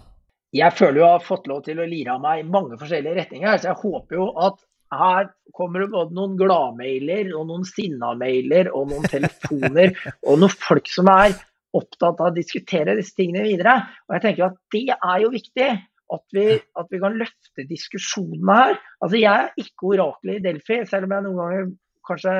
jeg 0.52 0.76
føler 0.76 1.00
jo 1.00 1.06
jeg 1.06 1.16
har 1.16 1.24
fått 1.24 1.48
lov 1.48 1.62
til 1.64 1.80
å 1.80 1.88
lire 1.88 2.14
av 2.14 2.20
meg 2.22 2.42
i 2.42 2.48
mange 2.48 2.76
forskjellige 2.80 3.16
retninger. 3.16 3.60
Så 3.60 3.70
jeg 3.70 3.80
håper 3.80 4.18
jo 4.18 4.26
at 4.48 4.58
her 4.92 5.30
kommer 5.56 5.80
det 5.80 5.92
både 5.94 6.16
noen 6.16 6.34
gladmailer 6.36 7.30
og 7.38 7.46
noen 7.48 7.64
sinna-mailer 7.64 8.68
og 8.76 8.90
noen 8.90 9.08
telefoner 9.08 9.94
og 10.28 10.42
noen 10.42 10.52
folk 10.52 10.90
som 10.92 11.08
er 11.12 11.32
opptatt 11.72 12.20
av 12.20 12.28
å 12.28 12.36
diskutere 12.36 12.98
disse 12.98 13.16
tingene 13.16 13.46
videre. 13.46 13.78
Og 14.08 14.18
jeg 14.18 14.24
tenker 14.26 14.50
at 14.50 14.58
det 14.74 14.84
er 14.92 15.24
jo 15.24 15.32
viktig. 15.32 15.70
At 16.12 16.24
vi, 16.36 16.46
at 16.58 16.90
vi 16.92 17.00
kan 17.00 17.16
løfte 17.16 17.64
diskusjonene 17.68 18.58
her. 18.58 18.78
Altså 19.00 19.20
Jeg 19.20 19.32
er 19.32 19.64
ikke 19.64 19.94
oraklet 19.94 20.40
i 20.40 20.44
Delfi, 20.44 20.82
selv 20.88 21.08
om 21.08 21.14
jeg 21.16 21.26
noen 21.26 21.40
ganger 21.40 21.70
kanskje 22.08 22.34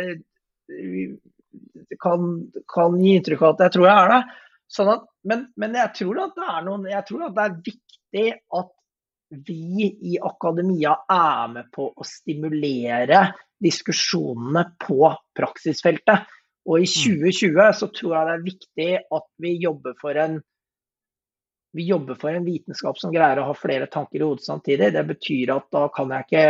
eh, 0.00 0.14
kan, 2.02 2.28
kan 2.72 3.00
gi 3.00 3.16
inntrykk 3.18 3.44
av 3.44 3.54
at 3.54 3.66
jeg 3.66 3.76
tror 3.76 3.88
jeg 3.88 3.96
er 3.96 4.14
det. 4.14 4.20
Sånn 4.72 4.92
at, 4.94 5.08
men, 5.28 5.48
men 5.60 5.76
jeg, 5.76 5.94
tror 6.00 6.22
at 6.24 6.38
det 6.38 6.46
er 6.48 6.62
noen, 6.66 6.86
jeg 6.90 7.06
tror 7.08 7.26
at 7.26 7.34
det 7.36 7.44
er 7.44 7.58
viktig 7.70 8.28
at 8.60 8.70
vi 9.48 9.88
i 10.12 10.18
akademia 10.20 10.94
er 11.12 11.50
med 11.52 11.68
på 11.72 11.88
å 11.92 12.06
stimulere 12.06 13.24
diskusjonene 13.62 14.64
på 14.82 15.12
praksisfeltet. 15.36 16.26
Og 16.68 16.84
i 16.84 16.88
2020 16.88 17.56
mm. 17.56 17.76
så 17.78 17.88
tror 17.94 18.16
jeg 18.16 18.26
det 18.26 18.34
er 18.34 18.46
viktig 18.46 18.90
at 19.18 19.28
vi 19.42 19.54
jobber 19.62 19.96
for 20.00 20.18
en 20.20 20.40
vi 21.72 21.86
jobber 21.88 22.18
for 22.20 22.34
en 22.36 22.44
vitenskap 22.44 22.98
som 23.00 23.12
greier 23.14 23.40
å 23.40 23.48
ha 23.48 23.56
flere 23.56 23.88
tanker 23.90 24.20
i 24.20 24.26
hodet 24.26 24.44
samtidig. 24.44 24.92
Det 24.92 25.04
betyr 25.08 25.54
at 25.54 25.68
da 25.72 25.86
kan 25.94 26.12
jeg 26.12 26.28
ikke 26.28 26.46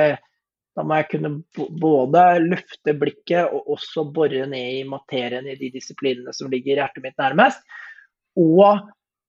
da 0.73 0.85
må 0.89 0.99
jeg 1.03 1.09
kunne 1.11 1.31
både 1.81 2.23
løfte 2.41 2.95
blikket 2.97 3.53
og 3.53 3.75
også 3.75 4.07
bore 4.15 4.47
ned 4.49 4.79
i 4.79 4.87
materien 4.89 5.49
i 5.51 5.59
de 5.61 5.69
disiplinene 5.75 6.33
som 6.33 6.49
ligger 6.53 6.81
hjertet 6.81 7.05
mitt 7.05 7.19
nærmest. 7.21 7.61
Og 8.41 8.81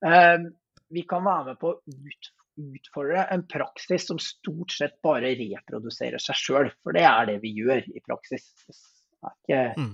eh, 0.07 0.45
vi 0.93 1.03
kan 1.09 1.25
være 1.25 1.51
med 1.51 1.59
på 1.59 1.73
å 1.73 1.79
ut, 1.83 2.29
utfordre 2.77 3.25
en 3.35 3.43
praksis 3.49 4.07
som 4.07 4.21
stort 4.23 4.71
sett 4.71 4.95
bare 5.03 5.33
reproduserer 5.35 6.23
seg 6.23 6.39
sjøl. 6.39 6.71
For 6.79 6.95
det 6.95 7.03
er 7.09 7.27
det 7.33 7.41
vi 7.43 7.51
gjør 7.59 7.83
i 7.91 8.03
praksis. 8.05 8.47
Det 8.63 9.27
er 9.27 9.35
ikke, 9.35 9.61
mm. 9.75 9.91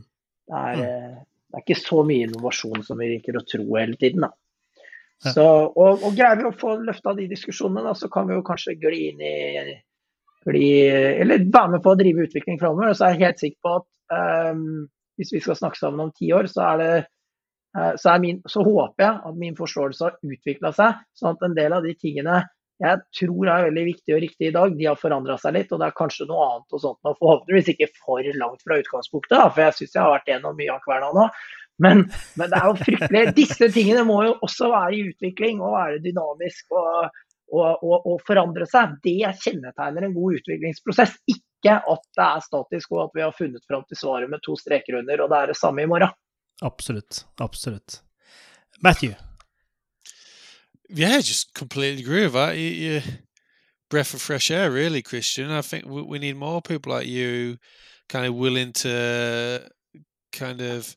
det 0.52 0.62
er, 0.62 0.78
mm. 0.78 0.86
Eh, 0.86 1.18
det 1.50 1.58
er 1.58 1.66
ikke 1.66 1.82
så 1.82 2.04
mye 2.06 2.30
innovasjon 2.30 2.86
som 2.86 3.02
vi 3.02 3.10
liker 3.16 3.42
å 3.42 3.46
tro 3.48 3.66
hele 3.74 3.98
tiden. 3.98 4.28
Da. 4.28 4.36
Så, 5.20 5.44
og, 5.44 6.00
og, 6.00 6.14
greier 6.16 6.40
vi 6.40 6.48
å 6.48 6.56
få 6.56 6.78
løfta 6.80 7.12
de 7.18 7.28
diskusjonene, 7.28 7.84
da, 7.90 7.96
så 7.98 8.08
kan 8.12 8.30
vi 8.30 8.38
jo 8.38 8.44
kanskje 8.48 8.78
gli 8.80 9.00
inn 9.10 9.24
i 9.24 9.36
gli, 10.48 10.70
Eller 10.88 11.44
være 11.52 11.76
med 11.76 11.84
på 11.84 11.92
å 11.94 12.00
drive 12.00 12.28
utvikling 12.30 12.60
framover. 12.62 12.94
Så 12.96 13.08
er 13.08 13.18
jeg 13.18 13.26
helt 13.26 13.42
sikker 13.44 13.60
på 13.66 13.74
at 13.82 14.54
um, 14.54 14.86
hvis 15.20 15.34
vi 15.36 15.42
skal 15.44 15.60
snakke 15.60 15.80
sammen 15.80 16.06
om 16.06 16.14
ti 16.16 16.32
år, 16.36 16.48
så 16.52 16.64
er 16.70 16.80
det 16.80 16.94
uh, 17.76 17.92
så, 18.00 18.16
min, 18.24 18.40
så, 18.48 18.64
håper 18.64 19.06
jeg 19.06 19.20
at 19.32 19.44
min 19.44 19.60
forståelse 19.60 20.08
har 20.08 20.16
utvikla 20.24 20.72
seg, 20.78 21.04
sånn 21.20 21.36
at 21.36 21.46
en 21.50 21.60
del 21.60 21.76
av 21.76 21.84
de 21.84 21.94
tingene 22.00 22.40
jeg 22.80 23.02
tror 23.18 23.50
er 23.52 23.66
veldig 23.68 23.82
viktige 23.90 24.16
og 24.16 24.22
riktige 24.24 24.50
i 24.54 24.56
dag, 24.56 24.76
de 24.80 24.86
har 24.88 25.00
forandra 25.00 25.36
seg 25.42 25.58
litt. 25.58 25.72
Og 25.76 25.82
det 25.82 25.90
er 25.90 25.98
kanskje 25.98 26.30
noe 26.30 26.46
annet 26.46 26.76
og 26.78 26.80
sånt, 26.80 27.00
nå, 27.04 27.12
forhåpentligvis 27.20 27.74
ikke 27.74 27.90
for 27.98 28.30
langt 28.40 28.64
fra 28.64 28.78
utgangspunktet. 28.80 29.36
For 29.36 29.64
jeg 29.66 29.76
syns 29.76 29.98
jeg 29.98 30.04
har 30.06 30.14
vært 30.14 30.32
gjennom 30.32 30.56
mye 30.56 30.78
av 30.78 30.86
kverna 30.86 31.10
nå. 31.18 31.26
Men, 31.80 32.06
men, 32.40 32.52
det 32.52 32.60
er 32.60 32.68
jo 32.68 32.76
fryktelig. 32.80 33.24
Disse 33.38 33.70
tingene 33.74 34.04
må 34.08 34.20
jo 34.28 34.34
også 34.46 34.70
være 34.74 34.98
i 34.98 35.04
utvikling 35.10 35.62
og 35.64 35.78
være 35.78 36.02
dynamisk 36.04 36.76
og, 36.76 37.20
og, 37.54 37.70
og, 37.86 37.96
og 37.98 38.18
forandre 38.28 38.68
seg. 38.70 38.98
Det 39.06 39.20
kjennetegner 39.46 40.08
en 40.08 40.18
god 40.18 40.42
utviklingsprosess. 40.42 41.16
Ikke 41.32 41.78
at 41.80 42.04
det 42.20 42.26
er 42.26 42.44
statisk 42.44 42.92
og 42.96 43.06
at 43.08 43.16
vi 43.16 43.24
har 43.26 43.36
funnet 43.38 43.64
fram 43.68 43.88
til 43.88 44.00
svaret 44.00 44.32
med 44.32 44.44
to 44.44 44.58
streker 44.60 45.00
under, 45.00 45.24
og 45.24 45.32
det 45.32 45.40
er 45.40 45.54
det 45.54 45.58
samme 45.60 45.84
i 45.84 45.90
morgen. 45.90 46.14
Absolutt. 46.62 47.24
Absolutt. 47.40 48.02
Matthew? 48.84 49.16
Yeah, 50.90 51.16
I 51.16 51.22
just 51.22 51.54
completely 51.54 52.02
agree 52.02 52.24
with 52.24 52.34
that. 52.34 52.58
You, 52.58 52.70
you, 52.70 53.02
breath 53.90 54.14
of 54.14 54.22
fresh 54.22 54.52
air, 54.52 54.72
really, 54.72 55.02
Christian. 55.02 55.52
I 55.52 55.62
think 55.62 55.86
we, 55.86 56.02
we 56.02 56.20
need 56.20 56.36
more 56.36 56.62
people 56.62 56.92
like 56.92 57.08
you, 57.08 57.58
kind 58.08 58.26
of 58.26 58.36
willing 58.36 58.74
to 58.74 59.62
kind 60.32 60.62
of 60.62 60.96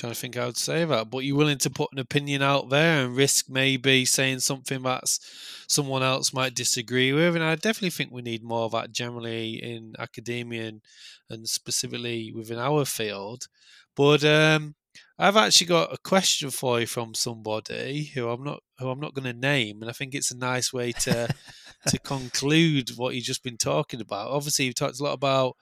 trying 0.00 0.14
to 0.14 0.18
think 0.18 0.34
how 0.34 0.50
to 0.50 0.58
say 0.58 0.84
that, 0.84 1.10
but 1.10 1.18
you're 1.18 1.36
willing 1.36 1.58
to 1.58 1.70
put 1.70 1.92
an 1.92 1.98
opinion 1.98 2.42
out 2.42 2.70
there 2.70 3.04
and 3.04 3.14
risk 3.14 3.46
maybe 3.48 4.04
saying 4.06 4.40
something 4.40 4.82
that's 4.82 5.20
someone 5.68 6.02
else 6.02 6.32
might 6.32 6.54
disagree 6.54 7.12
with. 7.12 7.36
And 7.36 7.44
I 7.44 7.54
definitely 7.54 7.90
think 7.90 8.10
we 8.10 8.22
need 8.22 8.42
more 8.42 8.64
of 8.64 8.72
that 8.72 8.92
generally 8.92 9.62
in 9.62 9.94
academia 9.98 10.68
and, 10.68 10.80
and 11.28 11.46
specifically 11.46 12.32
within 12.34 12.58
our 12.58 12.86
field. 12.86 13.46
But 13.94 14.24
um, 14.24 14.74
I've 15.18 15.36
actually 15.36 15.66
got 15.66 15.92
a 15.92 15.98
question 15.98 16.50
for 16.50 16.80
you 16.80 16.86
from 16.86 17.14
somebody 17.14 18.10
who 18.14 18.28
I'm 18.30 18.42
not 18.42 18.62
who 18.78 18.88
I'm 18.88 19.00
not 19.00 19.12
going 19.12 19.30
to 19.30 19.38
name, 19.38 19.82
and 19.82 19.90
I 19.90 19.92
think 19.92 20.14
it's 20.14 20.30
a 20.30 20.36
nice 20.36 20.72
way 20.72 20.92
to 20.92 21.28
to 21.86 21.98
conclude 21.98 22.90
what 22.96 23.14
you've 23.14 23.24
just 23.24 23.44
been 23.44 23.58
talking 23.58 24.00
about. 24.00 24.30
Obviously, 24.30 24.64
you've 24.64 24.76
talked 24.76 24.98
a 24.98 25.04
lot 25.04 25.12
about 25.12 25.56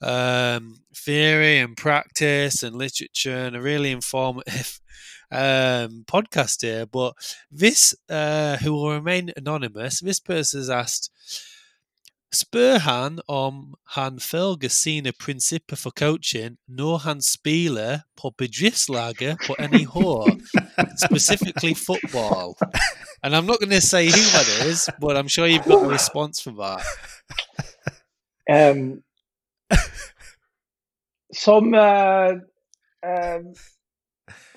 um, 0.00 0.80
theory 0.94 1.58
and 1.58 1.76
practice 1.76 2.62
and 2.62 2.76
literature 2.76 3.36
and 3.36 3.56
a 3.56 3.60
really 3.60 3.90
informative 3.92 4.80
um, 5.30 6.04
podcast 6.06 6.62
here. 6.62 6.86
But 6.86 7.14
this, 7.50 7.94
uh, 8.08 8.56
who 8.58 8.72
will 8.72 8.92
remain 8.92 9.32
anonymous, 9.36 10.00
this 10.00 10.20
person 10.20 10.60
has 10.60 10.70
asked, 10.70 11.10
Spør 12.34 12.78
han 12.78 13.18
om 13.28 13.74
han 13.86 14.20
følger 14.20 14.68
sine 14.68 15.12
prinsipper 15.12 15.76
for 15.76 15.90
coaching 15.90 16.56
når 16.68 16.96
han 16.96 17.22
spiller 17.22 17.98
på 18.16 18.30
bedriftslaget 18.38 19.38
på 19.46 19.56
NIH, 19.58 19.96
specifically 21.06 21.74
football. 21.74 22.54
And 23.22 23.34
I'm 23.34 23.46
not 23.46 23.58
going 23.60 23.70
to 23.70 23.80
say 23.80 24.06
who 24.06 24.22
that 24.36 24.66
is, 24.66 24.90
but 25.00 25.16
I'm 25.16 25.28
sure 25.28 25.46
you've 25.46 25.64
got 25.64 25.84
a 25.84 25.88
response 25.88 26.42
for 26.42 26.52
that. 26.62 26.82
Um, 28.50 29.02
som 31.44 31.74
eh, 31.74 32.30
eh, 33.04 33.42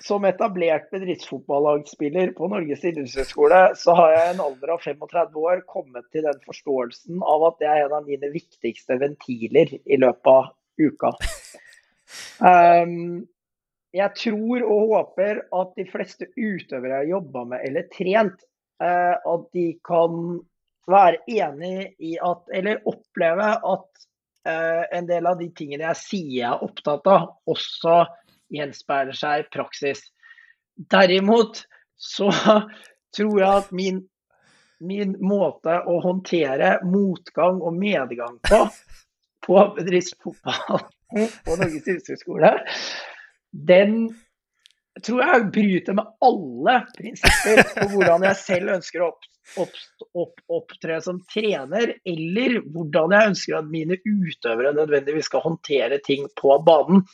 som 0.02 0.24
etablert 0.24 0.90
bedriftsfotballagspiller 0.90 2.32
på 2.36 2.48
Norges 2.48 2.84
idrettshøgskole, 2.84 3.60
så 3.78 3.94
har 3.96 4.14
jeg 4.14 4.24
i 4.26 4.32
en 4.34 4.44
alder 4.44 4.74
av 4.74 4.82
35 4.82 5.38
år 5.42 5.62
kommet 5.70 6.08
til 6.14 6.26
den 6.26 6.40
forståelsen 6.46 7.22
av 7.22 7.46
at 7.48 7.60
det 7.62 7.68
er 7.70 7.84
en 7.84 7.96
av 8.00 8.08
mine 8.08 8.32
viktigste 8.32 8.98
ventiler 9.00 9.76
i 9.84 10.00
løpet 10.02 10.32
av 10.32 10.50
uka. 10.82 11.12
Um, 12.42 13.22
jeg 14.02 14.16
tror 14.18 14.66
og 14.66 14.94
håper 14.96 15.44
at 15.60 15.74
de 15.78 15.86
fleste 15.90 16.30
utøvere 16.34 16.96
jeg 16.96 16.98
har 17.04 17.12
jobba 17.16 17.44
med 17.54 17.66
eller 17.68 17.90
trent, 17.94 18.46
uh, 18.82 19.16
at 19.16 19.46
de 19.54 19.68
kan 19.86 20.40
være 20.90 21.22
enig 21.30 21.92
i 22.02 22.16
at, 22.18 22.42
eller 22.50 22.82
oppleve 22.90 23.52
at 23.54 23.86
Eh, 23.94 24.11
en 24.44 25.06
del 25.06 25.26
av 25.30 25.38
de 25.38 25.48
tingene 25.54 25.86
jeg 25.90 26.00
sier 26.00 26.32
jeg 26.34 26.48
er 26.48 26.64
opptatt 26.66 27.06
av, 27.10 27.28
også 27.46 28.00
gjenspeiler 28.52 29.16
seg 29.16 29.44
i 29.44 29.50
praksis. 29.52 30.02
Derimot 30.74 31.62
så 31.94 32.30
tror 33.16 33.36
jeg 33.38 33.50
at 33.50 33.70
min, 33.76 34.02
min 34.82 35.14
måte 35.22 35.78
å 35.86 36.00
håndtere 36.02 36.78
motgang 36.88 37.62
og 37.62 37.78
medgang 37.78 38.40
på 38.48 38.64
på 39.46 39.58
bedriftsfotball 39.76 40.84
på 41.44 41.56
Norges 41.58 41.86
idrettshøgskole, 41.86 42.52
den 43.50 43.96
tror 45.06 45.22
jeg 45.24 45.50
bryter 45.54 45.96
med 45.98 46.08
alle 46.24 46.78
prinsipper 46.96 47.62
på 47.76 47.88
hvordan 47.94 48.26
jeg 48.28 48.40
selv 48.40 48.74
ønsker 48.76 49.04
å 49.04 49.10
opp, 49.12 49.28
opp, 49.62 49.76
opp, 50.14 50.42
opptre 50.58 50.98
som 51.04 51.20
trener, 51.32 51.94
eller 52.08 52.58
hvordan 52.72 53.14
jeg 53.14 53.32
ønsker 53.32 53.58
at 53.58 53.70
mine 53.72 53.98
utøvere 54.06 54.74
nødvendigvis 54.76 55.28
skal 55.30 55.44
håndtere 55.46 56.00
ting 56.06 56.28
på 56.40 56.56
banen. 56.66 57.04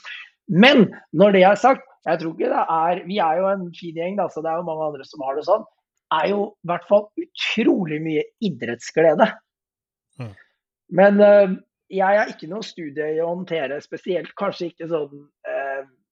Men 0.48 0.88
når 1.16 1.36
det 1.36 1.44
er 1.44 1.60
sagt, 1.60 1.86
jeg 2.08 2.20
tror 2.22 2.34
ikke 2.34 2.52
det 2.52 2.64
er 2.72 3.00
Vi 3.04 3.18
er 3.20 3.40
jo 3.40 3.48
en 3.50 3.64
fin 3.76 3.96
gjeng, 3.96 4.16
da, 4.16 4.28
så 4.32 4.40
det 4.44 4.50
er 4.50 4.60
jo 4.60 4.68
mange 4.68 4.86
andre 4.86 5.04
som 5.08 5.24
har 5.26 5.36
det 5.36 5.44
sånn. 5.48 5.66
er 6.16 6.30
jo 6.30 6.44
i 6.48 6.68
hvert 6.70 6.86
fall 6.88 7.02
utrolig 7.20 7.98
mye 8.00 8.22
idrettsglede. 8.48 9.26
Mm. 10.16 10.30
Men 10.96 11.20
uh, 11.20 11.56
jeg 11.92 12.20
har 12.20 12.30
ikke 12.32 12.48
noe 12.48 12.64
studie 12.64 13.10
i 13.12 13.20
å 13.20 13.28
håndtere 13.28 13.76
spesielt, 13.84 14.32
kanskje 14.40 14.70
ikke 14.70 14.88
sånn 14.88 15.26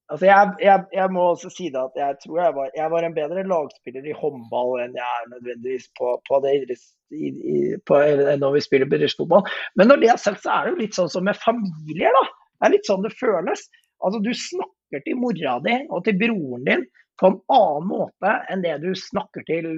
Altså 0.07 0.29
jeg, 0.29 0.51
jeg, 0.63 0.83
jeg, 0.95 1.11
må 1.11 1.23
også 1.33 1.49
si 1.51 1.65
det 1.75 1.81
at 1.81 1.97
jeg 1.99 2.19
tror 2.23 2.37
jeg 2.39 2.55
var, 2.55 2.69
jeg 2.79 2.91
var, 2.93 3.07
en 3.07 3.15
bedre 3.17 3.43
lagspiller 3.51 4.05
i 4.07 4.15
håndball 4.15 4.77
enn 4.85 4.95
jeg 4.95 5.23
er 5.23 5.33
nødvendigvis 5.33 5.89
på, 5.99 6.13
på 6.29 6.39
det 6.45 6.53
i, 6.63 6.77
i, 7.27 7.57
på, 7.83 7.99
når 8.39 8.55
vi 8.55 8.63
spiller 8.63 8.91
bedriftsfotball. 8.93 9.49
Men 9.75 9.91
når 9.91 10.03
det 10.03 10.13
er 10.13 10.23
sagt, 10.23 10.45
så 10.45 10.53
er 10.55 10.69
det 10.69 10.75
jo 10.75 10.83
litt 10.85 10.99
sånn 10.99 11.11
som 11.11 11.27
med 11.27 11.41
familier. 11.43 12.15
da. 12.15 12.23
Det 12.55 12.69
er 12.69 12.75
litt 12.77 12.87
sånn 12.87 13.03
det 13.03 13.17
føles. 13.19 13.67
Altså 14.05 14.23
Du 14.23 14.31
snakker 14.31 15.03
til 15.03 15.19
mora 15.19 15.59
di 15.65 15.77
og 15.91 16.07
til 16.07 16.19
broren 16.21 16.65
din 16.69 16.87
på 17.19 17.33
en 17.33 17.39
annen 17.57 17.91
måte 17.91 18.33
enn 18.53 18.63
det 18.63 18.77
du 18.85 18.93
snakker 18.95 19.43
til 19.49 19.71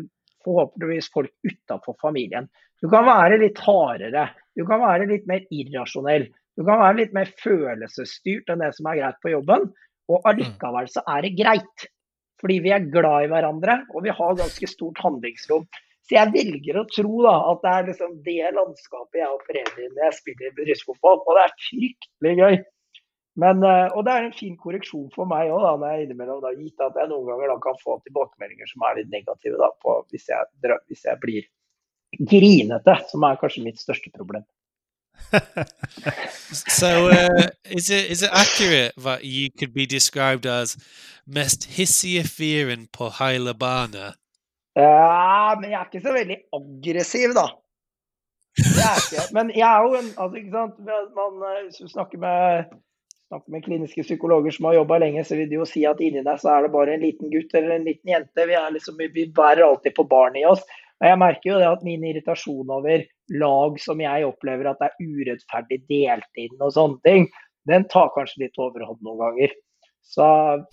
forhåpentligvis 0.45 1.09
folk 1.15 1.33
utafor 1.47 1.97
familien. 2.03 2.51
Du 2.83 2.91
kan 2.93 3.07
være 3.09 3.41
litt 3.41 3.59
hardere, 3.65 4.29
du 4.55 4.67
kan 4.69 4.83
være 4.83 5.09
litt 5.11 5.27
mer 5.31 5.47
irrasjonell. 5.55 6.29
Du 6.59 6.65
kan 6.67 6.81
være 6.83 6.99
litt 6.99 7.13
mer 7.15 7.31
følelsesstyrt 7.39 8.51
enn 8.51 8.63
det 8.65 8.73
som 8.75 8.89
er 8.91 8.99
greit 9.01 9.21
på 9.23 9.31
jobben. 9.31 9.69
Og 10.09 10.21
mm. 10.21 10.29
allikevel 10.33 10.89
så 10.93 11.05
er 11.15 11.27
det 11.27 11.37
greit. 11.39 11.89
Fordi 12.39 12.61
vi 12.63 12.71
er 12.71 12.87
glad 12.93 13.27
i 13.27 13.31
hverandre, 13.33 13.81
og 13.95 14.05
vi 14.05 14.15
har 14.15 14.39
ganske 14.39 14.71
stort 14.71 15.01
handlingsrom. 15.03 15.65
Så 16.07 16.17
jeg 16.17 16.33
velger 16.33 16.79
å 16.81 16.87
tro 16.89 17.23
da, 17.27 17.35
at 17.51 17.65
det 17.65 17.73
er 17.75 17.89
liksom 17.91 18.13
det 18.25 18.53
landskapet 18.57 19.19
jeg 19.21 19.33
opererer 19.35 19.81
i 19.83 19.89
når 19.91 20.05
jeg 20.07 20.19
spiller 20.21 20.55
bedriftsfotball. 20.57 21.19
Og 21.27 21.37
det 21.37 21.43
er 21.45 21.57
fryktelig 21.67 22.35
gøy. 22.39 22.61
Men, 23.39 23.61
eh, 23.63 23.89
og 23.95 24.07
det 24.07 24.15
er 24.15 24.25
en 24.27 24.35
fin 24.35 24.57
korreksjon 24.59 25.11
for 25.15 25.29
meg 25.31 25.53
òg, 25.55 25.67
når 25.79 25.93
jeg 25.93 26.07
innimellom 26.07 26.41
da, 26.43 26.55
gitt 26.59 26.81
at 26.83 26.97
jeg 26.99 27.11
noen 27.11 27.29
ganger 27.29 27.53
da 27.53 27.59
kan 27.63 27.77
få 27.85 27.99
tilbakemeldinger 28.07 28.71
som 28.71 28.87
er 28.89 28.99
litt 28.99 29.13
negative 29.13 29.61
da, 29.61 29.69
på, 29.85 29.95
hvis, 30.11 30.27
jeg, 30.33 30.73
hvis 30.91 31.05
jeg 31.07 31.23
blir 31.23 31.47
grinete, 32.33 32.97
som 33.13 33.27
er 33.29 33.39
kanskje 33.39 33.67
mitt 33.69 33.79
største 33.79 34.11
problem. 34.15 34.47
So 36.79 37.09
uh, 37.09 37.49
is 37.71 37.91
it 37.91 38.11
is 38.11 38.23
it 38.23 38.31
accurate 38.33 38.93
that 38.97 39.25
you 39.25 39.51
could 39.59 39.75
be 39.75 39.87
described 39.87 40.47
as 40.47 40.77
mest 41.27 41.67
hissige 41.77 42.25
på 42.93 43.11
hele 43.21 43.55
bane? 43.55 44.15
Ja, 44.79 45.55
men 45.61 45.71
jeg 45.71 45.81
er 45.81 45.89
ikke 45.89 46.07
så 46.07 46.13
veldig 46.15 46.37
aggressiv, 46.55 47.33
da. 47.35 47.49
Ikke. 48.59 49.23
Men 49.35 49.51
jeg 49.55 49.67
er 49.67 49.87
jo 49.87 49.95
en 49.99 50.11
altså, 50.15 50.37
ikke 50.41 50.55
sant? 50.55 50.77
Man, 51.19 51.41
eh, 51.49 51.65
Hvis 51.65 51.81
du 51.83 51.89
snakker 51.89 52.19
med, 52.23 52.75
snakker 53.31 53.55
med 53.55 53.65
kliniske 53.67 54.05
psykologer 54.07 54.55
som 54.55 54.69
har 54.69 54.79
jobba 54.79 54.99
lenge, 55.03 55.25
så 55.25 55.39
vil 55.39 55.51
de 55.51 55.59
jo 55.59 55.67
si 55.69 55.85
at 55.89 56.03
inni 56.03 56.25
deg 56.27 56.43
så 56.43 56.53
er 56.55 56.67
det 56.67 56.75
bare 56.75 56.95
en 56.95 57.07
liten 57.07 57.33
gutt 57.33 57.55
eller 57.55 57.77
en 57.77 57.89
liten 57.91 58.15
jente. 58.15 58.47
Vi, 58.51 58.61
liksom, 58.77 59.03
vi 59.15 59.27
bærer 59.35 59.67
alltid 59.67 59.97
på 59.99 60.07
barnet 60.11 60.43
i 60.43 60.49
oss. 60.53 60.63
Og 60.99 61.07
jeg 61.07 61.19
merker 61.21 61.53
jo 61.53 61.59
det 61.61 61.69
at 61.71 61.85
min 61.87 62.05
irritasjon 62.09 62.71
over 62.75 63.05
lag 63.39 63.79
som 63.83 64.01
jeg 64.03 64.27
opplever 64.27 64.67
at 64.71 64.83
er 64.83 64.97
urettferdig 64.99 65.79
delt 65.91 66.41
inn 66.43 66.57
og 66.59 66.75
sånne 66.75 66.99
ting, 67.07 67.29
den 67.71 67.85
tar 67.93 68.11
kanskje 68.15 68.47
litt 68.47 68.59
overhånd 68.59 69.03
noen 69.07 69.21
ganger. 69.23 69.55
Så, 70.09 70.27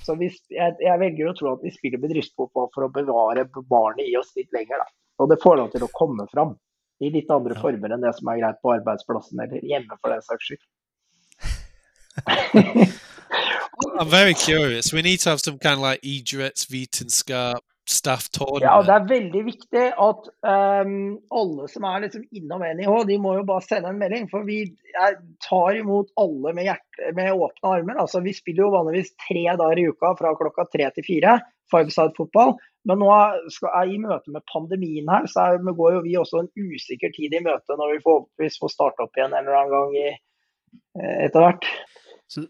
så 0.05 0.15
hvis, 0.17 0.37
jeg, 0.53 0.77
jeg, 0.79 0.99
velger 1.01 1.29
å 1.29 1.35
tro 1.35 1.53
at 1.53 1.65
vi 1.65 1.73
spiller 1.75 2.01
bedriftsfotball 2.01 2.69
for 2.73 2.87
å 2.87 2.93
bevare 2.95 3.43
barnet 3.67 4.07
i 4.07 4.15
oss 4.17 4.31
litt 4.39 4.51
lenger. 4.55 4.79
Da. 4.79 4.87
Og 5.21 5.29
det 5.29 5.41
får 5.43 5.59
lov 5.59 5.73
til 5.73 5.83
å 5.85 5.91
komme 5.93 6.25
fram 6.31 6.55
i 7.03 7.11
litt 7.11 7.29
andre 7.33 7.57
former 7.59 7.91
enn 7.91 8.05
det 8.05 8.13
som 8.15 8.31
er 8.31 8.39
greit 8.39 8.61
på 8.63 8.71
arbeidsplassen 8.77 9.43
eller 9.43 9.59
hjemme, 9.67 9.99
for 9.99 10.15
den 10.15 10.23
saks 10.25 10.43
skyld. 10.47 10.63
I'm 13.99 14.07
very 14.07 14.33
curious. 14.33 14.93
We 14.93 15.01
need 15.01 15.19
to 15.21 15.29
have 15.29 15.41
some 15.41 15.59
kind 15.59 15.75
of 15.75 15.83
like 15.83 15.99
idrettsvitenskap 16.01 17.59
staff 17.89 18.29
tournament. 18.33 18.65
Ja, 18.65 18.75
det 18.85 18.93
er 18.95 19.09
veldig 19.09 19.41
viktig 19.45 19.83
at 20.01 20.29
um, 20.47 20.93
alle 21.39 21.67
som 21.69 21.85
er 21.85 22.05
liksom 22.05 22.23
innom 22.33 22.63
NIH, 22.65 22.93
de 23.09 23.17
må 23.21 23.35
jo 23.37 23.45
bare 23.47 23.65
sende 23.65 23.91
en 23.91 23.99
melding. 24.01 24.25
For 24.31 24.45
vi 24.47 24.63
tar 25.45 25.77
imot 25.77 26.09
alle 26.21 26.53
med, 26.57 26.65
hjerte, 26.69 27.11
med 27.17 27.33
åpne 27.33 27.73
armer. 27.77 27.99
Altså, 28.01 28.23
vi 28.25 28.33
spiller 28.33 28.65
jo 28.65 28.73
vanligvis 28.73 29.13
tre 29.27 29.45
dager 29.51 29.81
i 29.81 29.89
uka 29.91 30.15
fra 30.19 30.33
klokka 30.39 30.65
tre 30.73 30.89
til 30.95 31.07
fire, 31.07 31.37
five-side 31.73 32.17
fotball. 32.17 32.55
Men 32.89 33.01
nå 33.01 33.09
skal, 33.53 33.71
er, 33.73 33.93
i 33.93 34.01
møte 34.01 34.33
med 34.33 34.45
pandemien 34.51 35.09
her, 35.09 35.25
så 35.29 35.49
er, 35.49 35.61
går 35.65 35.97
jo 35.97 36.05
vi 36.05 36.17
også 36.21 36.43
en 36.43 36.51
usikker 36.53 37.13
tid 37.15 37.33
i 37.33 37.41
møte 37.45 37.77
når 37.79 37.95
vi 37.95 38.03
forhåpentligvis 38.05 38.59
får 38.61 38.73
starte 38.73 39.05
opp 39.05 39.17
igjen 39.17 39.33
en 39.33 39.41
eller 39.41 39.61
annen 39.61 39.73
gang 39.73 39.95
i, 40.01 40.11
eh, 41.01 41.15
etter 41.25 41.45
hvert. 41.45 41.69
Så 42.29 42.45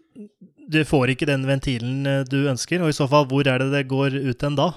du 0.72 0.80
får 0.88 1.12
ikke 1.12 1.28
den 1.28 1.44
ventilen 1.48 2.08
eh, 2.08 2.26
du 2.28 2.42
ønsker, 2.52 2.84
og 2.84 2.92
i 2.92 2.96
så 2.96 3.08
fall, 3.08 3.28
hvor 3.32 3.48
er 3.48 3.64
det 3.64 3.72
det 3.72 3.88
går 3.92 4.16
ut 4.16 4.44
hen 4.44 4.60
da? 4.60 4.70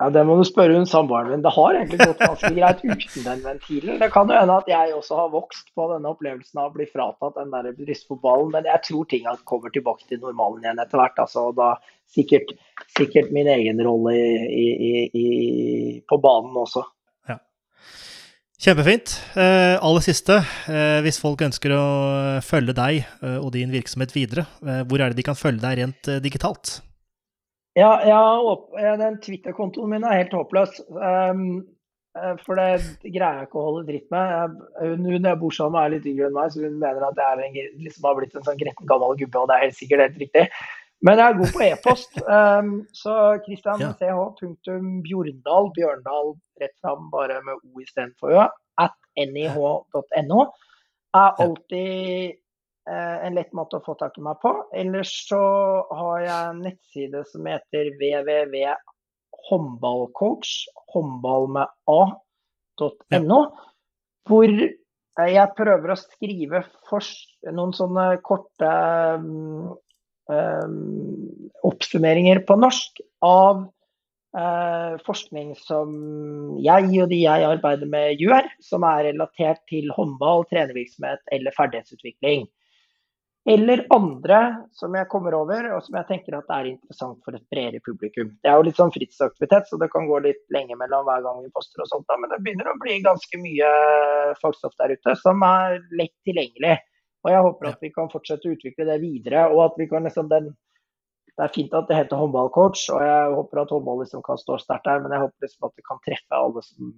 Ja, 0.00 0.08
Det 0.10 0.24
må 0.26 0.34
du 0.34 0.42
spørre 0.46 0.74
hun 0.74 0.88
samboeren 0.90 1.30
min. 1.30 1.42
Det 1.44 1.52
har 1.54 1.76
egentlig 1.78 2.00
gått 2.02 2.22
ganske 2.24 2.50
greit 2.56 2.80
uten 2.82 3.26
den 3.28 3.42
ventilen. 3.44 3.98
Det 4.00 4.08
kan 4.10 4.30
jo 4.30 4.38
hende 4.40 4.56
at 4.58 4.70
jeg 4.70 4.94
også 4.96 5.18
har 5.20 5.28
vokst 5.30 5.68
på 5.78 5.86
denne 5.92 6.10
opplevelsen 6.10 6.58
av 6.58 6.72
å 6.72 6.74
bli 6.74 6.86
fratatt 6.90 7.36
den 7.38 7.52
der 7.54 7.68
brystfotballen, 7.78 8.50
men 8.56 8.66
jeg 8.66 8.82
tror 8.88 9.04
ting 9.10 9.28
kommer 9.46 9.70
tilbake 9.74 10.08
til 10.10 10.18
normalen 10.24 10.66
igjen 10.66 10.82
etter 10.82 10.98
hvert. 10.98 11.20
Altså, 11.22 11.46
da 11.54 11.76
sikkert, 12.10 12.56
sikkert 12.96 13.30
min 13.34 13.50
egen 13.52 13.82
rolle 13.86 14.16
i, 14.18 14.66
i, 14.90 14.90
i, 15.14 15.28
på 16.10 16.18
banen 16.24 16.58
også. 16.58 16.82
Ja. 17.30 17.38
Kjempefint. 18.66 19.14
Eh, 19.38 19.76
aller 19.78 20.02
siste, 20.02 20.40
eh, 20.74 20.98
hvis 21.06 21.20
folk 21.22 21.46
ønsker 21.46 21.76
å 21.76 21.84
følge 22.42 22.74
deg 22.74 23.04
eh, 23.04 23.38
og 23.38 23.52
din 23.54 23.70
virksomhet 23.70 24.16
videre, 24.16 24.48
eh, 24.66 24.82
hvor 24.90 24.98
er 24.98 25.14
det 25.14 25.22
de 25.22 25.28
kan 25.30 25.38
følge 25.38 25.62
deg 25.62 25.78
rent 25.84 26.10
eh, 26.10 26.20
digitalt? 26.24 26.80
Ja, 27.78 27.92
ja 28.06 28.96
den 29.00 29.20
Twitter-kontoen 29.22 29.90
min 29.90 30.06
er 30.06 30.20
helt 30.22 30.34
håpløs. 30.36 30.78
Um, 30.94 31.64
for 32.44 32.54
det 32.54 32.68
greier 33.02 33.40
jeg 33.40 33.48
ikke 33.48 33.58
å 33.58 33.66
holde 33.68 33.88
dritt 33.88 34.06
med. 34.14 34.54
Hun 34.78 35.08
jeg 35.10 35.40
bor 35.40 35.54
sammen 35.54 35.74
med 35.74 35.82
er 35.82 35.94
litt 35.96 36.06
yngre 36.12 36.28
enn 36.28 36.36
meg, 36.36 36.52
så 36.54 36.62
hun 36.62 36.78
mener 36.78 37.02
at 37.08 37.18
jeg 37.18 37.48
en, 37.48 37.56
liksom 37.82 38.06
har 38.06 38.18
blitt 38.20 38.36
en 38.38 38.46
sånn 38.46 38.60
gretten 38.60 38.90
gammel 38.90 39.16
gubbe, 39.18 39.40
og 39.40 39.50
det 39.50 39.56
er 39.56 39.64
helt 39.66 39.78
sikkert 39.80 40.04
helt 40.06 40.20
riktig. 40.22 40.44
Men 41.04 41.18
jeg 41.18 41.26
er 41.26 41.40
god 41.40 41.50
på 41.56 41.64
e-post. 41.66 42.20
Um, 42.28 42.70
så 43.02 43.16
Christian 43.48 43.82
ja. 43.82 43.90
ch.bjorndal, 43.98 45.72
Bjørndal 45.74 46.32
rett 46.62 46.76
fram, 46.78 47.10
bare 47.10 47.40
med 47.42 47.58
o 47.58 47.82
istedenfor 47.82 48.38
ø, 48.38 48.46
at 48.84 48.94
nih.no, 49.18 50.46
er 51.14 51.42
alltid 51.42 52.38
Eh, 52.38 52.43
en 52.86 53.34
lett 53.36 53.52
måte 53.56 53.76
å 53.78 53.84
få 53.84 53.94
tak 54.00 54.18
i 54.18 54.22
meg 54.24 54.36
på. 54.42 54.50
Ellers 54.76 55.12
så 55.28 55.42
har 55.88 56.18
jeg 56.20 56.48
en 56.50 56.62
nettside 56.66 57.20
som 57.30 57.46
heter 57.48 57.84
www.håndballcoach, 57.96 60.50
håndball 60.92 61.44
med 61.56 61.66
a.no, 61.88 63.40
hvor 64.28 64.48
jeg 65.14 65.54
prøver 65.54 65.94
å 65.94 65.98
skrive 65.98 66.64
noen 67.54 67.72
sånne 67.76 68.06
korte 68.26 68.70
um, 69.20 69.74
oppsummeringer 71.64 72.42
på 72.48 72.56
norsk 72.58 73.00
av 73.24 73.62
uh, 74.34 74.96
forskning 75.06 75.54
som 75.60 75.94
jeg 76.64 76.90
og 77.04 77.12
de 77.12 77.20
jeg 77.22 77.46
arbeider 77.46 77.90
med 77.90 78.22
gjør, 78.22 78.48
som 78.64 78.86
er 78.88 79.06
relatert 79.12 79.62
til 79.70 79.92
håndball, 79.94 80.46
trenervirksomhet 80.50 81.22
eller 81.34 81.54
ferdighetsutvikling. 81.56 82.48
Eller 83.44 83.82
andre 83.92 84.38
som 84.72 84.94
jeg 84.96 85.08
kommer 85.12 85.34
over, 85.36 85.66
og 85.76 85.82
som 85.84 85.98
jeg 85.98 86.08
tenker 86.08 86.38
at 86.38 86.48
er 86.54 86.70
interessant 86.70 87.18
for 87.26 87.36
et 87.36 87.44
bredere 87.52 87.82
publikum. 87.84 88.30
Det 88.40 88.48
er 88.48 88.56
jo 88.56 88.64
litt 88.64 88.78
sånn 88.80 88.92
fritidsaktivitet, 88.94 89.68
så 89.68 89.76
det 89.80 89.90
kan 89.92 90.08
gå 90.08 90.20
litt 90.24 90.40
lenge 90.54 90.78
mellom 90.80 91.04
hver 91.04 91.20
gang 91.26 91.42
vi 91.44 91.52
poster 91.52 91.84
og 91.84 91.90
sånt. 91.90 92.08
Men 92.08 92.32
det 92.32 92.40
begynner 92.40 92.72
å 92.72 92.78
bli 92.80 92.96
ganske 93.04 93.40
mye 93.42 93.70
fagstoff 94.40 94.72
der 94.80 94.96
ute 94.96 95.16
som 95.20 95.44
er 95.44 95.76
lett 95.92 96.14
tilgjengelig. 96.24 96.78
Og 97.24 97.32
jeg 97.32 97.44
håper 97.48 97.68
at 97.68 97.84
vi 97.84 97.92
kan 97.92 98.08
fortsette 98.12 98.48
å 98.48 98.56
utvikle 98.56 98.88
det 98.88 98.98
videre. 99.04 99.46
og 99.52 99.60
at 99.66 99.76
vi 99.80 99.88
kan 99.92 100.08
liksom 100.08 100.32
den 100.32 100.54
det 101.34 101.42
er 101.42 101.50
fint 101.50 101.72
at 101.74 101.88
det 101.90 101.96
heter 101.98 102.20
håndballcoach, 102.20 102.84
og 102.94 103.00
jeg 103.02 103.30
håper 103.34 103.60
at 103.64 103.72
håndball 103.74 103.96
liksom 104.04 104.20
kan 104.22 104.38
stå 104.38 104.54
sterkt 104.62 104.84
der. 104.86 105.00
Men 105.02 105.16
jeg 105.16 105.24
håper 105.24 105.46
liksom 105.46 105.66
at 105.66 105.72
det 105.74 105.86
kan 105.88 106.02
treffe 106.06 106.38
alle 106.38 106.62
som 106.62 106.92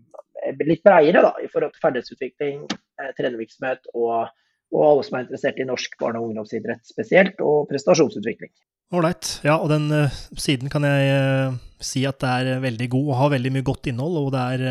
er 0.45 0.59
litt 0.69 0.83
bredere 0.85 1.23
da, 1.25 1.31
i 1.41 1.49
forhold 1.49 1.73
til 1.73 1.85
ferdighetsutvikling, 1.87 2.67
eh, 3.01 3.15
trenervirksomhet 3.17 3.89
og 3.95 4.29
og 4.75 4.83
alle 4.87 5.05
som 5.07 5.19
er 5.19 5.27
interessert 5.27 5.61
i 5.63 5.67
norsk 5.69 5.95
barne- 6.01 6.21
og 6.21 6.31
ungdomsidrett 6.31 6.83
spesielt, 6.89 7.41
og 7.45 7.69
prestasjonsutvikling. 7.71 8.53
Ålreit. 8.95 9.31
Ja, 9.47 9.57
og 9.59 9.71
den 9.73 9.89
uh, 9.91 10.19
siden 10.39 10.71
kan 10.71 10.87
jeg 10.87 11.11
uh, 11.11 11.57
si 11.83 12.05
at 12.07 12.21
det 12.23 12.31
er 12.31 12.63
veldig 12.63 12.89
god 12.93 13.09
og 13.11 13.19
har 13.21 13.33
veldig 13.35 13.53
mye 13.57 13.67
godt 13.67 13.91
innhold, 13.91 14.21
og 14.21 14.31
det 14.35 14.45
er 14.55 14.67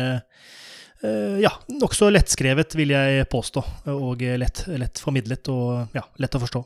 uh, 1.04 1.36
ja, 1.42 1.52
nokså 1.76 2.08
lettskrevet, 2.12 2.76
vil 2.78 2.94
jeg 2.94 3.28
påstå, 3.32 3.62
og 3.92 4.24
lett, 4.40 4.64
lett, 4.72 5.00
formidlet 5.02 5.52
og 5.52 5.96
ja, 5.96 6.02
lett 6.22 6.36
å 6.38 6.42
forstå. 6.42 6.62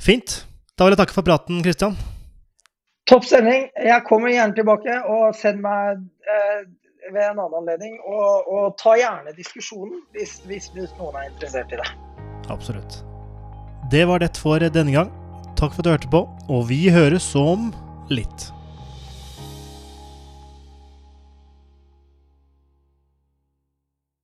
Fint. 0.00 0.42
Da 0.76 0.86
vil 0.86 0.94
jeg 0.94 1.00
takke 1.00 1.16
for 1.16 1.26
praten, 1.26 1.62
Kristian. 1.64 1.96
Topp 3.08 3.24
sending. 3.26 3.66
Jeg 3.80 4.04
kommer 4.06 4.32
gjerne 4.32 4.56
tilbake, 4.56 5.00
og 5.08 5.32
send 5.36 5.64
meg 5.64 6.04
ved 7.14 7.24
en 7.26 7.38
annen 7.38 7.58
anledning. 7.62 7.98
Og, 8.06 8.48
og 8.50 8.76
ta 8.80 8.96
gjerne 9.00 9.34
diskusjonen 9.36 10.02
hvis, 10.16 10.38
hvis, 10.48 10.70
hvis, 10.74 10.92
noen 11.00 11.18
er 11.20 11.30
interessert 11.30 11.74
i 11.74 11.80
det. 11.80 11.88
Absolutt. 12.50 13.02
Det 13.90 14.06
var 14.08 14.22
det 14.22 14.32
for 14.38 14.62
denne 14.62 14.94
gang. 14.94 15.12
Takk 15.58 15.74
for 15.74 15.82
at 15.82 15.86
du 15.86 15.92
hørte 15.92 16.12
på, 16.12 16.24
og 16.48 16.68
vi 16.70 16.86
høres 16.92 17.26
om 17.36 17.70
litt. 18.10 18.48